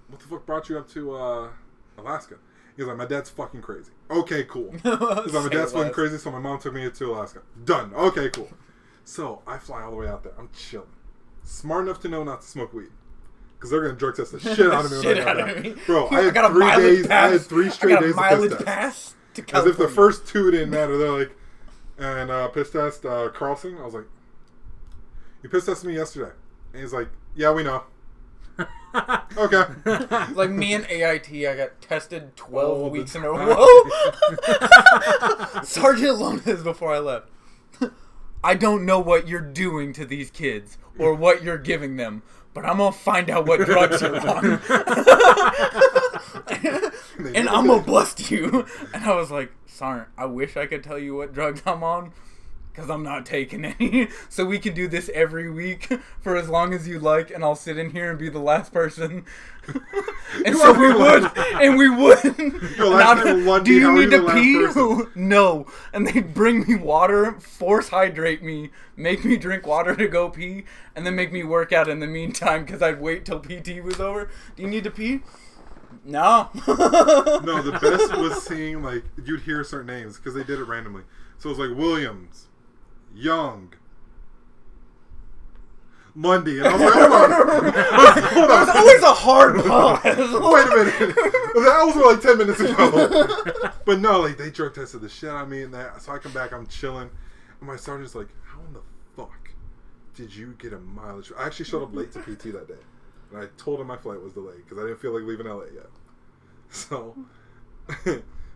[0.10, 1.50] "What the fuck brought you up to uh,
[1.98, 2.36] Alaska?"
[2.78, 4.72] He's like, "My dad's fucking crazy." Okay, cool.
[4.74, 7.42] He's like, "My dad's fucking crazy," so my mom took me to Alaska.
[7.66, 7.94] Done.
[7.94, 8.50] Okay, cool.
[9.04, 10.34] So I fly all the way out there.
[10.38, 10.88] I'm chilling.
[11.44, 12.90] Smart enough to know not to smoke weed.
[13.56, 14.98] Because they're gonna drug test the shit out of me.
[15.06, 15.58] when I got out back.
[15.58, 15.76] of me.
[15.86, 17.08] Bro, I had got three days.
[17.08, 17.30] Pass.
[17.30, 19.16] I had three straight days of piss test.
[19.36, 20.98] to As if the first two didn't matter.
[20.98, 21.32] They're like,
[22.00, 23.78] and uh, piss test uh, Carlson.
[23.78, 24.06] I was like,
[25.44, 26.32] you piss tested me yesterday,
[26.74, 27.84] and he's like, yeah, we know.
[29.38, 29.64] Okay.
[30.34, 33.66] like me and AIT, I got tested 12 All weeks in a row.
[35.64, 37.30] Sergeant Lones before I left.
[38.44, 42.24] I don't know what you're doing to these kids or what you're giving them,
[42.54, 44.46] but I'm gonna find out what drugs you're on.
[47.36, 48.66] and I'm gonna bust you.
[48.94, 52.14] And I was like, Sergeant, I wish I could tell you what drugs I'm on.
[52.72, 54.08] Because I'm not taking any.
[54.30, 55.92] So we can do this every week
[56.22, 58.72] for as long as you like, and I'll sit in here and be the last
[58.72, 59.26] person.
[60.46, 62.24] and so we would, and we would.
[62.78, 65.10] Yo, last And name Lundy, do you need to pee?
[65.20, 65.66] no.
[65.94, 70.64] And they'd bring me water, force hydrate me, make me drink water to go pee,
[70.96, 74.00] and then make me work out in the meantime because I'd wait till PT was
[74.00, 74.30] over.
[74.56, 75.22] Do you need to pee?
[76.06, 76.50] No.
[76.66, 81.04] No, the best was seeing like you'd hear certain names because they did it randomly.
[81.38, 82.48] So it was like Williams,
[83.14, 83.74] Young,
[86.16, 88.78] Lundy, and I was like, hold on, hold There's on.
[88.78, 90.04] always a hard pause.
[90.04, 91.16] Wait a minute.
[91.16, 93.72] that was like ten minutes ago.
[93.86, 96.02] but no, like they drug tested the shit out of me, and that.
[96.02, 97.10] So I come back, I'm chilling,
[97.60, 98.82] and my sergeant's like, "How in the
[99.16, 99.52] fuck
[100.16, 102.74] did you get a mileage?" I actually showed up late to PT that day,
[103.32, 105.64] and I told him my flight was delayed because I didn't feel like leaving LA
[105.74, 105.88] yet.
[106.70, 107.16] So,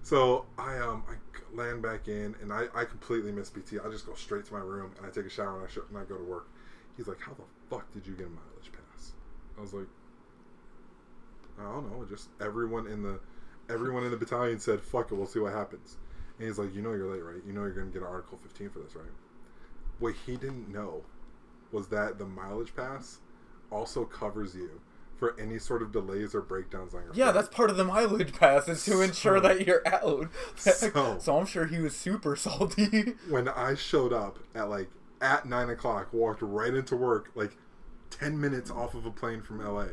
[0.04, 1.14] so I um I
[1.56, 3.80] land back in, and I I completely miss BT.
[3.80, 5.80] I just go straight to my room and I take a shower and I sh-
[5.90, 6.48] and I go to work.
[6.98, 9.14] He's like, "How the fuck did you get a mileage pass?"
[9.58, 9.88] I was like.
[11.58, 12.06] I don't know.
[12.06, 13.20] Just everyone in the
[13.70, 15.98] everyone in the battalion said, "Fuck it, we'll see what happens."
[16.38, 17.42] And he's like, "You know you're late, right?
[17.46, 19.06] You know you're to get an Article 15 for this, right?"
[20.00, 21.04] What he didn't know
[21.72, 23.20] was that the mileage pass
[23.72, 24.82] also covers you
[25.18, 27.12] for any sort of delays or breakdowns on your.
[27.14, 27.34] Yeah, flight.
[27.36, 30.28] that's part of the mileage pass is to ensure that you're out.
[30.56, 33.16] So- so I'm sure he was super salty.
[33.30, 34.90] when I showed up at like
[35.22, 37.58] at nine o'clock, walked right into work, like
[38.10, 39.88] ten minutes off of a plane from LA,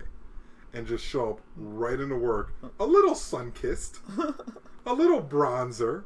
[0.72, 3.98] and just show up right into work, a little sun kissed,
[4.86, 6.02] a little bronzer,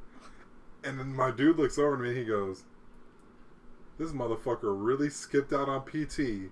[0.85, 2.65] and then my dude looks over at me and he goes,
[3.99, 6.51] "This motherfucker really skipped out on PT."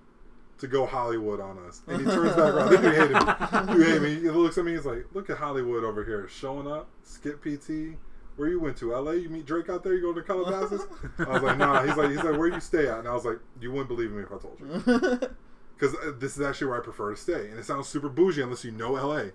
[0.65, 2.73] To go Hollywood on us, and he turns back around.
[2.73, 3.75] Then you hated me.
[3.75, 4.15] You hate me.
[4.15, 4.73] He looks at me.
[4.73, 6.89] He's like, "Look at Hollywood over here, showing up.
[7.03, 7.99] Skip PT.
[8.37, 8.93] Where you went to?
[8.95, 9.11] LA?
[9.11, 9.93] You meet Drake out there?
[9.93, 10.87] You go to Calabasas?
[11.19, 11.85] I was like, nah.
[11.85, 13.01] He's like, he's like, where you stay at?
[13.01, 15.21] And I was like, you wouldn't believe me if I told you.
[15.77, 18.65] because this is actually where I prefer to stay, and it sounds super bougie unless
[18.65, 19.27] you know LA.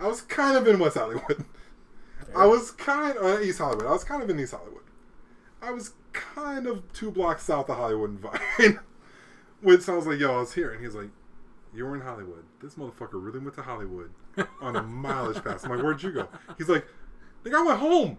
[0.00, 1.44] I was kind of in West Hollywood.
[2.34, 3.86] I was kind of uh, East Hollywood.
[3.86, 4.82] I was kind of in East Hollywood.
[5.62, 8.80] I was kind of two blocks south of Hollywood and Vine.
[9.62, 10.72] Which I was like, yo, I was here.
[10.72, 11.10] And he's like,
[11.74, 12.44] you were in Hollywood.
[12.60, 14.10] This motherfucker really went to Hollywood
[14.60, 15.64] on a mileage pass.
[15.64, 16.28] I'm like, where'd you go?
[16.58, 16.86] He's like,
[17.44, 18.18] nigga, I went home.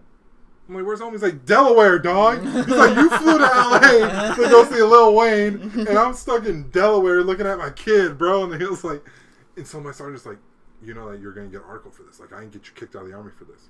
[0.68, 1.12] I'm like, where's home?
[1.12, 2.42] He's like, Delaware, dog.
[2.42, 6.70] He's like, you flew to LA to go see Lil Wayne, and I'm stuck in
[6.70, 8.44] Delaware looking at my kid, bro.
[8.44, 9.04] And he was like,
[9.56, 10.38] and so my sergeant's like,
[10.82, 12.18] you know that you're gonna get an article for this.
[12.18, 13.68] Like, I didn't get you kicked out of the army for this.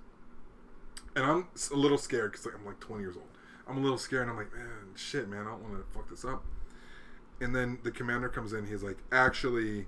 [1.17, 3.27] And I'm a little scared because like, I'm like 20 years old.
[3.67, 6.09] I'm a little scared, and I'm like, man, shit, man, I don't want to fuck
[6.09, 6.44] this up.
[7.41, 8.67] And then the commander comes in.
[8.67, 9.87] He's like, actually,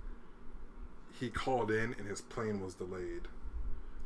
[1.19, 3.23] he called in, and his plane was delayed.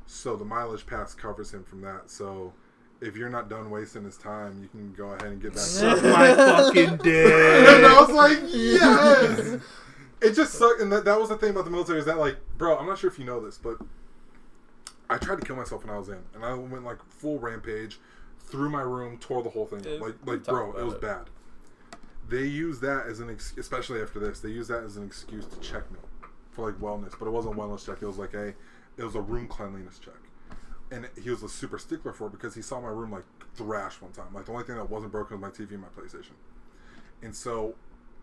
[0.07, 2.11] So the mileage pass covers him from that.
[2.11, 2.53] So
[3.01, 5.63] if you're not done wasting his time, you can go ahead and get back.
[5.63, 7.33] Suck my fucking dick.
[7.33, 7.87] and.
[7.87, 9.61] I was like, yes.
[10.23, 12.37] It just sucked, and that, that was the thing about the military is that like,
[12.59, 13.79] bro, I'm not sure if you know this, but
[15.09, 17.99] I tried to kill myself when I was in, and I went like full rampage,
[18.39, 20.01] through my room, tore the whole thing, Yeah, up.
[20.03, 21.01] like like bro, it was it.
[21.01, 21.31] bad.
[22.31, 25.47] They use that as an, ex- especially after this, they use that as an excuse
[25.47, 25.99] to check me
[26.53, 27.99] for like wellness, but it wasn't wellness check.
[28.01, 28.55] It was like a,
[28.97, 30.15] it was a room cleanliness check,
[30.93, 33.25] and he was a super stickler for it because he saw my room like
[33.57, 34.33] thrash one time.
[34.33, 36.35] Like the only thing that wasn't broken was my TV and my PlayStation,
[37.21, 37.75] and so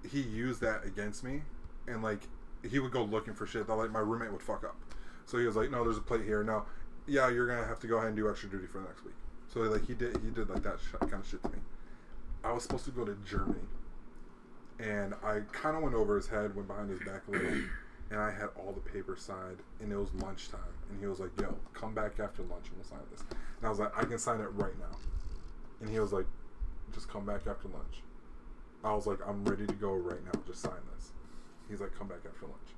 [0.09, 1.41] he used that against me,
[1.85, 2.21] and like
[2.69, 4.77] he would go looking for shit that like my roommate would fuck up.
[5.25, 6.43] So he was like, "No, there's a plate here.
[6.45, 6.63] No,
[7.07, 9.15] yeah, you're gonna have to go ahead and do extra duty for the next week."
[9.53, 11.57] So like he did, he did like that sh- kind of shit to me.
[12.43, 13.59] I was supposed to go to Germany,
[14.79, 17.61] and I kind of went over his head, went behind his back a little,
[18.11, 21.31] and I had all the papers signed, and it was lunchtime, and he was like,
[21.39, 24.17] "Yo, come back after lunch and we'll sign this." And I was like, "I can
[24.17, 24.97] sign it right now,"
[25.81, 26.25] and he was like,
[26.93, 28.03] "Just come back after lunch."
[28.83, 30.39] I was like, "I'm ready to go right now.
[30.45, 31.11] Just sign this."
[31.69, 32.69] He's like, "Come back after lunch."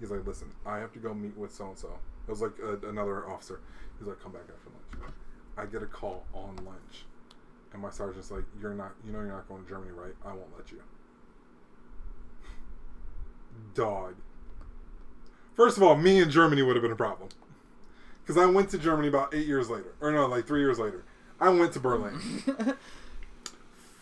[0.00, 2.58] He's like, "Listen, I have to go meet with so and so." It was like
[2.58, 3.60] a, another officer.
[3.98, 5.12] He's like, "Come back after lunch."
[5.58, 7.04] I get a call on lunch,
[7.72, 10.14] and my sergeant's like, "You're not, you know, you're not going to Germany, right?
[10.24, 10.82] I won't let you."
[13.74, 14.14] Dog.
[15.54, 17.30] First of all, me in Germany would have been a problem,
[18.22, 21.04] because I went to Germany about eight years later, or no, like three years later.
[21.40, 22.18] I went to Berlin.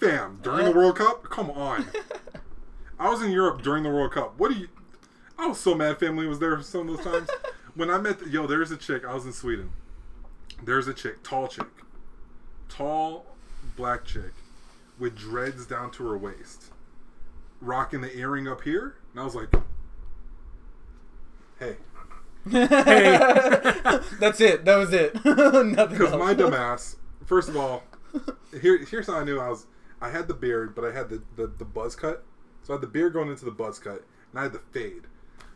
[0.01, 1.87] Fam, during the World Cup, come on.
[2.99, 4.39] I was in Europe during the World Cup.
[4.39, 4.69] What do you?
[5.39, 5.99] I was so mad.
[5.99, 7.29] Family was there some of those times.
[7.75, 9.05] when I met, the, yo, there's a chick.
[9.05, 9.71] I was in Sweden.
[10.63, 11.67] There's a chick, tall chick,
[12.69, 13.27] tall
[13.77, 14.33] black chick,
[14.99, 16.67] with dreads down to her waist,
[17.61, 19.49] rocking the earring up here, and I was like,
[21.59, 21.77] "Hey,"
[22.51, 23.19] hey.
[24.21, 24.65] That's it.
[24.65, 25.15] That was it.
[25.25, 26.97] Nothing because my dumbass.
[27.25, 27.85] First of all,
[28.61, 29.67] here here's how I knew I was.
[30.01, 32.25] I had the beard, but I had the, the the buzz cut.
[32.63, 35.05] So I had the beard going into the buzz cut, and I had the fade.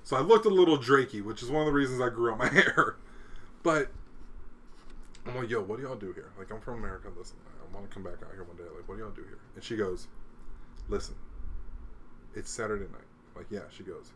[0.05, 2.39] So I looked a little Drakey, which is one of the reasons I grew out
[2.39, 2.97] my hair.
[3.63, 3.91] But
[5.27, 6.31] I'm like, yo, what do y'all do here?
[6.39, 7.09] Like, I'm from America.
[7.17, 8.63] Listen, I want to come back out here one day.
[8.75, 9.39] Like, what do y'all do here?
[9.55, 10.07] And she goes,
[10.89, 11.15] listen,
[12.35, 13.08] it's Saturday night.
[13.39, 13.61] Like, yeah.
[13.71, 14.11] She goes,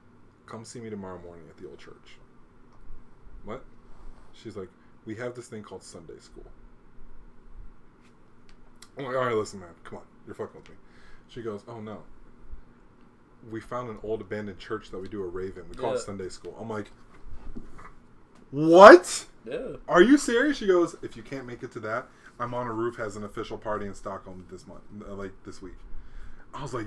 [0.46, 2.18] come see me tomorrow morning at the old church.
[3.44, 3.64] What?
[4.32, 4.68] She's like,
[5.06, 6.44] we have this thing called Sunday school.
[8.98, 10.76] I'm like, all right, listen, man, come on, you're fucking with me.
[11.28, 12.02] She goes, oh no,
[13.50, 15.68] we found an old abandoned church that we do a rave in.
[15.68, 16.54] We call it Sunday school.
[16.60, 16.90] I'm like,
[18.50, 19.24] what?
[19.50, 19.76] yeah.
[19.88, 20.58] Are you serious?
[20.58, 22.06] She goes, if you can't make it to that,
[22.38, 25.76] I'm on a roof has an official party in Stockholm this month, like this week.
[26.54, 26.86] I was like,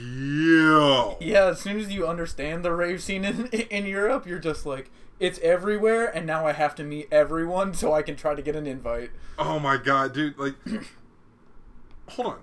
[0.00, 1.16] yo.
[1.20, 4.90] Yeah, as soon as you understand the rave scene in, in Europe, you're just like,
[5.20, 8.56] it's everywhere, and now I have to meet everyone so I can try to get
[8.56, 9.10] an invite.
[9.38, 10.36] Oh my god, dude!
[10.38, 10.54] Like,
[12.08, 12.38] hold on.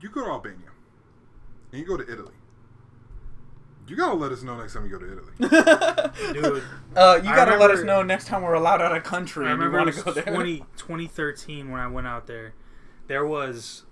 [0.00, 0.70] You go to Albania,
[1.72, 2.34] and you go to Italy.
[3.88, 6.32] You gotta let us know next time you go to Italy.
[6.32, 6.62] Dude,
[6.94, 9.58] Uh, you gotta let us know next time we're allowed out of country I and
[9.60, 10.32] you remember it was go there.
[10.32, 12.54] 20, 2013 when I went out there.
[13.08, 13.82] There was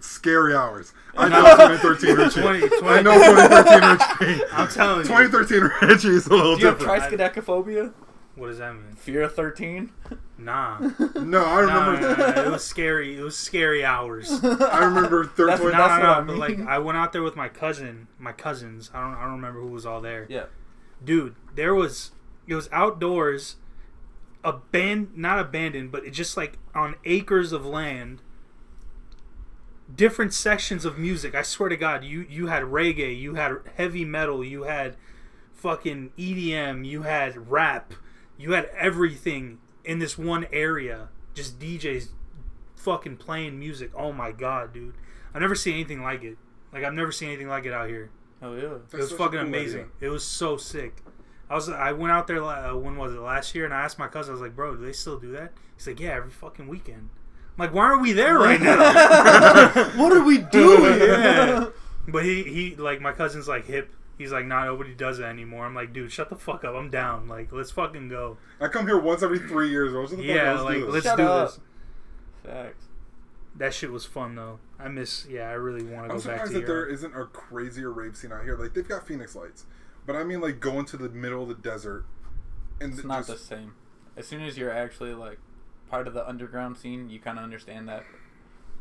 [0.00, 0.92] Scary hours.
[1.16, 2.40] I know 2013 Richie.
[2.68, 4.44] 20, 20 I know 2013 Richie.
[4.52, 5.04] I'm telling you.
[5.04, 6.78] 2013 Richie is a little different.
[6.78, 7.44] Do you have different.
[7.46, 7.92] triskaidekaphobia?
[8.34, 8.94] What does that mean?
[8.96, 9.90] Fear of 13?
[10.38, 10.78] Nah.
[10.78, 12.00] no, I No, no, remember.
[12.00, 13.16] no, no, It was scary.
[13.16, 14.30] It was scary hours.
[14.44, 15.72] I remember third That's point.
[15.72, 16.34] No, That's no, what no.
[16.34, 16.68] I But like.
[16.68, 18.90] I went out there with my cousin, my cousins.
[18.92, 20.26] I don't, I don't remember who was all there.
[20.28, 20.44] Yeah.
[21.02, 22.10] Dude, there was,
[22.46, 23.56] it was outdoors,
[24.44, 28.20] abandoned, not abandoned, but it just like on acres of land.
[29.94, 31.34] Different sections of music.
[31.34, 34.96] I swear to God, you you had reggae, you had heavy metal, you had
[35.54, 37.94] fucking EDM, you had rap,
[38.36, 41.08] you had everything in this one area.
[41.34, 42.08] Just DJs
[42.74, 43.90] fucking playing music.
[43.94, 44.94] Oh my god, dude.
[45.34, 46.36] I've never seen anything like it.
[46.72, 48.10] Like I've never seen anything like it out here.
[48.42, 48.74] Oh yeah.
[48.90, 49.80] That's it was fucking cool amazing.
[49.80, 49.92] idea.
[50.00, 51.02] It was so sick.
[51.48, 53.82] I was I went out there la- uh, when was it last year and I
[53.82, 55.52] asked my cousin I was like, bro, do they still do that?
[55.76, 57.10] He's like, yeah, every fucking weekend.
[57.58, 58.76] I'm like, why aren't we there right now?
[59.96, 61.00] what are we doing?
[61.00, 61.68] yeah.
[62.08, 63.90] But he he like my cousin's like hip.
[64.18, 65.66] He's like, nah, nobody does it anymore.
[65.66, 66.74] I'm like, dude, shut the fuck up.
[66.74, 67.28] I'm down.
[67.28, 68.38] Like, let's fucking go.
[68.60, 69.90] I come here once every three years.
[69.92, 70.06] Bro.
[70.06, 70.94] Shut the fuck Yeah, up, let's like do this.
[70.94, 71.48] let's Shut do up.
[71.50, 71.60] this.
[72.44, 72.84] Facts.
[73.56, 74.58] That shit was fun though.
[74.78, 75.26] I miss.
[75.28, 76.92] Yeah, I really want to I'm go back surprised to that there Europe.
[76.92, 78.56] isn't a crazier rave scene out here.
[78.56, 79.64] Like they've got Phoenix Lights,
[80.06, 82.04] but I mean like going to the middle of the desert
[82.80, 83.72] and It's th- not just, the same.
[84.16, 85.38] As soon as you're actually like
[85.88, 88.04] part of the underground scene, you kind of understand that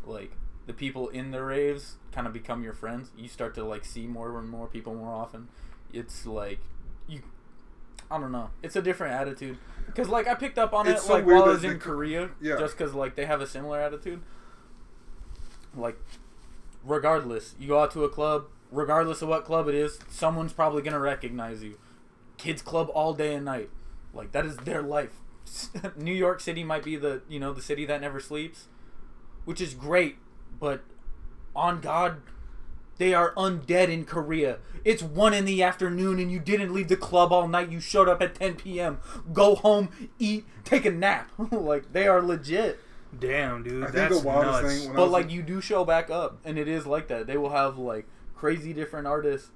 [0.06, 0.32] like
[0.66, 3.12] the people in the raves kind of become your friends.
[3.18, 5.48] You start to like see more and more people more often.
[5.94, 6.60] It's like
[7.08, 7.22] you
[8.10, 8.50] I don't know.
[8.62, 9.58] It's a different attitude.
[9.96, 12.30] Cuz like I picked up on It's it so like while I was in Korea
[12.42, 12.58] Yeah.
[12.58, 14.22] just cuz like they have a similar attitude.
[15.76, 15.98] Like
[16.84, 20.82] regardless, you go out to a club, regardless of what club it is, someone's probably
[20.82, 21.78] going to recognize you.
[22.38, 23.70] Kids club all day and night.
[24.14, 25.22] Like that is their life.
[25.96, 28.66] New York City might be the, you know, the city that never sleeps,
[29.46, 30.18] which is great,
[30.60, 30.82] but
[31.56, 32.22] on God,
[32.98, 34.58] they are undead in Korea.
[34.84, 37.70] It's 1 in the afternoon and you didn't leave the club all night.
[37.72, 39.00] You showed up at 10 p.m.
[39.34, 41.32] Go home, eat, take a nap.
[41.52, 42.80] like they are legit.
[43.18, 44.76] Damn, dude, I think that's the wildest nuts.
[44.76, 47.08] thing when But was like in- you do show back up, and it is like
[47.08, 47.28] that.
[47.28, 49.52] They will have like crazy different artists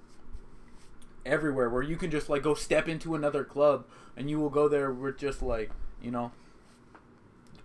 [1.29, 3.85] everywhere, where you can just like go step into another club,
[4.17, 6.31] and you will go there with just like you know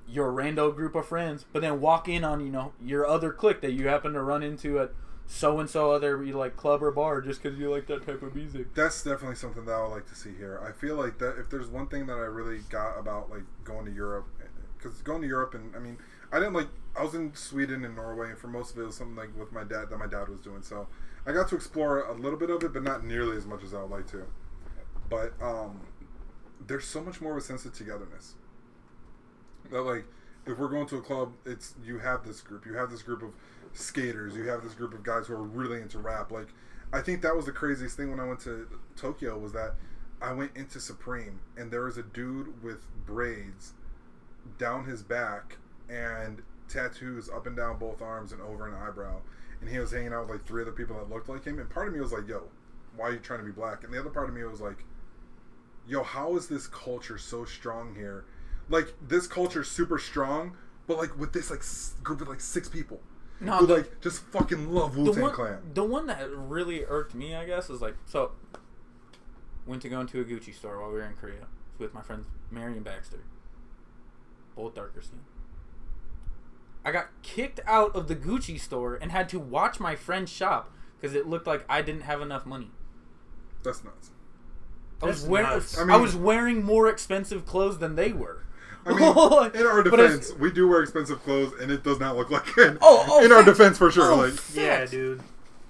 [0.07, 3.60] your rando group of friends, but then walk in on you know your other clique
[3.62, 4.93] that you happen to run into at
[5.26, 8.34] so and so other like club or bar just because you like that type of
[8.34, 8.75] music.
[8.75, 10.60] That's definitely something that I would like to see here.
[10.62, 13.86] I feel like that if there's one thing that I really got about like going
[13.86, 14.26] to Europe,
[14.76, 15.99] because going to Europe and I mean
[16.31, 16.68] I didn't like
[16.99, 19.52] I was in Sweden and Norway and for most of it was something like with
[19.52, 20.62] my dad that my dad was doing.
[20.62, 20.89] So
[21.26, 23.72] I got to explore a little bit of it, but not nearly as much as
[23.72, 24.26] I would like to.
[25.08, 25.80] But um,
[26.66, 28.34] there's so much more of a sense of togetherness.
[29.70, 30.04] That like
[30.46, 33.22] if we're going to a club, it's you have this group, you have this group
[33.22, 33.30] of
[33.72, 36.30] skaters, you have this group of guys who are really into rap.
[36.30, 36.48] Like
[36.92, 39.74] I think that was the craziest thing when I went to Tokyo was that
[40.20, 43.72] I went into Supreme and there was a dude with braids
[44.58, 45.56] down his back
[45.88, 49.20] and tattoos up and down both arms and over an eyebrow.
[49.65, 51.59] And he was hanging out with like three other people that looked like him.
[51.59, 52.43] And part of me was like, yo,
[52.97, 53.83] why are you trying to be black?
[53.83, 54.84] And the other part of me was like,
[55.89, 58.26] yo, how is this culture so strong here?
[58.68, 62.41] Like, this culture is super strong, but like with this like s- group of like
[62.41, 63.01] six people
[63.41, 65.59] No, who the- like just fucking love Wu Tang Clan.
[65.73, 68.33] the one that really irked me, I guess, is like so.
[69.67, 71.47] Went to go into a Gucci store while we were in Korea
[71.78, 73.20] with my friends Mary and Baxter,
[74.55, 75.20] both darker skin.
[76.84, 80.70] I got kicked out of the Gucci store and had to watch my friend shop
[81.00, 82.70] because it looked like I didn't have enough money.
[83.62, 84.10] That's nuts.
[85.02, 85.78] I was That's wearing nuts.
[85.78, 88.44] I, I was wearing more expensive clothes than they were.
[88.86, 92.30] I mean, in our defense, we do wear expensive clothes, and it does not look
[92.30, 92.78] like it.
[92.82, 93.58] Oh, oh, in our facts.
[93.58, 94.12] defense, for sure.
[94.12, 95.22] Oh, like, Yeah, dude,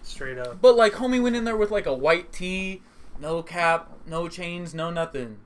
[0.02, 0.60] straight up.
[0.60, 2.83] But like, homie went in there with like a white tee,
[3.20, 5.39] no cap, no chains, no nothing.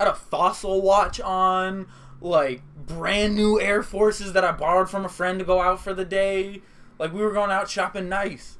[0.00, 1.88] I had a fossil watch on,
[2.22, 5.92] like brand new Air Forces that I borrowed from a friend to go out for
[5.92, 6.62] the day.
[6.98, 8.58] Like we were going out shopping nice.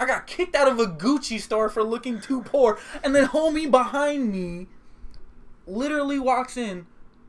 [0.00, 3.70] I got kicked out of a Gucci store for looking too poor, and then homie
[3.70, 4.68] behind me
[5.66, 6.86] literally walks in,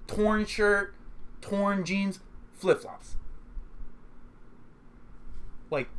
[0.08, 0.94] torn shirt,
[1.42, 2.20] torn jeans,
[2.54, 3.16] flip flops.
[5.72, 5.90] Like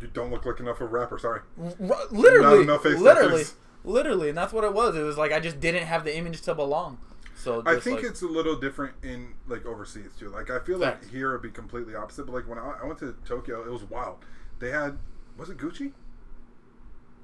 [0.00, 1.18] you don't look like enough of a rapper.
[1.18, 1.40] Sorry.
[1.58, 3.44] R- literally, enough literally,
[3.82, 4.94] literally, and that's what it was.
[4.94, 6.98] It was like I just didn't have the image to belong.
[7.42, 10.28] So I think like- it's a little different in like overseas too.
[10.28, 12.26] Like I feel like here it'd be completely opposite.
[12.26, 14.18] But like when I, I went to Tokyo, it was wild.
[14.60, 14.98] They had
[15.36, 15.92] was it Gucci?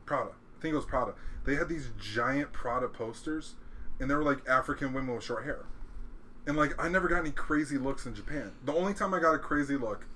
[0.06, 0.30] Prada.
[0.30, 1.14] I think it was Prada.
[1.44, 3.54] They had these giant Prada posters,
[4.00, 5.66] and they were like African women with short hair.
[6.46, 8.52] And like I never got any crazy looks in Japan.
[8.64, 10.06] The only time I got a crazy look,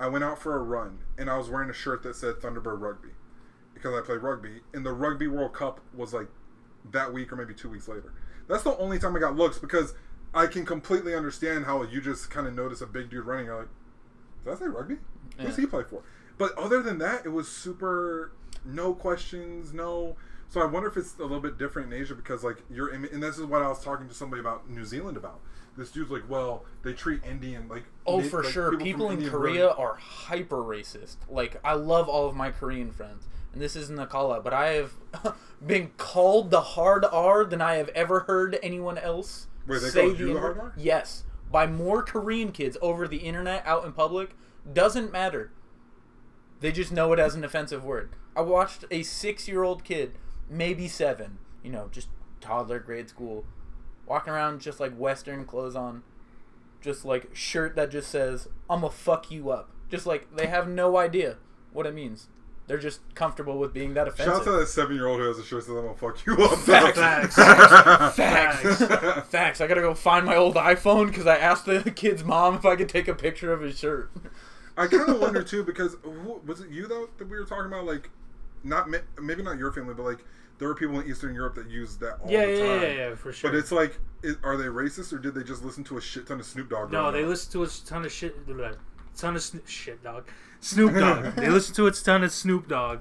[0.00, 2.80] I went out for a run and I was wearing a shirt that said Thunderbird
[2.80, 3.10] Rugby
[3.72, 4.62] because I play rugby.
[4.72, 6.28] And the Rugby World Cup was like
[6.90, 8.12] that week or maybe two weeks later.
[8.48, 9.94] That's the only time I got looks because
[10.34, 13.46] I can completely understand how you just kind of notice a big dude running.
[13.46, 13.68] You're like,
[14.44, 14.96] does that say rugby?
[15.38, 15.62] Who's Yeah.
[15.62, 16.02] he play for?
[16.36, 18.32] But other than that, it was super
[18.64, 20.16] no questions, no.
[20.48, 23.04] So I wonder if it's a little bit different in Asia because like you're, in.
[23.06, 25.40] and this is what I was talking to somebody about New Zealand about.
[25.76, 28.70] This dude's like, well, they treat Indian like oh na- for like, sure.
[28.72, 31.16] from People, in Indian Korea really- are hyper racist.
[31.28, 34.52] Like I love all of my Korean friends, and this isn't a call out, but
[34.52, 34.92] I have
[35.66, 40.06] been called the hard R than I have ever heard anyone else Wait, they say
[40.06, 40.72] called you the hard R?
[40.76, 44.36] Yes, by more Korean kids over the internet out in public.
[44.70, 45.52] Doesn't matter.
[46.60, 48.10] They just know it as an offensive word.
[48.34, 50.18] I watched a six-year-old kid,
[50.50, 52.08] maybe seven, you know, just
[52.40, 53.44] toddler grade school,
[54.04, 56.02] walking around just like Western clothes on,
[56.80, 60.96] just like shirt that just says "I'ma fuck you up." Just like they have no
[60.96, 61.36] idea
[61.72, 62.28] what it means.
[62.66, 64.24] They're just comfortable with being that offensive.
[64.26, 64.60] Shout out to offensive.
[64.60, 66.58] that seven year old who has a shirt that says I'm gonna fuck you up.
[66.60, 67.34] Facts.
[67.36, 68.16] Facts.
[68.16, 69.28] Facts.
[69.30, 69.60] Facts.
[69.60, 72.76] I gotta go find my old iPhone because I asked the kid's mom if I
[72.76, 74.10] could take a picture of his shirt.
[74.76, 77.66] I kind of wonder too because who, was it you though that we were talking
[77.66, 78.10] about like
[78.62, 78.88] not
[79.20, 80.24] maybe not your family but like
[80.58, 82.82] there were people in Eastern Europe that used that all Yeah, the yeah, time.
[82.82, 83.50] yeah, yeah, yeah, for sure.
[83.50, 86.28] But it's like, is, are they racist or did they just listen to a shit
[86.28, 86.92] ton of Snoop Dogg?
[86.92, 87.28] no, they up?
[87.28, 88.36] listen to a ton of shit.
[89.14, 90.26] Blah, Ton of sn- shit, dog.
[90.60, 91.34] Snoop Dogg.
[91.36, 93.00] they listen to a ton of Snoop Dogg,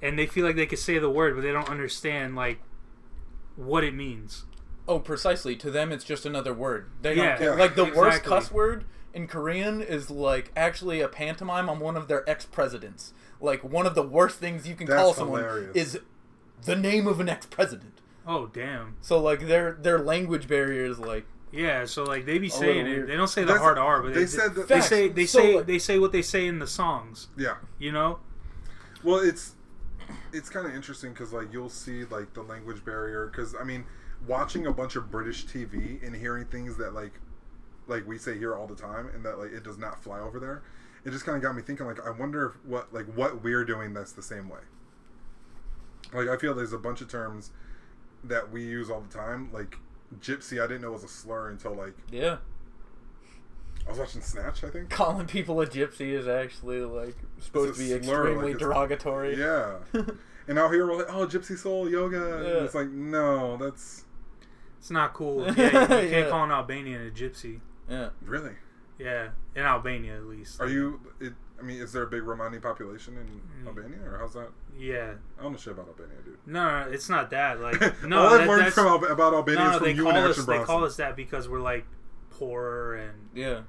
[0.00, 2.60] and they feel like they can say the word, but they don't understand like
[3.56, 4.44] what it means.
[4.86, 5.56] Oh, precisely.
[5.56, 6.90] To them, it's just another word.
[7.02, 7.56] They Yeah, don't care.
[7.56, 8.28] like the worst exactly.
[8.30, 13.12] cuss word in Korean is like actually a pantomime on one of their ex presidents.
[13.40, 15.74] Like one of the worst things you can That's call someone hilarious.
[15.76, 16.00] is
[16.64, 18.00] the name of an ex president.
[18.26, 18.96] Oh damn.
[19.00, 23.06] So like their their language barrier is like Yeah, so like they be saying it.
[23.06, 24.88] They don't say the That's- hard R, but they they, said that- they Facts.
[24.88, 27.28] say they So, say like- they say what they say in the songs.
[27.36, 27.56] yeah.
[27.78, 28.18] You know?
[29.02, 29.54] Well, it's
[30.32, 33.84] it's kind of interesting because like you'll see like the language barrier because I mean
[34.26, 37.20] watching a bunch of British TV and hearing things that like
[37.86, 40.40] like we say here all the time and that like it does not fly over
[40.40, 40.62] there.
[41.04, 43.64] It just kind of got me thinking like I wonder if what like what we're
[43.64, 44.60] doing that's the same way.
[46.12, 47.50] Like I feel there's a bunch of terms
[48.24, 49.78] that we use all the time like
[50.20, 52.36] gypsy I didn't know was a slur until like yeah.
[53.86, 54.88] I was watching Snatch I think.
[54.90, 59.36] Calling people a gypsy is actually like supposed to be slur, extremely like, derogatory.
[59.38, 59.76] Yeah.
[60.46, 62.42] And out here we're like, oh, Gypsy Soul Yoga.
[62.44, 62.64] Yeah.
[62.64, 64.04] it's like, no, that's
[64.78, 65.40] It's not cool.
[65.56, 66.28] Yeah, you, you can't Yeah.
[66.28, 67.60] call an Albanian a gypsy.
[67.88, 68.10] yeah.
[68.22, 68.52] really.
[68.98, 70.60] Yeah, in Albania at least.
[70.60, 71.00] Are you?
[71.18, 73.68] It, I mean, is there a big Romani population in Mm.
[73.68, 74.48] Albania, or how's that?
[74.76, 75.14] Yeah.
[75.38, 76.38] I don't know shit about Albania, dude.
[76.46, 77.60] No, no, it's not that.
[77.60, 80.02] Like no, All I've that- learned from Al- about Albania no, is from they you
[80.02, 81.86] call and us Action they call us that because we're like
[82.30, 83.60] poorer and Yeah.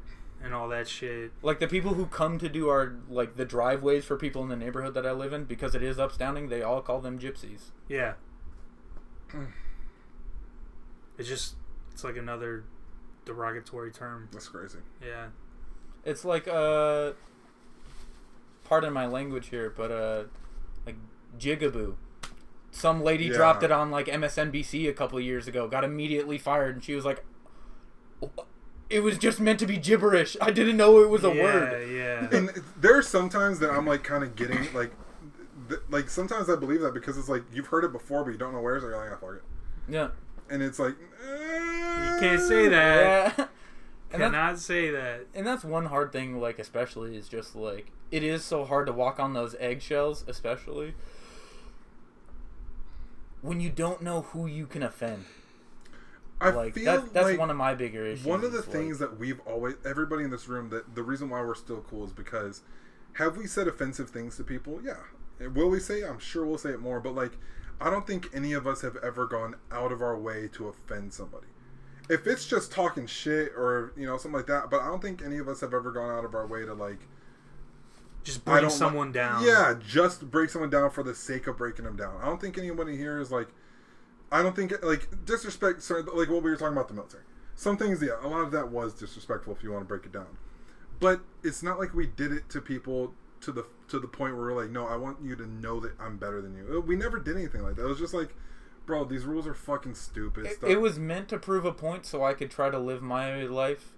[0.44, 1.32] and all that shit.
[1.44, 4.56] Like the people who come to do our like the driveways for people in the
[4.56, 7.70] neighborhood that I live in because it is upstanding, they all call them gypsies.
[7.88, 8.14] Yeah.
[11.18, 11.56] it's just
[11.92, 12.64] it's like another
[13.26, 14.28] derogatory term.
[14.32, 14.80] That's crazy.
[15.06, 15.28] Yeah.
[16.04, 17.12] It's like uh
[18.66, 20.24] pardon my language here, but uh
[20.86, 20.98] like
[21.40, 21.96] jigaboo.
[22.72, 23.34] Some lady Yeah.
[23.38, 26.94] dropped it on like MSNBC a couple of years ago, got immediately fired and she
[26.94, 27.24] was like
[28.90, 30.38] it was just meant to be gibberish.
[30.40, 31.90] I didn't know it was a yeah, word.
[31.92, 32.38] Yeah.
[32.38, 34.92] And there are sometimes that I'm like kind of getting like,
[35.70, 38.38] th- like sometimes I believe that because it's like you've heard it before, but you
[38.38, 38.80] don't know where.
[38.80, 39.44] So you're like, ah, fuck it.
[39.90, 40.10] Yeah.
[40.50, 43.34] And it's like, you can't say that.
[43.38, 43.46] Yeah.
[44.16, 45.28] And that's, Cannot say that.
[45.34, 48.94] and that's one hard thing like especially is just like it is so hard to
[48.94, 50.94] walk on those eggshells especially
[53.42, 55.26] when you don't know who you can offend
[56.42, 58.68] I like feel that, that's like one of my bigger issues One of the is,
[58.68, 61.82] like- things that we've always, everybody in this room, that the reason why we're still
[61.90, 62.62] cool is because
[63.14, 64.82] have we said offensive things to people?
[64.84, 65.48] Yeah.
[65.48, 66.04] Will we say?
[66.04, 67.32] I'm sure we'll say it more, but like,
[67.80, 71.14] I don't think any of us have ever gone out of our way to offend
[71.14, 71.48] somebody.
[72.10, 75.22] If it's just talking shit or you know something like that, but I don't think
[75.24, 77.00] any of us have ever gone out of our way to like
[78.24, 79.44] Just bring someone li- down.
[79.44, 82.20] Yeah, just break someone down for the sake of breaking them down.
[82.22, 83.50] I don't think anybody here is like,
[84.32, 85.84] I don't think like disrespect.
[85.84, 87.24] Sorry, like what we were talking about the military.
[87.56, 90.12] Some things, yeah, a lot of that was disrespectful if you want to break it
[90.12, 90.38] down.
[91.00, 94.48] But it's not like we did it to people to the to the point where
[94.48, 96.84] we're like, no, I want you to know that I'm better than you.
[96.86, 97.86] We never did anything like that.
[97.86, 98.36] It was just like,
[98.86, 100.46] bro, these rules are fucking stupid.
[100.46, 103.44] it, it was meant to prove a point so i could try to live my
[103.44, 103.92] life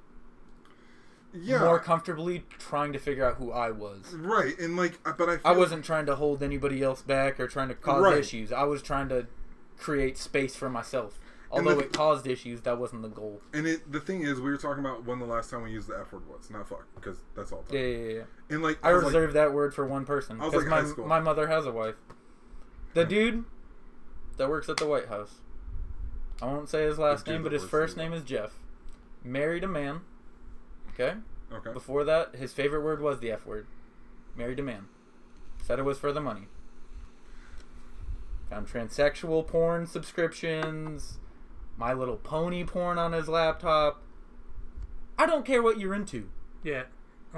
[1.33, 4.57] yeah, more comfortably trying to figure out who i was right.
[4.59, 7.75] And like, but I i wasn't trying to hold anybody else back or trying to
[7.75, 8.17] cause Right.
[8.17, 9.27] issues i was trying to
[9.77, 11.19] create space for myself
[11.51, 14.49] although the- it caused issues that wasn't the goal And it the thing is, we
[14.49, 16.85] were talking about when the last time we used the F word was, not fuck,
[16.95, 17.63] because that's all.
[17.63, 17.77] Time.
[17.77, 18.21] yeah yeah yeah.
[18.49, 21.05] And like, I was like- reserve that word for one person I because like my
[21.05, 21.95] my mother has a wife.
[22.95, 23.45] The dude
[24.37, 25.35] that works at the White House.
[26.41, 28.53] I won't say his last name, but his first name is Jeff.
[29.23, 30.01] Married a man.
[30.93, 31.13] Okay.
[31.51, 31.73] okay.
[31.73, 33.67] Before that, his favorite word was the F word.
[34.35, 34.85] Married a man.
[35.63, 36.47] Said it was for the money.
[38.49, 41.17] Found transsexual porn subscriptions,
[41.75, 44.01] My Little Pony porn on his laptop.
[45.17, 46.29] I don't care what you're into.
[46.63, 46.83] Yeah.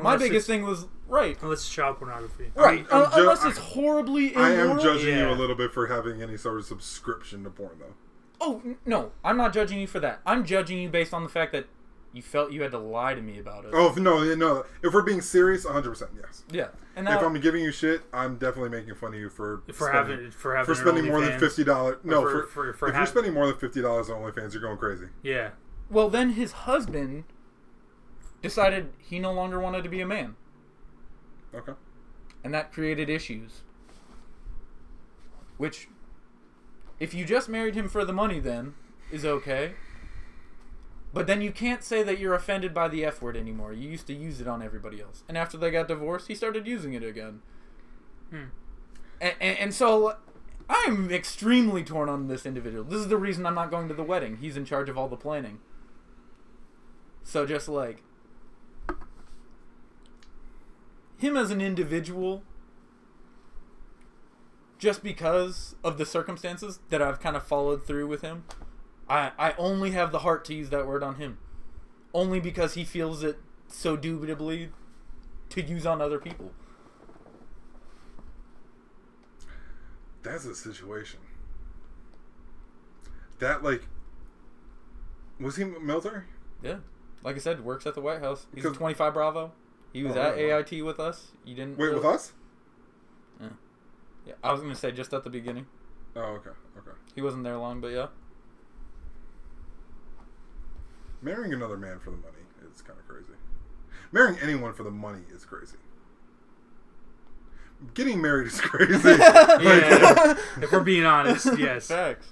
[0.02, 1.38] My Unless biggest it's- thing was right.
[1.42, 2.52] Unless it's child pornography.
[2.56, 2.86] Right.
[2.92, 4.72] I'm uh, ju- unless I- it's horribly I immoral.
[4.72, 5.34] am judging you Yeah.
[5.34, 7.94] a little bit for having any sort of subscription to porn, though.
[8.42, 10.22] Oh n- no, I'm not judging you for that.
[10.26, 11.66] I'm judging you based on the fact that
[12.14, 13.72] you felt you had to lie to me about it.
[13.74, 14.66] Oh if- no, yeah, no.
[14.82, 16.44] If we're being serious, 100 percent yes.
[16.50, 19.90] Yeah, and if I'm giving you shit, I'm definitely making fun of you for For
[19.90, 21.40] spending, having for having for an spending more than OnlyFans.
[21.40, 21.98] fifty dollars.
[22.04, 24.54] No, for- for, for- for if you're hav- spending more than fifty dollars on OnlyFans,
[24.54, 25.08] you're going crazy.
[25.22, 25.50] Yeah.
[25.90, 27.26] well, then his husband
[28.42, 30.36] decided he no longer wanted to be a man,
[31.54, 31.74] Okay.
[32.44, 33.62] and that created issues.
[35.58, 35.90] Which,
[37.00, 38.76] if you just married him for the money, then
[39.12, 39.74] is okay.
[41.14, 43.74] But then you can't say that you're offended by the F word anymore.
[43.74, 45.24] You used to use it on everybody else.
[45.28, 47.42] And after they got divorced, he started using it again.
[48.30, 48.44] Hmm.
[49.20, 50.18] And, and, and so
[50.70, 52.84] I'm extremely torn on this individual.
[52.84, 54.38] This is the reason I'm not going to the wedding.
[54.38, 55.60] He's in charge of all the planning.
[57.24, 58.04] So just like
[61.20, 62.44] him as an individual,
[64.78, 68.46] just because of the circumstances that I've kind of followed through with him,
[69.10, 71.38] I, I only have the heart to use that word on him.
[72.14, 74.70] Only because he feels it so dubitably
[75.50, 76.52] to use on other people.
[80.24, 81.20] That's a situation.
[83.40, 83.84] That like,
[85.40, 86.24] was he military?
[86.64, 86.78] Yeah.
[87.24, 88.48] Like I said, works at the White House.
[88.56, 89.52] He's a 25 Bravo.
[89.94, 90.72] He was Oh, at right.
[90.72, 91.32] AIT with us.
[91.46, 92.34] You didn't Wait, with us?
[94.26, 95.66] Yeah, I was gonna say just at the beginning.
[96.16, 96.92] Oh, okay, okay.
[97.16, 98.08] He wasn't there long, but yeah.
[101.22, 103.34] Marrying another man for the money is kind of crazy.
[104.12, 105.78] Marrying anyone for the money is crazy.
[107.94, 109.10] Getting married is crazy.
[109.10, 110.38] Yeah.
[110.62, 111.88] if we're being honest, yes.
[111.88, 112.32] Facts.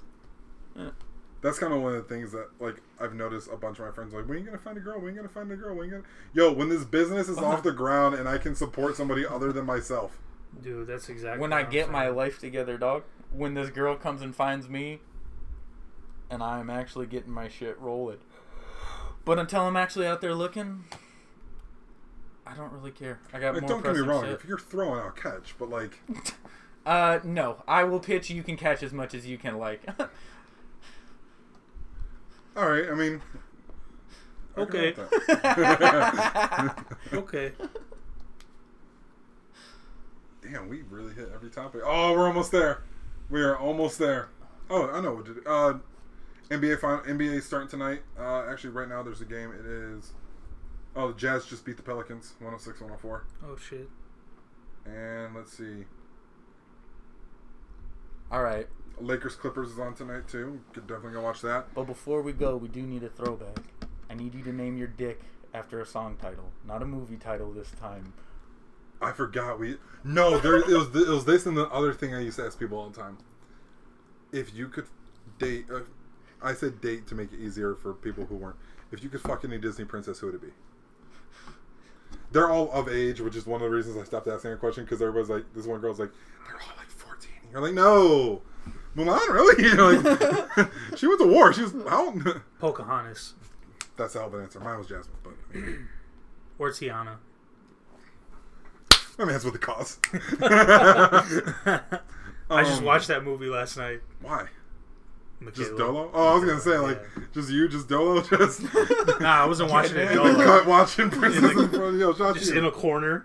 [1.40, 3.92] That's kind of one of the things that like I've noticed a bunch of my
[3.92, 4.96] friends are like, when are you gonna find a girl?
[4.96, 5.74] When are you gonna find a girl?
[5.76, 8.96] When you gonna Yo, when this business is off the ground and I can support
[8.96, 10.18] somebody other than myself.
[10.62, 13.04] Dude, that's exactly When what I I'm get my life together, dog.
[13.32, 15.00] When this girl comes and finds me,
[16.30, 18.18] and I'm actually getting my shit rolling.
[19.24, 20.84] But until I'm actually out there looking,
[22.46, 23.20] I don't really care.
[23.32, 24.32] I got Like, more don't get me wrong, shit.
[24.32, 25.54] if you're throwing, I'll catch.
[25.58, 26.00] But like,
[26.86, 27.62] Uh, no.
[27.68, 28.30] I will pitch.
[28.30, 29.82] You can catch as much as you can like.
[32.58, 33.22] all right, I mean,
[34.56, 34.94] I Okay.
[34.94, 36.84] live with that.
[37.12, 37.52] Okay.
[40.42, 41.82] Damn, we really hit every topic.
[41.84, 42.82] Oh, we're almost there.
[43.30, 44.28] We are almost there.
[44.70, 45.14] Oh, I know.
[45.14, 45.42] what to do.
[45.46, 45.78] Uh,
[46.50, 47.00] NBA final.
[47.04, 48.02] NBA starting tonight.
[48.18, 49.52] Uh, actually, right now there's a game.
[49.52, 50.12] It is.
[50.96, 53.20] Oh, the Jazz just beat the Pelicans, 106-104.
[53.44, 53.88] Oh shit.
[54.86, 55.84] And let's see,
[58.32, 58.66] All right.
[59.00, 60.60] Lakers Clippers is on tonight too.
[60.72, 61.72] Could definitely go watch that.
[61.74, 63.58] But before we go, we do need a throwback.
[64.10, 65.20] I need you to name your dick
[65.54, 68.12] after a song title, not a movie title this time.
[69.00, 69.76] I forgot we.
[70.04, 70.88] No, there it was.
[70.94, 73.18] It was this and the other thing I used to ask people all the time.
[74.32, 74.86] If you could
[75.38, 75.80] date, uh,
[76.42, 78.56] I said date to make it easier for people who weren't.
[78.90, 80.52] If you could fuck any Disney princess, who would it be?
[82.32, 84.84] They're all of age, which is one of the reasons I stopped asking a question
[84.84, 86.10] because everybody's like, this one girl's like,
[86.46, 87.32] they're all like fourteen.
[87.50, 88.42] You're like, no,
[88.96, 89.62] Mulan, really?
[89.68, 91.52] You're like, she went to war.
[91.52, 92.14] She was out.
[92.58, 93.34] Pocahontas
[93.96, 94.60] That's the Alvin answer.
[94.60, 95.88] Mine was Jasmine, but I mean,
[96.58, 97.16] or Tiana.
[99.18, 99.98] my man's with the cause.
[102.50, 104.00] I just Um, watched that movie last night.
[104.22, 104.46] Why?
[105.52, 105.78] Just Michaela.
[105.78, 106.10] Dolo?
[106.12, 107.22] Oh, I was gonna say like Yeah.
[107.32, 108.62] just you, just Dolo, just
[109.20, 110.10] Nah, I wasn't watching it.
[110.10, 110.44] in the Dolo.
[110.44, 112.58] cut watching Princess In the- in front of yo, shout Just you.
[112.58, 113.24] in a corner.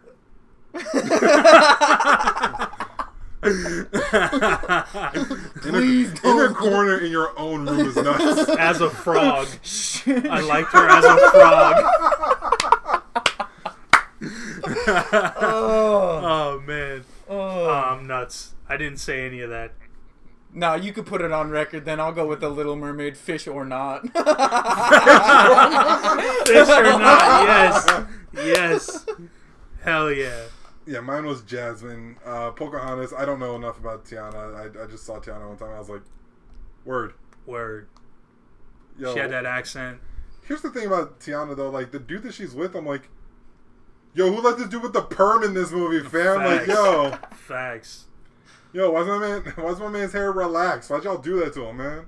[5.61, 8.49] Please in a corner in your own room is nuts.
[8.57, 9.47] as a frog.
[10.29, 11.75] I liked her as a frog.
[15.41, 17.35] oh, Oh man, oh.
[17.37, 18.53] oh, I'm nuts.
[18.69, 19.73] I didn't say any of that.
[20.53, 21.83] Now you could put it on record.
[21.85, 24.01] Then I'll go with the Little Mermaid, fish or not.
[26.47, 27.43] Fish or not?
[27.45, 29.05] Yes, yes.
[29.83, 30.43] Hell yeah.
[30.85, 32.17] Yeah, mine was Jasmine.
[32.25, 33.13] Uh, Pocahontas.
[33.13, 34.55] I don't know enough about Tiana.
[34.55, 35.71] I, I just saw Tiana one time.
[35.71, 36.03] I was like,
[36.85, 37.13] word.
[37.45, 37.87] Word.
[38.97, 39.99] Yo, She had that accent.
[40.45, 41.69] Here's the thing about Tiana though.
[41.69, 43.09] Like the dude that she's with, I'm like,
[44.13, 46.43] yo, who let this dude with the perm in this movie, fam?
[46.43, 47.17] Like, yo.
[47.31, 48.05] Facts.
[48.73, 49.41] Yo, why's my man?
[49.55, 50.89] Why's my man's hair relaxed?
[50.89, 52.05] Why'd y'all do that to him, man?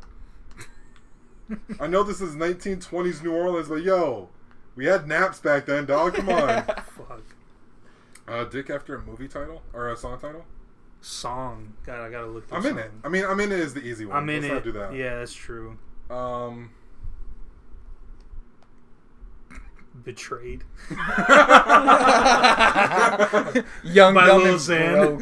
[1.79, 4.29] I know this is 1920s New Orleans, but yo,
[4.75, 6.15] we had naps back then, dog.
[6.15, 6.63] Come on.
[6.65, 7.21] Fuck.
[8.27, 10.45] Uh, Dick after a movie title or a song title?
[11.01, 11.73] Song.
[11.85, 12.47] God, I gotta look.
[12.47, 12.59] This up.
[12.59, 12.79] I'm in song.
[12.79, 12.91] it.
[13.03, 14.17] I mean, I'm in it is the easy one.
[14.17, 14.53] I'm in Let's it.
[14.55, 14.93] not do that.
[14.93, 15.77] Yeah, that's true.
[16.09, 16.71] Um.
[20.03, 20.63] Betrayed.
[23.83, 24.59] Young, By dumb, Lil and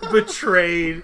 [0.12, 1.02] Betrayed.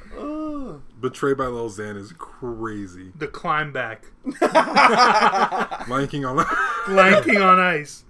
[1.00, 3.12] Betrayed by Lil Xan is crazy.
[3.16, 4.04] The climb back.
[5.88, 6.38] Lion King on
[6.86, 8.04] Blanking on ice.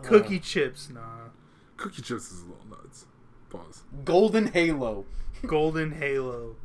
[0.00, 0.88] Uh, Cookie chips.
[0.90, 1.00] Nah.
[1.76, 3.06] Cookie Chips is a little nuts.
[3.48, 3.82] Pause.
[4.04, 5.06] Golden Halo.
[5.46, 6.56] Golden Halo.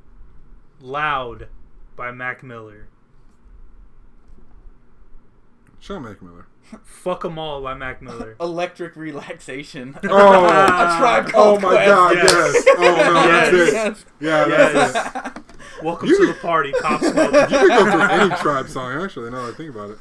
[0.82, 1.48] Loud
[1.96, 2.88] by Mac Miller.
[5.80, 6.48] Sean Mac Miller.
[6.84, 8.36] Fuck 'em all by Mac Miller.
[8.42, 9.98] Electric Relaxation.
[10.04, 11.88] Oh, a tribe oh called my Quest.
[11.88, 12.54] god, Yes.
[12.66, 12.76] yes.
[12.78, 13.74] Oh no, that's it.
[13.74, 14.06] Yes.
[14.20, 14.96] Yeah, Yes.
[15.38, 15.44] it.
[15.84, 17.32] Welcome You- to the party, Pop Smoke.
[17.52, 20.00] You could go through any tribe song, actually, now that I think about it.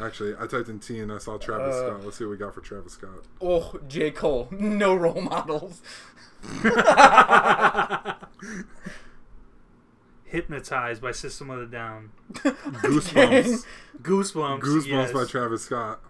[0.00, 1.88] Actually, I typed in T and I saw Travis Uh.
[1.88, 2.04] Scott.
[2.04, 3.24] Let's see what we got for Travis Scott.
[3.40, 4.10] Oh, J.
[4.10, 4.48] Cole.
[4.58, 5.80] No role models.
[10.24, 12.10] Hypnotized by System of a Down.
[12.32, 13.64] Goosebumps.
[14.02, 14.60] Goosebumps.
[14.60, 15.12] Goosebumps yes.
[15.12, 16.00] by Travis Scott.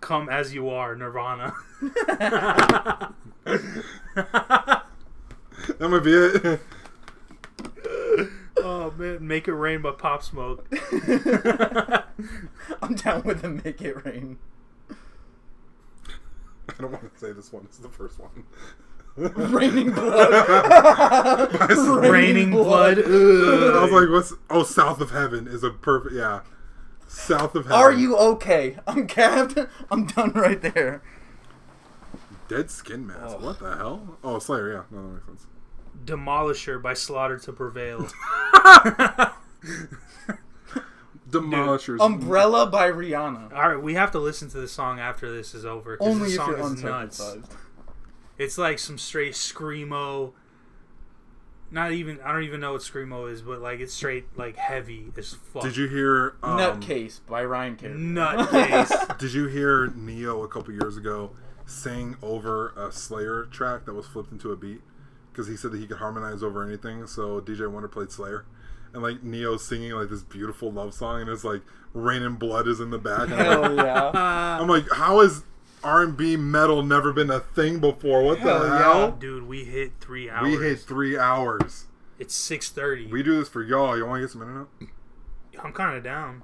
[0.00, 1.54] Come as you are, Nirvana.
[5.78, 6.60] That might be it.
[8.64, 10.66] Oh man, Make It Rain by Pop Smoke.
[12.82, 14.38] I'm down with the Make It Rain.
[16.68, 17.64] I don't want to say this one.
[17.66, 18.44] This is the first one.
[19.18, 21.50] Raining blood.
[22.04, 22.98] Raining Blood.
[22.98, 24.32] I was like, what's.
[24.48, 26.14] Oh, South of Heaven is a perfect.
[26.14, 26.42] Yeah.
[27.08, 27.80] South of Heaven.
[27.80, 28.76] Are you okay?
[28.86, 29.58] I'm capped.
[29.90, 31.02] I'm done right there.
[32.46, 33.36] Dead Skin Mask.
[33.40, 33.44] Oh.
[33.44, 34.18] What the hell?
[34.22, 34.82] Oh, Slayer, yeah.
[34.90, 35.46] No, that makes sense.
[36.04, 38.08] Demolisher by Slaughter to Prevail.
[41.30, 42.00] Demolishers.
[42.00, 43.52] Umbrella by Rihanna.
[43.52, 45.96] All right, we have to listen to the song after this is over.
[45.96, 47.20] 'cause Only the if song you're is nuts.
[47.20, 47.52] uncircumcised.
[48.38, 50.32] It's like some straight screamo.
[51.70, 55.12] Not even I don't even know what screamo is, but like it's straight like heavy
[55.18, 55.62] as fuck.
[55.64, 56.36] Did you hear.
[56.42, 57.94] Um, Nutcase by Ryan Carey.
[57.94, 59.18] Nutcase.
[59.18, 61.32] Did you hear Neo a couple years ago
[61.66, 64.80] sing over a Slayer track that was flipped into a beat?
[65.38, 67.06] Because he said that he could harmonize over anything.
[67.06, 68.44] So DJ Wonder played Slayer,
[68.92, 72.80] and like Ne-Yo singing like this beautiful love song, and it's like "Raining Blood" is
[72.80, 73.30] in the back.
[73.30, 74.10] And I'm, like, Hell yeah.
[74.60, 75.44] I'm like, how has
[75.84, 78.24] R&B metal never been a thing before?
[78.24, 78.78] What Hell the yeah.
[78.78, 79.10] hell?
[79.12, 80.42] dude, we hit three hours.
[80.42, 81.86] We hit three hours.
[82.18, 83.06] It's six thirty.
[83.06, 83.96] We do this for y'all.
[83.96, 84.68] You want to get some In-N-Out?
[85.64, 86.42] I'm kind of down.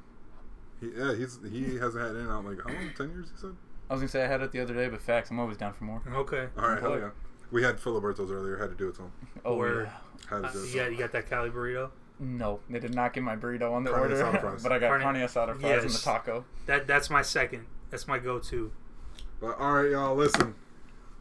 [0.81, 2.93] He, yeah, he's he hasn't had in out like how long?
[2.97, 3.27] Ten years?
[3.35, 3.57] He said.
[3.91, 5.33] I was gonna say I had it the other day, but facts.
[5.33, 6.01] I'm always down for more.
[6.09, 6.47] Okay.
[6.57, 7.11] All right, hell yeah.
[7.55, 8.57] We had Filiberto's earlier.
[8.59, 9.13] Had to do it to him.
[9.45, 9.87] Oh Word.
[9.87, 10.29] yeah.
[10.29, 10.71] Had to Uh, do it.
[10.73, 11.91] to yeah, you got that Cali burrito.
[12.19, 14.63] No, they did not get my burrito on the Carne order, fries.
[14.63, 16.45] but I got Carne- carne asada fries and the taco.
[16.67, 17.67] That that's my second.
[17.91, 18.73] That's my go-to.
[19.41, 20.55] But all right, y'all, listen.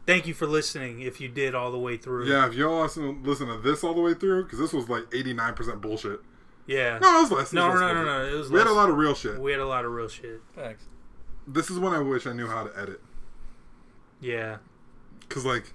[0.06, 1.00] Thank you for listening.
[1.02, 2.26] If you did all the way through.
[2.28, 5.04] Yeah, if y'all listen, listen to this all the way through, because this was like
[5.14, 6.20] eighty nine percent bullshit.
[6.66, 6.98] Yeah.
[6.98, 7.52] No, it was less.
[7.52, 8.32] No, was no, less no, no, bullshit.
[8.32, 8.34] no.
[8.36, 8.50] It was.
[8.50, 9.38] We had a lot of real shit.
[9.38, 10.40] We had a lot of real shit.
[10.54, 10.84] Facts.
[11.46, 13.00] This is when I wish I knew how to edit,
[14.20, 14.56] Yeah.
[15.28, 15.74] cause like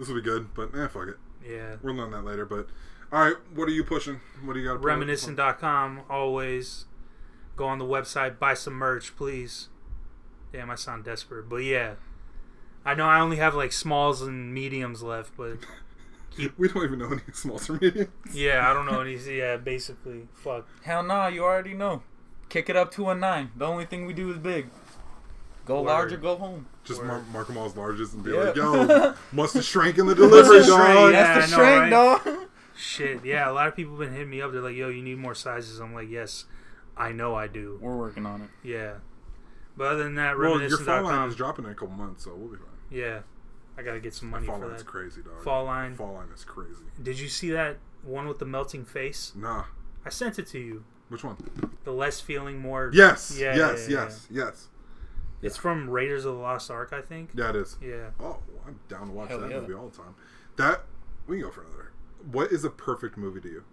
[0.00, 0.52] this would be good.
[0.54, 1.18] But eh, fuck it.
[1.48, 1.76] Yeah.
[1.82, 2.44] We'll learn that later.
[2.44, 2.66] But
[3.12, 4.20] all right, what are you pushing?
[4.44, 4.82] What do you got?
[4.82, 6.02] Reminiscent.com.
[6.10, 6.86] Always
[7.54, 9.68] go on the website, buy some merch, please.
[10.52, 11.48] Damn, I sound desperate.
[11.48, 11.94] But yeah.
[12.84, 15.58] I know I only have like smalls and mediums left, but
[16.56, 18.08] We don't even know any smalls or mediums.
[18.32, 19.16] yeah, I don't know any.
[19.16, 20.28] Yeah, basically.
[20.32, 20.66] Fuck.
[20.82, 22.02] Hell nah, you already know.
[22.48, 23.50] Kick it up to a nine.
[23.56, 24.70] The only thing we do is big.
[25.66, 25.88] Go Word.
[25.88, 26.66] large or go home.
[26.90, 27.08] Just Word.
[27.08, 28.36] mark, mark them all as largest and be Yeah.
[28.44, 31.34] like, "Yo, must have shrank in the delivery, Must have shrank, dog." yeah.
[31.38, 32.48] That's the I know, strength, dog.
[32.76, 33.24] Shit.
[33.24, 34.52] Yeah, a lot of people have been hitting me up.
[34.52, 35.80] They're like, yo, you need more sizes.
[35.80, 36.46] I'm like, yes,
[36.96, 37.78] I know I do.
[37.82, 38.48] We're working on it.
[38.62, 38.94] Yeah.
[39.76, 41.28] But other than that, Well, your fall line reminiscent.com.
[41.30, 42.66] is dropping in a couple months, so we'll be fine.
[42.90, 43.20] Yeah.
[43.78, 44.58] I got to get some money for that.
[44.58, 44.88] fall for line's that.
[44.90, 45.42] crazy, dog.
[45.44, 45.94] Fall line.
[45.94, 46.84] Fall line is crazy.
[47.02, 49.32] Did you see that one with the melting face?
[49.36, 49.64] Nah,
[50.04, 50.84] I sent it to you.
[51.08, 51.36] which one?
[51.84, 52.90] The less feeling, more.
[52.94, 54.68] Yes, Yeah, yes, yeah, yes, yes.
[55.42, 57.30] It's from Raiders of the Lost Ark, I think.
[57.34, 57.76] Yeah, it is.
[57.82, 58.10] Yeah.
[58.20, 59.60] Oh, I'm down to watch Hell that yeah.
[59.60, 60.14] movie all the time.
[60.56, 60.82] That
[61.26, 61.92] we can go for another.
[62.30, 63.64] What is a perfect movie to you?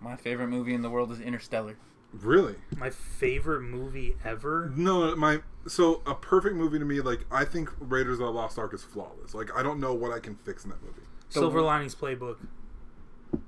[0.00, 1.76] My favorite movie in the world is Interstellar.
[2.12, 2.56] Really?
[2.76, 4.72] My favorite movie ever.
[4.76, 8.58] No, my so a perfect movie to me, like I think Raiders of the Lost
[8.58, 9.34] Ark is flawless.
[9.34, 11.02] Like I don't know what I can fix in that movie.
[11.28, 12.36] Silver one- Linings Playbook.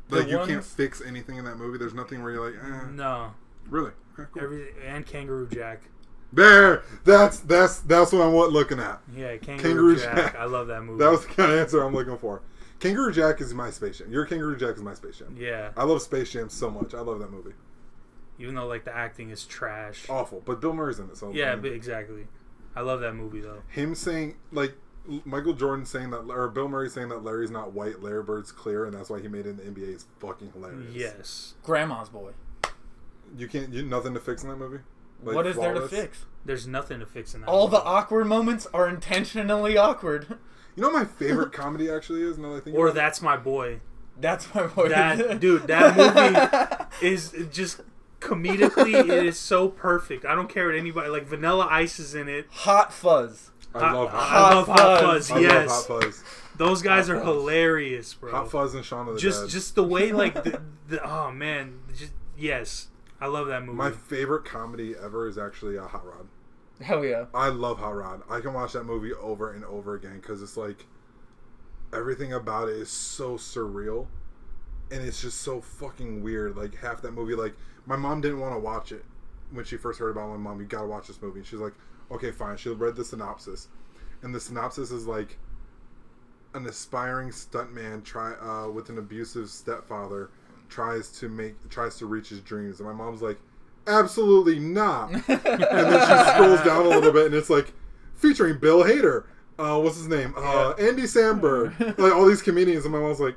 [0.09, 1.79] The Like you can't fix anything in that movie.
[1.79, 2.91] There's nothing where you're like, eh.
[2.91, 3.33] No.
[3.69, 3.93] really?
[4.19, 4.43] Okay, cool.
[4.43, 5.83] Every and Kangaroo Jack.
[6.33, 9.01] There, that's that's that's what I'm what looking at.
[9.17, 10.17] Yeah, Kangaroo, Kangaroo Jack.
[10.17, 10.37] Jack.
[10.37, 11.03] I love that movie.
[11.03, 12.43] That was the kind of answer I'm looking for.
[12.81, 14.13] Kangaroo Jack is my Space Jam.
[14.13, 15.35] Your Kangaroo Jack is my Space Jam.
[15.39, 15.71] yeah.
[15.77, 16.95] I love Space Jam so much.
[16.95, 17.55] I love that movie.
[18.39, 20.05] Even though like the acting is trash.
[20.09, 21.17] Awful, but Bill Murray's in it.
[21.17, 22.27] So yeah, I mean, but exactly.
[22.77, 23.63] I love that movie though.
[23.69, 24.75] him saying like
[25.25, 28.85] Michael Jordan saying that, or Bill Murray saying that Larry's not white, Larry Bird's clear,
[28.85, 30.95] and that's why he made it in the NBA is fucking hilarious.
[30.95, 31.55] Yes.
[31.65, 32.33] Grandma's Boy.
[33.37, 33.73] you can't.
[33.73, 34.81] You nothing to fix in that movie.
[35.23, 36.25] Like, what is there to fix?
[36.45, 37.49] There's nothing to fix in that.
[37.49, 40.39] All the awkward moments are intentionally awkward.
[40.77, 42.39] You know, what my favorite comedy actually is.
[42.39, 43.81] Now that I think Or that's my boy.
[44.17, 44.89] That's my boy.
[44.91, 47.81] That dude, that movie is just
[48.21, 50.25] comedically it is so perfect.
[50.25, 51.25] I don't care what anybody like.
[51.27, 52.47] Vanilla Ice is in it.
[52.51, 53.51] Hot Fuzz.
[53.75, 55.29] I love I, Hot, I love Hot Hot Fuzz.
[55.31, 55.37] Fuzz.
[55.37, 56.25] I yes, love Hot Fuzz.
[56.57, 57.27] those guys Hot are Fuzz.
[57.27, 58.31] hilarious, bro.
[58.31, 59.51] Hot Fuzz and Shaun of the just Dead.
[59.51, 62.87] just the way like the, the oh man, just yes,
[63.21, 63.77] I love that movie.
[63.77, 66.29] My favorite comedy ever is actually uh, Hot Rod.
[66.81, 67.27] Hell yeah.
[67.35, 68.23] I love Hot Rod.
[68.31, 70.87] I can watch that movie over and over again because it's like
[71.93, 74.07] everything about it is so surreal,
[74.91, 76.57] and it's just so fucking weird.
[76.57, 77.55] Like half that movie, like
[77.87, 79.05] my mom didn't want to watch it
[79.51, 80.39] when she first heard about it.
[80.39, 81.41] My mom, you gotta watch this movie.
[81.41, 81.75] And she's like,
[82.13, 82.57] okay, fine.
[82.57, 83.69] She read the synopsis,
[84.23, 85.39] and the synopsis is like
[86.55, 90.31] an aspiring stuntman try uh, with an abusive stepfather
[90.69, 93.39] tries to make tries to reach his dreams, and my mom's like,
[93.87, 95.11] absolutely not.
[95.13, 97.73] and then she scrolls down a little bit, and it's like
[98.15, 99.25] featuring Bill Hader.
[99.59, 100.35] Uh, what's his name?
[100.37, 101.79] Uh, Andy Samberg.
[101.99, 103.37] like all these comedians, and my mom's like,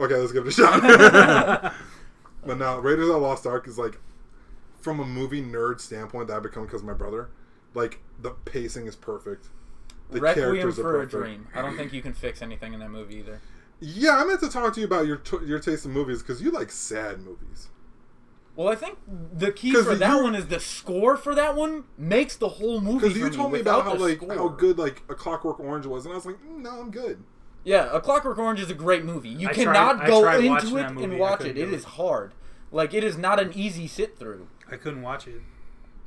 [0.00, 1.74] okay, let's give it a shot.
[2.44, 4.00] but now, Raiders of the Lost Ark is like,
[4.80, 7.28] from a movie nerd standpoint, that I become because of my brother.
[7.74, 9.48] Like the pacing is perfect.
[10.10, 11.24] The Requiem characters are for a perfect.
[11.24, 11.46] Dream.
[11.54, 13.40] I don't think you can fix anything in that movie either.
[13.84, 16.40] Yeah, I meant to talk to you about your t- your taste in movies because
[16.40, 17.68] you like sad movies.
[18.54, 18.98] Well, I think
[19.32, 22.80] the key for you- that one is the score for that one makes the whole
[22.80, 22.98] movie.
[23.08, 24.34] Because you for told me without about how like score.
[24.34, 27.24] how good like a Clockwork Orange was, and I was like, mm, no, I'm good.
[27.64, 29.28] Yeah, A Clockwork Orange is a great movie.
[29.30, 31.56] You I cannot tried- go into it and watch it.
[31.58, 31.88] It do is it.
[31.90, 32.34] hard.
[32.70, 34.46] Like it is not an easy sit through.
[34.70, 35.40] I couldn't watch it.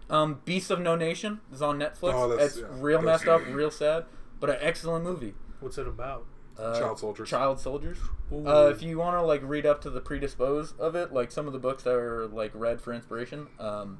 [0.09, 2.13] Um, Beasts of No Nation is on Netflix.
[2.13, 4.05] Oh, that's- it's yeah, real that's- messed up, real sad,
[4.39, 5.33] but an excellent movie.
[5.59, 6.25] What's it about?
[6.57, 7.29] Uh, Child soldiers.
[7.29, 7.97] Child soldiers.
[8.31, 11.47] Uh, if you want to like read up to the predispose of it, like some
[11.47, 13.99] of the books that are like read for inspiration, um,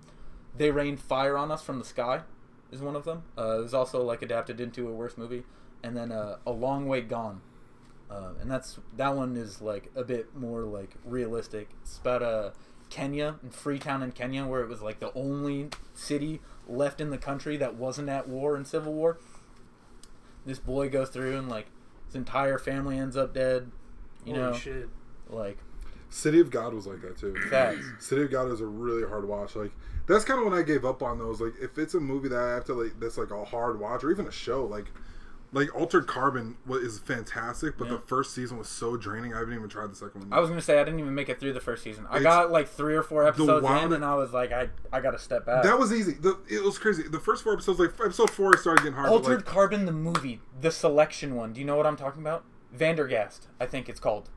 [0.57, 2.21] they rained fire on us from the sky
[2.71, 3.23] is one of them.
[3.37, 5.43] Uh, it was also like adapted into a worse movie,
[5.83, 7.41] and then uh, a long way gone,
[8.09, 11.69] uh, and that's that one is like a bit more like realistic.
[11.81, 12.51] It's about uh,
[12.89, 17.17] Kenya and Freetown in Kenya, where it was like the only city left in the
[17.17, 19.19] country that wasn't at war and civil war.
[20.45, 21.67] This boy goes through and like
[22.07, 23.71] his entire family ends up dead.
[24.25, 24.89] You Holy know, shit.
[25.29, 25.57] like
[26.09, 27.35] City of God was like that too.
[27.49, 27.85] facts.
[27.99, 29.55] City of God is a really hard watch.
[29.55, 29.71] Like
[30.07, 31.41] that's kind of when I gave up on those.
[31.41, 34.03] Like if it's a movie that I have to like that's like a hard watch
[34.03, 34.85] or even a show like
[35.55, 37.93] like Altered Carbon is fantastic, but Yeah.
[37.93, 39.33] the first season was so draining.
[39.33, 40.33] I haven't even tried the second one.
[40.33, 42.05] I was gonna say I didn't even make it through the first season.
[42.09, 44.69] I It's- got like three or four episodes wild- in, and I was like, I
[44.91, 45.63] I gotta step back.
[45.63, 46.11] that was easy.
[46.13, 47.03] The, it was crazy.
[47.03, 49.09] The first four episodes, like episode four, started getting hard.
[49.09, 51.53] Altered like, Carbon, the movie, the selection one.
[51.53, 52.43] Do you know what I'm talking about?
[52.77, 54.29] Vandergast, I think it's called.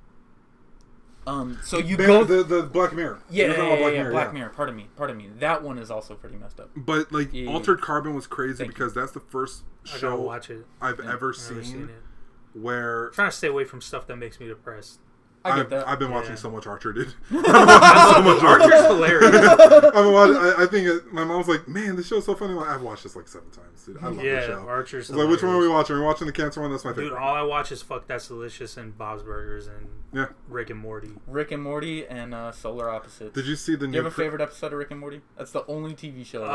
[1.29, 3.21] Um, so you Man, go, the the Black Mirror.
[3.31, 4.33] yeah, yeah, yeah, yeah, Black yeah, Mirror, Black yeah.
[4.33, 4.49] Mirror.
[4.51, 5.29] Pardon me, pardon me.
[5.39, 6.71] That one is also pretty messed up.
[6.75, 8.75] But like Yeah, yeah, Altered Carbon was crazy Thank you.
[8.75, 10.65] because that's the first show watch it.
[10.81, 12.59] I've Yeah, ever I've seen, seen it.
[12.59, 15.01] where I'm trying to stay away from stuff that makes me depressed.
[15.49, 15.89] I get I've, that.
[15.89, 16.15] I've been Yeah.
[16.17, 17.15] watching so much Archer, dude.
[17.31, 18.63] I've been watching so much Archer.
[18.65, 19.37] Archer's hilarious.
[19.49, 22.53] I've been watching, I, I think it, my mom's like, "Man, this show's so funny."
[22.53, 23.99] I'm like, I've watched this like seven times, dude.
[23.99, 24.67] I love the yeah, show.
[24.69, 25.75] Archer's I was like, which one are we hilarious.
[25.75, 25.97] watching?
[25.97, 26.71] Are we watching the cancer one?
[26.71, 27.09] That's my favorite.
[27.11, 30.27] Dude, all I watch is Fuck That's Delicious and Bob's Burgers and yeah.
[30.49, 31.11] Rick and Morty.
[31.27, 33.35] Rick and Morty and uh, Solar Opposites.
[33.35, 33.99] Did you see the Do new?
[33.99, 35.21] you have a cri- favorite episode of Rick and Morty?
[35.37, 36.41] That's the only TV show.
[36.41, 36.55] Like I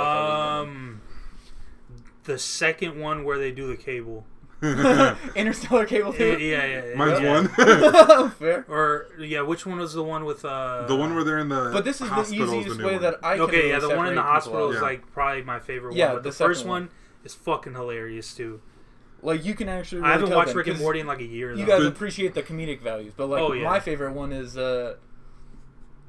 [0.61, 1.01] was Um,
[2.23, 4.25] the second one where they do the cable.
[4.63, 5.15] In.
[5.35, 6.37] Interstellar Cable Yeah, Two.
[6.39, 6.85] yeah, yeah.
[6.85, 7.31] yeah, Mine's yeah.
[8.21, 8.29] one.
[8.39, 8.65] Fair.
[8.67, 10.85] Or yeah, which one was the one with uh?
[10.87, 11.69] the one where they're in the.
[11.73, 13.01] But this is the easiest new way one.
[13.03, 15.59] that I can Okay, really yeah, the one in the hospital is like probably my
[15.59, 16.15] favorite Yeah, one.
[16.17, 16.89] But the the, first one one.
[17.23, 18.61] is fucking hilarious too.
[19.21, 20.01] Like you can actually.
[20.01, 21.53] I haven't watched them, Rick and Morty in like a year.
[21.53, 23.63] You guys appreciate the comedic values, but like Oh, yeah.
[23.63, 24.95] my favorite one is uh,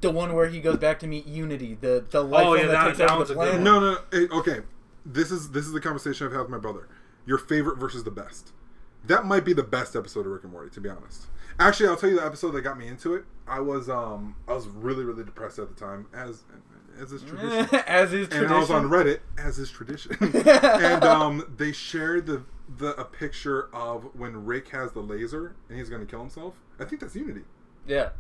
[0.01, 2.73] the one where he goes back to meet Unity, the the life Oh, yeah, that,
[2.73, 3.55] that- takes that over one's the a good planet.
[3.55, 3.65] one.
[3.65, 3.99] No, no, no.
[4.11, 4.67] Hey, okay.
[5.07, 6.89] This is this is the conversation I've had with my brother.
[7.27, 8.53] Your favorite versus the best.
[9.07, 11.27] That might be the best episode of Rick and Morty, to be honest.
[11.59, 13.25] Actually, I'll tell you the episode that got me into it.
[13.47, 16.43] I was um I was really really depressed at the time, as
[17.01, 17.69] as is tradition.
[17.87, 18.45] As is tradition.
[18.47, 20.17] and I was on Reddit, as is tradition.
[20.21, 22.45] and um, they shared the
[22.79, 26.55] the a picture of when Rick has the laser and he's going to kill himself.
[26.79, 27.43] I think that's Unity.
[27.87, 28.11] yeah.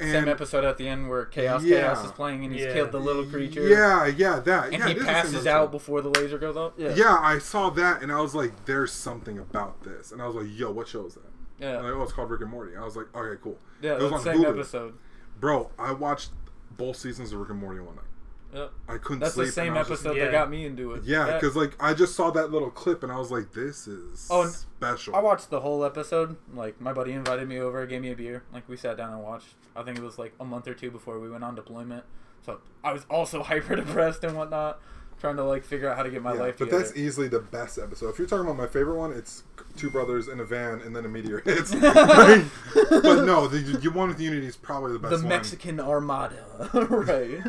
[0.00, 1.80] And Same episode at the end where Chaos Yeah.
[1.82, 2.72] Chaos is playing and he's Yeah.
[2.72, 3.62] killed the little creature.
[3.68, 4.64] Yeah, yeah, that.
[4.72, 6.72] And yeah, he it is passes out before the laser goes off.
[6.76, 6.92] Yeah.
[6.94, 10.34] Yeah, I saw that and I was like, "There's something about this," and I was
[10.34, 11.22] like, "Yo, what show is that?"
[11.58, 11.76] Yeah.
[11.76, 12.76] And like, oh, it's called Rick and Morty.
[12.76, 14.48] I was like, "Okay, cool." Yeah, It was on same Hulu.
[14.48, 14.94] episode.
[15.38, 16.30] Bro, I watched
[16.76, 18.04] both seasons of Rick and Morty one night.
[18.52, 18.70] Yep.
[18.88, 19.46] I couldn't That's sleep.
[19.46, 20.24] the same and I was just- episode yeah.
[20.26, 21.04] that got me into it.
[21.04, 24.28] yeah, because like I just saw that little clip and I was like, "This is
[24.30, 26.36] Oh, and special." I watched the whole episode.
[26.54, 28.42] Like my buddy invited me over, gave me a beer.
[28.52, 29.54] Like we sat down and watched.
[29.74, 32.04] I think it was like a month or two before we went on deployment.
[32.44, 34.80] So I was also hyper depressed and whatnot,
[35.18, 36.82] trying to like figure out how to get my Yeah, life but together.
[36.84, 38.10] that's easily the best episode.
[38.10, 39.44] If you're talking about my favorite one, it's
[39.78, 41.72] two brothers in a van and then a meteor hits.
[41.82, 45.22] Like, but no, the, the one with Unity is probably the The best one.
[45.22, 47.40] The Mexican Armada, right?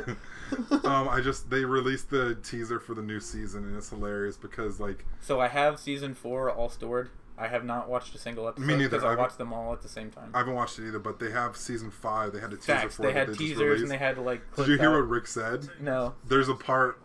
[0.86, 4.80] um, I just they released the teaser for the new season and it's hilarious because
[4.80, 7.10] like so I have season four all stored.
[7.38, 8.90] I have not watched a single episode Me neither.
[8.90, 10.30] because I I've- watched them all at the same time.
[10.36, 12.32] I haven't watched it either, but they have season five.
[12.32, 12.96] They had a teaser Facts.
[12.96, 14.42] for They it had they just teasers and they had to like.
[14.56, 15.68] Did you hear out- what Rick said?
[15.80, 16.14] No.
[16.28, 17.00] There's a part.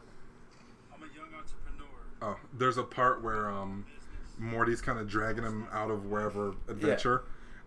[0.95, 1.89] I'm a young entrepreneur.
[2.21, 3.87] Oh, there's a part where um,
[4.39, 7.25] Morty's kind of dragging him out of wherever adventure,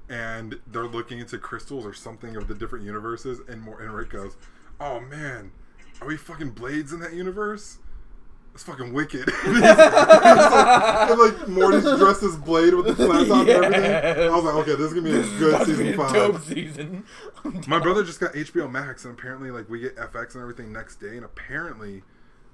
[0.07, 3.81] and they're looking into crystals or something of the different universes, and more.
[3.81, 4.35] and Rick goes,
[4.79, 5.51] "Oh man,
[6.01, 7.77] are we fucking blades in that universe?"
[8.53, 9.29] It's fucking wicked.
[9.45, 14.29] and, and, like Morty's dressed as Blade with the flat top and everything.
[14.29, 16.13] I was like, okay, this is gonna be a good season a five.
[16.13, 17.05] dope season.
[17.67, 20.97] My brother just got HBO Max, and apparently, like, we get FX and everything next
[20.97, 22.03] day, and apparently,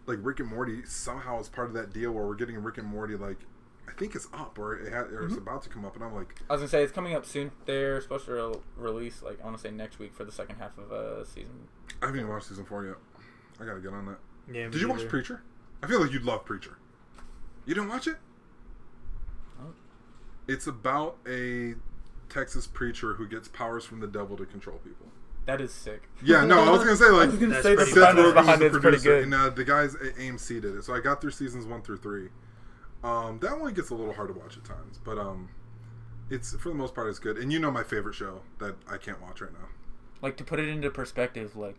[0.05, 2.87] like, Rick and Morty somehow is part of that deal where we're getting Rick and
[2.87, 3.39] Morty, like,
[3.87, 6.13] I think it's up or it had, or it's about to come up, and I'm
[6.13, 7.51] like, I was gonna say it's coming up soon.
[7.65, 10.57] They're supposed to re- release like I want to say next week for the second
[10.57, 11.69] half of uh season.
[12.01, 12.95] I haven't even watched season four yet.
[13.59, 14.17] I gotta get on that.
[14.51, 15.07] Yeah, Did you watch.
[15.07, 15.41] Preacher?
[15.83, 16.77] I feel like you'd love Preacher.
[17.65, 18.17] You didn't watch it?
[19.59, 19.73] No.
[20.47, 21.75] It's about a
[22.29, 25.07] Texas preacher who gets powers from the devil to control people.
[25.45, 26.03] That is sick.
[26.23, 28.23] Yeah, no, I was gonna say like I was gonna That's say pretty Seth Rogen
[28.25, 29.23] was behind the it's pretty producer, good.
[29.23, 30.83] and uh, the guys at AMC did it.
[30.83, 32.29] So I got through seasons one through three.
[33.03, 35.47] Um, that one gets a little hard to watch at times, but um,
[36.29, 37.37] it's for the most part it's good.
[37.37, 39.67] And you know my favorite show that I can't watch right now.
[40.21, 41.77] Like to put it into perspective, like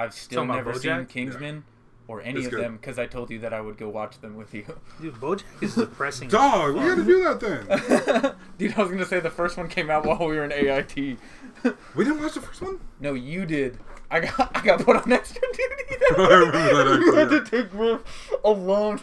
[0.00, 1.08] I've still Talking about never seen BoJack?
[1.08, 1.64] Kingsman
[2.08, 2.62] or any It's of good.
[2.64, 4.64] them because I told you that I would go watch them with you.
[5.00, 6.28] Dude, BoJack is depressing.
[6.28, 6.88] Dog, we fuck.
[6.88, 8.34] got to do that then.
[8.58, 10.96] Dude, I was gonna say the first one came out while we were in AIT.
[10.96, 12.80] we didn't watch the first one.
[13.00, 13.78] no, you did.
[14.10, 15.96] I got I got put on extra duty.
[16.00, 17.38] That I remember that you had yeah.
[17.40, 18.00] to take Riff
[18.44, 19.00] alone.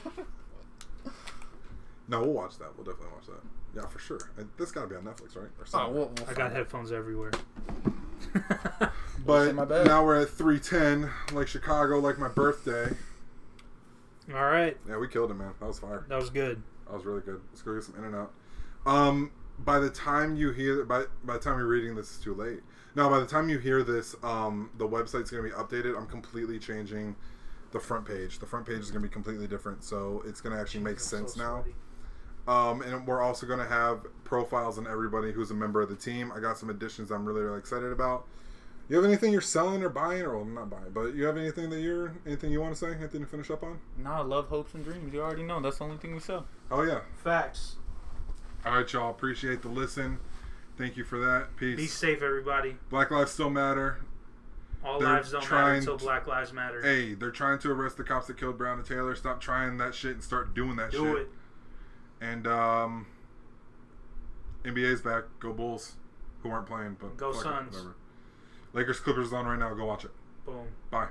[2.10, 2.76] No, we'll watch that.
[2.76, 3.42] We'll definitely watch that.
[3.82, 4.20] Yeah, for sure.
[4.38, 5.46] And This got to be on Netflix, right?
[5.46, 5.94] Or Oh, something.
[5.94, 6.52] we'll, we'll I got find out.
[6.54, 7.32] headphones everywhere.
[9.26, 12.96] But now we're at three ten, like Chicago, like my birthday.
[14.34, 15.54] All right, Yeah, we killed it, man.
[15.60, 16.06] That was fire.
[16.10, 16.62] that was good.
[16.88, 17.42] That was really good.
[17.52, 18.34] Let's go get some in and out.
[18.86, 22.34] Um, by the time you hear by by the time you're reading this, it's too
[22.34, 22.60] late.
[22.96, 25.96] Now, by the time you hear this, um, the website's gonna be updated.
[25.98, 27.16] I'm completely changing
[27.72, 28.40] the front page.
[28.40, 31.18] The front page is gonna be completely different, so it's gonna actually make I'm so
[31.18, 31.64] sense now.
[32.48, 36.32] Um, and we're also gonna have profiles on everybody who's a member of the team.
[36.34, 38.26] I got some additions I'm really really excited about.
[38.90, 41.70] You have anything you're selling or buying, or well, not buying, but you have anything
[41.72, 42.94] that you're anything you want to say?
[42.94, 43.80] Anything to finish up on?
[43.98, 45.14] Nah, love, hopes, and dreams.
[45.14, 45.60] You already know.
[45.60, 46.46] That's the only thing we sell.
[46.72, 47.02] Oh yeah.
[47.22, 47.76] Facts.
[48.66, 49.12] All right, y'all.
[49.12, 50.20] Appreciate the listen.
[50.78, 51.58] Thank you for that.
[51.58, 51.76] Peace.
[51.76, 52.78] Be safe, everybody.
[52.90, 54.00] Black lives still matter.
[54.86, 56.82] All They're lives don't matter until Black Lives Matter.
[56.82, 59.16] Hey, they're trying to arrest the cops that killed Brown and Taylor.
[59.16, 61.18] Stop trying that shit and start doing that Do shit.
[61.24, 61.30] it.
[62.22, 63.06] And um,
[64.64, 65.24] NBA's back.
[65.40, 65.94] Go Bulls,
[66.44, 67.72] who aren't playing, but Go fuck it, Suns.
[67.74, 67.96] whatever.
[68.74, 69.74] Lakers Clippers is on right now.
[69.74, 70.12] Go watch it.
[70.46, 70.68] Boom.
[70.90, 71.08] Bye.